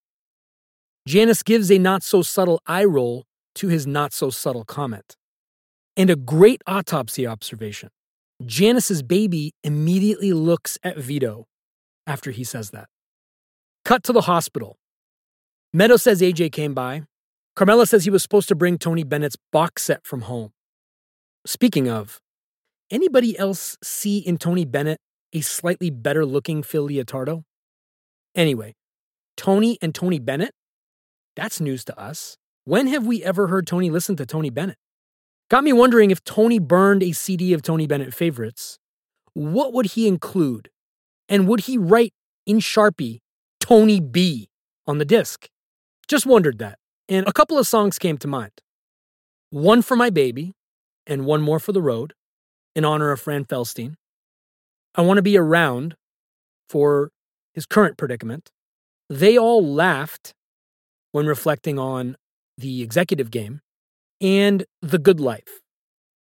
Janice 1.07 1.41
gives 1.41 1.71
a 1.71 1.79
not 1.79 2.03
so 2.03 2.21
subtle 2.21 2.61
eye 2.67 2.85
roll 2.85 3.25
to 3.55 3.67
his 3.67 3.87
not 3.87 4.13
so 4.13 4.29
subtle 4.29 4.63
comment. 4.63 5.15
And 5.97 6.09
a 6.09 6.15
great 6.15 6.61
autopsy 6.67 7.25
observation. 7.25 7.89
Janice's 8.45 9.03
baby 9.03 9.53
immediately 9.63 10.33
looks 10.33 10.77
at 10.83 10.97
Vito 10.97 11.45
after 12.07 12.31
he 12.31 12.43
says 12.43 12.71
that. 12.71 12.87
Cut 13.83 14.03
to 14.03 14.13
the 14.13 14.21
hospital. 14.21 14.77
Meadow 15.73 15.95
says 15.95 16.21
AJ 16.21 16.51
came 16.51 16.73
by. 16.73 17.03
Carmela 17.55 17.85
says 17.85 18.03
he 18.03 18.09
was 18.09 18.21
supposed 18.21 18.49
to 18.49 18.55
bring 18.55 18.77
Tony 18.77 19.05
Bennett's 19.05 19.37
box 19.53 19.83
set 19.83 20.05
from 20.05 20.21
home. 20.23 20.51
Speaking 21.45 21.89
of, 21.89 22.19
anybody 22.91 23.39
else 23.39 23.77
see 23.81 24.17
in 24.17 24.37
Tony 24.37 24.65
Bennett 24.65 24.99
a 25.31 25.39
slightly 25.39 25.89
better 25.89 26.25
looking 26.25 26.61
Phil 26.61 26.89
Leotardo? 26.89 27.43
Anyway, 28.35 28.73
Tony 29.37 29.77
and 29.81 29.95
Tony 29.95 30.19
Bennett? 30.19 30.53
That's 31.37 31.61
news 31.61 31.85
to 31.85 31.97
us. 31.97 32.35
When 32.65 32.87
have 32.87 33.05
we 33.05 33.23
ever 33.23 33.47
heard 33.47 33.65
Tony 33.65 33.89
listen 33.89 34.17
to 34.17 34.25
Tony 34.25 34.49
Bennett? 34.49 34.77
Got 35.49 35.63
me 35.63 35.71
wondering 35.71 36.11
if 36.11 36.21
Tony 36.25 36.59
burned 36.59 37.01
a 37.01 37.13
CD 37.13 37.53
of 37.53 37.61
Tony 37.61 37.87
Bennett 37.87 38.13
favorites, 38.13 38.77
what 39.33 39.71
would 39.71 39.87
he 39.87 40.05
include? 40.05 40.69
And 41.29 41.47
would 41.47 41.61
he 41.61 41.77
write 41.77 42.13
in 42.45 42.59
Sharpie 42.59 43.19
Tony 43.61 44.01
B 44.01 44.49
on 44.85 44.97
the 44.97 45.05
disc? 45.05 45.47
Just 46.11 46.25
wondered 46.25 46.57
that. 46.57 46.77
And 47.07 47.25
a 47.25 47.31
couple 47.31 47.57
of 47.57 47.65
songs 47.65 47.97
came 47.97 48.17
to 48.17 48.27
mind. 48.27 48.51
One 49.49 49.81
for 49.81 49.95
my 49.95 50.09
baby, 50.09 50.51
and 51.07 51.25
one 51.25 51.41
more 51.41 51.57
for 51.57 51.71
the 51.71 51.81
road, 51.81 52.11
in 52.75 52.83
honor 52.83 53.11
of 53.11 53.21
Fran 53.21 53.45
Felstein. 53.45 53.95
I 54.93 55.03
want 55.03 55.19
to 55.19 55.21
be 55.21 55.37
around 55.37 55.95
for 56.67 57.11
his 57.53 57.65
current 57.65 57.97
predicament. 57.97 58.51
They 59.09 59.37
all 59.37 59.65
laughed 59.65 60.33
when 61.13 61.27
reflecting 61.27 61.79
on 61.79 62.17
the 62.57 62.81
executive 62.81 63.31
game 63.31 63.61
and 64.19 64.65
the 64.81 64.99
good 64.99 65.21
life 65.21 65.61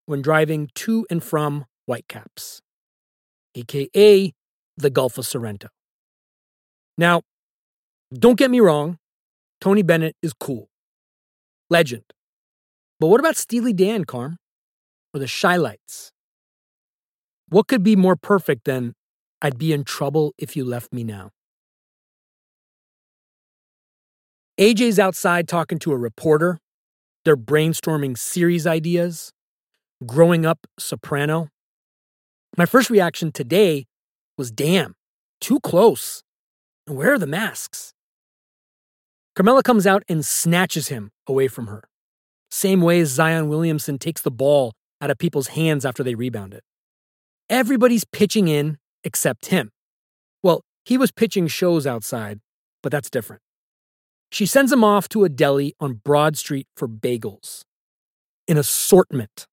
when 0.05 0.21
driving 0.21 0.69
to 0.75 1.07
and 1.09 1.23
from 1.23 1.63
Whitecaps, 1.85 2.61
aka 3.55 4.33
the 4.75 4.89
Gulf 4.89 5.17
of 5.17 5.25
Sorrento. 5.25 5.69
Now, 6.97 7.21
don't 8.13 8.37
get 8.37 8.51
me 8.51 8.59
wrong, 8.59 8.99
Tony 9.59 9.81
Bennett 9.81 10.15
is 10.21 10.33
cool. 10.33 10.69
Legend. 11.69 12.03
But 12.99 13.07
what 13.07 13.19
about 13.19 13.35
Steely 13.35 13.73
Dan, 13.73 14.05
Carm? 14.05 14.37
Or 15.13 15.19
the 15.19 15.27
Chi-Lites? 15.27 16.11
What 17.49 17.67
could 17.67 17.83
be 17.83 17.95
more 17.95 18.15
perfect 18.15 18.65
than 18.65 18.93
I'd 19.41 19.57
be 19.57 19.73
in 19.73 19.83
trouble 19.83 20.33
if 20.37 20.55
you 20.55 20.65
left 20.65 20.93
me 20.93 21.03
now? 21.03 21.31
AJ's 24.59 24.99
outside 24.99 25.47
talking 25.47 25.77
to 25.79 25.91
a 25.91 25.97
reporter. 25.97 26.59
They're 27.23 27.37
brainstorming 27.37 28.17
series 28.17 28.65
ideas, 28.65 29.31
growing 30.05 30.45
up 30.45 30.65
soprano. 30.79 31.49
My 32.57 32.65
first 32.65 32.89
reaction 32.89 33.31
today 33.31 33.85
was 34.37 34.49
damn, 34.49 34.95
too 35.39 35.59
close. 35.59 36.23
And 36.87 36.97
where 36.97 37.13
are 37.13 37.19
the 37.19 37.27
masks? 37.27 37.93
Carmela 39.37 39.61
comes 39.61 39.85
out 39.85 40.01
and 40.09 40.25
snatches 40.25 40.87
him 40.87 41.11
away 41.27 41.47
from 41.47 41.67
her. 41.67 41.83
Same 42.49 42.81
way 42.81 42.99
as 43.01 43.09
Zion 43.09 43.47
Williamson 43.49 43.99
takes 43.99 44.19
the 44.19 44.31
ball 44.31 44.73
out 44.99 45.11
of 45.11 45.19
people's 45.19 45.49
hands 45.49 45.85
after 45.85 46.03
they 46.03 46.15
rebound 46.15 46.55
it. 46.55 46.63
Everybody's 47.47 48.03
pitching 48.03 48.47
in 48.47 48.79
except 49.03 49.45
him. 49.45 49.69
Well, 50.41 50.63
he 50.85 50.97
was 50.97 51.11
pitching 51.11 51.45
shows 51.45 51.85
outside, 51.85 52.39
but 52.81 52.91
that's 52.91 53.11
different. 53.11 53.43
She 54.31 54.47
sends 54.47 54.71
him 54.71 54.83
off 54.83 55.07
to 55.09 55.23
a 55.23 55.29
deli 55.29 55.75
on 55.79 56.01
Broad 56.03 56.35
Street 56.35 56.65
for 56.75 56.87
bagels. 56.87 57.61
An 58.47 58.57
assortment. 58.57 59.45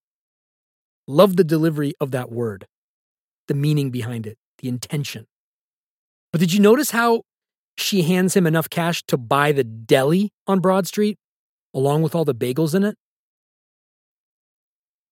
Love 1.06 1.36
the 1.36 1.44
delivery 1.44 1.92
of 2.00 2.10
that 2.10 2.32
word, 2.32 2.66
the 3.48 3.54
meaning 3.54 3.90
behind 3.90 4.26
it, 4.26 4.38
the 4.60 4.68
intention. 4.68 5.26
But 6.32 6.40
did 6.40 6.54
you 6.54 6.60
notice 6.60 6.92
how 6.92 7.24
she 7.76 8.02
hands 8.02 8.34
him 8.34 8.46
enough 8.46 8.70
cash 8.70 9.02
to 9.04 9.16
buy 9.16 9.52
the 9.52 9.64
deli 9.64 10.30
on 10.46 10.60
Broad 10.60 10.86
Street, 10.86 11.18
along 11.74 12.02
with 12.02 12.14
all 12.14 12.24
the 12.24 12.34
bagels 12.34 12.74
in 12.74 12.84
it? 12.84 12.96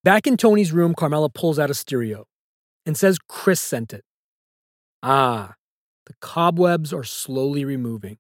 Back 0.04 0.26
in 0.26 0.36
Tony's 0.36 0.72
room, 0.72 0.94
Carmela 0.94 1.28
pulls 1.30 1.58
out 1.58 1.70
a 1.70 1.74
stereo 1.74 2.26
and 2.84 2.96
says 2.96 3.18
Chris 3.28 3.60
sent 3.60 3.92
it. 3.92 4.04
Ah, 5.02 5.54
the 6.06 6.14
cobwebs 6.20 6.92
are 6.92 7.04
slowly 7.04 7.64
removing. 7.64 8.18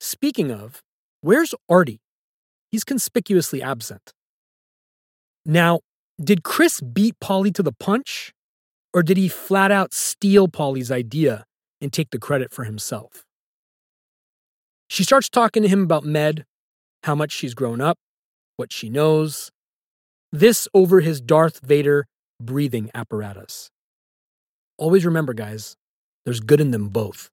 Speaking 0.00 0.50
of, 0.50 0.82
where's 1.20 1.54
Artie? 1.68 2.00
He's 2.70 2.84
conspicuously 2.84 3.62
absent. 3.62 4.12
Now, 5.44 5.80
did 6.22 6.44
Chris 6.44 6.80
beat 6.80 7.16
Paulie 7.20 7.54
to 7.54 7.62
the 7.62 7.72
punch, 7.72 8.32
or 8.94 9.02
did 9.02 9.16
he 9.16 9.28
flat 9.28 9.72
out 9.72 9.92
steal 9.92 10.46
Paulie's 10.48 10.90
idea 10.90 11.44
and 11.80 11.92
take 11.92 12.10
the 12.10 12.18
credit 12.18 12.52
for 12.52 12.64
himself? 12.64 13.24
She 14.92 15.04
starts 15.04 15.30
talking 15.30 15.62
to 15.62 15.70
him 15.70 15.84
about 15.84 16.04
Med, 16.04 16.44
how 17.04 17.14
much 17.14 17.32
she's 17.32 17.54
grown 17.54 17.80
up, 17.80 17.96
what 18.58 18.70
she 18.70 18.90
knows. 18.90 19.50
This 20.30 20.68
over 20.74 21.00
his 21.00 21.22
Darth 21.22 21.60
Vader 21.64 22.08
breathing 22.38 22.90
apparatus. 22.94 23.70
Always 24.76 25.06
remember, 25.06 25.32
guys, 25.32 25.76
there's 26.26 26.40
good 26.40 26.60
in 26.60 26.72
them 26.72 26.90
both. 26.90 27.30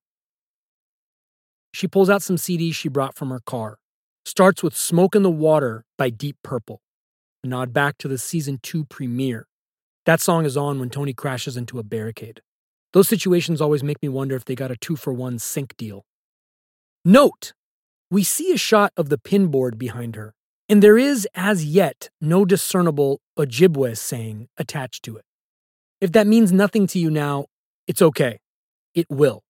She 1.73 1.85
pulls 1.85 2.09
out 2.09 2.21
some 2.21 2.37
CDs 2.37 2.75
she 2.75 2.87
brought 2.87 3.17
from 3.17 3.29
her 3.29 3.41
car. 3.45 3.77
Starts 4.23 4.63
with 4.63 4.73
Smoke 4.73 5.13
in 5.13 5.23
the 5.23 5.29
Water 5.29 5.83
by 5.97 6.09
Deep 6.09 6.37
Purple. 6.41 6.79
A 7.43 7.47
nod 7.47 7.73
back 7.73 7.97
to 7.97 8.07
the 8.07 8.17
season 8.17 8.59
two 8.63 8.85
premiere. 8.85 9.47
That 10.05 10.21
song 10.21 10.45
is 10.45 10.55
on 10.55 10.79
when 10.79 10.89
Tony 10.89 11.13
crashes 11.13 11.57
into 11.57 11.77
a 11.77 11.83
barricade. 11.83 12.39
Those 12.93 13.09
situations 13.09 13.59
always 13.59 13.83
make 13.83 14.01
me 14.01 14.07
wonder 14.07 14.37
if 14.37 14.45
they 14.45 14.55
got 14.55 14.71
a 14.71 14.77
two 14.77 14.95
for 14.95 15.11
one 15.11 15.39
sync 15.39 15.75
deal. 15.75 16.05
Note, 17.09 17.53
we 18.11 18.23
see 18.23 18.53
a 18.53 18.57
shot 18.57 18.93
of 18.95 19.09
the 19.09 19.17
pinboard 19.17 19.79
behind 19.79 20.15
her, 20.15 20.35
and 20.69 20.83
there 20.83 20.95
is 20.95 21.27
as 21.33 21.65
yet 21.65 22.11
no 22.21 22.45
discernible 22.45 23.19
Ojibwe 23.35 23.97
saying 23.97 24.47
attached 24.57 25.03
to 25.05 25.17
it. 25.17 25.25
If 25.99 26.11
that 26.11 26.27
means 26.27 26.51
nothing 26.51 26.85
to 26.85 26.99
you 26.99 27.09
now, 27.09 27.47
it's 27.87 28.03
okay. 28.03 28.41
It 28.93 29.07
will. 29.09 29.41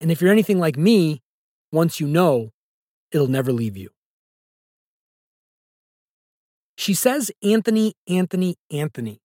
And 0.00 0.12
if 0.12 0.22
you're 0.22 0.30
anything 0.30 0.60
like 0.60 0.76
me, 0.76 1.20
once 1.72 1.98
you 1.98 2.06
know, 2.06 2.50
it'll 3.10 3.26
never 3.26 3.52
leave 3.52 3.76
you. 3.76 3.90
She 6.78 6.94
says 6.94 7.32
Anthony, 7.42 7.94
Anthony, 8.06 8.54
Anthony 8.70 9.20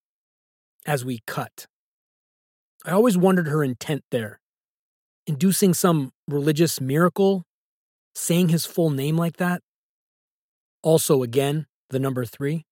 as 0.87 1.05
we 1.05 1.19
cut. 1.27 1.67
I 2.83 2.93
always 2.93 3.15
wondered 3.15 3.47
her 3.47 3.63
intent 3.63 4.05
there. 4.09 4.39
Inducing 5.27 5.75
some 5.75 6.13
religious 6.27 6.81
miracle, 6.81 7.45
saying 8.19 8.49
his 8.49 8.65
full 8.65 8.89
name 8.89 9.17
like 9.17 9.37
that. 9.37 9.61
Also, 10.83 11.23
again, 11.23 11.65
the 11.89 11.99
number 11.99 12.25
three. 12.25 12.65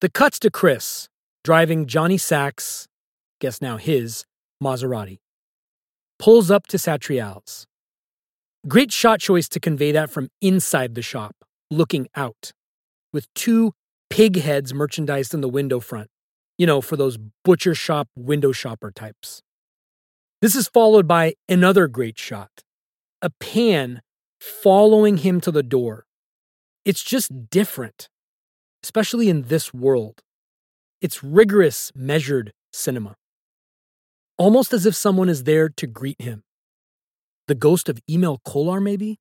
The 0.00 0.10
cuts 0.10 0.38
to 0.40 0.50
Chris 0.50 1.08
driving 1.44 1.86
Johnny 1.86 2.18
Sack's, 2.18 2.86
guess 3.40 3.62
now 3.62 3.76
his, 3.76 4.24
Maserati. 4.62 5.18
Pulls 6.18 6.50
up 6.50 6.66
to 6.68 6.76
Satriale's. 6.76 7.66
Great 8.68 8.92
shot 8.92 9.20
choice 9.20 9.48
to 9.48 9.60
convey 9.60 9.92
that 9.92 10.10
from 10.10 10.28
inside 10.42 10.94
the 10.94 11.02
shop, 11.02 11.34
looking 11.70 12.08
out, 12.14 12.52
with 13.12 13.32
two 13.34 13.72
pig 14.10 14.36
heads 14.36 14.74
merchandised 14.74 15.32
in 15.32 15.40
the 15.40 15.48
window 15.48 15.80
front, 15.80 16.08
you 16.58 16.66
know, 16.66 16.82
for 16.82 16.96
those 16.96 17.16
butcher 17.44 17.74
shop 17.74 18.08
window 18.14 18.52
shopper 18.52 18.90
types. 18.90 19.40
This 20.42 20.54
is 20.54 20.68
followed 20.68 21.06
by 21.06 21.34
another 21.48 21.88
great 21.88 22.18
shot 22.18 22.50
a 23.22 23.30
pan 23.30 24.00
following 24.40 25.18
him 25.18 25.40
to 25.42 25.50
the 25.52 25.62
door. 25.62 26.06
It's 26.84 27.02
just 27.04 27.50
different, 27.50 28.08
especially 28.82 29.28
in 29.28 29.42
this 29.42 29.74
world. 29.74 30.22
It's 31.00 31.22
rigorous, 31.24 31.92
measured 31.94 32.52
cinema. 32.72 33.16
almost 34.38 34.72
as 34.72 34.86
if 34.86 34.94
someone 34.94 35.28
is 35.28 35.44
there 35.44 35.68
to 35.68 35.86
greet 35.86 36.20
him. 36.20 36.42
The 37.48 37.54
ghost 37.54 37.88
of 37.88 38.00
Emil 38.08 38.40
Kolar, 38.44 38.80
maybe? 38.80 39.18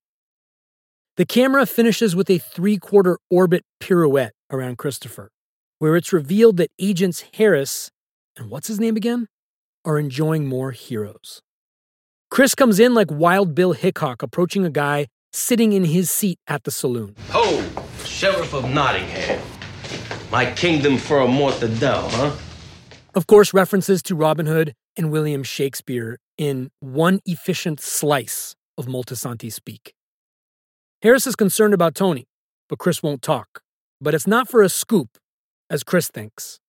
The 1.17 1.25
camera 1.25 1.65
finishes 1.65 2.15
with 2.15 2.29
a 2.29 2.37
three 2.37 2.77
quarter 2.77 3.19
orbit 3.29 3.65
pirouette 3.81 4.33
around 4.51 4.77
Christopher, 4.77 5.31
where 5.79 5.95
it's 5.97 6.13
revealed 6.13 6.57
that 6.57 6.71
Agents 6.79 7.25
Harris 7.35 7.91
and 8.37 8.49
what's 8.49 8.67
his 8.67 8.79
name 8.79 8.95
again 8.95 9.27
are 9.83 9.99
enjoying 9.99 10.47
more 10.47 10.71
heroes. 10.71 11.41
Chris 12.31 12.53
comes 12.53 12.79
in 12.79 12.93
like 12.93 13.09
Wild 13.09 13.55
Bill 13.55 13.73
Hickok 13.73 14.21
approaching 14.21 14.63
a 14.63 14.69
guy 14.69 15.07
sitting 15.33 15.73
in 15.73 15.83
his 15.83 16.11
seat 16.11 16.37
at 16.47 16.63
the 16.63 16.69
saloon. 16.69 17.15
Ho, 17.31 17.63
Sheriff 18.05 18.53
of 18.53 18.69
Nottingham. 18.69 19.41
My 20.31 20.51
kingdom 20.53 20.97
for 20.97 21.21
a 21.21 21.25
mortadell, 21.27 22.07
huh? 22.11 22.35
Of 23.15 23.25
course, 23.25 23.51
references 23.51 24.03
to 24.03 24.15
Robin 24.15 24.45
Hood 24.45 24.75
and 24.95 25.11
William 25.11 25.41
Shakespeare 25.41 26.19
in 26.37 26.69
one 26.79 27.19
efficient 27.25 27.79
slice 27.79 28.55
of 28.77 28.85
Moltisanti 28.85 29.51
speak. 29.51 29.93
Harris 31.01 31.25
is 31.25 31.35
concerned 31.35 31.73
about 31.73 31.95
Tony, 31.95 32.27
but 32.67 32.77
Chris 32.77 33.01
won't 33.01 33.23
talk. 33.23 33.61
But 33.99 34.13
it's 34.13 34.27
not 34.27 34.47
for 34.47 34.61
a 34.61 34.69
scoop, 34.69 35.17
as 35.69 35.83
Chris 35.83 36.09
thinks. 36.09 36.59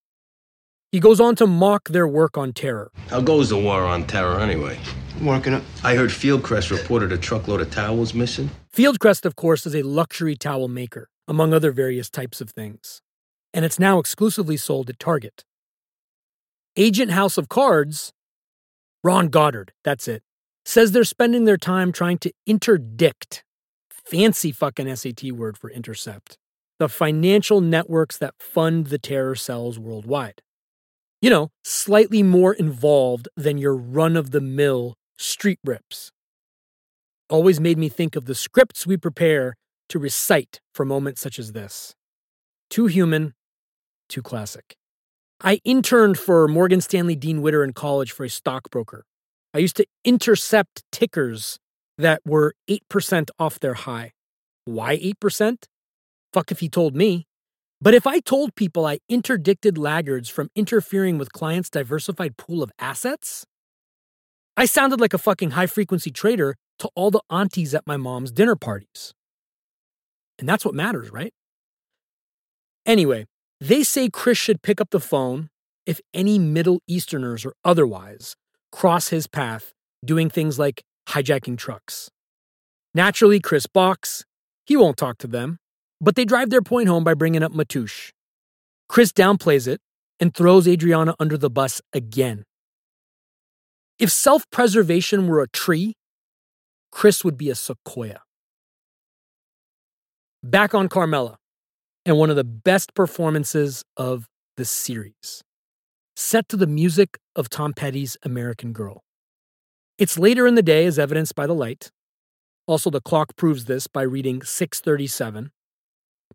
He 0.92 0.98
goes 0.98 1.20
on 1.20 1.36
to 1.36 1.46
mock 1.46 1.88
their 1.90 2.08
work 2.08 2.36
on 2.36 2.52
terror. 2.52 2.90
How 3.10 3.20
goes 3.20 3.50
the 3.50 3.56
war 3.56 3.82
on 3.82 4.08
terror 4.08 4.40
anyway? 4.40 4.76
Working 5.22 5.52
it. 5.52 5.62
I 5.84 5.94
heard 5.94 6.10
Fieldcrest 6.10 6.76
reported 6.76 7.12
a 7.12 7.18
truckload 7.18 7.60
of 7.60 7.70
towels 7.70 8.12
missing. 8.12 8.50
Fieldcrest, 8.74 9.24
of 9.24 9.36
course, 9.36 9.66
is 9.66 9.76
a 9.76 9.82
luxury 9.82 10.34
towel 10.34 10.66
maker, 10.66 11.08
among 11.28 11.54
other 11.54 11.70
various 11.70 12.10
types 12.10 12.40
of 12.40 12.50
things, 12.50 13.02
and 13.54 13.64
it's 13.64 13.78
now 13.78 14.00
exclusively 14.00 14.56
sold 14.56 14.90
at 14.90 14.98
Target. 14.98 15.44
Agent 16.76 17.12
House 17.12 17.38
of 17.38 17.48
Cards, 17.48 18.12
Ron 19.04 19.28
Goddard, 19.28 19.72
that's 19.84 20.08
it, 20.08 20.24
says 20.64 20.90
they're 20.90 21.04
spending 21.04 21.44
their 21.44 21.56
time 21.56 21.92
trying 21.92 22.18
to 22.18 22.32
interdict, 22.46 23.44
fancy 23.90 24.50
fucking 24.50 24.92
SAT 24.96 25.30
word 25.32 25.56
for 25.56 25.70
intercept, 25.70 26.36
the 26.80 26.88
financial 26.88 27.60
networks 27.60 28.16
that 28.16 28.34
fund 28.40 28.88
the 28.88 28.98
terror 28.98 29.36
cells 29.36 29.78
worldwide. 29.78 30.42
You 31.20 31.28
know, 31.28 31.50
slightly 31.62 32.22
more 32.22 32.54
involved 32.54 33.28
than 33.36 33.58
your 33.58 33.76
run 33.76 34.16
of 34.16 34.30
the 34.30 34.40
mill 34.40 34.94
street 35.18 35.58
rips. 35.64 36.10
Always 37.28 37.60
made 37.60 37.76
me 37.76 37.88
think 37.90 38.16
of 38.16 38.24
the 38.24 38.34
scripts 38.34 38.86
we 38.86 38.96
prepare 38.96 39.54
to 39.90 39.98
recite 39.98 40.60
for 40.74 40.86
moments 40.86 41.20
such 41.20 41.38
as 41.38 41.52
this. 41.52 41.94
Too 42.70 42.86
human, 42.86 43.34
too 44.08 44.22
classic. 44.22 44.76
I 45.42 45.60
interned 45.64 46.18
for 46.18 46.48
Morgan 46.48 46.80
Stanley 46.80 47.16
Dean 47.16 47.42
Witter 47.42 47.62
in 47.64 47.72
college 47.72 48.12
for 48.12 48.24
a 48.24 48.30
stockbroker. 48.30 49.04
I 49.52 49.58
used 49.58 49.76
to 49.76 49.86
intercept 50.04 50.84
tickers 50.90 51.58
that 51.98 52.22
were 52.24 52.54
8% 52.68 53.30
off 53.38 53.60
their 53.60 53.74
high. 53.74 54.12
Why 54.64 54.96
8%? 54.98 55.64
Fuck 56.32 56.50
if 56.50 56.60
he 56.60 56.68
told 56.68 56.94
me. 56.94 57.26
But 57.82 57.94
if 57.94 58.06
I 58.06 58.20
told 58.20 58.54
people 58.54 58.84
I 58.84 58.98
interdicted 59.08 59.78
laggards 59.78 60.28
from 60.28 60.50
interfering 60.54 61.16
with 61.16 61.32
clients' 61.32 61.70
diversified 61.70 62.36
pool 62.36 62.62
of 62.62 62.70
assets, 62.78 63.46
I 64.56 64.66
sounded 64.66 65.00
like 65.00 65.14
a 65.14 65.18
fucking 65.18 65.52
high 65.52 65.66
frequency 65.66 66.10
trader 66.10 66.56
to 66.80 66.90
all 66.94 67.10
the 67.10 67.22
aunties 67.30 67.74
at 67.74 67.86
my 67.86 67.96
mom's 67.96 68.32
dinner 68.32 68.56
parties. 68.56 69.14
And 70.38 70.48
that's 70.48 70.64
what 70.64 70.74
matters, 70.74 71.10
right? 71.10 71.32
Anyway, 72.84 73.26
they 73.60 73.82
say 73.82 74.10
Chris 74.10 74.36
should 74.36 74.62
pick 74.62 74.80
up 74.80 74.90
the 74.90 75.00
phone 75.00 75.48
if 75.86 76.00
any 76.12 76.38
Middle 76.38 76.80
Easterners 76.86 77.44
or 77.46 77.54
otherwise 77.64 78.36
cross 78.72 79.08
his 79.08 79.26
path 79.26 79.72
doing 80.04 80.28
things 80.28 80.58
like 80.58 80.82
hijacking 81.08 81.56
trucks. 81.56 82.10
Naturally, 82.94 83.40
Chris 83.40 83.66
balks. 83.66 84.24
He 84.66 84.76
won't 84.76 84.96
talk 84.96 85.18
to 85.18 85.26
them, 85.26 85.59
but 86.00 86.16
they 86.16 86.24
drive 86.24 86.50
their 86.50 86.62
point 86.62 86.88
home 86.88 87.04
by 87.04 87.14
bringing 87.14 87.42
up 87.42 87.52
Matush. 87.52 88.10
Chris 88.88 89.12
downplays 89.12 89.68
it 89.68 89.80
and 90.18 90.34
throws 90.34 90.66
Adriana 90.66 91.14
under 91.20 91.36
the 91.36 91.50
bus 91.50 91.80
again. 91.92 92.44
If 93.98 94.10
self 94.10 94.48
preservation 94.50 95.26
were 95.26 95.42
a 95.42 95.48
tree, 95.48 95.94
Chris 96.90 97.24
would 97.24 97.36
be 97.36 97.50
a 97.50 97.54
sequoia. 97.54 98.22
Back 100.42 100.74
on 100.74 100.88
Carmela, 100.88 101.38
and 102.06 102.16
one 102.16 102.30
of 102.30 102.36
the 102.36 102.44
best 102.44 102.94
performances 102.94 103.84
of 103.96 104.26
the 104.56 104.64
series, 104.64 105.42
set 106.16 106.48
to 106.48 106.56
the 106.56 106.66
music 106.66 107.18
of 107.36 107.50
Tom 107.50 107.74
Petty's 107.74 108.16
American 108.22 108.72
Girl. 108.72 109.02
It's 109.98 110.18
later 110.18 110.46
in 110.46 110.54
the 110.54 110.62
day, 110.62 110.86
as 110.86 110.98
evidenced 110.98 111.34
by 111.34 111.46
the 111.46 111.54
light. 111.54 111.90
Also, 112.66 112.88
the 112.88 113.02
clock 113.02 113.36
proves 113.36 113.66
this 113.66 113.86
by 113.86 114.02
reading 114.02 114.40
637. 114.42 115.50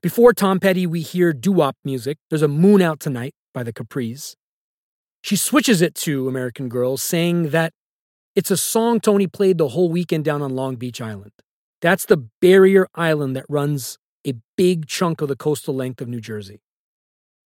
Before 0.02 0.34
Tom 0.34 0.60
Petty, 0.60 0.86
we 0.86 1.02
hear 1.02 1.34
doo-wop 1.34 1.78
music. 1.84 2.18
There's 2.30 2.42
a 2.42 2.48
Moon 2.48 2.82
Out 2.82 3.00
Tonight 3.00 3.34
by 3.54 3.64
the 3.64 3.74
Capris. 3.74 4.36
She 5.24 5.36
switches 5.36 5.82
it 5.82 5.96
to 5.96 6.28
American 6.28 6.70
Girl, 6.70 6.98
saying 6.98 7.50
that 7.50 7.74
it's 8.36 8.52
a 8.52 8.58
song 8.58 9.00
Tony 9.00 9.26
played 9.26 9.58
the 9.58 9.70
whole 9.70 9.90
weekend 9.90 10.26
down 10.26 10.42
on 10.42 10.56
Long 10.56 10.76
Beach 10.76 11.02
Island. 11.02 11.32
That's 11.82 12.06
the 12.06 12.28
barrier 12.42 12.88
island 12.94 13.36
that 13.36 13.46
runs 13.50 13.98
a 14.28 14.34
big 14.56 14.86
chunk 14.86 15.22
of 15.22 15.28
the 15.28 15.36
coastal 15.36 15.74
length 15.74 16.02
of 16.02 16.08
New 16.08 16.22
Jersey. 16.22 16.62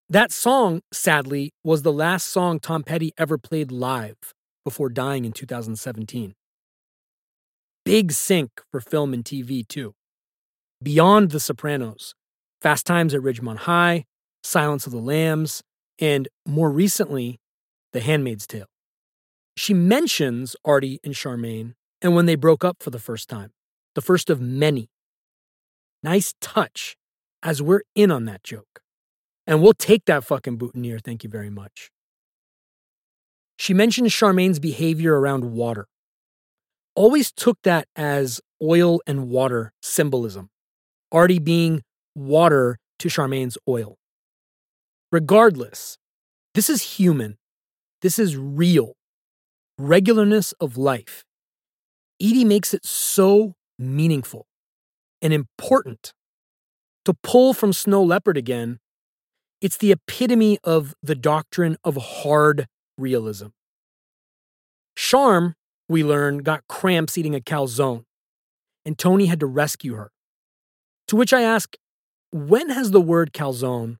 That 0.09 0.31
song, 0.31 0.83
sadly, 0.93 1.53
was 1.65 1.83
the 1.83 1.93
last 1.93 2.29
song 2.29 2.61
Tom 2.61 2.85
Petty 2.85 3.13
ever 3.19 3.39
played 3.39 3.73
live 3.73 4.35
before 4.65 4.89
dying 4.89 5.25
in 5.25 5.33
2017. 5.33 6.35
Big 7.85 8.13
sink 8.13 8.51
for 8.71 8.81
film 8.81 9.13
and 9.13 9.25
TV, 9.25 9.67
too. 9.67 9.95
Beyond 10.83 11.31
The 11.31 11.41
Sopranos, 11.41 12.15
Fast 12.67 12.85
Times 12.85 13.15
at 13.15 13.21
Ridgemont 13.21 13.59
High, 13.59 14.07
Silence 14.43 14.87
of 14.87 14.93
the 14.93 14.99
Lambs, 14.99 15.63
and 16.01 16.27
more 16.45 16.69
recently, 16.69 17.39
The 17.93 18.01
Handmaid's 18.01 18.45
Tale. 18.45 18.67
She 19.57 19.73
mentions 19.73 20.57
Artie 20.65 20.99
and 21.05 21.15
Charmaine 21.15 21.75
and 22.03 22.17
when 22.17 22.27
they 22.27 22.35
broke 22.35 22.65
up 22.65 22.79
for 22.83 22.91
the 22.91 22.99
first 22.99 23.29
time, 23.29 23.53
the 23.95 24.01
first 24.01 24.31
of 24.31 24.41
many. 24.41 24.89
Nice 26.03 26.35
touch, 26.41 26.97
as 27.41 27.63
we're 27.63 27.83
in 27.95 28.11
on 28.11 28.25
that 28.25 28.43
joke. 28.43 28.81
And 29.47 29.63
we'll 29.63 29.73
take 29.73 30.05
that 30.07 30.25
fucking 30.25 30.57
boutonniere, 30.57 30.99
thank 30.99 31.23
you 31.23 31.31
very 31.31 31.51
much. 31.51 31.93
She 33.61 33.75
mentions 33.75 34.11
Charmaine's 34.11 34.59
behavior 34.59 35.21
around 35.21 35.53
water. 35.53 35.87
Always 36.97 37.31
took 37.31 37.59
that 37.63 37.87
as 37.95 38.41
oil 38.61 39.01
and 39.07 39.29
water 39.29 39.73
symbolism, 39.83 40.51
Artie 41.13 41.39
being 41.39 41.85
water 42.17 42.79
to 42.99 43.09
Charmaine's 43.09 43.59
oil. 43.69 43.99
Regardless, 45.13 45.99
this 46.55 46.69
is 46.69 46.97
human. 46.97 47.37
This 48.03 48.19
is 48.19 48.37
real. 48.37 48.95
Regularness 49.81 50.55
of 50.61 50.77
life. 50.77 51.23
Edie 52.21 52.45
makes 52.45 52.73
it 52.73 52.85
so 52.85 53.55
meaningful 53.79 54.47
and 55.21 55.33
important. 55.33 56.13
To 57.05 57.15
pull 57.23 57.55
from 57.55 57.73
Snow 57.73 58.03
Leopard 58.03 58.37
again, 58.37 58.79
it's 59.61 59.77
the 59.77 59.93
epitome 59.93 60.59
of 60.65 60.95
the 61.03 61.15
doctrine 61.15 61.77
of 61.85 61.97
hard 61.97 62.67
realism. 62.99 63.49
Charm, 64.97 65.55
we 65.89 66.03
learn, 66.03 66.39
got 66.39 66.65
cramps 66.69 67.17
eating 67.17 67.35
a 67.35 67.41
calzone, 67.41 68.05
and 68.85 68.99
Tony 68.99 69.27
had 69.27 69.41
to 69.41 69.47
rescue 69.47 69.95
her. 69.95 70.11
To 71.09 71.17
which 71.17 71.33
I 71.33 71.43
ask, 71.43 71.77
when 72.37 72.69
has 72.69 72.91
the 72.91 73.01
word 73.01 73.33
calzone 73.33 73.97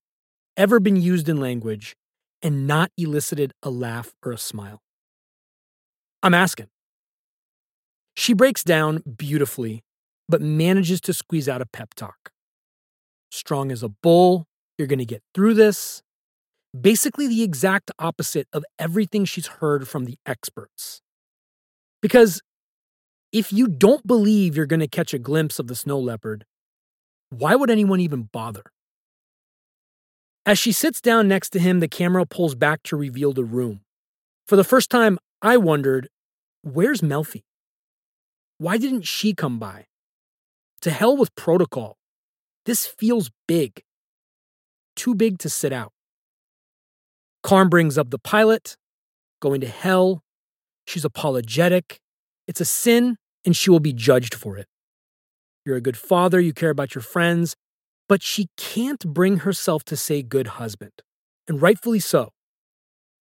ever 0.59 0.79
been 0.79 0.97
used 0.97 1.27
in 1.27 1.41
language 1.41 1.97
and 2.43 2.67
not 2.67 2.91
elicited 2.99 3.55
a 3.63 3.71
laugh 3.71 4.13
or 4.23 4.31
a 4.31 4.37
smile? 4.37 4.83
I'm 6.23 6.35
asking. 6.35 6.67
She 8.15 8.35
breaks 8.35 8.63
down 8.63 9.03
beautifully, 9.17 9.85
but 10.29 10.43
manages 10.43 11.01
to 11.03 11.15
squeeze 11.15 11.49
out 11.49 11.63
a 11.63 11.67
pep 11.67 11.95
talk. 11.95 12.31
Strong 13.31 13.73
as 13.73 13.83
a 13.83 13.89
bull, 13.89 14.47
you're 14.77 14.89
going 14.89 14.99
to 14.99 15.07
get 15.07 15.23
through 15.35 15.55
this. 15.55 16.03
Basically, 16.79 17.27
the 17.27 17.43
exact 17.43 17.91
opposite 17.99 18.49
of 18.53 18.65
everything 18.79 19.25
she's 19.25 19.47
heard 19.47 19.89
from 19.89 20.05
the 20.05 20.19
experts. 20.27 21.01
Because 22.03 22.43
if 23.33 23.51
you 23.51 23.67
don't 23.67 24.07
believe 24.07 24.57
you're 24.57 24.67
going 24.67 24.81
to 24.81 24.89
catch 24.89 25.15
a 25.15 25.19
glimpse 25.19 25.59
of 25.59 25.69
the 25.69 25.75
snow 25.75 25.99
leopard, 25.99 26.45
why 27.39 27.55
would 27.55 27.71
anyone 27.71 28.01
even 28.01 28.25
bother? 28.33 28.65
As 30.45 30.59
she 30.59 30.73
sits 30.73 31.01
down 31.01 31.29
next 31.29 31.51
to 31.51 31.59
him, 31.59 31.81
the 31.81 31.89
camera 31.89 32.25
pulls 32.25 32.55
back 32.55 32.83
to 32.85 32.97
reveal 32.97 33.33
the 33.33 33.45
room. 33.45 33.81
For 34.47 34.57
the 34.57 34.65
first 34.65 34.91
time, 34.91 35.19
I 35.43 35.57
wondered, 35.57 36.09
where's 36.63 37.01
Melfi? 37.01 37.43
Why 38.59 38.79
didn't 38.79 39.03
she 39.03 39.35
come 39.35 39.59
by? 39.59 39.87
To 40.83 40.91
hell 40.91 41.17
with 41.17 41.35
protocol. 41.35 41.97
This 42.65 42.87
feels 42.87 43.31
big. 43.49 43.83
Too 44.95 45.15
big 45.15 45.39
to 45.41 45.51
sit 45.51 45.73
out. 45.73 45.93
Carm 47.43 47.69
brings 47.69 47.99
up 47.99 48.11
the 48.11 48.19
pilot, 48.19 48.77
going 49.41 49.61
to 49.61 49.69
hell 49.69 50.23
She's 50.87 51.05
apologetic. 51.05 52.01
It's 52.47 52.61
a 52.61 52.65
sin, 52.65 53.17
and 53.45 53.57
she 53.57 53.71
will 53.71 53.81
be 53.81 53.93
judged 53.93 54.35
for 54.35 54.57
it. 54.57 54.67
You're 55.67 55.77
a 55.77 55.81
good 55.81 55.97
father, 55.97 56.39
you 56.39 56.53
care 56.53 56.71
about 56.71 56.95
your 56.95 57.03
friends, 57.03 57.57
but 58.09 58.23
she 58.23 58.47
can't 58.57 59.05
bring 59.05 59.39
herself 59.39 59.83
to 59.87 59.97
say 59.97 60.23
good 60.23 60.47
husband, 60.47 60.93
and 61.49 61.61
rightfully 61.61 61.99
so. 61.99 62.31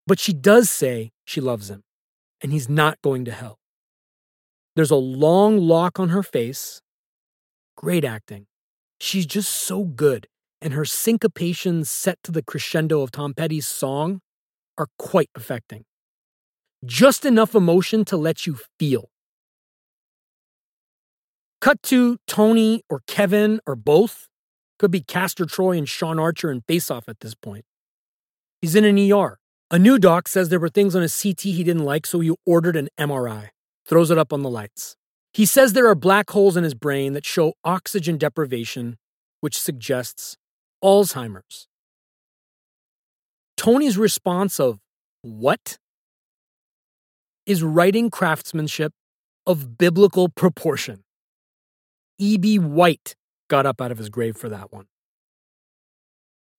But 0.06 0.20
she 0.20 0.32
does 0.32 0.70
say 0.70 1.10
she 1.26 1.42
loves 1.42 1.72
him, 1.72 1.82
and 2.42 2.52
he's 2.52 2.70
not 2.70 3.02
going 3.02 3.26
to 3.26 3.32
hell. 3.32 3.58
There's 4.76 4.92
a 4.92 4.96
long 4.96 5.58
lock 5.58 6.00
on 6.00 6.10
her 6.10 6.22
face. 6.22 6.84
Great 7.76 8.06
acting. 8.06 8.46
She's 9.00 9.26
just 9.26 9.50
so 9.52 9.84
good, 9.84 10.28
and 10.62 10.74
her 10.74 10.84
syncopations 10.84 11.88
set 11.88 12.20
to 12.24 12.32
the 12.32 12.44
crescendo 12.44 13.02
of 13.02 13.10
Tom 13.10 13.34
Petty's 13.34 13.66
song 13.66 14.22
are 14.78 14.88
quite 15.00 15.32
affecting. 15.34 15.86
Just 16.86 17.26
enough 17.26 17.56
emotion 17.56 18.06
to 18.06 18.18
let 18.18 18.46
you 18.46 18.60
feel. 18.78 19.10
Cut 21.66 21.82
to 21.82 22.20
Tony 22.28 22.84
or 22.92 23.02
Kevin 23.08 23.60
or 23.66 23.76
both. 23.76 24.28
Could 24.78 24.92
be 24.92 25.02
Castor 25.02 25.48
Troy 25.48 25.80
and 25.80 25.90
Sean 25.90 26.20
Archer 26.20 26.52
in 26.52 26.62
Face 26.62 26.92
Off 26.92 27.10
at 27.10 27.22
this 27.22 27.34
point. 27.34 27.66
He's 28.62 28.76
in 28.76 28.86
an 28.86 29.00
ER. 29.12 29.40
A 29.72 29.80
new 29.80 29.98
doc 29.98 30.28
says 30.28 30.50
there 30.50 30.60
were 30.60 30.70
things 30.70 30.96
on 30.96 31.02
his 31.02 31.20
CT 31.20 31.42
he 31.42 31.64
didn't 31.64 31.84
like, 31.84 32.06
so 32.06 32.20
he 32.20 32.32
ordered 32.46 32.76
an 32.76 32.90
MRI. 33.00 33.50
Throws 33.84 34.12
it 34.12 34.18
up 34.20 34.32
on 34.32 34.44
the 34.44 34.50
lights. 34.52 34.96
He 35.34 35.48
says 35.48 35.74
there 35.74 35.88
are 35.88 35.96
black 35.96 36.30
holes 36.30 36.56
in 36.56 36.64
his 36.64 36.76
brain 36.76 37.14
that 37.14 37.26
show 37.26 37.54
oxygen 37.64 38.20
deprivation, 38.20 38.98
which 39.42 39.60
suggests 39.60 40.38
Alzheimer's. 40.84 41.68
Tony's 43.58 43.98
response 43.98 44.60
of, 44.60 44.78
What? 45.24 45.80
is 47.48 47.64
writing 47.64 48.12
craftsmanship 48.12 48.94
of 49.48 49.80
biblical 49.80 50.30
proportion. 50.30 51.05
E.B. 52.18 52.60
White 52.60 53.16
got 53.50 53.66
up 53.66 53.82
out 53.82 53.92
of 53.92 53.98
his 53.98 54.10
grave 54.10 54.38
for 54.38 54.50
that 54.50 54.72
one. 54.72 54.88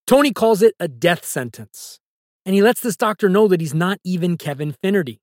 Tony 0.06 0.32
calls 0.32 0.62
it 0.62 0.74
a 0.78 0.86
death 0.86 1.24
sentence, 1.24 1.98
and 2.44 2.54
he 2.54 2.62
lets 2.62 2.80
this 2.80 2.96
doctor 2.96 3.28
know 3.28 3.48
that 3.48 3.60
he's 3.60 3.74
not 3.74 3.98
even 4.04 4.36
Kevin 4.36 4.72
Finnerty. 4.72 5.20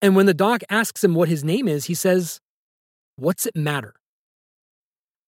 And 0.00 0.14
when 0.14 0.26
the 0.26 0.34
doc 0.34 0.62
asks 0.70 1.02
him 1.02 1.14
what 1.14 1.28
his 1.28 1.42
name 1.42 1.66
is, 1.66 1.86
he 1.86 1.94
says, 1.94 2.40
What's 3.16 3.46
it 3.46 3.56
matter? 3.56 3.94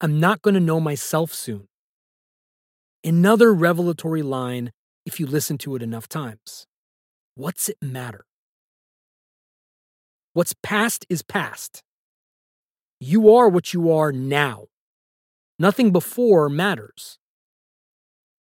I'm 0.00 0.20
not 0.20 0.42
going 0.42 0.54
to 0.54 0.60
know 0.60 0.80
myself 0.80 1.34
soon. 1.34 1.66
Another 3.02 3.52
revelatory 3.52 4.22
line 4.22 4.70
if 5.04 5.18
you 5.18 5.26
listen 5.26 5.58
to 5.58 5.74
it 5.74 5.82
enough 5.82 6.08
times. 6.08 6.66
What's 7.34 7.68
it 7.68 7.78
matter? 7.82 8.24
What's 10.32 10.54
past 10.62 11.04
is 11.08 11.22
past. 11.22 11.82
You 13.00 13.34
are 13.34 13.48
what 13.48 13.72
you 13.72 13.90
are 13.90 14.12
now. 14.12 14.66
Nothing 15.58 15.90
before 15.90 16.50
matters. 16.50 17.18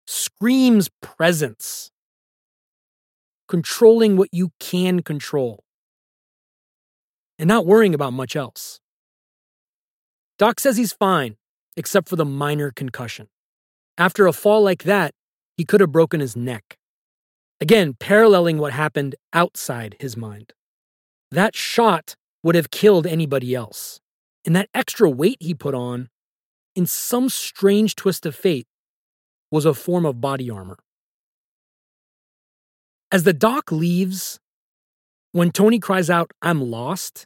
Screams 0.06 0.90
presence. 1.02 1.92
Controlling 3.48 4.18
what 4.18 4.30
you 4.34 4.52
can 4.60 5.02
control. 5.02 5.64
And 7.38 7.48
not 7.48 7.66
worrying 7.66 7.94
about 7.94 8.12
much 8.12 8.36
else. 8.36 8.82
Doc 10.38 10.60
says 10.60 10.76
he's 10.76 10.92
fine, 10.92 11.38
except 11.78 12.10
for 12.10 12.18
the 12.18 12.26
minor 12.26 12.70
concussion. 12.70 13.28
After 13.98 14.28
a 14.28 14.34
fall 14.34 14.62
like 14.62 14.84
that, 14.84 15.14
he 15.56 15.64
could 15.64 15.80
have 15.80 15.92
broken 15.92 16.20
his 16.20 16.36
neck. 16.36 16.78
Again, 17.62 17.94
paralleling 17.98 18.58
what 18.58 18.74
happened 18.74 19.16
outside 19.34 19.96
his 20.00 20.18
mind. 20.18 20.54
That 21.32 21.56
shot 21.56 22.16
would 22.44 22.56
have 22.56 22.72
killed 22.72 23.08
anybody 23.08 23.56
else. 23.56 24.02
And 24.46 24.56
that 24.56 24.70
extra 24.74 25.10
weight 25.10 25.38
he 25.40 25.54
put 25.54 25.76
on, 25.76 26.10
in 26.76 26.86
some 26.86 27.30
strange 27.30 27.96
twist 27.96 28.26
of 28.26 28.36
fate, 28.36 28.68
was 29.52 29.66
a 29.66 29.74
form 29.74 30.06
of 30.06 30.22
body 30.22 30.50
armor. 30.50 30.78
As 33.12 33.24
the 33.24 33.34
doc 33.34 33.72
leaves, 33.72 34.40
when 35.32 35.52
Tony 35.52 35.80
cries 35.80 36.10
out, 36.10 36.32
I'm 36.42 36.62
lost, 36.62 37.26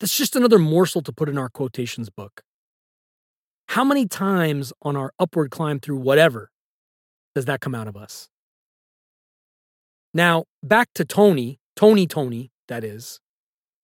that's 0.00 0.16
just 0.16 0.36
another 0.36 0.58
morsel 0.58 1.02
to 1.02 1.12
put 1.12 1.28
in 1.28 1.38
our 1.38 1.48
quotations 1.48 2.10
book. 2.10 2.42
How 3.68 3.84
many 3.84 4.06
times 4.06 4.72
on 4.82 4.96
our 4.96 5.12
upward 5.18 5.50
climb 5.50 5.80
through 5.80 5.96
whatever 5.96 6.50
does 7.34 7.46
that 7.46 7.60
come 7.60 7.74
out 7.74 7.88
of 7.88 7.96
us? 7.96 8.28
Now, 10.12 10.44
back 10.62 10.88
to 10.94 11.04
Tony, 11.04 11.58
Tony 11.74 12.06
Tony, 12.06 12.52
that 12.68 12.84
is. 12.84 13.20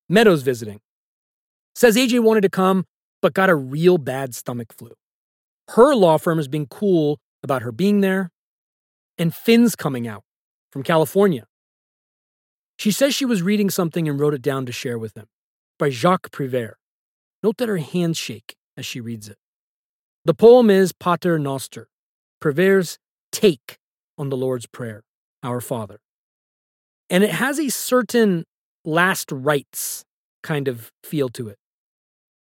Meadows 0.08 0.42
visiting. 0.42 0.80
Says 1.74 1.96
AJ 1.96 2.20
wanted 2.20 2.42
to 2.42 2.48
come, 2.48 2.84
but 3.22 3.34
got 3.34 3.50
a 3.50 3.54
real 3.54 3.98
bad 3.98 4.34
stomach 4.34 4.72
flu. 4.76 4.92
Her 5.68 5.94
law 5.94 6.18
firm 6.18 6.38
has 6.38 6.48
been 6.48 6.66
cool 6.66 7.20
about 7.42 7.62
her 7.62 7.72
being 7.72 8.00
there, 8.00 8.30
and 9.18 9.34
Finn's 9.34 9.76
coming 9.76 10.08
out 10.08 10.24
from 10.72 10.82
California. 10.82 11.46
She 12.78 12.90
says 12.90 13.14
she 13.14 13.26
was 13.26 13.42
reading 13.42 13.70
something 13.70 14.08
and 14.08 14.18
wrote 14.18 14.34
it 14.34 14.42
down 14.42 14.66
to 14.66 14.72
share 14.72 14.98
with 14.98 15.14
him 15.14 15.26
by 15.78 15.90
Jacques 15.90 16.30
Prévert. 16.30 16.74
Note 17.42 17.58
that 17.58 17.68
her 17.68 17.76
hands 17.76 18.18
shake 18.18 18.56
as 18.76 18.86
she 18.86 19.00
reads 19.00 19.28
it. 19.28 19.36
The 20.24 20.34
poem 20.34 20.70
is 20.70 20.92
Pater 20.92 21.38
Noster, 21.38 21.88
Prévert's 22.42 22.98
take 23.32 23.78
on 24.18 24.28
the 24.28 24.36
Lord's 24.36 24.66
Prayer, 24.66 25.02
Our 25.42 25.60
Father. 25.60 26.00
And 27.08 27.24
it 27.24 27.30
has 27.30 27.58
a 27.58 27.70
certain 27.70 28.44
last 28.84 29.30
rites 29.32 30.04
kind 30.42 30.68
of 30.68 30.90
feel 31.02 31.28
to 31.30 31.48
it. 31.48 31.56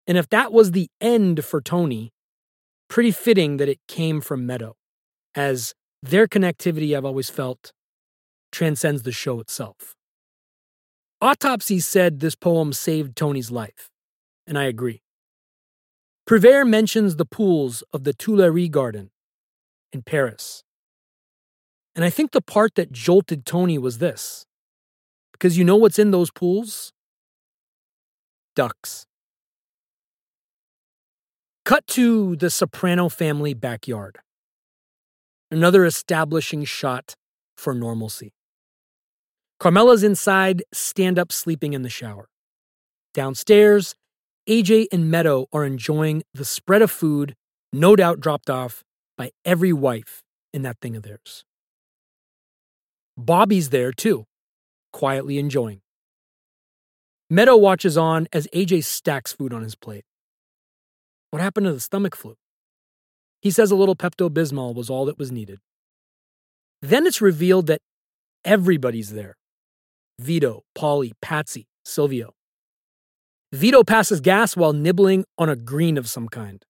And 0.06 0.18
if 0.18 0.28
that 0.30 0.52
was 0.52 0.72
the 0.72 0.88
end 1.00 1.44
for 1.44 1.60
Tony, 1.60 2.10
pretty 2.88 3.10
fitting 3.10 3.58
that 3.58 3.68
it 3.68 3.78
came 3.86 4.20
from 4.20 4.46
Meadow, 4.46 4.74
as 5.34 5.74
their 6.02 6.26
connectivity, 6.26 6.96
I've 6.96 7.04
always 7.04 7.30
felt, 7.30 7.72
transcends 8.50 9.02
the 9.02 9.12
show 9.12 9.40
itself. 9.40 9.94
Autopsy 11.20 11.80
said 11.80 12.20
this 12.20 12.34
poem 12.34 12.72
saved 12.72 13.14
Tony's 13.14 13.50
life, 13.50 13.88
and 14.46 14.58
I 14.58 14.64
agree. 14.64 15.02
Prévert 16.28 16.68
mentions 16.68 17.16
the 17.16 17.26
pools 17.26 17.82
of 17.92 18.04
the 18.04 18.14
Tuileries 18.14 18.70
Garden 18.70 19.10
in 19.92 20.02
Paris. 20.02 20.62
And 21.94 22.04
I 22.04 22.10
think 22.10 22.30
the 22.30 22.40
part 22.40 22.76
that 22.76 22.92
jolted 22.92 23.44
Tony 23.44 23.76
was 23.76 23.98
this 23.98 24.46
because 25.32 25.58
you 25.58 25.64
know 25.64 25.76
what's 25.76 25.98
in 25.98 26.10
those 26.10 26.30
pools? 26.30 26.92
Ducks. 28.56 29.06
Cut 31.64 31.86
to 31.88 32.36
the 32.36 32.50
Soprano 32.50 33.08
family 33.08 33.54
backyard. 33.54 34.18
Another 35.50 35.84
establishing 35.84 36.64
shot 36.64 37.14
for 37.56 37.74
normalcy. 37.74 38.32
Carmela's 39.60 40.02
inside, 40.02 40.62
stand 40.72 41.18
up 41.18 41.30
sleeping 41.30 41.74
in 41.74 41.82
the 41.82 41.90
shower. 41.90 42.28
Downstairs, 43.14 43.94
AJ 44.48 44.86
and 44.90 45.10
Meadow 45.10 45.46
are 45.52 45.64
enjoying 45.64 46.22
the 46.32 46.44
spread 46.44 46.82
of 46.82 46.90
food, 46.90 47.36
no 47.72 47.94
doubt 47.94 48.20
dropped 48.20 48.50
off 48.50 48.82
by 49.16 49.30
every 49.44 49.72
wife 49.72 50.22
in 50.52 50.62
that 50.62 50.78
thing 50.80 50.96
of 50.96 51.02
theirs. 51.02 51.44
Bobby's 53.16 53.68
there 53.68 53.92
too, 53.92 54.24
quietly 54.92 55.38
enjoying. 55.38 55.82
Meadow 57.32 57.56
watches 57.56 57.96
on 57.96 58.26
as 58.32 58.48
AJ 58.52 58.82
stacks 58.82 59.32
food 59.32 59.52
on 59.52 59.62
his 59.62 59.76
plate. 59.76 60.04
What 61.30 61.40
happened 61.40 61.66
to 61.66 61.72
the 61.72 61.78
stomach 61.78 62.16
flu? 62.16 62.36
He 63.40 63.52
says 63.52 63.70
a 63.70 63.76
little 63.76 63.94
Pepto 63.94 64.28
Bismol 64.28 64.74
was 64.74 64.90
all 64.90 65.04
that 65.04 65.16
was 65.16 65.30
needed. 65.30 65.60
Then 66.82 67.06
it's 67.06 67.20
revealed 67.20 67.68
that 67.68 67.82
everybody's 68.44 69.10
there 69.10 69.36
Vito, 70.18 70.64
Paulie, 70.76 71.12
Patsy, 71.22 71.68
Silvio. 71.84 72.34
Vito 73.52 73.84
passes 73.84 74.20
gas 74.20 74.56
while 74.56 74.72
nibbling 74.72 75.24
on 75.38 75.48
a 75.48 75.56
green 75.56 75.96
of 75.96 76.08
some 76.08 76.28
kind, 76.28 76.64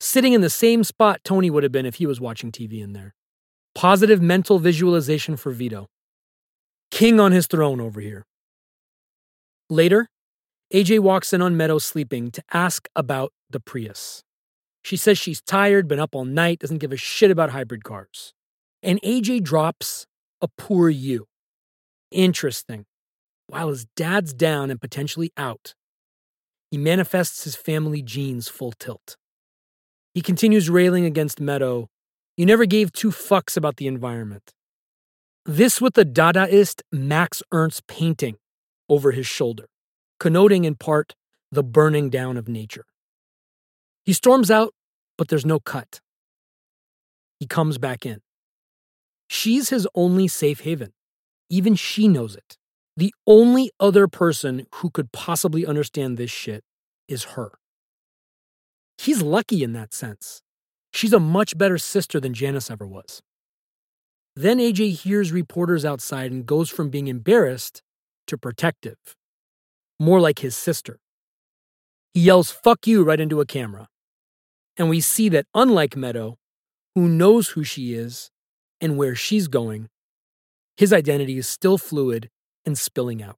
sitting 0.00 0.32
in 0.32 0.40
the 0.40 0.50
same 0.50 0.82
spot 0.82 1.20
Tony 1.24 1.48
would 1.48 1.62
have 1.62 1.72
been 1.72 1.86
if 1.86 1.96
he 1.96 2.06
was 2.06 2.20
watching 2.20 2.50
TV 2.50 2.82
in 2.82 2.92
there. 2.92 3.14
Positive 3.74 4.20
mental 4.20 4.58
visualization 4.58 5.36
for 5.36 5.52
Vito 5.52 5.88
king 6.90 7.18
on 7.18 7.32
his 7.32 7.46
throne 7.46 7.80
over 7.80 8.00
here. 8.00 8.24
Later, 9.72 10.10
AJ 10.74 10.98
walks 10.98 11.32
in 11.32 11.40
on 11.40 11.56
Meadow 11.56 11.78
sleeping 11.78 12.30
to 12.32 12.44
ask 12.52 12.88
about 12.94 13.32
the 13.48 13.58
Prius. 13.58 14.22
She 14.84 14.98
says 14.98 15.16
she's 15.16 15.40
tired, 15.40 15.88
been 15.88 15.98
up 15.98 16.14
all 16.14 16.26
night, 16.26 16.58
doesn't 16.58 16.76
give 16.76 16.92
a 16.92 16.98
shit 16.98 17.30
about 17.30 17.52
hybrid 17.52 17.82
cars. 17.82 18.34
And 18.82 19.00
AJ 19.00 19.44
drops 19.44 20.06
a 20.42 20.48
poor 20.58 20.90
you. 20.90 21.26
Interesting. 22.10 22.84
While 23.46 23.70
his 23.70 23.86
dad's 23.96 24.34
down 24.34 24.70
and 24.70 24.78
potentially 24.78 25.32
out, 25.38 25.74
he 26.70 26.76
manifests 26.76 27.44
his 27.44 27.56
family 27.56 28.02
genes 28.02 28.48
full 28.48 28.72
tilt. 28.72 29.16
He 30.12 30.20
continues 30.20 30.68
railing 30.68 31.06
against 31.06 31.40
Meadow. 31.40 31.88
You 32.36 32.44
never 32.44 32.66
gave 32.66 32.92
two 32.92 33.10
fucks 33.10 33.56
about 33.56 33.78
the 33.78 33.86
environment. 33.86 34.52
This 35.46 35.80
with 35.80 35.94
the 35.94 36.04
Dadaist 36.04 36.82
Max 36.92 37.42
Ernst 37.52 37.86
painting 37.86 38.36
over 38.92 39.12
his 39.12 39.26
shoulder, 39.26 39.70
connoting 40.20 40.66
in 40.66 40.74
part 40.74 41.14
the 41.50 41.62
burning 41.62 42.10
down 42.10 42.36
of 42.36 42.46
nature. 42.46 42.84
He 44.04 44.12
storms 44.12 44.50
out, 44.50 44.74
but 45.16 45.28
there's 45.28 45.46
no 45.46 45.58
cut. 45.58 46.00
He 47.40 47.46
comes 47.46 47.78
back 47.78 48.04
in. 48.04 48.20
She's 49.28 49.70
his 49.70 49.88
only 49.94 50.28
safe 50.28 50.60
haven. 50.60 50.92
Even 51.48 51.74
she 51.74 52.06
knows 52.06 52.36
it. 52.36 52.58
The 52.98 53.14
only 53.26 53.70
other 53.80 54.08
person 54.08 54.66
who 54.74 54.90
could 54.90 55.10
possibly 55.10 55.64
understand 55.64 56.18
this 56.18 56.30
shit 56.30 56.62
is 57.08 57.24
her. 57.34 57.52
He's 58.98 59.22
lucky 59.22 59.62
in 59.62 59.72
that 59.72 59.94
sense. 59.94 60.42
She's 60.92 61.14
a 61.14 61.18
much 61.18 61.56
better 61.56 61.78
sister 61.78 62.20
than 62.20 62.34
Janice 62.34 62.70
ever 62.70 62.86
was. 62.86 63.22
Then 64.36 64.58
AJ 64.58 65.00
hears 65.00 65.32
reporters 65.32 65.86
outside 65.86 66.30
and 66.30 66.44
goes 66.44 66.68
from 66.68 66.90
being 66.90 67.08
embarrassed 67.08 67.82
to 68.26 68.38
protective, 68.38 68.96
more 69.98 70.20
like 70.20 70.40
his 70.40 70.56
sister. 70.56 70.98
He 72.14 72.20
yells, 72.20 72.50
fuck 72.50 72.86
you, 72.86 73.04
right 73.04 73.20
into 73.20 73.40
a 73.40 73.46
camera. 73.46 73.88
And 74.76 74.88
we 74.88 75.00
see 75.00 75.28
that, 75.30 75.46
unlike 75.54 75.96
Meadow, 75.96 76.36
who 76.94 77.08
knows 77.08 77.50
who 77.50 77.64
she 77.64 77.94
is 77.94 78.30
and 78.80 78.96
where 78.96 79.14
she's 79.14 79.48
going, 79.48 79.88
his 80.76 80.92
identity 80.92 81.38
is 81.38 81.48
still 81.48 81.78
fluid 81.78 82.30
and 82.64 82.78
spilling 82.78 83.22
out. 83.22 83.36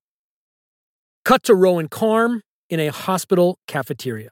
Cut 1.24 1.42
to 1.44 1.54
Rowan 1.54 1.88
Carm 1.88 2.42
in 2.68 2.80
a 2.80 2.88
hospital 2.88 3.58
cafeteria. 3.66 4.30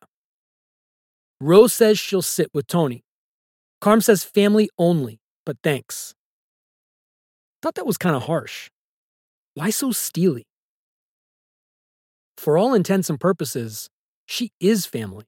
Rose 1.41 1.73
says 1.73 1.99
she'll 1.99 2.23
sit 2.23 2.49
with 2.55 2.67
Tony. 2.67 3.03
Carm 3.81 4.01
says 4.01 4.25
family 4.25 4.71
only, 4.79 5.21
but 5.45 5.57
thanks. 5.63 6.15
Thought 7.63 7.75
that 7.75 7.87
was 7.87 7.97
kind 7.97 8.15
of 8.15 8.25
harsh. 8.25 8.71
Why 9.55 9.71
so 9.71 9.93
steely? 9.93 10.45
For 12.37 12.57
all 12.57 12.75
intents 12.75 13.11
and 13.11 13.21
purposes, 13.21 13.89
she 14.27 14.51
is 14.61 14.87
family. 14.87 15.27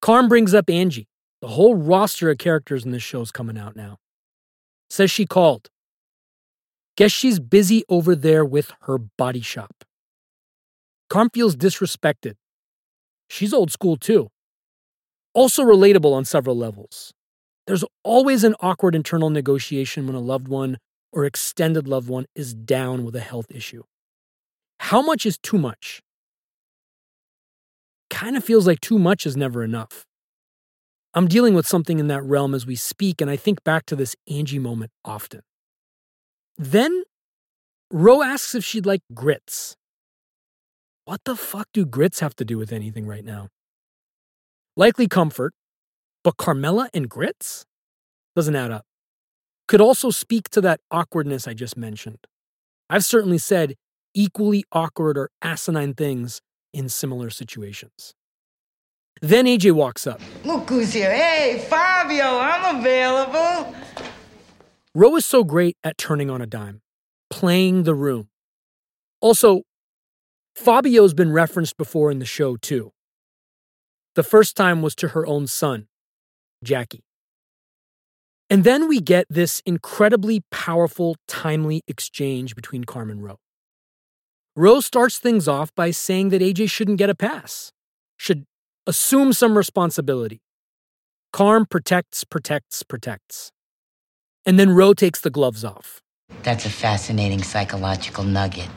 Carm 0.00 0.28
brings 0.28 0.54
up 0.54 0.70
Angie. 0.70 1.08
The 1.40 1.48
whole 1.48 1.74
roster 1.74 2.30
of 2.30 2.38
characters 2.38 2.84
in 2.84 2.92
this 2.92 3.02
show 3.02 3.20
is 3.20 3.30
coming 3.30 3.58
out 3.58 3.76
now. 3.76 3.98
Says 4.90 5.10
she 5.10 5.26
called. 5.26 5.68
Guess 6.96 7.12
she's 7.12 7.38
busy 7.38 7.84
over 7.88 8.14
there 8.14 8.44
with 8.44 8.72
her 8.82 8.98
body 8.98 9.40
shop. 9.40 9.84
Carm 11.10 11.30
feels 11.30 11.56
disrespected. 11.56 12.34
She's 13.28 13.52
old 13.52 13.70
school 13.70 13.96
too. 13.96 14.28
Also 15.34 15.62
relatable 15.62 16.12
on 16.12 16.24
several 16.24 16.56
levels. 16.56 17.12
There's 17.66 17.84
always 18.02 18.44
an 18.44 18.54
awkward 18.60 18.94
internal 18.94 19.30
negotiation 19.30 20.06
when 20.06 20.16
a 20.16 20.20
loved 20.20 20.48
one 20.48 20.78
or 21.12 21.24
extended 21.24 21.88
loved 21.88 22.08
one 22.08 22.26
is 22.34 22.54
down 22.54 23.04
with 23.04 23.16
a 23.16 23.20
health 23.20 23.46
issue. 23.50 23.82
How 24.80 25.02
much 25.02 25.26
is 25.26 25.38
too 25.38 25.58
much? 25.58 26.02
Kind 28.10 28.36
of 28.36 28.44
feels 28.44 28.66
like 28.66 28.80
too 28.80 28.98
much 28.98 29.26
is 29.26 29.36
never 29.36 29.62
enough. 29.62 30.06
I'm 31.14 31.26
dealing 31.26 31.54
with 31.54 31.66
something 31.66 31.98
in 31.98 32.08
that 32.08 32.22
realm 32.22 32.54
as 32.54 32.66
we 32.66 32.76
speak, 32.76 33.20
and 33.20 33.30
I 33.30 33.36
think 33.36 33.64
back 33.64 33.86
to 33.86 33.96
this 33.96 34.14
Angie 34.28 34.58
moment 34.58 34.90
often. 35.04 35.40
Then, 36.56 37.04
Ro 37.90 38.22
asks 38.22 38.54
if 38.54 38.64
she'd 38.64 38.86
like 38.86 39.00
grits. 39.14 39.76
What 41.04 41.22
the 41.24 41.36
fuck 41.36 41.68
do 41.72 41.86
grits 41.86 42.20
have 42.20 42.36
to 42.36 42.44
do 42.44 42.58
with 42.58 42.72
anything 42.72 43.06
right 43.06 43.24
now? 43.24 43.48
Likely 44.76 45.08
comfort, 45.08 45.54
but 46.22 46.36
Carmela 46.36 46.90
and 46.92 47.08
grits? 47.08 47.64
Doesn't 48.36 48.54
add 48.54 48.70
up. 48.70 48.84
Could 49.68 49.80
also 49.82 50.10
speak 50.10 50.48
to 50.50 50.62
that 50.62 50.80
awkwardness 50.90 51.46
I 51.46 51.52
just 51.52 51.76
mentioned. 51.76 52.26
I've 52.88 53.04
certainly 53.04 53.36
said 53.36 53.76
equally 54.14 54.64
awkward 54.72 55.18
or 55.18 55.30
asinine 55.42 55.92
things 55.92 56.40
in 56.72 56.88
similar 56.88 57.28
situations. 57.28 58.14
Then 59.20 59.44
AJ 59.44 59.72
walks 59.72 60.06
up. 60.06 60.20
Look 60.44 60.70
who's 60.70 60.94
here. 60.94 61.14
Hey, 61.14 61.64
Fabio, 61.68 62.38
I'm 62.38 62.76
available. 62.76 63.74
Ro 64.94 65.16
is 65.16 65.26
so 65.26 65.44
great 65.44 65.76
at 65.84 65.98
turning 65.98 66.30
on 66.30 66.40
a 66.40 66.46
dime, 66.46 66.80
playing 67.28 67.82
the 67.82 67.94
room. 67.94 68.28
Also, 69.20 69.62
Fabio's 70.54 71.14
been 71.14 71.32
referenced 71.32 71.76
before 71.76 72.10
in 72.10 72.20
the 72.20 72.24
show, 72.24 72.56
too. 72.56 72.92
The 74.14 74.22
first 74.22 74.56
time 74.56 74.80
was 74.80 74.94
to 74.96 75.08
her 75.08 75.26
own 75.26 75.46
son, 75.46 75.88
Jackie. 76.64 77.04
And 78.50 78.64
then 78.64 78.88
we 78.88 79.00
get 79.00 79.26
this 79.28 79.60
incredibly 79.66 80.42
powerful, 80.50 81.16
timely 81.26 81.82
exchange 81.86 82.54
between 82.54 82.84
Carm 82.84 83.10
and 83.10 83.22
Ro. 83.22 83.38
Ro 84.56 84.80
starts 84.80 85.18
things 85.18 85.46
off 85.46 85.74
by 85.74 85.90
saying 85.90 86.30
that 86.30 86.40
AJ 86.40 86.70
shouldn't 86.70 86.98
get 86.98 87.10
a 87.10 87.14
pass, 87.14 87.72
should 88.16 88.44
assume 88.86 89.32
some 89.32 89.56
responsibility. 89.56 90.40
Carm 91.32 91.66
protects, 91.66 92.24
protects, 92.24 92.82
protects. 92.82 93.52
And 94.46 94.58
then 94.58 94.70
Ro 94.70 94.94
takes 94.94 95.20
the 95.20 95.30
gloves 95.30 95.64
off. 95.64 96.00
That's 96.42 96.64
a 96.64 96.70
fascinating 96.70 97.42
psychological 97.42 98.24
nugget. 98.24 98.68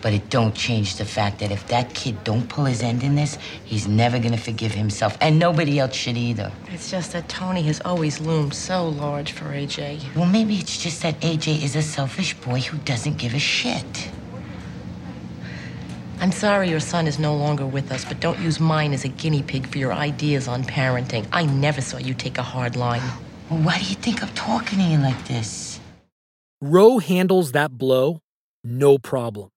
But 0.00 0.12
it 0.12 0.30
don't 0.30 0.54
change 0.54 0.96
the 0.96 1.04
fact 1.04 1.40
that 1.40 1.50
if 1.50 1.66
that 1.68 1.94
kid 1.94 2.22
don't 2.24 2.48
pull 2.48 2.66
his 2.66 2.82
end 2.82 3.02
in 3.02 3.14
this, 3.14 3.36
he's 3.64 3.88
never 3.88 4.18
gonna 4.18 4.38
forgive 4.38 4.72
himself, 4.72 5.16
and 5.20 5.38
nobody 5.38 5.78
else 5.78 5.94
should 5.94 6.16
either. 6.16 6.52
It's 6.72 6.90
just 6.90 7.12
that 7.12 7.28
Tony 7.28 7.62
has 7.62 7.80
always 7.84 8.20
loomed 8.20 8.54
so 8.54 8.88
large 8.88 9.32
for 9.32 9.46
AJ. 9.46 10.14
Well, 10.14 10.26
maybe 10.26 10.56
it's 10.56 10.82
just 10.82 11.02
that 11.02 11.20
AJ 11.20 11.62
is 11.62 11.74
a 11.76 11.82
selfish 11.82 12.34
boy 12.34 12.60
who 12.60 12.78
doesn't 12.78 13.18
give 13.18 13.34
a 13.34 13.38
shit. 13.38 14.10
I'm 16.20 16.32
sorry 16.32 16.68
your 16.68 16.80
son 16.80 17.06
is 17.06 17.18
no 17.18 17.36
longer 17.36 17.64
with 17.64 17.92
us, 17.92 18.04
but 18.04 18.18
don't 18.18 18.40
use 18.40 18.58
mine 18.58 18.92
as 18.92 19.04
a 19.04 19.08
guinea 19.08 19.42
pig 19.42 19.66
for 19.68 19.78
your 19.78 19.92
ideas 19.92 20.48
on 20.48 20.64
parenting. 20.64 21.26
I 21.32 21.46
never 21.46 21.80
saw 21.80 21.98
you 21.98 22.12
take 22.12 22.38
a 22.38 22.42
hard 22.42 22.74
line. 22.74 23.02
Well, 23.48 23.60
why 23.60 23.78
do 23.78 23.84
you 23.84 23.94
think 23.94 24.22
I'm 24.22 24.34
talking 24.34 24.78
to 24.78 24.84
you 24.84 24.98
like 24.98 25.28
this? 25.28 25.78
Ro 26.60 26.98
handles 26.98 27.52
that 27.52 27.78
blow 27.78 28.20
no 28.64 28.98
problem. 28.98 29.48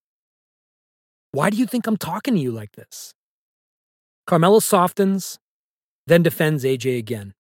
Why 1.31 1.49
do 1.49 1.57
you 1.57 1.65
think 1.65 1.87
I'm 1.87 1.97
talking 1.97 2.33
to 2.35 2.39
you 2.39 2.51
like 2.51 2.73
this? 2.73 3.13
Carmela 4.27 4.61
softens, 4.61 5.39
then 6.07 6.23
defends 6.23 6.63
AJ 6.63 6.97
again. 6.97 7.33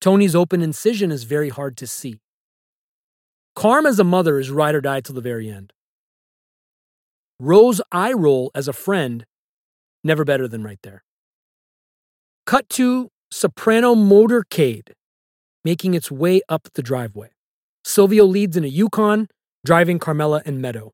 Tony's 0.00 0.34
open 0.34 0.62
incision 0.62 1.10
is 1.10 1.24
very 1.24 1.48
hard 1.48 1.76
to 1.78 1.86
see. 1.86 2.20
Carm 3.56 3.86
as 3.86 3.98
a 3.98 4.04
mother 4.04 4.38
is 4.38 4.50
ride 4.50 4.74
or 4.74 4.80
die 4.80 5.00
till 5.00 5.14
the 5.14 5.20
very 5.20 5.48
end. 5.48 5.72
Rose 7.40 7.80
eye 7.90 8.12
roll 8.12 8.50
as 8.54 8.68
a 8.68 8.72
friend, 8.72 9.24
never 10.02 10.24
better 10.24 10.46
than 10.46 10.62
right 10.62 10.78
there. 10.82 11.02
Cut 12.46 12.68
to 12.70 13.10
Soprano 13.30 13.94
motorcade 13.94 14.92
making 15.64 15.94
its 15.94 16.10
way 16.10 16.42
up 16.48 16.68
the 16.74 16.82
driveway. 16.82 17.30
Silvio 17.84 18.24
leads 18.24 18.56
in 18.56 18.64
a 18.64 18.68
Yukon, 18.68 19.28
driving 19.64 19.98
Carmela 19.98 20.42
and 20.44 20.60
Meadow. 20.60 20.92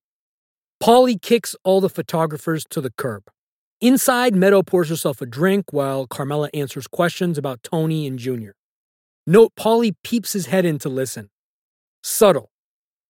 Paulie 0.82 1.20
kicks 1.20 1.54
all 1.62 1.82
the 1.82 1.90
photographers 1.90 2.64
to 2.70 2.80
the 2.80 2.90
curb. 2.90 3.24
Inside, 3.82 4.34
Meadow 4.34 4.62
pours 4.62 4.88
herself 4.88 5.20
a 5.20 5.26
drink 5.26 5.72
while 5.72 6.06
Carmela 6.06 6.48
answers 6.54 6.86
questions 6.86 7.36
about 7.36 7.62
Tony 7.62 8.06
and 8.06 8.18
Junior. 8.18 8.54
Note 9.26 9.52
Paulie 9.56 9.94
peeps 10.02 10.32
his 10.32 10.46
head 10.46 10.64
in 10.64 10.78
to 10.78 10.88
listen. 10.88 11.28
Subtle. 12.02 12.50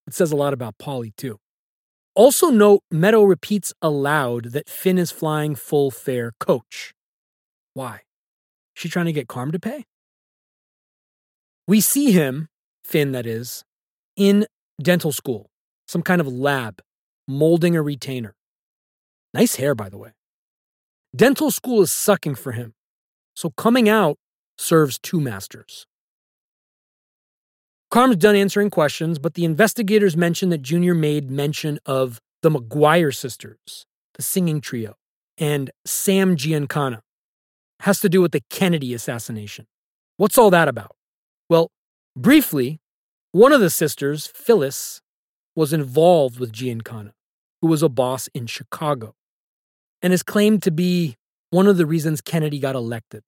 It 0.09 0.14
says 0.14 0.32
a 0.32 0.36
lot 0.36 0.52
about 0.52 0.78
Paulie, 0.78 1.14
too. 1.16 1.38
Also, 2.16 2.51
note 2.51 2.82
Meadow 2.90 3.22
repeats 3.22 3.72
aloud 3.80 4.47
that 4.47 4.68
Finn 4.68 4.98
is 4.98 5.12
flying 5.12 5.55
full 5.55 5.92
fare 5.92 6.32
coach. 6.40 6.92
Why? 7.74 8.01
She 8.74 8.88
trying 8.88 9.06
to 9.06 9.12
get 9.12 9.28
Carm 9.28 9.52
to 9.52 9.60
pay? 9.60 9.84
We 11.68 11.80
see 11.80 12.10
him, 12.10 12.48
Finn 12.82 13.12
that 13.12 13.26
is, 13.26 13.64
in 14.16 14.47
dental 14.82 15.12
school, 15.12 15.51
some 15.86 16.02
kind 16.02 16.20
of 16.20 16.26
lab, 16.26 16.82
molding 17.26 17.76
a 17.76 17.82
retainer. 17.82 18.34
Nice 19.32 19.56
hair, 19.56 19.74
by 19.74 19.88
the 19.88 19.98
way. 19.98 20.10
Dental 21.14 21.51
school 21.51 21.82
is 21.82 21.90
sucking 21.90 22.36
for 22.36 22.52
him, 22.52 22.74
so 23.34 23.51
coming 23.51 23.88
out 23.88 24.16
serves 24.59 24.98
two 24.98 25.20
masters. 25.20 25.86
Carm's 27.90 28.16
done 28.16 28.36
answering 28.36 28.70
questions, 28.70 29.18
but 29.18 29.34
the 29.34 29.44
investigators 29.44 30.16
mention 30.16 30.51
that 30.51 30.62
Junior 30.62 30.94
made 30.94 31.30
mention 31.30 31.80
of 31.84 32.20
the 32.42 32.51
McGuire 32.51 33.14
sisters, 33.14 33.86
the 34.14 34.22
singing 34.22 34.60
trio, 34.60 34.94
and 35.36 35.70
Sam 35.84 36.36
Giancana. 36.36 37.01
Has 37.80 38.01
to 38.01 38.09
do 38.09 38.20
with 38.20 38.32
the 38.32 38.42
Kennedy 38.51 38.94
assassination. 38.94 39.66
What's 40.18 40.36
all 40.36 40.51
that 40.51 40.68
about? 40.68 40.94
Well, 41.48 41.70
briefly, 42.14 42.78
one 43.32 43.52
of 43.52 43.60
the 43.60 43.70
sisters, 43.70 44.26
Phyllis, 44.26 45.01
was 45.55 45.72
involved 45.72 46.39
with 46.39 46.52
Giancana, 46.52 47.12
who 47.60 47.68
was 47.68 47.82
a 47.82 47.89
boss 47.89 48.28
in 48.35 48.47
Chicago, 48.47 49.14
and 50.02 50.12
is 50.12 50.22
claimed 50.22 50.62
to 50.62 50.70
be 50.70 51.16
one 51.51 51.66
of 51.66 51.77
the 51.77 51.86
reasons 51.86 52.20
Kennedy 52.20 52.59
got 52.59 52.74
elected. 52.74 53.22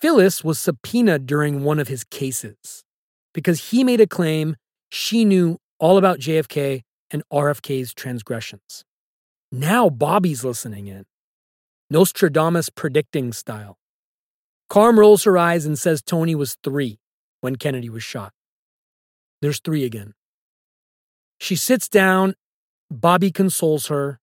Phyllis 0.00 0.42
was 0.42 0.58
subpoenaed 0.58 1.26
during 1.26 1.62
one 1.62 1.78
of 1.78 1.88
his 1.88 2.04
cases 2.04 2.84
because 3.32 3.70
he 3.70 3.84
made 3.84 4.00
a 4.00 4.06
claim 4.06 4.56
she 4.90 5.24
knew 5.24 5.58
all 5.78 5.98
about 5.98 6.18
JFK 6.18 6.82
and 7.10 7.22
RFK's 7.32 7.94
transgressions. 7.94 8.84
Now 9.52 9.88
Bobby's 9.88 10.44
listening 10.44 10.88
in. 10.88 11.04
Nostradamus 11.88 12.68
predicting 12.68 13.32
style. 13.32 13.78
Carm 14.68 14.98
rolls 14.98 15.22
her 15.22 15.38
eyes 15.38 15.64
and 15.64 15.78
says 15.78 16.02
Tony 16.02 16.34
was 16.34 16.56
three 16.64 16.98
when 17.40 17.56
Kennedy 17.56 17.88
was 17.88 18.02
shot. 18.02 18.32
There's 19.40 19.60
three 19.60 19.84
again. 19.84 20.14
She 21.38 21.56
sits 21.56 21.88
down, 21.88 22.34
Bobby 22.90 23.30
consoles 23.30 23.88
her, 23.88 24.20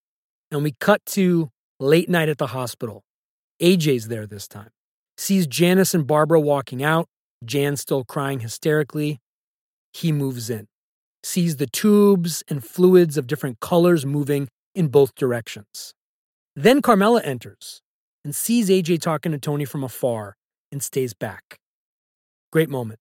and 0.52 0.64
we 0.64 0.74
cut 0.80 1.06
to 1.08 1.50
late 1.80 2.10
night 2.10 2.30
at 2.30 2.38
the 2.38 2.48
hospital. 2.48 3.04
AJ's 3.62 4.08
there 4.08 4.26
this 4.26 4.48
time. 4.48 4.70
Sees 5.18 5.48
Janice 5.48 5.94
and 5.94 6.08
Barbara 6.08 6.40
walking 6.40 6.84
out, 6.84 7.08
Jan 7.46 7.78
still 7.78 8.04
crying 8.04 8.40
hysterically. 8.40 9.20
He 9.94 10.12
moves 10.12 10.50
in, 10.50 10.68
sees 11.24 11.58
the 11.58 11.68
tubes 11.68 12.44
and 12.48 12.64
fluids 12.64 13.18
of 13.18 13.28
different 13.28 13.60
colors 13.60 14.06
moving 14.06 14.50
in 14.74 14.88
both 14.88 15.14
directions. 15.16 15.94
Then 16.56 16.82
Carmela 16.82 17.22
enters 17.22 17.82
and 18.24 18.34
sees 18.34 18.70
AJ 18.70 19.02
talking 19.02 19.32
to 19.32 19.38
Tony 19.38 19.66
from 19.66 19.84
afar 19.84 20.36
and 20.72 20.82
stays 20.82 21.14
back. 21.14 21.60
Great 22.52 22.70
moment. 22.70 23.00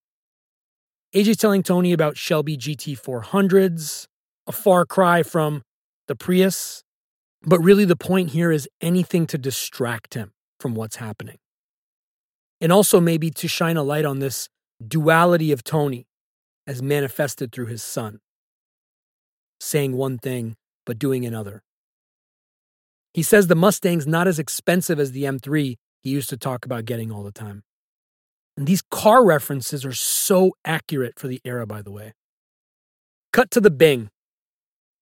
AJ's 1.15 1.37
telling 1.37 1.63
Tony 1.63 1.93
about 1.93 2.17
Shelby 2.17 2.57
GT400s, 2.57 4.07
a 4.47 4.53
far 4.53 4.87
cry 4.87 5.23
from 5.23 5.63
the 6.09 6.17
Prius, 6.17 6.83
but 7.43 7.61
really 7.61 7.85
the 7.85 7.97
point 7.97 8.31
here 8.31 8.51
is 8.51 8.69
anything 8.81 9.27
to 9.27 9.37
distract 9.37 10.15
him 10.15 10.33
from 10.59 10.75
what's 10.75 10.97
happening. 10.97 11.37
And 12.61 12.73
also 12.73 12.99
maybe 12.99 13.31
to 13.31 13.49
shine 13.49 13.77
a 13.77 13.83
light 13.83 14.05
on 14.07 14.21
this 14.21 14.49
duality 14.87 15.53
of 15.53 15.63
Tony 15.63 16.07
as 16.67 16.83
manifested 16.83 17.53
through 17.53 17.67
his 17.67 17.83
son, 17.83 18.21
saying 19.61 19.97
one 19.97 20.19
thing 20.19 20.57
but 20.87 20.99
doing 20.99 21.27
another. 21.27 21.63
He 23.13 23.23
says 23.23 23.49
the 23.49 23.55
Mustang's 23.55 24.07
not 24.07 24.27
as 24.27 24.39
expensive 24.39 24.99
as 24.99 25.13
the 25.13 25.25
M3 25.25 25.77
he 26.01 26.11
used 26.11 26.31
to 26.31 26.37
talk 26.39 26.65
about 26.65 26.87
getting 26.87 27.13
all 27.13 27.23
the 27.23 27.33
time. 27.33 27.65
And 28.57 28.67
these 28.67 28.83
car 28.83 29.25
references 29.25 29.85
are 29.85 29.93
so 29.93 30.53
accurate 30.65 31.19
for 31.19 31.29
the 31.29 31.41
era, 31.45 31.67
by 31.67 31.83
the 31.83 31.91
way. 31.91 32.13
Cut 33.33 33.51
to 33.53 33.61
the 33.61 33.71
Bing. 33.71 34.11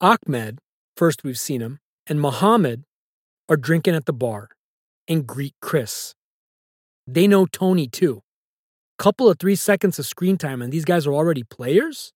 Ahmed, 0.00 0.60
first 0.96 1.24
we've 1.24 1.38
seen 1.38 1.60
him, 1.60 1.80
and 2.06 2.20
Muhammad 2.20 2.84
are 3.48 3.56
drinking 3.56 3.94
at 3.96 4.06
the 4.06 4.12
bar 4.12 4.50
and 5.08 5.26
greet 5.26 5.54
Chris. 5.60 6.14
They 7.06 7.26
know 7.26 7.46
Tony 7.46 7.88
too. 7.88 8.22
Couple 8.98 9.28
of 9.28 9.38
three 9.38 9.56
seconds 9.56 9.98
of 9.98 10.06
screen 10.06 10.36
time, 10.36 10.62
and 10.62 10.72
these 10.72 10.84
guys 10.84 11.06
are 11.06 11.12
already 11.12 11.42
players? 11.42 12.12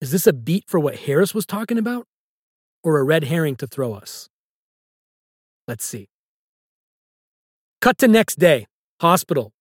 Is 0.00 0.10
this 0.10 0.26
a 0.26 0.32
beat 0.32 0.64
for 0.66 0.80
what 0.80 0.96
Harris 0.96 1.32
was 1.32 1.46
talking 1.46 1.78
about? 1.78 2.06
Or 2.82 2.98
a 2.98 3.04
red 3.04 3.24
herring 3.24 3.54
to 3.56 3.66
throw 3.68 3.92
us? 3.94 4.28
Let's 5.68 5.84
see. 5.84 6.08
Cut 7.80 7.98
to 7.98 8.08
next 8.08 8.38
day, 8.38 8.66
hospital. 9.00 9.52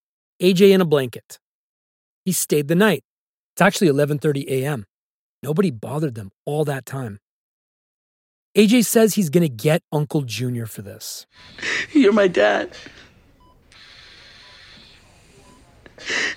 AJ 0.41 0.72
in 0.72 0.81
a 0.81 0.85
blanket. 0.85 1.39
He 2.26 2.31
stayed 2.31 2.68
the 2.68 2.76
night. 2.76 3.03
It's 3.53 3.61
actually 3.61 3.89
11:30 3.89 4.47
a.m. 4.47 4.85
Nobody 5.43 5.72
bothered 5.72 6.15
them 6.15 6.31
all 6.45 6.65
that 6.65 6.85
time. 6.85 7.19
AJ 8.55 8.85
says 8.85 9.15
he's 9.15 9.30
going 9.30 9.43
to 9.43 9.49
get 9.49 9.81
Uncle 9.91 10.22
Junior 10.22 10.65
for 10.65 10.81
this. 10.81 11.26
You're 11.93 12.11
my 12.11 12.27
dad. 12.27 12.76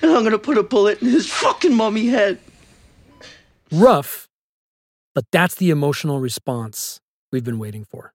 And 0.00 0.10
I'm 0.12 0.20
going 0.20 0.32
to 0.32 0.38
put 0.38 0.58
a 0.58 0.62
bullet 0.62 1.00
in 1.02 1.08
his 1.08 1.28
fucking 1.30 1.74
mummy 1.74 2.06
head. 2.06 2.38
Rough, 3.72 4.28
but 5.14 5.24
that's 5.32 5.54
the 5.56 5.70
emotional 5.70 6.20
response 6.20 7.00
we've 7.32 7.44
been 7.44 7.58
waiting 7.58 7.84
for. 7.84 8.12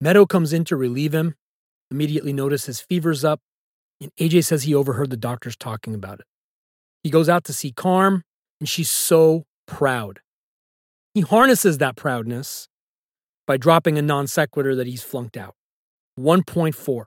Meadow 0.00 0.26
comes 0.26 0.52
in 0.52 0.64
to 0.64 0.76
relieve 0.76 1.14
him, 1.14 1.36
immediately 1.90 2.32
notices 2.32 2.80
fever's 2.80 3.24
up, 3.24 3.40
and 4.00 4.10
AJ 4.20 4.44
says 4.44 4.64
he 4.64 4.74
overheard 4.74 5.10
the 5.10 5.16
doctors 5.16 5.56
talking 5.56 5.94
about 5.94 6.20
it. 6.20 6.26
He 7.02 7.10
goes 7.10 7.28
out 7.28 7.44
to 7.44 7.52
see 7.52 7.72
Carm, 7.72 8.22
and 8.60 8.68
she's 8.68 8.90
so 8.90 9.44
proud. 9.66 10.20
He 11.14 11.20
harnesses 11.22 11.78
that 11.78 11.96
proudness 11.96 12.68
by 13.46 13.56
dropping 13.56 13.96
a 13.96 14.02
non 14.02 14.26
sequitur 14.26 14.74
that 14.74 14.86
he's 14.86 15.02
flunked 15.02 15.36
out. 15.36 15.54
1.4. 16.18 17.04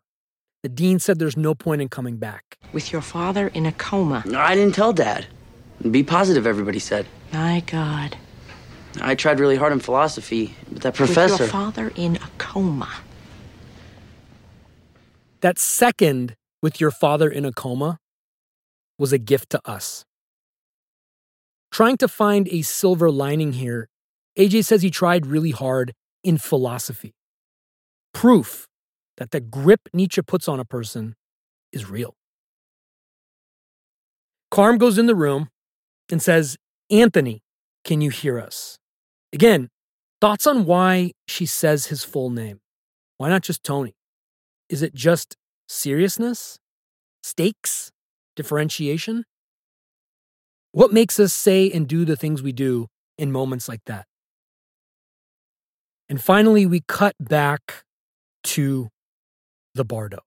The 0.63 0.69
dean 0.69 0.99
said 0.99 1.19
there's 1.19 1.37
no 1.37 1.55
point 1.55 1.81
in 1.81 1.89
coming 1.89 2.17
back. 2.17 2.57
With 2.73 2.91
your 2.91 3.01
father 3.01 3.47
in 3.49 3.65
a 3.65 3.71
coma. 3.71 4.23
No, 4.25 4.39
I 4.39 4.55
didn't 4.55 4.75
tell 4.75 4.93
Dad. 4.93 5.27
Be 5.89 6.03
positive, 6.03 6.45
everybody 6.45 6.79
said. 6.79 7.05
My 7.31 7.63
God. 7.65 8.17
I 9.01 9.15
tried 9.15 9.39
really 9.39 9.55
hard 9.55 9.71
in 9.71 9.79
philosophy, 9.79 10.55
but 10.71 10.81
that 10.81 10.95
professor. 10.95 11.31
With 11.33 11.39
your 11.39 11.47
father 11.49 11.91
in 11.95 12.17
a 12.17 12.29
coma. 12.37 12.89
That 15.41 15.57
second, 15.57 16.35
with 16.61 16.81
your 16.81 16.91
father 16.91 17.29
in 17.29 17.45
a 17.45 17.51
coma, 17.51 17.99
was 18.97 19.13
a 19.13 19.17
gift 19.17 19.49
to 19.51 19.61
us. 19.65 20.03
Trying 21.71 21.97
to 21.97 22.07
find 22.07 22.47
a 22.49 22.61
silver 22.61 23.09
lining 23.09 23.53
here, 23.53 23.87
AJ 24.37 24.65
says 24.65 24.81
he 24.81 24.89
tried 24.91 25.25
really 25.25 25.51
hard 25.51 25.93
in 26.23 26.37
philosophy. 26.37 27.13
Proof 28.13 28.67
that 29.17 29.31
the 29.31 29.39
grip 29.39 29.81
Nietzsche 29.93 30.21
puts 30.21 30.47
on 30.47 30.59
a 30.59 30.65
person 30.65 31.15
is 31.71 31.89
real. 31.89 32.15
Carm 34.51 34.77
goes 34.77 34.97
in 34.97 35.05
the 35.05 35.15
room 35.15 35.49
and 36.09 36.21
says, 36.21 36.57
Anthony, 36.89 37.41
can 37.85 38.01
you 38.01 38.09
hear 38.09 38.39
us? 38.39 38.77
Again, 39.31 39.69
thoughts 40.19 40.47
on 40.47 40.65
why 40.65 41.11
she 41.27 41.45
says 41.45 41.87
his 41.87 42.03
full 42.03 42.29
name. 42.29 42.59
Why 43.17 43.29
not 43.29 43.43
just 43.43 43.63
Tony? 43.63 43.93
Is 44.69 44.81
it 44.81 44.93
just 44.93 45.35
seriousness? 45.67 46.59
Stakes? 47.23 47.91
Differentiation? 48.35 49.25
What 50.71 50.93
makes 50.93 51.19
us 51.19 51.33
say 51.33 51.69
and 51.71 51.87
do 51.87 52.05
the 52.05 52.15
things 52.15 52.43
we 52.43 52.51
do 52.51 52.87
in 53.17 53.31
moments 53.31 53.67
like 53.67 53.81
that? 53.85 54.05
And 56.07 56.21
finally, 56.21 56.65
we 56.65 56.81
cut 56.87 57.15
back 57.19 57.83
to 58.43 58.89
the 59.73 59.83
Bardo. 59.83 60.19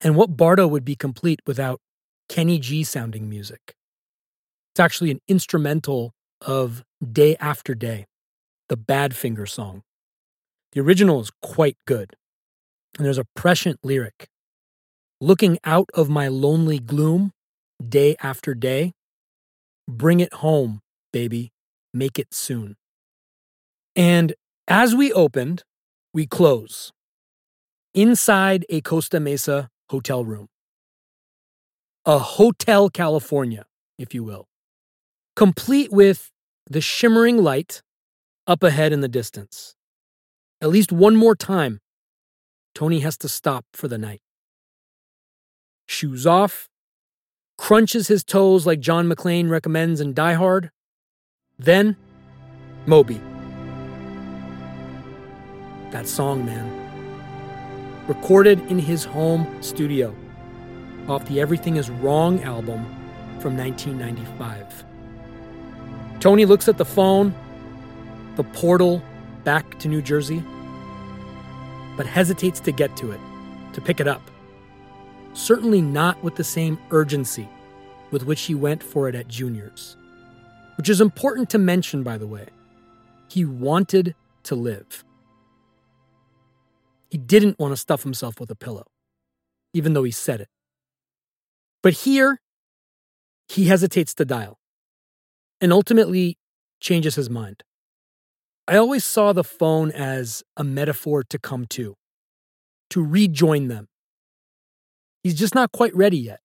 And 0.00 0.16
what 0.16 0.36
Bardo 0.36 0.66
would 0.66 0.84
be 0.84 0.96
complete 0.96 1.40
without 1.46 1.80
Kenny 2.28 2.58
G 2.58 2.84
sounding 2.84 3.28
music? 3.28 3.74
It's 4.72 4.80
actually 4.80 5.10
an 5.10 5.20
instrumental 5.28 6.12
of 6.40 6.84
Day 7.12 7.36
After 7.38 7.74
Day, 7.74 8.06
the 8.68 8.76
Badfinger 8.76 9.48
song. 9.48 9.82
The 10.72 10.80
original 10.80 11.20
is 11.20 11.30
quite 11.40 11.76
good, 11.86 12.16
and 12.96 13.06
there's 13.06 13.18
a 13.18 13.26
prescient 13.34 13.80
lyric 13.82 14.28
Looking 15.20 15.58
out 15.64 15.88
of 15.94 16.10
my 16.10 16.28
lonely 16.28 16.78
gloom, 16.78 17.32
day 17.82 18.14
after 18.22 18.54
day, 18.54 18.92
bring 19.88 20.20
it 20.20 20.34
home, 20.34 20.80
baby, 21.14 21.50
make 21.94 22.18
it 22.18 22.34
soon. 22.34 22.76
And 23.96 24.34
as 24.68 24.94
we 24.94 25.12
opened, 25.12 25.62
we 26.12 26.26
close 26.26 26.92
inside 27.94 28.66
a 28.68 28.82
Costa 28.82 29.18
Mesa 29.18 29.70
hotel 29.88 30.24
room. 30.26 30.48
A 32.04 32.18
Hotel 32.18 32.90
California, 32.90 33.64
if 33.98 34.12
you 34.12 34.24
will, 34.24 34.46
complete 35.36 35.90
with 35.90 36.30
the 36.68 36.82
shimmering 36.82 37.38
light 37.38 37.80
up 38.46 38.62
ahead 38.62 38.92
in 38.92 39.00
the 39.00 39.08
distance. 39.08 39.74
At 40.60 40.68
least 40.68 40.92
one 40.92 41.16
more 41.16 41.34
time, 41.34 41.80
Tony 42.74 43.00
has 43.00 43.16
to 43.18 43.28
stop 43.28 43.64
for 43.72 43.88
the 43.88 43.98
night. 43.98 44.20
Shoes 45.86 46.26
off, 46.26 46.68
crunches 47.56 48.08
his 48.08 48.24
toes 48.24 48.66
like 48.66 48.80
John 48.80 49.08
McClane 49.08 49.48
recommends 49.48 50.00
in 50.00 50.12
Die 50.12 50.32
Hard. 50.32 50.70
Then, 51.58 51.96
Moby. 52.86 53.20
That 55.92 56.08
song, 56.08 56.44
man. 56.44 56.80
Recorded 58.08 58.60
in 58.70 58.78
his 58.78 59.04
home 59.04 59.62
studio 59.62 60.14
off 61.08 61.24
the 61.28 61.40
Everything 61.40 61.76
Is 61.76 61.90
Wrong 61.90 62.42
album 62.42 62.84
from 63.38 63.56
1995. 63.56 64.84
Tony 66.18 66.44
looks 66.44 66.68
at 66.68 66.78
the 66.78 66.84
phone, 66.84 67.34
the 68.36 68.42
portal 68.44 69.02
back 69.44 69.78
to 69.78 69.88
New 69.88 70.02
Jersey, 70.02 70.42
but 71.96 72.06
hesitates 72.06 72.60
to 72.60 72.72
get 72.72 72.96
to 72.96 73.12
it, 73.12 73.20
to 73.72 73.80
pick 73.80 74.00
it 74.00 74.08
up. 74.08 74.22
Certainly 75.32 75.82
not 75.82 76.22
with 76.22 76.36
the 76.36 76.44
same 76.44 76.78
urgency 76.90 77.48
with 78.10 78.24
which 78.24 78.42
he 78.42 78.54
went 78.54 78.82
for 78.82 79.08
it 79.08 79.14
at 79.14 79.28
Junior's, 79.28 79.96
which 80.76 80.88
is 80.88 81.00
important 81.00 81.50
to 81.50 81.58
mention, 81.58 82.02
by 82.02 82.16
the 82.16 82.26
way. 82.26 82.46
He 83.28 83.44
wanted 83.44 84.14
to 84.44 84.54
live. 84.54 85.04
He 87.10 87.18
didn't 87.18 87.58
want 87.58 87.72
to 87.72 87.76
stuff 87.76 88.02
himself 88.02 88.38
with 88.38 88.50
a 88.50 88.56
pillow, 88.56 88.86
even 89.72 89.94
though 89.94 90.04
he 90.04 90.10
said 90.10 90.40
it. 90.40 90.48
But 91.82 91.92
here, 91.92 92.40
he 93.48 93.66
hesitates 93.66 94.14
to 94.14 94.24
dial 94.24 94.58
and 95.60 95.72
ultimately 95.72 96.38
changes 96.80 97.14
his 97.14 97.28
mind. 97.28 97.62
I 98.66 98.76
always 98.76 99.04
saw 99.04 99.32
the 99.32 99.44
phone 99.44 99.90
as 99.90 100.42
a 100.56 100.64
metaphor 100.64 101.22
to 101.24 101.38
come 101.38 101.66
to, 101.70 101.96
to 102.90 103.04
rejoin 103.04 103.68
them. 103.68 103.88
He's 105.22 105.34
just 105.34 105.54
not 105.54 105.72
quite 105.72 105.94
ready 105.94 106.18
yet. 106.18 106.40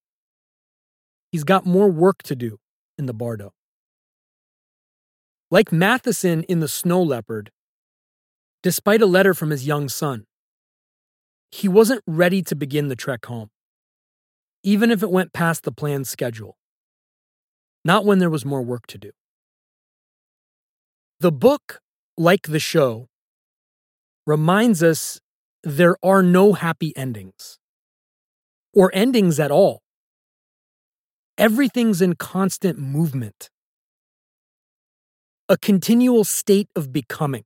He's 1.31 1.43
got 1.43 1.65
more 1.65 1.89
work 1.89 2.23
to 2.23 2.35
do 2.35 2.57
in 2.97 3.05
the 3.05 3.13
Bardo. 3.13 3.53
Like 5.51 5.69
Matthiessen 5.69 6.43
in 6.45 6.59
The 6.59 6.67
Snow 6.67 7.01
Leopard, 7.01 7.51
despite 8.63 9.01
a 9.01 9.05
letter 9.05 9.33
from 9.33 9.49
his 9.49 9.65
young 9.65 9.87
son, 9.89 10.25
he 11.51 11.67
wasn't 11.67 12.03
ready 12.05 12.41
to 12.43 12.55
begin 12.55 12.87
the 12.87 12.95
trek 12.95 13.25
home, 13.25 13.49
even 14.63 14.91
if 14.91 15.01
it 15.01 15.09
went 15.09 15.33
past 15.33 15.63
the 15.63 15.71
planned 15.71 16.07
schedule. 16.07 16.57
Not 17.85 18.05
when 18.05 18.19
there 18.19 18.29
was 18.29 18.45
more 18.45 18.61
work 18.61 18.85
to 18.87 18.97
do. 18.97 19.11
The 21.19 21.31
book, 21.31 21.81
like 22.19 22.47
the 22.47 22.59
show, 22.59 23.07
reminds 24.27 24.83
us 24.83 25.21
there 25.63 25.95
are 26.03 26.21
no 26.21 26.51
happy 26.51 26.95
endings, 26.97 27.57
or 28.73 28.91
endings 28.93 29.39
at 29.39 29.51
all. 29.51 29.81
Everything's 31.37 32.01
in 32.01 32.15
constant 32.15 32.77
movement, 32.77 33.49
a 35.47 35.57
continual 35.57 36.25
state 36.25 36.67
of 36.75 36.91
becoming. 36.91 37.45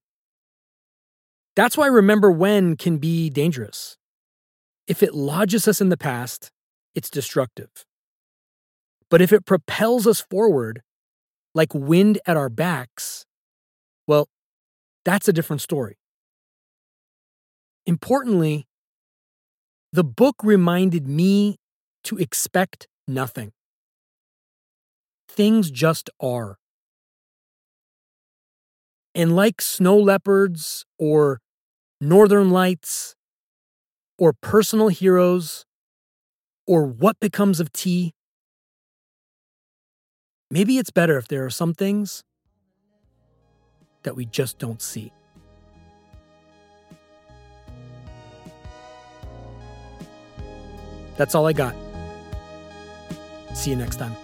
That's 1.55 1.77
why 1.77 1.85
remember 1.85 2.31
when 2.31 2.75
can 2.75 2.97
be 2.97 3.29
dangerous. 3.29 3.95
If 4.87 5.03
it 5.03 5.13
lodges 5.13 5.67
us 5.67 5.81
in 5.81 5.89
the 5.89 5.97
past, 5.97 6.49
it's 6.95 7.11
destructive. 7.11 7.69
But 9.11 9.21
if 9.21 9.31
it 9.31 9.45
propels 9.45 10.07
us 10.07 10.19
forward, 10.19 10.81
like 11.53 11.75
wind 11.75 12.17
at 12.25 12.37
our 12.37 12.49
backs, 12.49 13.27
well, 14.07 14.27
that's 15.05 15.27
a 15.27 15.33
different 15.33 15.61
story. 15.61 15.97
Importantly, 17.85 18.67
the 19.91 20.03
book 20.03 20.37
reminded 20.43 21.07
me 21.07 21.57
to 22.03 22.17
expect 22.17 22.87
nothing. 23.07 23.51
Things 25.29 25.69
just 25.69 26.09
are. 26.19 26.57
And 29.15 29.35
like 29.35 29.61
snow 29.61 29.97
leopards 29.97 30.85
or 30.97 31.39
northern 32.01 32.49
lights 32.49 33.15
or 34.17 34.33
personal 34.33 34.87
heroes 34.87 35.65
or 36.65 36.85
what 36.85 37.19
becomes 37.19 37.59
of 37.59 37.71
tea, 37.71 38.13
maybe 40.49 40.77
it's 40.77 40.91
better 40.91 41.17
if 41.17 41.27
there 41.27 41.45
are 41.45 41.49
some 41.49 41.73
things 41.73 42.23
that 44.03 44.15
we 44.15 44.25
just 44.25 44.59
don't 44.59 44.81
see. 44.81 45.11
That's 51.17 51.35
all 51.35 51.45
I 51.45 51.53
got. 51.53 51.75
See 53.53 53.69
you 53.69 53.75
next 53.75 53.97
time. 53.97 54.15